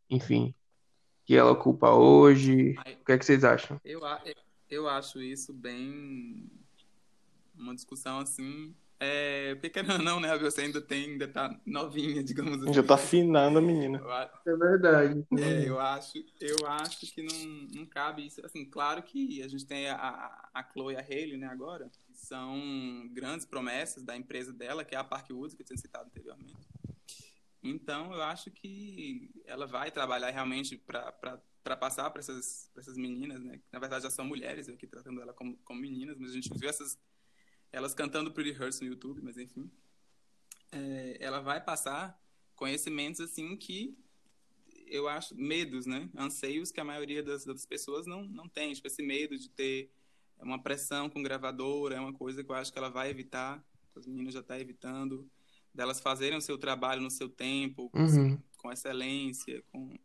enfim, 0.10 0.54
que 1.26 1.36
ela 1.36 1.52
ocupa 1.52 1.92
hoje? 1.92 2.76
O 3.02 3.06
que 3.06 3.12
é 3.12 3.18
que 3.18 3.26
vocês 3.26 3.44
acham? 3.44 3.80
Eu, 3.84 4.02
eu 4.70 4.88
acho 4.88 5.22
isso 5.22 5.54
bem 5.54 6.50
uma 7.58 7.74
discussão 7.74 8.20
assim. 8.20 8.76
É, 9.00 9.56
porque 9.56 9.80
ou 9.80 9.86
não, 10.00 10.20
né? 10.20 10.38
Beyoncé 10.38 10.64
ainda 10.64 10.82
tem, 10.82 11.12
ainda 11.12 11.28
tá 11.28 11.60
novinha, 11.66 12.24
digamos 12.24 12.62
assim. 12.62 12.74
Já 12.74 12.84
tá 12.84 12.96
afinando 12.96 13.60
a 13.60 13.62
menina. 13.62 13.98
Eu 13.98 14.54
É 14.54 14.58
verdade. 14.58 15.26
É, 15.38 15.68
eu 15.70 15.80
acho, 15.80 16.18
eu 16.40 16.68
acho 16.68 17.14
que 17.14 17.22
não, 17.22 17.80
não 17.80 17.86
cabe 17.86 18.26
isso. 18.26 18.46
Assim, 18.46 18.64
claro 18.66 19.04
que 19.04 19.42
a 19.42 19.48
gente 19.48 19.66
tem 19.66 19.90
a, 19.90 20.50
a, 20.54 20.64
Chloe 20.72 20.94
e 20.94 20.98
a 20.98 21.02
Hailey, 21.02 21.38
né, 21.38 21.48
agora, 21.48 21.90
que 21.90 22.18
são 22.18 23.10
grandes 23.12 23.46
promessas 23.46 24.04
da 24.04 24.16
empresa 24.16 24.54
dela, 24.54 24.86
que 24.86 24.96
é 24.96 24.98
a 24.98 25.04
Parkwood, 25.04 25.56
que 25.56 25.62
eu 25.62 25.66
tinha 25.66 25.78
citado 25.78 26.06
anteriormente. 26.06 26.56
Então, 27.62 28.14
eu 28.14 28.22
acho 28.22 28.52
que 28.52 29.30
ela 29.46 29.66
vai 29.66 29.90
trabalhar 29.92 30.30
realmente 30.30 30.78
para 30.78 31.76
passar 31.78 32.10
para 32.12 32.20
essas, 32.20 32.70
pra 32.72 32.82
essas 32.82 32.96
meninas, 32.96 33.44
né? 33.44 33.58
Que, 33.58 33.64
na 33.74 33.80
verdade, 33.80 34.04
já 34.04 34.12
são 34.12 34.24
mulheres, 34.24 34.68
eu 34.68 34.76
aqui 34.76 34.86
tratando 34.86 35.20
ela 35.20 35.34
como, 35.34 35.58
como 35.66 35.82
meninas, 35.82 36.18
mas 36.20 36.30
a 36.30 36.34
gente 36.34 36.50
viu 36.56 36.70
essas, 36.70 36.98
elas 37.72 37.94
cantando 37.94 38.32
Pretty 38.32 38.52
Hurts 38.60 38.80
no 38.82 38.88
YouTube, 38.88 39.22
mas 39.22 39.38
enfim. 39.38 39.70
É, 40.72 41.18
ela 41.20 41.40
vai 41.40 41.64
passar 41.64 42.20
conhecimentos, 42.56 43.20
assim, 43.22 43.56
que 43.58 43.98
eu 44.88 45.08
acho, 45.08 45.36
medos, 45.36 45.86
né? 45.86 46.10
Anseios 46.16 46.72
que 46.72 46.80
a 46.80 46.84
maioria 46.84 47.24
das, 47.24 47.46
das 47.46 47.66
pessoas 47.66 48.06
não, 48.06 48.24
não 48.24 48.48
tem. 48.48 48.74
Tipo, 48.74 48.88
esse 48.88 49.02
medo 49.02 49.38
de 49.38 49.50
ter 49.50 49.92
uma 50.40 50.62
pressão 50.62 51.10
com 51.10 51.24
gravadora 51.24 51.96
é 51.96 52.00
uma 52.00 52.14
coisa 52.14 52.44
que 52.44 52.50
eu 52.52 52.56
acho 52.56 52.72
que 52.72 52.78
ela 52.78 52.90
vai 52.90 53.10
evitar. 53.10 53.64
As 53.96 54.06
meninas 54.06 54.34
já 54.34 54.42
estão 54.42 54.58
evitando. 54.58 55.30
Delas 55.74 56.00
fazerem 56.00 56.38
o 56.38 56.42
seu 56.42 56.58
trabalho 56.58 57.02
no 57.02 57.10
seu 57.10 57.28
tempo, 57.30 57.90
Uhum. 57.94 58.04
assim, 58.04 58.44
com 58.58 58.72
excelência, 58.72 59.62
com 59.72 59.98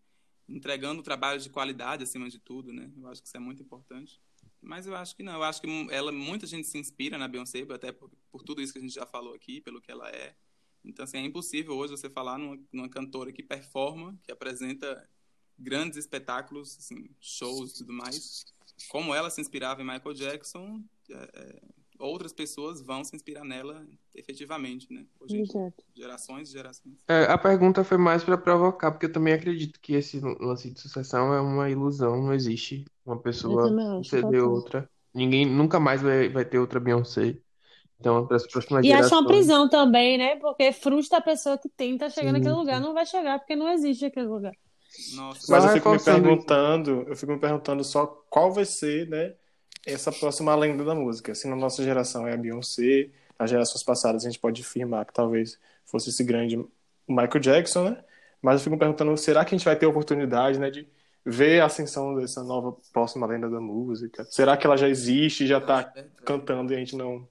entregando 0.49 1.03
trabalho 1.03 1.41
de 1.41 1.49
qualidade 1.49 2.03
acima 2.03 2.29
de 2.29 2.39
tudo, 2.41 2.73
né? 2.73 2.91
Eu 2.97 3.07
acho 3.09 3.21
que 3.23 3.29
isso 3.29 3.37
é 3.37 3.41
muito 3.41 3.63
importante. 3.63 4.21
Mas 4.63 4.87
eu 4.87 4.95
acho 4.95 5.17
que 5.17 5.23
não. 5.23 5.35
Eu 5.35 5.43
acho 5.43 5.61
que 5.61 5.69
ela, 5.91 6.13
muita 6.13 6.47
gente 6.47 6.69
se 6.69 6.79
inspira 6.79 7.17
na 7.17 7.27
Beyoncé, 7.27 7.67
até 7.71 7.93
por, 7.93 8.11
por 8.31 8.43
tudo 8.43 8.61
isso 8.61 8.73
que 8.73 8.79
a 8.79 8.83
gente 8.83 8.95
já 8.95 9.07
falou 9.07 9.35
aqui, 9.35 9.61
pelo 9.61 9.81
que 9.81 9.91
ela 9.91 10.09
é. 10.11 10.35
Então, 10.85 11.05
assim, 11.05 11.19
é 11.19 11.25
impossível 11.25 11.75
hoje 11.77 11.93
você 11.93 12.09
falar 12.09 12.39
numa, 12.39 12.59
numa 12.73 12.89
cantora 12.89 13.33
que 13.33 13.43
performa, 13.43 14.19
que 14.23 14.33
apresenta 14.33 15.09
grandes 15.59 15.99
espetáculos, 15.99 16.77
assim, 16.79 17.09
shows 17.21 17.73
e 17.73 17.79
tudo 17.79 17.93
mais. 17.93 18.45
Como 18.89 19.15
ela 19.15 19.31
se 19.31 19.41
inspirava 19.41 19.83
em 19.83 19.85
Michael 19.85 20.15
Jackson, 20.15 20.83
é, 21.11 21.15
é, 21.15 21.63
outras 22.01 22.33
pessoas 22.33 22.81
vão 22.81 23.05
se 23.05 23.15
inspirar 23.15 23.45
nela 23.45 23.87
efetivamente, 24.15 24.93
né? 24.93 25.07
Hoje 25.21 25.43
Exato. 25.43 25.83
gerações 25.95 26.49
e 26.51 26.53
gerações. 26.53 26.97
É, 27.09 27.25
a 27.25 27.37
pergunta 27.37 27.83
foi 27.83 27.99
mais 27.99 28.23
para 28.23 28.39
provocar, 28.39 28.93
porque 28.93 29.07
eu 29.07 29.13
também 29.13 29.33
acredito 29.35 29.81
que 29.81 29.95
esse 29.95 30.21
lance 30.21 30.71
de 30.71 30.81
sucessão 30.81 31.35
é 31.35 31.41
uma 31.41 31.69
ilusão, 31.69 32.23
não 32.23 32.33
existe 32.33 32.85
uma 33.05 33.21
pessoa 33.21 33.77
suceder 33.97 34.43
outra. 34.45 34.89
Ninguém 35.13 35.45
nunca 35.45 35.81
mais 35.81 36.01
vai, 36.03 36.29
vai 36.29 36.45
ter 36.45 36.59
outra 36.59 36.79
Beyoncé. 36.79 37.37
Então, 38.01 38.27
para 38.27 38.37
as 38.37 38.47
próximas 38.49 38.87
E 38.87 38.93
acho 38.93 39.15
uma 39.15 39.27
gerações. 39.27 39.27
prisão 39.27 39.69
também, 39.69 40.17
né? 40.19 40.37
Porque 40.37 40.73
frustra 40.73 41.19
a 41.19 41.21
pessoa 41.23 41.59
que 41.59 41.69
tenta 41.69 42.09
chegar 42.09 42.33
Sim, 42.33 42.33
naquele 42.33 42.55
sim. 42.55 42.55
lugar. 42.55 42.81
Não 42.81 42.95
vai 42.95 43.05
chegar, 43.07 43.39
porque 43.39 43.55
não 43.57 43.69
existe 43.71 44.05
aquele 44.07 44.27
lugar. 44.27 44.55
Nossa, 45.07 45.47
Mas 45.49 45.65
eu 45.65 45.71
fico 45.71 45.89
me 45.89 45.99
perguntando, 45.99 47.03
eu 47.09 47.17
fico 47.17 47.33
me 47.33 47.39
perguntando 47.41 47.83
só 47.85 48.07
qual 48.07 48.53
vai 48.53 48.65
ser, 48.65 49.09
né, 49.09 49.35
essa 49.87 50.13
próxima 50.13 50.55
lenda 50.55 50.85
da 50.85 50.95
música. 50.95 51.35
Se 51.35 51.49
na 51.49 51.57
nossa 51.57 51.83
geração 51.83 52.27
é 52.27 52.35
a 52.35 52.37
Beyoncé, 52.37 53.11
nas 53.39 53.51
gerações 53.51 53.83
passadas 53.83 54.25
a 54.25 54.29
gente 54.29 54.39
pode 54.39 54.61
afirmar 54.63 55.05
que 55.07 55.13
talvez 55.13 55.59
fosse 55.87 56.11
esse 56.11 56.23
grande 56.25 56.57
Michael 57.09 57.41
Jackson, 57.41 57.91
né? 57.91 58.05
Mas 58.43 58.55
eu 58.55 58.61
fico 58.61 58.75
me 58.75 58.79
perguntando, 58.79 59.17
será 59.17 59.45
que 59.45 59.55
a 59.55 59.59
gente 59.59 59.65
vai 59.65 59.77
ter 59.77 59.87
a 59.87 59.89
oportunidade, 59.89 60.59
né, 60.59 60.71
de 60.71 60.87
ver 61.25 61.61
a 61.61 61.67
ascensão 61.67 62.15
dessa 62.15 62.43
nova 62.43 62.75
próxima 62.93 63.27
lenda 63.27 63.51
da 63.51 63.61
música? 63.61 64.25
Será 64.25 64.57
que 64.57 64.67
ela 64.67 64.77
já 64.77 64.89
existe 64.89 65.45
e 65.45 65.47
já 65.47 65.61
tá 65.61 65.85
cantando 66.25 66.73
e 66.73 66.77
a 66.77 66.79
gente 66.79 66.97
não, 66.97 67.27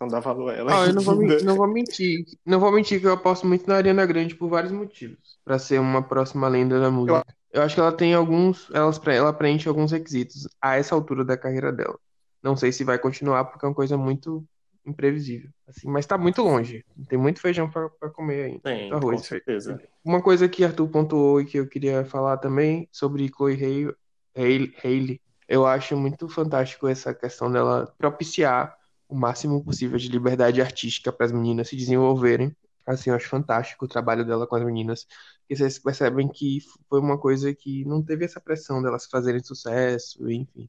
não 0.00 0.08
dá 0.08 0.20
valor 0.20 0.50
a 0.52 0.56
ela 0.56 0.74
Ó, 0.80 0.86
eu 0.86 0.94
não 0.94 1.02
vou, 1.02 1.20
ainda? 1.20 1.36
men- 1.36 1.44
não 1.44 1.56
vou 1.56 1.66
mentir. 1.66 2.24
Não 2.46 2.60
vou 2.60 2.72
mentir 2.72 3.00
que 3.00 3.06
eu 3.06 3.12
aposto 3.12 3.46
muito 3.46 3.66
na 3.66 3.76
Ariana 3.76 4.06
Grande 4.06 4.34
por 4.34 4.48
vários 4.48 4.72
motivos. 4.72 5.38
Pra 5.44 5.58
ser 5.58 5.78
uma 5.78 6.02
próxima 6.02 6.48
lenda 6.48 6.80
da 6.80 6.90
música. 6.90 7.18
Eu 7.18 7.34
acho 7.62 7.74
que 7.74 7.80
ela 7.80 7.92
tem 7.92 8.14
alguns. 8.14 8.70
Elas, 8.72 9.00
ela 9.06 9.32
preenche 9.32 9.68
alguns 9.68 9.92
requisitos 9.92 10.48
a 10.60 10.76
essa 10.76 10.94
altura 10.94 11.24
da 11.24 11.36
carreira 11.36 11.72
dela. 11.72 11.98
Não 12.42 12.56
sei 12.56 12.72
se 12.72 12.84
vai 12.84 12.98
continuar, 12.98 13.44
porque 13.44 13.64
é 13.64 13.68
uma 13.68 13.74
coisa 13.74 13.96
muito 13.96 14.44
imprevisível. 14.86 15.50
Assim, 15.66 15.88
mas 15.88 16.04
tá 16.06 16.18
muito 16.18 16.42
longe. 16.42 16.84
Tem 17.08 17.18
muito 17.18 17.40
feijão 17.40 17.70
pra 17.70 17.88
comer 18.10 18.44
ainda. 18.44 18.60
Tem, 18.60 18.92
arroz. 18.92 19.16
com 19.20 19.26
certeza. 19.26 19.80
Uma 20.04 20.22
coisa 20.22 20.48
que 20.48 20.64
Arthur 20.64 20.88
pontuou 20.88 21.40
e 21.40 21.46
que 21.46 21.58
eu 21.58 21.66
queria 21.66 22.04
falar 22.04 22.36
também 22.36 22.86
sobre 22.92 23.28
Chloe 23.34 23.54
Hay- 23.54 23.94
Hay- 24.36 24.74
Haley, 24.84 25.20
eu 25.48 25.66
acho 25.66 25.96
muito 25.96 26.28
fantástico 26.28 26.86
essa 26.86 27.14
questão 27.14 27.50
dela 27.50 27.92
propiciar 27.96 28.76
o 29.08 29.14
máximo 29.14 29.62
possível 29.64 29.96
de 29.98 30.08
liberdade 30.08 30.60
artística 30.60 31.12
para 31.12 31.26
as 31.26 31.32
meninas 31.32 31.68
se 31.68 31.76
desenvolverem. 31.76 32.54
Assim, 32.86 33.10
eu 33.10 33.16
acho 33.16 33.28
fantástico 33.28 33.84
o 33.84 33.88
trabalho 33.88 34.24
dela 34.24 34.46
com 34.46 34.56
as 34.56 34.64
meninas. 34.64 35.06
Porque 35.40 35.56
vocês 35.56 35.78
percebem 35.78 36.28
que 36.28 36.58
foi 36.88 37.00
uma 37.00 37.18
coisa 37.18 37.54
que 37.54 37.84
não 37.84 38.02
teve 38.02 38.24
essa 38.24 38.40
pressão 38.40 38.82
delas 38.82 39.06
fazerem 39.06 39.42
sucesso, 39.42 40.30
enfim. 40.30 40.68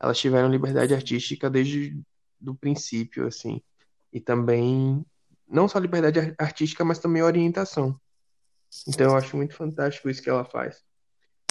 Elas 0.00 0.18
tiveram 0.18 0.50
liberdade 0.50 0.94
artística 0.94 1.48
desde 1.50 1.98
do 2.40 2.54
princípio, 2.54 3.26
assim. 3.26 3.60
E 4.12 4.20
também, 4.20 5.04
não 5.48 5.68
só 5.68 5.78
liberdade 5.78 6.18
ar- 6.20 6.34
artística, 6.38 6.84
mas 6.84 6.98
também 6.98 7.22
orientação. 7.22 7.98
Então 8.88 9.10
eu 9.10 9.16
acho 9.16 9.36
muito 9.36 9.54
fantástico 9.54 10.08
isso 10.10 10.22
que 10.22 10.30
ela 10.30 10.44
faz. 10.44 10.82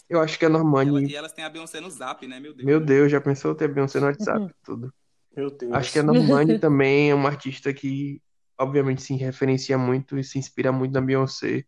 Eu 0.07 0.21
acho 0.21 0.38
que 0.38 0.45
a 0.45 0.47
Ela- 0.49 0.59
Normani, 0.59 1.09
e 1.09 1.15
elas 1.15 1.33
têm 1.33 1.43
a 1.43 1.49
Beyoncé 1.49 1.81
no 1.81 1.89
Zap, 1.89 2.25
né? 2.27 2.39
Meu 2.39 2.53
Deus. 2.53 2.65
meu 2.65 2.79
Deus, 2.79 3.11
já 3.11 3.19
pensou 3.19 3.55
ter 3.55 3.67
Beyoncé 3.67 3.99
no 3.99 4.05
WhatsApp, 4.05 4.53
tudo. 4.63 4.93
Meu 5.36 5.49
Deus. 5.49 5.73
Acho 5.73 5.91
que 5.91 5.99
a 5.99 6.03
Normani 6.03 6.57
também 6.59 7.09
é 7.09 7.15
uma 7.15 7.29
artista 7.29 7.73
que, 7.73 8.21
obviamente, 8.59 9.01
se 9.01 9.15
referencia 9.15 9.77
muito 9.77 10.17
e 10.17 10.23
se 10.23 10.37
inspira 10.39 10.71
muito 10.71 10.93
na 10.93 11.01
Beyoncé. 11.01 11.63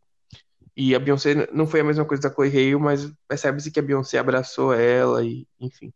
E 0.75 0.93
a 0.93 0.99
Beyoncé 0.99 1.47
não 1.51 1.65
foi 1.65 1.79
a 1.79 1.83
mesma 1.83 2.05
coisa 2.05 2.21
da 2.29 2.33
Chloe 2.33 2.49
Haley, 2.49 2.75
mas 2.77 3.11
percebe-se 3.27 3.71
que 3.71 3.79
a 3.79 3.83
Beyoncé 3.83 4.17
abraçou 4.19 4.73
ela 4.73 5.23
e, 5.25 5.47
enfim. 5.59 5.91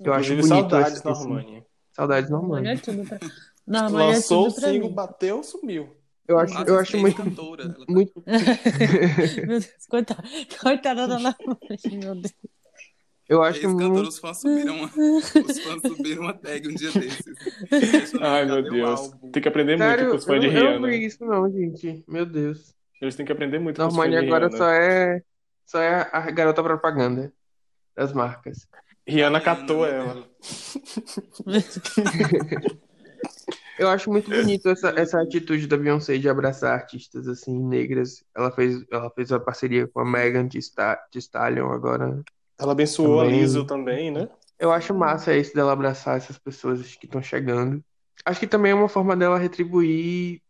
Eu 0.00 0.12
acho 0.12 0.32
Inclusive, 0.32 0.48
bonito 0.48 0.70
saudades, 0.70 0.98
esse- 0.98 1.08
esse- 1.10 1.24
Normani. 1.28 1.64
Saudades 1.92 2.30
Normani 2.30 2.66
Normani. 2.68 2.78
é 2.78 2.80
tudo 2.82 3.04
pra... 3.08 3.18
Normani 3.66 4.10
é 4.10 4.14
Lançou 4.14 4.42
o 4.42 4.48
tudo 4.48 4.60
pra 4.60 4.70
single, 4.70 4.88
mim. 4.88 4.94
bateu, 4.94 5.42
sumiu. 5.42 5.96
Eu 6.26 6.38
acho, 6.38 6.54
eu 6.62 6.78
acho 6.78 6.96
muito, 6.98 7.16
cantora. 7.22 7.68
Tá- 7.68 7.84
muito 7.88 8.12
Meu 9.46 9.60
Deus, 9.60 9.68
coitada, 9.88 10.22
coitada 10.60 11.06
da 11.06 11.18
Normani, 11.18 11.98
meu 12.02 12.14
Deus. 12.14 12.34
Eu 13.28 13.42
acho 13.42 13.58
Ex-cantora, 13.58 13.88
muito, 13.88 14.08
os 14.08 14.18
fãs 14.18 14.40
subiram 14.40 14.76
uma, 14.76 14.86
os 15.46 15.58
fãs 15.58 15.82
subiram 15.82 16.22
uma 16.22 16.34
tag 16.34 16.68
um 16.68 16.74
dia 16.74 16.90
desses. 16.92 17.24
Ai, 18.20 18.44
meu 18.44 18.62
Deus. 18.62 19.10
Tem 19.32 19.42
que 19.42 19.48
aprender 19.48 19.76
muito 19.76 20.10
com 20.10 20.16
os 20.16 20.24
fãs 20.24 20.40
de 20.40 20.46
eu, 20.46 20.52
eu 20.52 20.80
não 20.80 20.88
Rihanna. 20.88 20.88
vi 20.88 21.04
isso 21.04 21.24
não, 21.24 21.50
gente. 21.50 22.04
Meu 22.06 22.26
Deus. 22.26 22.74
Eles 23.00 23.16
têm 23.16 23.24
que 23.26 23.32
aprender 23.32 23.58
muito 23.58 23.80
com 23.80 23.86
os 23.86 23.94
fãs 23.94 23.96
Normani 23.96 24.20
de 24.20 24.26
agora 24.26 24.46
Rihanna. 24.48 24.58
só 24.58 24.70
é 24.70 25.22
só 25.64 25.80
é 25.80 26.08
a 26.12 26.30
garota 26.30 26.62
propaganda 26.62 27.32
das 27.96 28.12
marcas. 28.12 28.66
Rihanna 29.06 29.38
Rihanna, 29.38 29.40
catou 29.40 29.86
ela. 29.86 30.28
Eu 33.76 33.88
acho 33.88 34.08
muito 34.08 34.30
bonito 34.30 34.68
essa, 34.68 34.90
essa 34.90 35.20
atitude 35.20 35.66
da 35.66 35.76
Beyoncé 35.76 36.16
de 36.16 36.28
abraçar 36.28 36.74
artistas 36.74 37.26
assim 37.26 37.58
negras. 37.58 38.22
Ela 38.34 38.50
fez 38.52 38.84
ela 38.90 39.10
fez 39.10 39.32
a 39.32 39.40
parceria 39.40 39.88
com 39.88 40.00
a 40.00 40.04
Megan 40.04 40.48
Thee 40.48 40.60
Stallion 41.16 41.72
agora. 41.72 42.22
Ela 42.58 42.72
abençoou 42.72 43.18
Também. 43.18 43.34
a 43.34 43.40
Lizzo 43.40 43.66
também, 43.66 44.10
né? 44.10 44.28
Eu 44.58 44.70
acho 44.72 44.94
massa 44.94 45.36
isso 45.36 45.54
dela 45.54 45.72
abraçar 45.72 46.16
essas 46.16 46.38
pessoas 46.38 46.94
que 46.96 47.06
estão 47.06 47.22
chegando. 47.22 47.84
Acho 48.24 48.40
que 48.40 48.46
também 48.46 48.72
é 48.72 48.74
uma 48.74 48.88
forma 48.88 49.16
dela 49.16 49.38
retribuir 49.38 50.40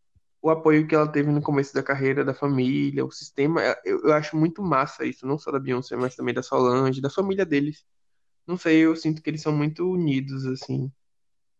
o 0.42 0.50
apoio 0.50 0.86
que 0.86 0.94
ela 0.94 1.10
teve 1.10 1.30
no 1.32 1.40
começo 1.40 1.72
da 1.72 1.82
carreira, 1.82 2.22
da 2.24 2.34
família, 2.34 3.04
o 3.04 3.10
sistema. 3.10 3.62
Eu, 3.84 4.02
eu 4.04 4.12
acho 4.12 4.36
muito 4.36 4.62
massa 4.62 5.04
isso, 5.06 5.26
não 5.26 5.38
só 5.38 5.50
da 5.50 5.58
Beyoncé, 5.58 5.96
mas 5.96 6.14
também 6.14 6.34
da 6.34 6.42
Solange, 6.42 7.00
da 7.00 7.08
família 7.08 7.46
deles. 7.46 7.84
Não 8.46 8.58
sei, 8.58 8.80
eu 8.80 8.94
sinto 8.94 9.22
que 9.22 9.30
eles 9.30 9.40
são 9.40 9.52
muito 9.56 9.90
unidos, 9.90 10.44
assim. 10.44 10.92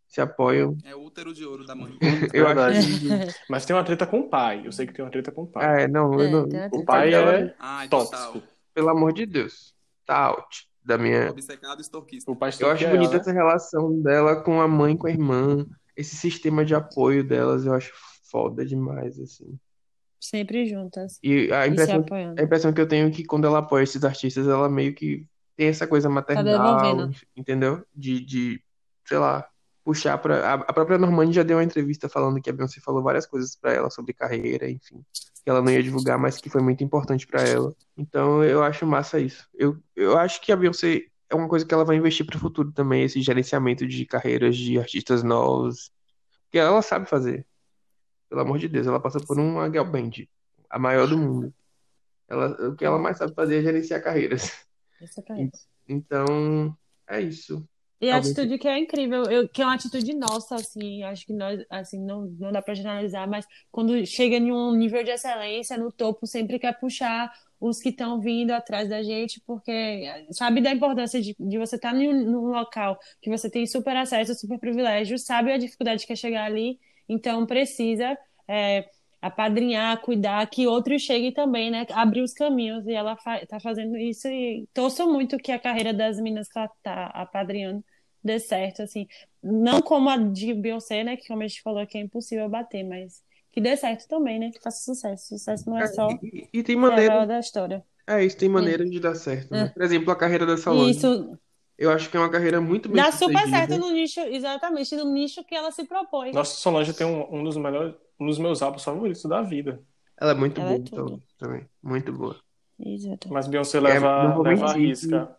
Se 0.06 0.20
apoiam. 0.20 0.76
É 0.84 0.94
o 0.94 1.02
útero 1.02 1.32
de 1.32 1.44
ouro 1.44 1.66
da 1.66 1.74
mãe. 1.74 1.90
Eu 2.32 2.46
Verdade. 2.46 2.78
acho. 2.78 3.42
Mas 3.48 3.64
tem 3.64 3.74
uma 3.74 3.82
treta 3.82 4.06
com 4.06 4.20
o 4.20 4.28
pai. 4.28 4.62
Eu 4.64 4.70
sei 4.70 4.86
que 4.86 4.92
tem 4.92 5.04
uma 5.04 5.10
treta 5.10 5.32
com 5.32 5.42
o 5.42 5.46
pai. 5.46 5.64
Ah, 5.64 5.80
é, 5.80 5.88
não, 5.88 6.12
eu 6.14 6.20
É, 6.20 6.30
não. 6.30 6.70
O 6.70 6.84
pai 6.84 7.12
é 7.14 7.54
Ai, 7.58 7.88
tóxico. 7.88 8.16
total. 8.16 8.42
pelo 8.74 8.90
amor 8.90 9.12
de 9.12 9.26
Deus, 9.26 9.73
tá 10.04 10.16
out 10.16 10.68
da 10.84 10.98
minha. 10.98 11.30
Obcecado 11.30 11.80
pai 12.36 12.50
Eu 12.60 12.70
acho 12.70 12.86
bonita 12.88 13.12
ela, 13.12 13.20
essa 13.20 13.32
relação 13.32 14.00
dela 14.02 14.36
com 14.42 14.60
a 14.60 14.68
mãe, 14.68 14.96
com 14.96 15.06
a 15.06 15.10
irmã. 15.10 15.66
Esse 15.96 16.16
sistema 16.16 16.64
de 16.64 16.74
apoio 16.74 17.26
delas, 17.26 17.64
eu 17.64 17.72
acho 17.72 17.92
foda 18.30 18.64
demais, 18.64 19.18
assim. 19.18 19.58
Sempre 20.20 20.66
juntas 20.66 21.18
E 21.22 21.52
a 21.52 21.66
e 21.66 21.68
se 21.68 21.72
impressão, 21.72 22.00
apoiando. 22.00 22.40
a 22.40 22.44
impressão 22.44 22.72
que 22.72 22.80
eu 22.80 22.88
tenho 22.88 23.08
é 23.08 23.10
que 23.10 23.24
quando 23.24 23.46
ela 23.46 23.58
apoia 23.58 23.82
esses 23.84 24.02
artistas, 24.04 24.48
ela 24.48 24.68
meio 24.68 24.94
que 24.94 25.26
tem 25.56 25.68
essa 25.68 25.86
coisa 25.86 26.08
maternal, 26.08 26.76
devolvendo. 26.78 27.16
entendeu? 27.36 27.84
De, 27.94 28.20
de, 28.24 28.64
sei 29.06 29.18
lá, 29.18 29.48
puxar 29.84 30.18
pra. 30.18 30.54
A, 30.54 30.72
própria 30.72 30.98
Normani 30.98 31.32
já 31.32 31.42
deu 31.42 31.58
uma 31.58 31.64
entrevista 31.64 32.08
falando 32.08 32.40
que 32.40 32.48
a 32.48 32.52
Beyoncé 32.52 32.80
falou 32.80 33.02
várias 33.02 33.26
coisas 33.26 33.54
pra 33.54 33.72
ela 33.72 33.90
sobre 33.90 34.14
carreira, 34.14 34.68
enfim. 34.68 35.04
Que 35.44 35.50
ela 35.50 35.60
não 35.60 35.70
ia 35.70 35.82
divulgar, 35.82 36.18
mas 36.18 36.38
que 36.38 36.48
foi 36.48 36.62
muito 36.62 36.82
importante 36.82 37.26
pra 37.26 37.42
ela. 37.42 37.74
Então 37.96 38.42
eu 38.42 38.62
acho 38.62 38.86
massa 38.86 39.20
isso. 39.20 39.46
Eu, 39.54 39.76
eu 39.94 40.16
acho 40.16 40.40
que 40.40 40.50
a 40.50 40.56
Beyoncé 40.56 41.02
é 41.28 41.34
uma 41.34 41.48
coisa 41.48 41.66
que 41.66 41.74
ela 41.74 41.84
vai 41.84 41.96
investir 41.96 42.24
pro 42.24 42.38
futuro 42.38 42.72
também, 42.72 43.04
esse 43.04 43.20
gerenciamento 43.20 43.86
de 43.86 44.06
carreiras 44.06 44.56
de 44.56 44.78
artistas 44.78 45.22
novos. 45.22 45.92
Que 46.50 46.58
ela 46.58 46.80
sabe 46.80 47.06
fazer. 47.06 47.46
Pelo 48.28 48.40
amor 48.40 48.58
de 48.58 48.68
Deus, 48.68 48.86
ela 48.86 48.98
passa 48.98 49.20
por 49.20 49.38
uma 49.38 49.70
girl 49.70 49.84
band, 49.84 50.26
a 50.70 50.78
maior 50.78 51.06
do 51.06 51.18
mundo. 51.18 51.54
Ela, 52.26 52.68
o 52.68 52.74
que 52.74 52.84
ela 52.84 52.98
mais 52.98 53.18
sabe 53.18 53.34
fazer 53.34 53.58
é 53.58 53.62
gerenciar 53.62 54.02
carreiras. 54.02 54.66
Isso 55.00 55.22
é 55.28 55.42
isso. 55.42 55.68
Então, 55.86 56.76
é 57.06 57.20
isso. 57.20 57.68
E 58.04 58.10
a 58.10 58.14
Talvez- 58.14 58.32
atitude 58.38 58.58
que 58.58 58.68
é 58.68 58.78
incrível, 58.78 59.22
eu, 59.24 59.48
que 59.48 59.62
é 59.62 59.64
uma 59.64 59.74
atitude 59.74 60.14
nossa, 60.14 60.56
assim, 60.56 61.02
acho 61.04 61.24
que 61.24 61.32
nós, 61.32 61.64
assim, 61.70 61.98
não, 62.04 62.26
não 62.38 62.52
dá 62.52 62.60
pra 62.60 62.74
generalizar, 62.74 63.26
mas 63.26 63.46
quando 63.72 64.04
chega 64.04 64.36
em 64.36 64.52
um 64.52 64.74
nível 64.74 65.02
de 65.02 65.10
excelência, 65.10 65.78
no 65.78 65.90
topo, 65.90 66.26
sempre 66.26 66.58
quer 66.58 66.78
puxar 66.78 67.32
os 67.58 67.80
que 67.80 67.88
estão 67.88 68.20
vindo 68.20 68.50
atrás 68.50 68.90
da 68.90 69.02
gente, 69.02 69.40
porque 69.46 70.02
sabe 70.32 70.60
da 70.60 70.70
importância 70.70 71.18
de, 71.18 71.34
de 71.38 71.56
você 71.58 71.76
estar 71.76 71.94
num, 71.94 72.12
num 72.30 72.46
local 72.48 72.98
que 73.22 73.30
você 73.30 73.48
tem 73.48 73.66
super 73.66 73.96
acesso, 73.96 74.34
super 74.34 74.58
privilégio, 74.58 75.18
sabe 75.18 75.50
a 75.52 75.56
dificuldade 75.56 76.06
que 76.06 76.12
é 76.12 76.16
chegar 76.16 76.44
ali, 76.44 76.78
então 77.08 77.46
precisa 77.46 78.18
é, 78.46 78.86
apadrinhar, 79.22 79.98
cuidar, 80.02 80.46
que 80.50 80.66
outros 80.66 81.00
cheguem 81.00 81.32
também, 81.32 81.70
né? 81.70 81.86
Abrir 81.92 82.20
os 82.20 82.34
caminhos, 82.34 82.86
e 82.86 82.92
ela 82.92 83.16
fa 83.16 83.40
tá 83.46 83.58
fazendo 83.58 83.96
isso, 83.96 84.28
e 84.28 84.68
torço 84.74 85.10
muito 85.10 85.38
que 85.38 85.50
a 85.50 85.58
carreira 85.58 85.94
das 85.94 86.18
meninas 86.18 86.48
que 86.48 86.58
ela 86.58 86.68
tá 86.82 87.06
apadrinhando 87.06 87.82
dê 88.24 88.40
certo, 88.40 88.82
assim. 88.82 89.06
Não 89.42 89.82
como 89.82 90.08
a 90.08 90.16
de 90.16 90.54
Beyoncé, 90.54 91.04
né? 91.04 91.16
Que 91.16 91.28
como 91.28 91.42
a 91.42 91.46
gente 91.46 91.62
falou 91.62 91.86
que 91.86 91.98
é 91.98 92.00
impossível 92.00 92.48
bater, 92.48 92.82
mas 92.82 93.22
que 93.52 93.60
dê 93.60 93.76
certo 93.76 94.08
também, 94.08 94.38
né? 94.38 94.50
Que 94.50 94.60
faça 94.60 94.82
sucesso. 94.82 95.28
Sucesso 95.28 95.68
não 95.68 95.78
é 95.78 95.86
só 95.86 96.08
E, 96.22 96.48
e 96.52 96.62
tem 96.62 96.74
maneira, 96.76 97.26
da 97.26 97.38
história. 97.38 97.84
é 98.06 98.24
isso, 98.24 98.36
tem 98.36 98.48
maneira 98.48 98.84
de 98.84 98.98
dar 98.98 99.14
certo, 99.14 99.50
né? 99.52 99.64
É. 99.64 99.68
Por 99.68 99.82
exemplo, 99.82 100.10
a 100.10 100.16
carreira 100.16 100.46
da 100.46 100.56
Solange. 100.56 100.90
Isso 100.90 101.38
Eu 101.76 101.90
acho 101.90 102.10
que 102.10 102.16
é 102.16 102.20
uma 102.20 102.30
carreira 102.30 102.60
muito 102.60 102.88
bem 102.88 103.02
dá 103.02 103.12
super 103.12 103.48
certo 103.48 103.76
no 103.78 103.90
nicho, 103.90 104.20
exatamente, 104.20 104.96
no 104.96 105.12
nicho 105.12 105.44
que 105.44 105.54
ela 105.54 105.70
se 105.70 105.84
propõe. 105.84 106.32
Nossa, 106.32 106.56
Solange 106.56 106.94
tem 106.94 107.06
um, 107.06 107.34
um 107.34 107.44
dos 107.44 107.56
melhores, 107.56 107.94
um 108.18 108.26
dos 108.26 108.38
meus 108.38 108.62
álbuns 108.62 108.82
favoritos 108.84 109.22
da 109.24 109.42
vida. 109.42 109.82
Ela 110.16 110.32
é 110.32 110.34
muito 110.34 110.60
Ela 110.60 110.70
é 110.70 110.78
boa 110.78 110.84
tudo. 110.84 111.00
então, 111.02 111.22
também, 111.38 111.68
muito 111.82 112.12
boa. 112.12 112.36
Exato. 112.78 113.32
Mas 113.32 113.46
Beyoncé 113.46 113.78
É, 113.78 113.80
leva, 113.80 114.34
vou 114.34 114.42
leva 114.42 114.66
a 114.66 114.72
risca 114.72 115.36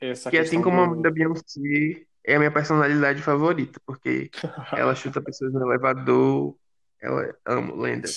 essa 0.00 0.30
Que 0.30 0.38
assim 0.38 0.62
como 0.62 0.80
a 0.80 0.86
mãe 0.88 1.02
da 1.02 1.10
Beyoncé 1.10 2.06
é 2.24 2.36
a 2.36 2.38
minha 2.38 2.50
personalidade 2.50 3.22
favorita, 3.22 3.80
porque 3.84 4.30
ela 4.72 4.94
chuta 4.96 5.20
pessoas 5.20 5.52
no 5.52 5.62
elevador, 5.62 6.54
ela 7.00 7.34
amo, 7.46 7.76
lenda. 7.76 8.08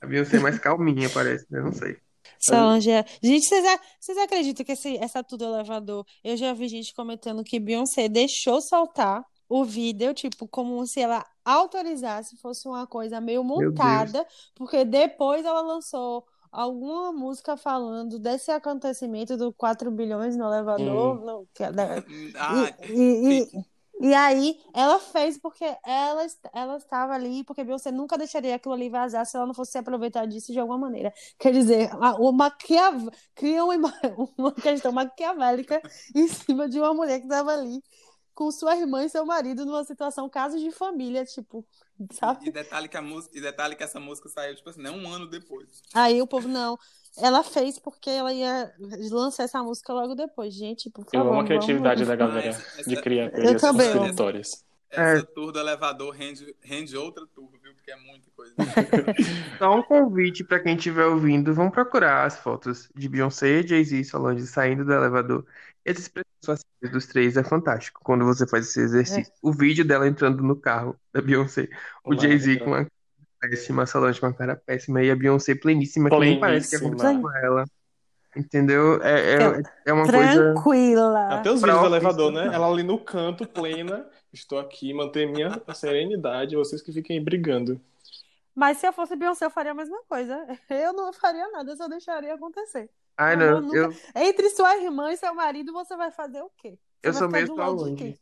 A 0.00 0.06
Beyoncé 0.06 0.36
é 0.36 0.40
mais 0.40 0.58
calminha, 0.58 1.08
parece, 1.10 1.46
né? 1.50 1.60
Não 1.60 1.72
sei. 1.72 1.96
Solange 2.38 2.90
é. 2.90 3.04
Gente, 3.22 3.46
vocês, 3.46 4.18
acreditam 4.18 4.64
que 4.64 4.72
esse, 4.72 4.96
essa 4.98 5.24
tudo 5.24 5.44
elevador? 5.44 6.04
Eu 6.22 6.36
já 6.36 6.52
vi 6.52 6.68
gente 6.68 6.94
comentando 6.94 7.42
que 7.42 7.58
Beyoncé 7.58 8.08
deixou 8.08 8.60
soltar 8.60 9.24
o 9.48 9.64
vídeo, 9.64 10.12
tipo, 10.12 10.46
como 10.46 10.86
se 10.86 11.00
ela 11.00 11.24
autorizasse, 11.44 12.36
fosse 12.36 12.68
uma 12.68 12.86
coisa 12.86 13.20
meio 13.20 13.42
montada, 13.42 14.26
porque 14.54 14.84
depois 14.84 15.44
ela 15.44 15.62
lançou 15.62 16.24
alguma 16.50 17.12
música 17.12 17.56
falando 17.56 18.18
desse 18.18 18.50
acontecimento 18.50 19.36
do 19.36 19.52
4 19.52 19.90
bilhões 19.90 20.36
no 20.36 20.44
elevador. 20.46 21.20
no- 21.24 21.48
que 21.54 21.62
é 21.64 21.72
da- 21.72 21.96
Ah, 22.36 22.54
e, 22.88 22.92
e, 22.92 23.42
e, 24.00 24.08
e 24.08 24.14
aí 24.14 24.60
ela 24.72 24.98
fez 25.00 25.36
porque 25.38 25.64
ela, 25.84 26.26
ela 26.54 26.76
estava 26.76 27.14
ali, 27.14 27.42
porque 27.44 27.64
Beyoncé 27.64 27.90
nunca 27.90 28.16
deixaria 28.16 28.54
aquilo 28.54 28.74
ali 28.74 28.88
vazar 28.88 29.26
se 29.26 29.36
ela 29.36 29.46
não 29.46 29.54
fosse 29.54 29.72
se 29.72 29.78
aproveitar 29.78 30.24
disso 30.26 30.52
de 30.52 30.58
alguma 30.60 30.78
maneira. 30.78 31.12
Quer 31.38 31.52
dizer, 31.52 31.90
a- 32.00 32.14
o 32.16 32.30
maquiav... 32.32 33.08
cria 33.34 33.64
uma, 33.64 33.92
uma 34.38 34.52
questão 34.52 34.92
maquiavélica 34.92 35.82
em 36.14 36.28
cima 36.28 36.68
de 36.68 36.78
uma 36.78 36.94
mulher 36.94 37.18
que 37.18 37.26
estava 37.26 37.52
ali 37.52 37.82
com 38.38 38.52
sua 38.52 38.76
irmã 38.76 39.04
e 39.04 39.08
seu 39.08 39.26
marido 39.26 39.66
numa 39.66 39.82
situação 39.82 40.28
caso 40.30 40.60
de 40.60 40.70
família, 40.70 41.24
tipo, 41.24 41.66
sabe? 42.12 42.46
E 42.48 42.52
detalhe 42.52 42.86
que 42.86 42.96
a 42.96 43.02
música, 43.02 43.36
e 43.36 43.40
detalhe 43.40 43.74
que 43.74 43.82
essa 43.82 43.98
música 43.98 44.28
saiu, 44.28 44.54
tipo 44.54 44.70
assim, 44.70 44.80
né, 44.80 44.92
um 44.92 45.12
ano 45.12 45.26
depois. 45.26 45.82
Aí 45.92 46.22
o 46.22 46.26
povo, 46.26 46.46
não. 46.46 46.78
Ela 47.16 47.42
fez 47.42 47.80
porque 47.80 48.08
ela 48.08 48.32
ia 48.32 48.72
lançar 49.10 49.42
essa 49.42 49.60
música 49.60 49.92
logo 49.92 50.14
depois. 50.14 50.54
Gente, 50.54 50.88
por 50.88 51.04
Eu 51.12 51.18
favor, 51.18 51.32
amo 51.32 51.40
a 51.40 51.44
criatividade 51.46 52.04
vamos... 52.04 52.08
da 52.08 52.14
galera 52.14 52.48
essa- 52.50 52.88
de 52.88 53.02
criar 53.02 53.32
Eu 53.34 53.48
amo. 53.50 53.58
conspiratórias. 53.58 54.64
Essa 54.88 55.26
tour 55.26 55.50
do 55.52 55.58
elevador 55.58 56.14
rende, 56.14 56.54
rende 56.62 56.96
outra 56.96 57.26
tour, 57.34 57.50
viu? 57.60 57.74
Porque 57.74 57.90
é 57.90 57.96
muita 57.96 58.30
coisa. 58.36 58.54
Só 59.58 59.76
um 59.76 59.82
convite 59.82 60.44
pra 60.44 60.60
quem 60.60 60.76
estiver 60.76 61.04
ouvindo, 61.04 61.52
vão 61.52 61.70
procurar 61.70 62.24
as 62.24 62.38
fotos 62.38 62.88
de 62.94 63.08
Beyoncé, 63.08 63.66
Jay-Z 63.66 63.96
e 63.98 64.04
Solange 64.04 64.46
saindo 64.46 64.84
do 64.84 64.92
elevador. 64.92 65.44
Expressões 65.84 66.26
faciais 66.44 66.92
dos 66.92 67.06
três 67.06 67.36
é 67.36 67.44
fantástico 67.44 68.00
quando 68.04 68.24
você 68.24 68.46
faz 68.46 68.68
esse 68.68 68.80
exercício. 68.80 69.32
O 69.42 69.52
vídeo 69.52 69.84
dela 69.84 70.06
entrando 70.06 70.42
no 70.42 70.56
carro 70.56 70.96
da 71.12 71.20
Beyoncé, 71.20 71.68
o 72.04 72.14
Jay-Z 72.14 72.58
com 72.58 72.74
a 72.74 72.78
cara 72.78 72.90
péssima, 73.40 73.82
a 73.82 73.86
Solange 73.86 74.20
com 74.20 74.26
a 74.26 74.32
cara 74.32 74.56
péssima 74.56 75.02
e 75.02 75.10
a 75.10 75.16
Beyoncé 75.16 75.54
pleníssima, 75.54 76.10
que 76.10 76.18
nem 76.18 76.38
parece 76.38 76.70
que 76.70 76.78
Pleníssima. 76.78 77.10
aconteceu 77.10 77.22
com 77.22 77.46
ela. 77.46 77.64
Entendeu? 78.36 79.02
É, 79.02 79.34
é, 79.34 79.62
é 79.86 79.92
uma 79.92 80.04
coisa. 80.04 80.52
Tranquila. 80.52 81.34
Até 81.34 81.50
os 81.50 81.60
vídeos 81.60 81.80
do 81.80 81.86
elevador, 81.86 82.30
né? 82.30 82.44
não. 82.44 82.52
Ela 82.52 82.70
ali 82.70 82.82
no 82.82 82.98
canto, 82.98 83.46
plena. 83.48 84.06
Estou 84.32 84.58
aqui, 84.58 84.92
manter 84.92 85.26
minha 85.26 85.60
serenidade. 85.74 86.54
Vocês 86.54 86.82
que 86.82 86.92
fiquem 86.92 87.22
brigando. 87.24 87.80
Mas 88.54 88.78
se 88.78 88.86
eu 88.86 88.92
fosse 88.92 89.16
Beyoncé, 89.16 89.46
eu 89.46 89.50
faria 89.50 89.72
a 89.72 89.74
mesma 89.74 89.98
coisa. 90.08 90.46
Eu 90.68 90.92
não 90.92 91.12
faria 91.12 91.50
nada, 91.50 91.72
eu 91.72 91.76
só 91.76 91.88
deixaria 91.88 92.34
acontecer. 92.34 92.90
Ai, 93.18 93.36
Não, 93.36 93.60
nunca- 93.60 93.76
eu, 93.76 93.94
Entre 94.14 94.48
sua 94.50 94.76
irmã 94.76 95.12
e 95.12 95.16
seu 95.16 95.34
marido, 95.34 95.72
você 95.72 95.96
vai 95.96 96.10
fazer 96.12 96.40
o 96.40 96.50
quê? 96.56 96.78
Você 97.02 97.08
eu 97.08 97.12
sou 97.14 97.28
meio 97.28 97.46
Solange. 97.48 98.18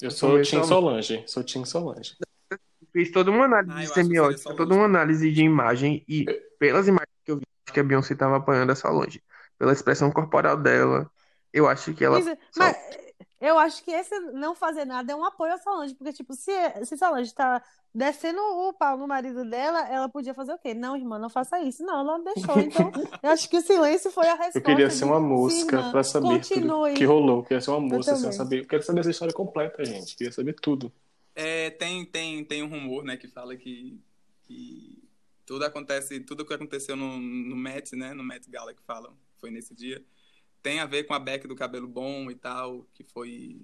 Eu 0.00 0.10
sou 0.10 0.30
sou 0.30 0.42
Tim 0.42 0.64
Solange. 0.64 1.24
Sou 1.28 1.44
Tim 1.44 1.64
Solange. 1.64 2.16
fiz 2.92 3.10
toda 3.12 3.30
uma 3.30 3.44
análise 3.44 3.90
Ah, 3.90 3.94
semiótica, 3.94 4.54
toda 4.54 4.74
uma 4.74 4.84
análise 4.84 5.30
de 5.32 5.42
imagem 5.42 6.04
e 6.08 6.24
pelas 6.58 6.86
imagens 6.88 7.08
que 7.24 7.30
eu 7.32 7.36
vi, 7.36 7.42
acho 7.66 7.72
que 7.72 7.80
a 7.80 7.84
Beyoncé 7.84 8.12
estava 8.14 8.36
apanhando 8.36 8.70
a 8.70 8.74
Solange. 8.74 9.22
Pela 9.58 9.72
expressão 9.72 10.10
corporal 10.10 10.56
dela, 10.56 11.08
eu 11.52 11.68
acho 11.68 11.94
que 11.94 12.04
ela 12.04 12.18
Mas, 12.20 12.24
só- 12.26 12.36
mas 12.58 12.76
eu 13.42 13.58
acho 13.58 13.82
que 13.84 13.90
esse 13.90 14.18
não 14.32 14.54
fazer 14.54 14.84
nada 14.84 15.12
é 15.12 15.16
um 15.16 15.24
apoio 15.24 15.52
a 15.52 15.58
Solange, 15.58 15.94
porque, 15.94 16.12
tipo, 16.12 16.32
se, 16.32 16.52
se 16.84 16.96
Solange 16.96 17.34
tá 17.34 17.60
descendo 17.94 18.40
o 18.40 18.72
pau 18.72 18.96
no 18.96 19.06
marido 19.06 19.44
dela, 19.44 19.80
ela 19.88 20.08
podia 20.08 20.32
fazer 20.32 20.54
o 20.54 20.58
quê? 20.58 20.72
Não, 20.72 20.96
irmã, 20.96 21.18
não 21.18 21.28
faça 21.28 21.60
isso. 21.60 21.82
Não, 21.84 22.00
ela 22.00 22.18
não 22.18 22.24
deixou. 22.24 22.58
Então, 22.58 22.90
eu 23.22 23.30
acho 23.30 23.48
que 23.50 23.58
o 23.58 23.60
silêncio 23.60 24.10
foi 24.10 24.26
a 24.28 24.34
resposta. 24.34 24.58
Eu 24.58 24.62
queria 24.62 24.88
ser 24.88 25.04
uma 25.04 25.18
"Sim, 25.18 25.26
música 25.26 25.90
pra 25.90 26.02
saber 26.04 26.26
tudo 26.28 26.38
continue. 26.38 26.94
que 26.94 27.04
rolou. 27.04 27.38
Eu 27.38 27.42
queria 27.42 27.60
ser 27.60 27.70
uma 27.72 27.80
música 27.80 28.14
também. 28.16 28.32
saber. 28.32 28.60
Eu 28.60 28.66
quero 28.66 28.82
saber 28.82 29.00
essa 29.00 29.10
história 29.10 29.34
completa, 29.34 29.84
gente. 29.84 30.12
Eu 30.12 30.16
queria 30.18 30.32
saber 30.32 30.54
tudo. 30.54 30.90
É, 31.34 31.70
tem, 31.70 32.04
tem, 32.06 32.44
tem 32.44 32.62
um 32.62 32.68
rumor, 32.68 33.02
né, 33.04 33.16
que 33.16 33.26
fala 33.26 33.56
que, 33.56 33.98
que 34.42 35.02
tudo 35.44 35.64
acontece, 35.64 36.20
tudo 36.20 36.44
que 36.46 36.54
aconteceu 36.54 36.94
no, 36.94 37.18
no 37.18 37.56
Met, 37.56 37.96
né, 37.96 38.14
no 38.14 38.22
Met 38.22 38.48
Gala 38.50 38.72
que 38.72 38.82
falam, 38.82 39.16
foi 39.38 39.50
nesse 39.50 39.74
dia, 39.74 40.02
tem 40.62 40.80
a 40.80 40.86
ver 40.86 41.04
com 41.04 41.14
a 41.14 41.18
Beck 41.18 41.46
do 41.46 41.56
cabelo 41.56 41.88
bom 41.88 42.30
e 42.30 42.34
tal, 42.34 42.86
que 42.94 43.04
foi 43.04 43.60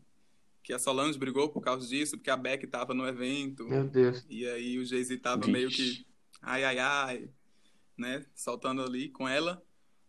que 0.62 0.73
a 0.73 0.79
Solange 0.79 1.19
brigou 1.19 1.49
por 1.51 1.62
causa 1.62 1.87
disso, 1.89 2.16
porque 2.19 2.31
a 2.31 2.37
Beck 2.37 2.66
tava 2.66 2.95
no 2.95 3.07
evento, 3.07 3.65
Meu 3.66 3.85
Deus. 3.85 4.27
e 4.29 4.47
aí 4.47 4.79
o 4.79 4.85
Jay-Z 4.85 5.19
tava 5.19 5.47
Vixe. 5.47 5.53
meio 5.53 5.70
que 5.70 6.07
ai, 6.43 6.65
ai, 6.65 6.79
ai, 6.79 7.31
né, 7.97 8.25
soltando 8.35 8.83
ali 8.83 9.09
com 9.11 9.29
ela, 9.29 9.62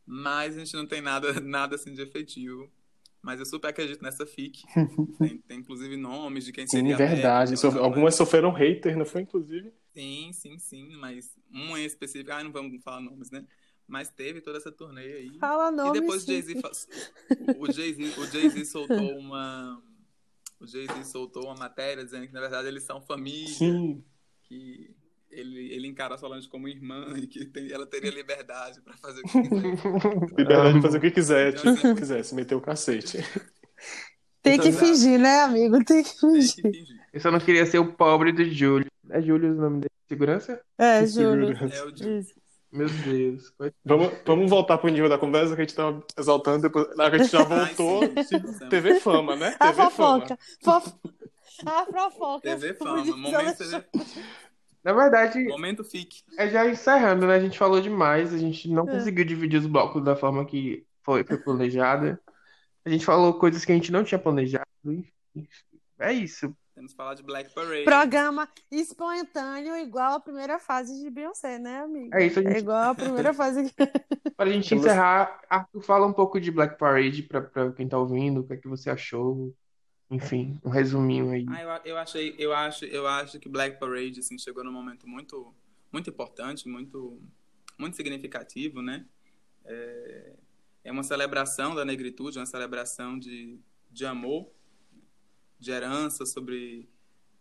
mas 0.06 0.56
a 0.56 0.60
gente 0.60 0.76
não 0.76 0.86
tem 0.88 1.02
nada, 1.02 1.34
nada 1.41 1.76
assim 1.76 1.94
de 1.94 2.02
efetivo. 2.02 2.70
Mas 3.22 3.40
eu 3.40 3.45
super 3.45 3.68
acredito 3.68 4.02
nessa 4.02 4.26
FIC. 4.26 4.64
Tem, 5.20 5.38
tem 5.40 5.60
inclusive 5.60 5.98
nomes 5.98 6.45
de 6.45 6.53
quem 6.53 6.66
Sim, 6.68 6.78
seria 6.78 6.98
Beck, 6.98 7.10
verdade. 7.11 7.57
Sof- 7.57 7.74
Solange. 7.74 7.86
Algumas 7.94 8.16
sofreram 8.16 8.52
hater, 8.52 8.98
não 8.98 9.06
foi, 9.06 9.22
inclusive? 9.24 9.74
Sim, 9.94 10.32
sim, 10.34 10.57
sim, 10.57 10.95
mas 10.98 11.36
um 11.52 11.76
em 11.78 11.84
específico, 11.84 12.32
ah, 12.32 12.44
não 12.44 12.52
vamos 12.52 12.82
falar 12.84 13.02
nomes, 13.02 13.30
né? 13.32 13.45
Mas 13.90 14.10
teve 14.10 14.40
toda 14.40 14.57
essa 14.60 14.72
turnê 14.72 15.02
aí. 15.02 15.38
Fala 15.40 15.72
e 15.72 15.76
nome, 15.76 15.99
depois. 15.99 16.24
Jay-Z 16.24 16.61
fa- 16.61 16.72
o- 17.57 17.72
Jay-Z 17.72 18.03
o 18.20 18.26
Jay-Z 18.28 18.66
soltou 18.66 19.18
uma 19.18 19.82
o 20.60 20.68
Jay-Z 20.68 21.03
soltou 21.06 21.45
uma 21.45 21.56
matéria 21.56 22.03
dizendo 22.06 22.28
que 22.28 22.34
na 22.34 22.41
verdade 22.41 22.68
eles 22.68 22.84
são 22.84 23.02
família, 23.02 23.48
Sim. 23.48 24.03
que 24.44 24.95
ele, 25.32 25.74
ele 25.74 25.88
encara 25.88 26.16
a 26.16 26.18
Solange 26.18 26.48
como 26.48 26.68
irmã 26.68 27.06
e 27.18 27.26
que 27.28 27.45
tem- 27.45 27.72
ela 27.72 27.86
teria 27.88 28.11
liberdade 28.11 28.80
para 28.82 28.95
fazer 28.98 29.22
o 29.22 29.24
que 29.24 29.41
quiser. 29.41 29.76
Liberdade 30.38 30.74
de 30.76 30.82
fazer 30.82 30.98
o 30.98 31.02
que 31.02 31.11
quiser, 31.11 31.49
Então, 31.57 31.76
tipo, 31.76 31.88
se 31.88 31.95
quiser, 31.95 32.24
se 32.24 32.36
meter 32.36 32.56
o 32.56 32.61
cacete. 32.61 33.18
Tem 34.41 34.60
que 34.60 34.68
Exato. 34.70 34.86
fingir, 34.86 35.20
né, 35.20 35.41
amigo? 35.41 35.84
Tem 35.84 36.03
que 36.03 36.11
Tem 36.11 36.30
fingir. 36.32 36.56
que 36.56 36.61
fingir. 36.72 36.99
Eu 37.11 37.20
só 37.20 37.32
não 37.32 37.40
queria 37.40 37.66
ser 37.66 37.80
o 37.80 37.91
pobre 37.94 38.32
do 38.32 38.44
Júlio. 38.45 38.88
É 39.10 39.22
Júlio 39.22 39.52
o 39.52 39.56
nome 39.56 39.80
dele? 39.82 39.90
Segurança? 40.07 40.61
É. 40.78 41.06
Júlio. 41.06 41.49
É 41.52 41.84
o 41.86 41.95
Jay- 41.95 42.20
Isso. 42.20 42.39
Meu 42.72 42.88
Deus. 42.88 43.52
Vamos, 43.84 44.12
vamos 44.26 44.50
voltar 44.50 44.78
pro 44.78 44.90
nível 44.90 45.10
da 45.10 45.18
conversa 45.18 45.56
que 45.56 45.62
a 45.62 45.66
gente 45.66 45.76
tava 45.76 46.04
exaltando, 46.18 46.62
depois 46.64 46.88
a 47.00 47.18
gente 47.18 47.32
já 47.32 47.40
Ai, 47.50 47.74
voltou. 47.74 48.04
sim. 48.24 48.70
TV 48.70 49.00
Fama, 49.00 49.36
né? 49.36 49.56
A 49.60 49.68
TV 49.72 49.90
Fama. 49.90 49.91
fofoca. 49.91 50.38
Fof... 50.64 50.94
A 51.66 51.86
fofoca. 51.86 52.41
TV 52.41 52.74
Fama, 52.76 53.04
momento, 53.04 53.58
TV, 53.58 53.84
Na 54.84 54.94
verdade, 54.94 55.44
momento 55.48 55.84
fique. 55.84 56.22
é 56.38 56.48
já 56.48 56.66
encerrando, 56.70 57.26
né? 57.28 57.36
A 57.36 57.40
gente 57.40 57.58
falou 57.58 57.82
demais, 57.82 58.34
a 58.34 58.38
gente 58.38 58.70
não 58.70 58.88
É. 58.88 58.91
conseguiu 58.91 59.26
dividir 59.26 59.60
os 59.60 59.66
blocos 59.66 60.04
da 60.04 60.16
forma 60.16 60.46
que 60.46 60.86
foi, 61.04 61.24
foi 61.24 61.38
planejada. 61.38 62.20
A 62.86 62.90
gente 62.90 63.04
falou 63.06 63.34
coisas 63.34 63.66
que 63.66 63.72
a 63.72 63.76
gente 63.76 63.91
não 63.91 64.04
tinha 64.04 64.20
planejado. 64.20 64.66
enfim. 64.86 65.10
É 66.00 66.14
isso. 66.14 66.56
Temos 66.80 66.93
que 66.93 66.97
falar 66.97 67.14
de 67.14 67.23
Black 67.23 67.53
Parade. 67.53 67.84
Programa 67.84 68.47
espontâneo 68.72 69.76
igual 69.76 70.14
a 70.14 70.19
primeira 70.22 70.57
fase 70.60 70.97
de 71.03 71.10
Beyoncé, 71.10 71.60
né, 71.60 71.81
amigo? 71.81 72.15
É 72.15 72.26
isso, 72.26 72.39
a 72.39 72.41
gente- 72.41 72.56
É 72.56 72.60
igual 72.60 72.91
a 72.91 72.95
primeira 72.95 73.34
fase. 73.34 73.69
Para 74.38 74.49
a 74.49 74.53
gente 74.53 74.73
encerrar, 74.73 75.41
Arthur, 75.49 75.81
fala 75.81 76.07
um 76.07 76.14
pouco 76.14 76.39
de 76.39 76.49
Black 76.49 76.77
Parade 76.80 77.22
para 77.23 77.73
quem 77.73 77.85
tá 77.85 77.97
ouvindo, 77.97 78.39
o 78.39 78.47
que 78.47 78.53
é 78.53 78.56
que 78.56 78.69
você 78.69 78.89
achou. 78.89 79.53
Enfim, 80.10 80.57
um 80.64 80.69
resuminho 80.69 81.31
aí. 81.31 81.45
Ah, 81.49 81.61
eu, 81.84 81.91
eu 81.91 81.97
achei, 81.97 82.34
eu 82.39 82.53
acho, 82.53 82.85
eu 82.85 83.06
acho 83.06 83.38
que 83.41 83.49
Black 83.49 83.77
Parade 83.77 84.22
assim 84.22 84.38
chegou 84.38 84.64
num 84.64 84.72
momento 84.72 85.06
muito, 85.06 85.53
muito 85.91 86.10
importante, 86.10 86.65
muito, 86.69 87.22
muito 87.77 87.97
significativo, 87.97 88.81
né? 88.81 89.06
É, 89.65 90.34
é 90.85 90.91
uma 90.93 91.03
celebração 91.03 91.76
da 91.76 91.84
negritude, 91.84 92.39
uma 92.39 92.45
celebração 92.45 93.19
de, 93.19 93.60
de 93.91 94.06
amor, 94.06 94.49
de 95.60 95.72
herança, 95.72 96.26
sobre 96.26 96.90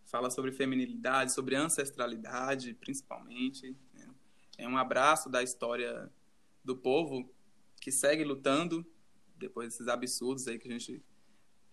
fala 0.05 0.31
sobre 0.31 0.51
feminilidade, 0.51 1.31
sobre 1.31 1.55
ancestralidade, 1.55 2.73
principalmente. 2.73 3.75
né? 3.93 4.09
É 4.57 4.67
um 4.67 4.77
abraço 4.77 5.29
da 5.29 5.43
história 5.43 6.11
do 6.63 6.75
povo 6.75 7.31
que 7.79 7.91
segue 7.91 8.23
lutando 8.23 8.85
depois 9.37 9.69
desses 9.69 9.87
absurdos 9.87 10.47
aí 10.47 10.57
que 10.57 10.67
a 10.67 10.71
gente 10.71 11.01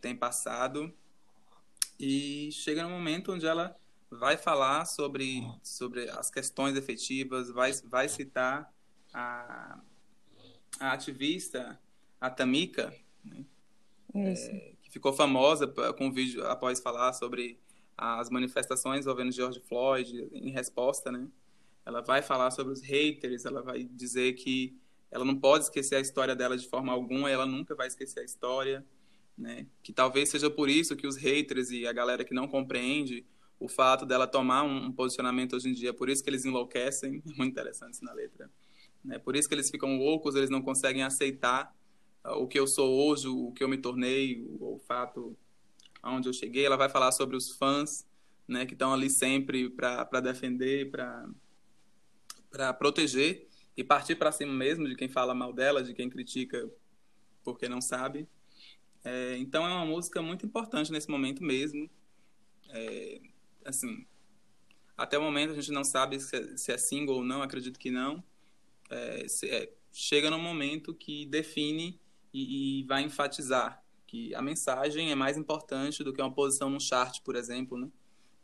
tem 0.00 0.14
passado 0.14 0.94
e 1.98 2.50
chega 2.52 2.82
no 2.84 2.90
momento 2.90 3.32
onde 3.32 3.46
ela 3.46 3.76
vai 4.10 4.36
falar 4.36 4.84
sobre, 4.84 5.42
sobre 5.62 6.08
as 6.10 6.30
questões 6.30 6.76
efetivas, 6.76 7.50
vai, 7.50 7.72
vai 7.84 8.08
citar 8.08 8.72
a, 9.12 9.80
a 10.78 10.92
ativista, 10.92 11.80
a 12.20 12.30
Tamika, 12.30 12.94
Isso. 14.14 14.50
que 14.50 14.75
ficou 14.96 15.12
famosa 15.12 15.66
com 15.66 16.06
um 16.06 16.10
vídeo 16.10 16.42
após 16.46 16.80
falar 16.80 17.12
sobre 17.12 17.58
as 17.98 18.30
manifestações 18.30 19.04
envolvendo 19.04 19.30
George 19.30 19.60
Floyd 19.60 20.26
em 20.32 20.50
resposta, 20.50 21.12
né? 21.12 21.28
Ela 21.84 22.00
vai 22.00 22.22
falar 22.22 22.50
sobre 22.50 22.72
os 22.72 22.80
haters, 22.80 23.44
ela 23.44 23.60
vai 23.60 23.84
dizer 23.84 24.32
que 24.32 24.74
ela 25.10 25.22
não 25.22 25.36
pode 25.36 25.64
esquecer 25.64 25.96
a 25.96 26.00
história 26.00 26.34
dela 26.34 26.56
de 26.56 26.66
forma 26.66 26.94
alguma, 26.94 27.30
ela 27.30 27.44
nunca 27.44 27.74
vai 27.74 27.88
esquecer 27.88 28.20
a 28.20 28.24
história, 28.24 28.86
né? 29.36 29.66
Que 29.82 29.92
talvez 29.92 30.30
seja 30.30 30.48
por 30.48 30.70
isso 30.70 30.96
que 30.96 31.06
os 31.06 31.16
haters 31.16 31.70
e 31.70 31.86
a 31.86 31.92
galera 31.92 32.24
que 32.24 32.32
não 32.32 32.48
compreende 32.48 33.22
o 33.60 33.68
fato 33.68 34.06
dela 34.06 34.26
tomar 34.26 34.62
um, 34.62 34.90
posicionamento 34.90 35.56
hoje 35.56 35.68
em 35.68 35.74
dia, 35.74 35.92
por 35.92 36.08
isso 36.08 36.24
que 36.24 36.30
eles 36.30 36.46
enlouquecem, 36.46 37.22
é 37.26 37.32
muito 37.36 37.52
interessante 37.52 37.92
isso 37.92 38.04
na 38.04 38.14
letra, 38.14 38.50
né? 39.04 39.18
Por 39.18 39.36
isso 39.36 39.46
que 39.46 39.54
eles 39.54 39.70
ficam 39.70 39.98
loucos, 39.98 40.34
eles 40.34 40.48
não 40.48 40.62
conseguem 40.62 41.02
aceitar 41.02 41.76
o 42.34 42.46
que 42.46 42.58
eu 42.58 42.66
sou 42.66 43.06
hoje, 43.06 43.28
o 43.28 43.52
que 43.52 43.62
eu 43.62 43.68
me 43.68 43.78
tornei, 43.78 44.44
o, 44.60 44.78
fato 44.86 45.36
aonde 46.02 46.28
eu 46.28 46.32
cheguei. 46.32 46.64
Ela 46.64 46.76
vai 46.76 46.88
falar 46.88 47.12
sobre 47.12 47.36
os 47.36 47.52
fãs, 47.52 48.06
né, 48.46 48.64
que 48.66 48.74
estão 48.74 48.92
ali 48.92 49.10
sempre 49.10 49.70
para 49.70 50.20
defender, 50.20 50.90
para 50.90 51.28
para 52.50 52.72
proteger 52.72 53.46
e 53.76 53.84
partir 53.84 54.14
para 54.16 54.32
cima 54.32 54.52
mesmo 54.52 54.88
de 54.88 54.94
quem 54.96 55.08
fala 55.08 55.34
mal 55.34 55.52
dela, 55.52 55.82
de 55.82 55.92
quem 55.92 56.08
critica 56.08 56.70
porque 57.44 57.68
não 57.68 57.80
sabe. 57.80 58.26
É, 59.04 59.36
então 59.36 59.66
é 59.66 59.68
uma 59.68 59.84
música 59.84 60.22
muito 60.22 60.46
importante 60.46 60.90
nesse 60.90 61.08
momento 61.08 61.44
mesmo. 61.44 61.88
É, 62.70 63.20
assim, 63.64 64.06
até 64.96 65.18
o 65.18 65.22
momento 65.22 65.52
a 65.52 65.54
gente 65.54 65.70
não 65.70 65.84
sabe 65.84 66.18
se 66.18 66.34
é, 66.34 66.56
se 66.56 66.72
é 66.72 66.78
single 66.78 67.16
ou 67.16 67.24
não, 67.24 67.42
acredito 67.42 67.78
que 67.78 67.90
não. 67.90 68.22
É, 68.90 69.28
se- 69.28 69.48
é, 69.48 69.72
chega 69.92 70.30
num 70.30 70.40
momento 70.40 70.94
que 70.94 71.26
define 71.26 72.00
e, 72.36 72.80
e 72.80 72.84
vai 72.84 73.02
enfatizar 73.02 73.82
que 74.06 74.34
a 74.34 74.42
mensagem 74.42 75.10
é 75.10 75.14
mais 75.14 75.36
importante 75.36 76.04
do 76.04 76.12
que 76.12 76.20
uma 76.22 76.32
posição 76.32 76.70
no 76.70 76.80
chart, 76.80 77.20
por 77.22 77.34
exemplo, 77.34 77.76
né? 77.76 77.88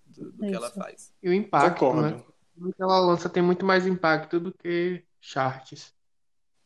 Do, 0.06 0.32
do 0.32 0.46
que 0.46 0.54
ela 0.54 0.70
faz. 0.70 1.12
E 1.22 1.28
o 1.28 1.32
impacto, 1.32 1.92
né? 1.94 2.22
O 2.56 2.72
que 2.72 2.82
ela 2.82 3.00
lança 3.00 3.28
tem 3.28 3.42
muito 3.42 3.64
mais 3.64 3.86
impacto 3.86 4.38
do 4.38 4.52
que 4.52 5.04
charts. 5.20 5.94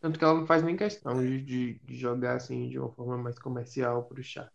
Tanto 0.01 0.19
que 0.19 0.24
ela 0.24 0.35
não 0.35 0.47
faz 0.47 0.62
nem 0.62 0.77
questão 0.77 1.23
de, 1.23 1.43
de, 1.43 1.74
de 1.81 1.97
jogar 1.97 2.36
assim 2.36 2.69
de 2.69 2.78
uma 2.78 2.90
forma 2.93 3.16
mais 3.19 3.39
comercial 3.39 4.05
para 4.05 4.20
os 4.20 4.27
charts. 4.27 4.53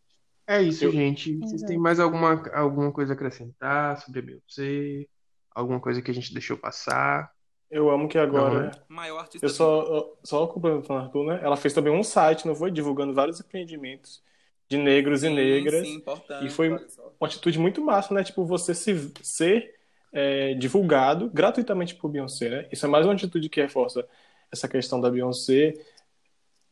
É 0.48 0.62
isso, 0.62 0.86
Eu- 0.86 0.92
gente. 0.92 1.38
Vocês 1.38 1.54
Exato. 1.54 1.68
têm 1.72 1.80
mais 1.80 2.00
alguma, 2.00 2.50
alguma 2.54 2.92
coisa 2.92 3.14
a 3.14 3.16
acrescentar 3.16 3.98
sobre 4.02 4.20
a 4.20 4.24
Beyoncé? 4.24 5.08
Alguma 5.54 5.80
coisa 5.80 6.02
que 6.02 6.12
a 6.12 6.14
gente 6.14 6.34
deixou 6.34 6.58
passar? 6.58 7.32
Eu 7.72 7.90
amo 7.90 8.10
que 8.10 8.18
Não, 8.18 8.24
agora. 8.26 8.64
né? 8.64 8.72
O 8.90 8.94
maior 8.94 9.20
artista 9.20 9.46
Eu 9.46 9.50
só, 9.50 10.14
só 10.22 10.46
complementando 10.46 11.00
a 11.00 11.04
Arthur, 11.04 11.26
né? 11.26 11.40
Ela 11.42 11.56
fez 11.56 11.74
também 11.74 11.94
um 11.94 12.04
site, 12.04 12.46
não 12.46 12.54
foi? 12.54 12.70
Divulgando 12.70 13.14
vários 13.14 13.40
empreendimentos 13.40 14.22
de 14.68 14.78
negros 14.78 15.24
e 15.24 15.28
Sim, 15.28 15.36
negras. 15.36 15.88
Sim, 15.88 15.96
importante. 15.96 16.46
E 16.46 16.50
foi-. 16.50 16.70
Uma 16.70 17.28
atitude 17.28 17.58
muito 17.58 17.82
massa, 17.82 18.14
né? 18.14 18.24
Tipo, 18.24 18.44
você 18.46 18.76
se, 18.76 19.14
ser 19.22 19.74
é, 20.12 20.54
divulgado 20.56 21.30
gratuitamente 21.30 21.96
por 21.96 22.10
Beyoncé, 22.10 22.50
né? 22.50 22.68
Isso 22.72 22.86
é 22.86 22.90
mais 22.90 23.06
uma 23.06 23.14
atitude 23.14 23.48
que 23.48 23.62
reforça 23.62 24.06
essa 24.52 24.68
questão 24.68 25.00
da 25.00 25.10
Beyoncé 25.10 25.74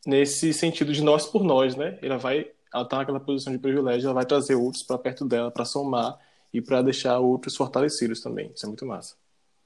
nesse 0.06 0.52
sentido 0.52 0.92
de 0.92 1.02
nós 1.02 1.26
por 1.26 1.42
nós, 1.42 1.76
né? 1.76 1.98
Ela 2.02 2.18
vai, 2.18 2.50
ela 2.72 2.84
tá 2.84 2.98
naquela 2.98 3.20
posição 3.20 3.52
de 3.52 3.58
privilégio, 3.58 4.06
ela 4.06 4.14
vai 4.14 4.26
trazer 4.26 4.54
outros 4.54 4.82
para 4.82 4.98
perto 4.98 5.24
dela, 5.24 5.50
para 5.50 5.64
somar 5.64 6.18
e 6.52 6.60
para 6.60 6.82
deixar 6.82 7.18
outros 7.18 7.56
fortalecidos 7.56 8.20
também. 8.20 8.50
Isso 8.54 8.66
é 8.66 8.68
muito 8.68 8.84
massa. 8.84 9.14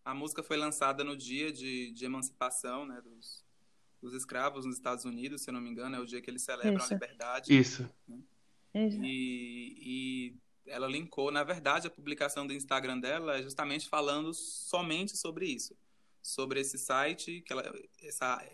A 0.05 0.15
música 0.15 0.43
foi 0.43 0.57
lançada 0.57 1.03
no 1.03 1.17
dia 1.17 1.53
de, 1.53 1.91
de 1.93 2.05
emancipação 2.05 2.85
né, 2.85 3.01
dos, 3.01 3.45
dos 4.03 4.13
escravos 4.13 4.67
nos 4.67 4.77
Estados 4.77 5.05
Unidos, 5.05 5.43
se 5.43 5.51
eu 5.51 5.55
não 5.55 5.61
me 5.61 5.71
engano, 5.71 5.97
é 5.97 6.01
o 6.01 6.05
dia 6.05 6.21
que 6.21 6.31
eles 6.31 6.43
celebram 6.43 6.77
Isso. 6.77 6.93
a 6.93 6.95
liberdade. 6.95 7.59
Isso. 7.59 7.89
Isso. 8.75 9.01
E, 9.03 9.77
e 9.81 10.37
ela 10.67 10.87
linkou, 10.87 11.31
na 11.31 11.45
verdade, 11.45 11.87
a 11.87 11.91
publicação 11.91 12.47
do 12.47 12.53
Instagram 12.53 12.99
dela 12.99 13.39
é 13.39 13.43
justamente 13.43 13.89
falando 13.89 14.35
somente 14.35 15.17
sobre 15.17 15.47
isso. 15.47 15.77
Sobre 16.23 16.61
esse 16.61 16.79
site, 16.79 17.43
que 17.43 17.53
ela, 17.53 17.63
essa, 18.03 18.45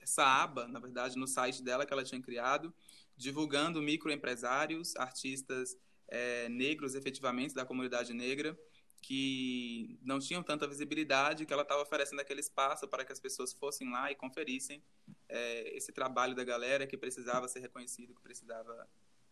essa 0.00 0.24
aba, 0.24 0.66
na 0.66 0.80
verdade, 0.80 1.16
no 1.16 1.26
site 1.26 1.62
dela 1.62 1.86
que 1.86 1.92
ela 1.92 2.04
tinha 2.04 2.20
criado, 2.20 2.74
divulgando 3.16 3.82
microempresários, 3.82 4.96
artistas 4.96 5.76
eh, 6.08 6.48
negros, 6.48 6.94
efetivamente, 6.94 7.54
da 7.54 7.64
comunidade 7.64 8.14
negra, 8.14 8.58
que 9.00 9.98
não 10.02 10.18
tinham 10.18 10.42
tanta 10.42 10.68
visibilidade, 10.68 11.46
que 11.46 11.52
ela 11.52 11.62
estava 11.62 11.82
oferecendo 11.82 12.20
aquele 12.20 12.40
espaço 12.40 12.86
para 12.86 13.04
que 13.04 13.12
as 13.12 13.20
pessoas 13.20 13.52
fossem 13.52 13.90
lá 13.90 14.10
e 14.10 14.14
conferissem 14.14 14.82
eh, 15.28 15.76
esse 15.76 15.92
trabalho 15.92 16.34
da 16.34 16.44
galera 16.44 16.86
que 16.86 16.96
precisava 16.96 17.48
ser 17.48 17.60
reconhecido, 17.60 18.14
que 18.14 18.20
precisava 18.20 18.88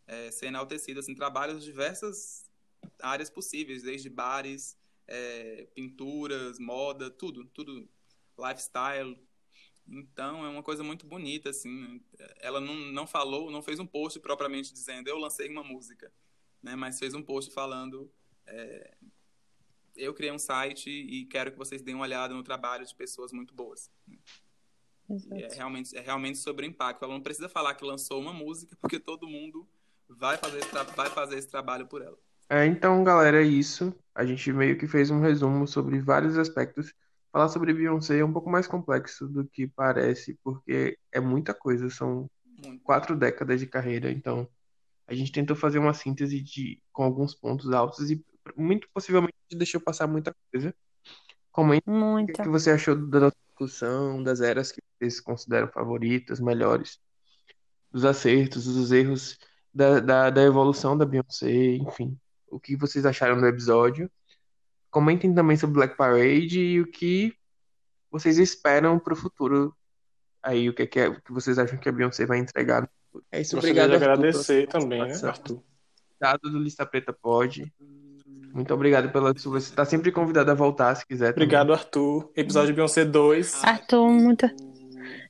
é, 0.09 0.31
ser 0.31 0.47
enaltecido, 0.47 0.99
assim, 0.99 1.15
trabalhos 1.15 1.61
de 1.61 1.66
diversas 1.66 2.51
áreas 3.01 3.28
possíveis, 3.28 3.82
desde 3.82 4.09
bares, 4.09 4.77
é, 5.07 5.69
pinturas, 5.74 6.59
moda, 6.59 7.11
tudo, 7.11 7.45
tudo, 7.47 7.89
lifestyle. 8.39 9.20
Então, 9.86 10.45
é 10.45 10.49
uma 10.49 10.62
coisa 10.62 10.82
muito 10.82 11.07
bonita, 11.07 11.51
assim, 11.51 11.70
né? 11.70 12.01
ela 12.40 12.61
não, 12.61 12.74
não 12.74 13.07
falou, 13.07 13.51
não 13.51 13.62
fez 13.62 13.78
um 13.78 13.86
post 13.86 14.19
propriamente 14.20 14.73
dizendo, 14.73 15.09
eu 15.09 15.19
lancei 15.19 15.49
uma 15.49 15.62
música, 15.62 16.12
né, 16.62 16.77
mas 16.77 16.99
fez 16.99 17.15
um 17.15 17.23
post 17.23 17.53
falando, 17.53 18.11
é, 18.47 18.97
eu 19.99 20.15
criei 20.15 20.33
um 20.33 20.39
site 20.39 20.89
e 20.89 21.27
quero 21.27 21.53
que 21.53 21.59
vocês 21.59 21.83
deem 21.83 21.95
uma 21.95 22.05
olhada 22.05 22.33
no 22.33 22.43
trabalho 22.43 22.87
de 22.87 22.95
pessoas 22.95 23.33
muito 23.33 23.55
boas. 23.55 23.91
E 25.09 25.43
é 25.43 25.55
realmente, 25.55 25.97
é 25.97 26.01
realmente 26.01 26.39
sobre 26.39 26.66
o 26.66 26.69
impacto. 26.69 27.05
Ela 27.05 27.15
não 27.15 27.23
precisa 27.23 27.49
falar 27.49 27.75
que 27.75 27.85
lançou 27.85 28.20
uma 28.20 28.33
música, 28.33 28.77
porque 28.81 29.01
todo 29.01 29.29
mundo 29.29 29.69
vai 30.09 30.37
fazer 30.37 30.59
esse, 30.59 30.70
tra- 30.70 30.83
vai 30.85 31.11
fazer 31.11 31.39
esse 31.39 31.49
trabalho 31.49 31.87
por 31.87 32.03
ela. 32.03 32.16
É, 32.49 32.65
então, 32.65 33.05
galera, 33.05 33.43
é 33.43 33.47
isso. 33.47 33.95
A 34.15 34.25
gente 34.25 34.53
meio 34.53 34.79
que 34.79 34.87
fez 34.87 35.11
um 35.11 35.20
resumo 35.20 35.66
sobre 35.66 35.99
vários 36.01 36.39
aspectos. 36.39 36.95
Falar 37.31 37.49
sobre 37.49 37.75
Beyoncé 37.75 38.19
é 38.19 38.25
um 38.25 38.33
pouco 38.33 38.49
mais 38.49 38.66
complexo 38.66 39.29
do 39.29 39.47
que 39.47 39.66
parece, 39.66 40.39
porque 40.43 40.99
é 41.12 41.20
muita 41.20 41.53
coisa, 41.53 41.91
são 41.91 42.29
Muito. 42.65 42.83
quatro 42.83 43.15
décadas 43.15 43.61
de 43.61 43.66
carreira, 43.66 44.11
então 44.11 44.49
a 45.07 45.15
gente 45.15 45.31
tentou 45.31 45.55
fazer 45.55 45.79
uma 45.79 45.93
síntese 45.93 46.41
de, 46.41 46.83
com 46.91 47.03
alguns 47.03 47.35
pontos 47.35 47.70
altos 47.70 48.11
e 48.11 48.25
muito 48.57 48.89
possivelmente 48.93 49.35
a 49.35 49.53
gente 49.53 49.59
deixou 49.59 49.81
passar 49.81 50.07
muita 50.07 50.35
coisa. 50.51 50.75
Comente 51.53 51.83
o 51.83 51.85
que 51.85 51.91
Muita. 51.91 52.43
que 52.43 52.49
você 52.49 52.70
achou 52.70 52.95
da 52.95 53.20
nossa 53.20 53.37
discussão, 53.49 54.23
das 54.23 54.41
eras 54.41 54.70
que 54.70 54.81
vocês 54.99 55.20
consideram 55.20 55.69
favoritas, 55.69 56.39
melhores, 56.39 57.01
dos 57.91 58.05
acertos, 58.05 58.65
dos 58.65 58.93
erros, 58.93 59.39
da, 59.75 60.01
da, 60.01 60.31
da 60.31 60.43
evolução 60.43 60.97
da 60.97 61.05
Beyoncé, 61.05 61.77
enfim, 61.77 62.19
o 62.49 62.61
que 62.61 62.77
vocês 62.77 63.05
acharam 63.05 63.41
do 63.41 63.47
episódio. 63.47 64.11
Comentem 64.91 65.35
também 65.35 65.57
sobre 65.57 65.75
Black 65.75 65.97
Parade 65.97 66.61
e 66.61 66.81
o 66.81 66.87
que 66.87 67.35
vocês 68.11 68.39
esperam 68.39 68.99
pro 68.99 69.16
futuro 69.16 69.75
aí, 70.43 70.69
o 70.69 70.75
que, 70.75 70.87
que, 70.87 71.01
é, 71.01 71.09
o 71.09 71.20
que 71.20 71.33
vocês 71.33 71.59
acham 71.59 71.79
que 71.79 71.89
a 71.89 71.93
Beyoncé 71.93 72.25
vai 72.25 72.39
entregar. 72.39 72.83
no 72.83 72.89
futuro. 72.89 73.25
É 73.31 73.41
isso, 73.41 73.57
Gostaria 73.57 73.85
obrigado. 73.85 73.99
de 73.99 74.05
Arthur, 74.05 74.27
agradecer 74.27 74.69
também, 74.69 75.03
né. 75.03 75.20
Arthur? 75.25 75.62
Dado 76.20 76.51
do 76.51 76.59
Lista 76.59 76.87
Preta 76.87 77.12
Pod. 77.12 77.73
Muito 78.53 78.73
obrigado 78.75 79.11
pela 79.11 79.37
sua. 79.39 79.61
Você 79.61 79.70
está 79.70 79.85
sempre 79.85 80.11
convidado 80.11 80.51
a 80.51 80.55
voltar 80.55 80.95
se 80.95 81.07
quiser. 81.07 81.33
também. 81.33 81.45
Obrigado, 81.45 81.73
Arthur. 81.73 82.31
Episódio 82.37 82.69
de 82.69 82.73
Beyoncé 82.75 83.05
2. 83.05 83.65
Arthur, 83.65 84.09
muito. 84.11 84.47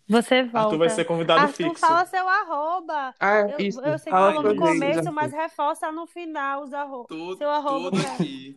Você 0.08 0.42
volta. 0.44 0.58
Arthur 0.60 0.78
vai 0.78 0.90
ser 0.90 1.04
convidado 1.04 1.40
Arthur, 1.40 1.68
fixo. 1.68 1.80
fala 1.86 2.06
seu 2.06 2.26
arroba. 2.26 3.14
Ah, 3.20 3.40
Eu, 3.40 3.58
isso. 3.58 3.80
eu 3.80 3.98
sei 3.98 4.04
que 4.04 4.18
falou 4.18 4.42
no 4.42 4.56
começo, 4.56 5.12
mas 5.12 5.32
reforça 5.32 5.92
no 5.92 6.06
final 6.06 6.62
os 6.62 6.72
arro... 6.72 7.04
Tudo, 7.06 7.36
seu 7.36 7.50
arroba. 7.50 7.90
tudo 7.90 8.06
aqui. 8.06 8.56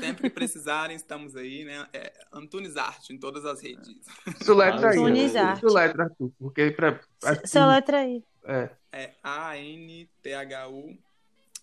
Sempre 0.00 0.22
que 0.22 0.30
precisarem, 0.30 0.96
estamos 0.96 1.36
aí, 1.36 1.62
né? 1.64 1.86
É 1.92 2.12
Antunes 2.32 2.76
Arte 2.76 3.12
em 3.12 3.18
todas 3.18 3.44
as 3.44 3.62
redes. 3.62 3.94
Soletra 4.42 4.90
aí. 4.90 4.96
Tunis 4.96 5.36
Arthur. 5.36 5.48
Arte. 5.50 5.60
Soletra, 5.60 6.02
Arthur. 6.04 6.30
Porque 6.36 6.70
pra. 6.72 6.98
assim, 7.24 7.46
Seu 7.46 7.64
letra 7.64 7.98
aí. 7.98 8.24
é, 8.44 8.70
É 8.90 9.10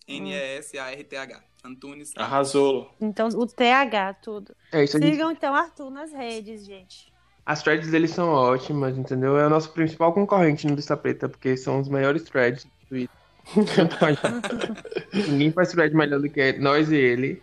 A-N-T-H-U-N-E-S-A-R-T-H. 0.08 1.42
Antunes 1.64 2.10
Arte. 2.16 2.22
Arrasou. 2.22 2.92
Então, 3.02 3.28
o 3.30 3.48
TH, 3.48 4.14
tudo. 4.22 4.56
é 4.72 4.84
isso. 4.84 4.98
Sigam 5.00 5.32
então 5.32 5.54
Arthur 5.56 5.90
nas 5.90 6.12
redes, 6.12 6.64
gente. 6.66 7.12
As 7.46 7.62
threads 7.64 7.90
deles 7.90 8.12
são 8.12 8.30
ótimas, 8.30 8.98
entendeu? 8.98 9.38
É 9.38 9.46
o 9.48 9.50
nosso 9.50 9.72
principal 9.72 10.14
concorrente 10.14 10.68
no 10.68 10.76
Lista 10.76 10.96
Preta, 10.98 11.28
porque 11.30 11.58
são 11.58 11.80
os 11.80 11.90
melhores 11.90 12.24
threads 12.24 12.66
do 12.66 12.72
Twitter. 12.88 13.16
Ninguém 15.14 15.52
faz 15.52 15.72
thread 15.72 15.96
melhor 15.96 16.20
do 16.20 16.30
que 16.30 16.54
nós 16.54 16.92
e 16.92 16.96
ele. 16.96 17.42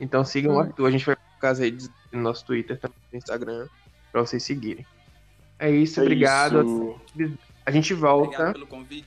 Então 0.00 0.24
sigam 0.24 0.54
o 0.54 0.56
Hum. 0.56 0.60
Arthur. 0.60 0.86
A 0.86 0.90
gente 0.90 1.06
vai 1.06 1.16
colocar 1.16 1.50
as 1.50 1.58
redes 1.58 1.90
no 2.12 2.20
nosso 2.20 2.44
Twitter, 2.44 2.78
também 2.78 2.96
no 3.12 3.18
Instagram, 3.18 3.66
pra 4.10 4.20
vocês 4.22 4.42
seguirem. 4.42 4.84
É 5.58 5.70
isso, 5.70 6.00
É 6.00 6.02
obrigado. 6.02 6.98
isso. 7.16 7.40
A 7.64 7.70
gente 7.70 7.94
volta 7.94 8.26
Obrigado 8.28 8.52
pelo 8.54 8.66
convite. 8.66 9.06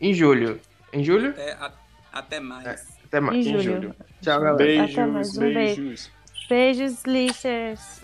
em 0.00 0.14
julho. 0.14 0.60
Em 0.92 1.02
julho? 1.02 1.30
Até, 1.30 1.52
a- 1.54 1.72
até 2.18 2.40
mais. 2.40 2.86
Até 3.06 3.20
mais. 3.20 3.36
Em 3.36 3.40
Em 3.40 3.44
julho. 3.60 3.62
julho. 3.62 3.96
Tchau, 4.20 4.40
galera. 4.40 4.56
Beijos, 4.56 4.92
Até 4.98 5.06
mais, 5.06 5.36
um 5.36 5.40
beijo. 5.40 5.54
beijos. 5.82 6.10
Beijos, 6.48 7.04
listeners. 7.04 8.00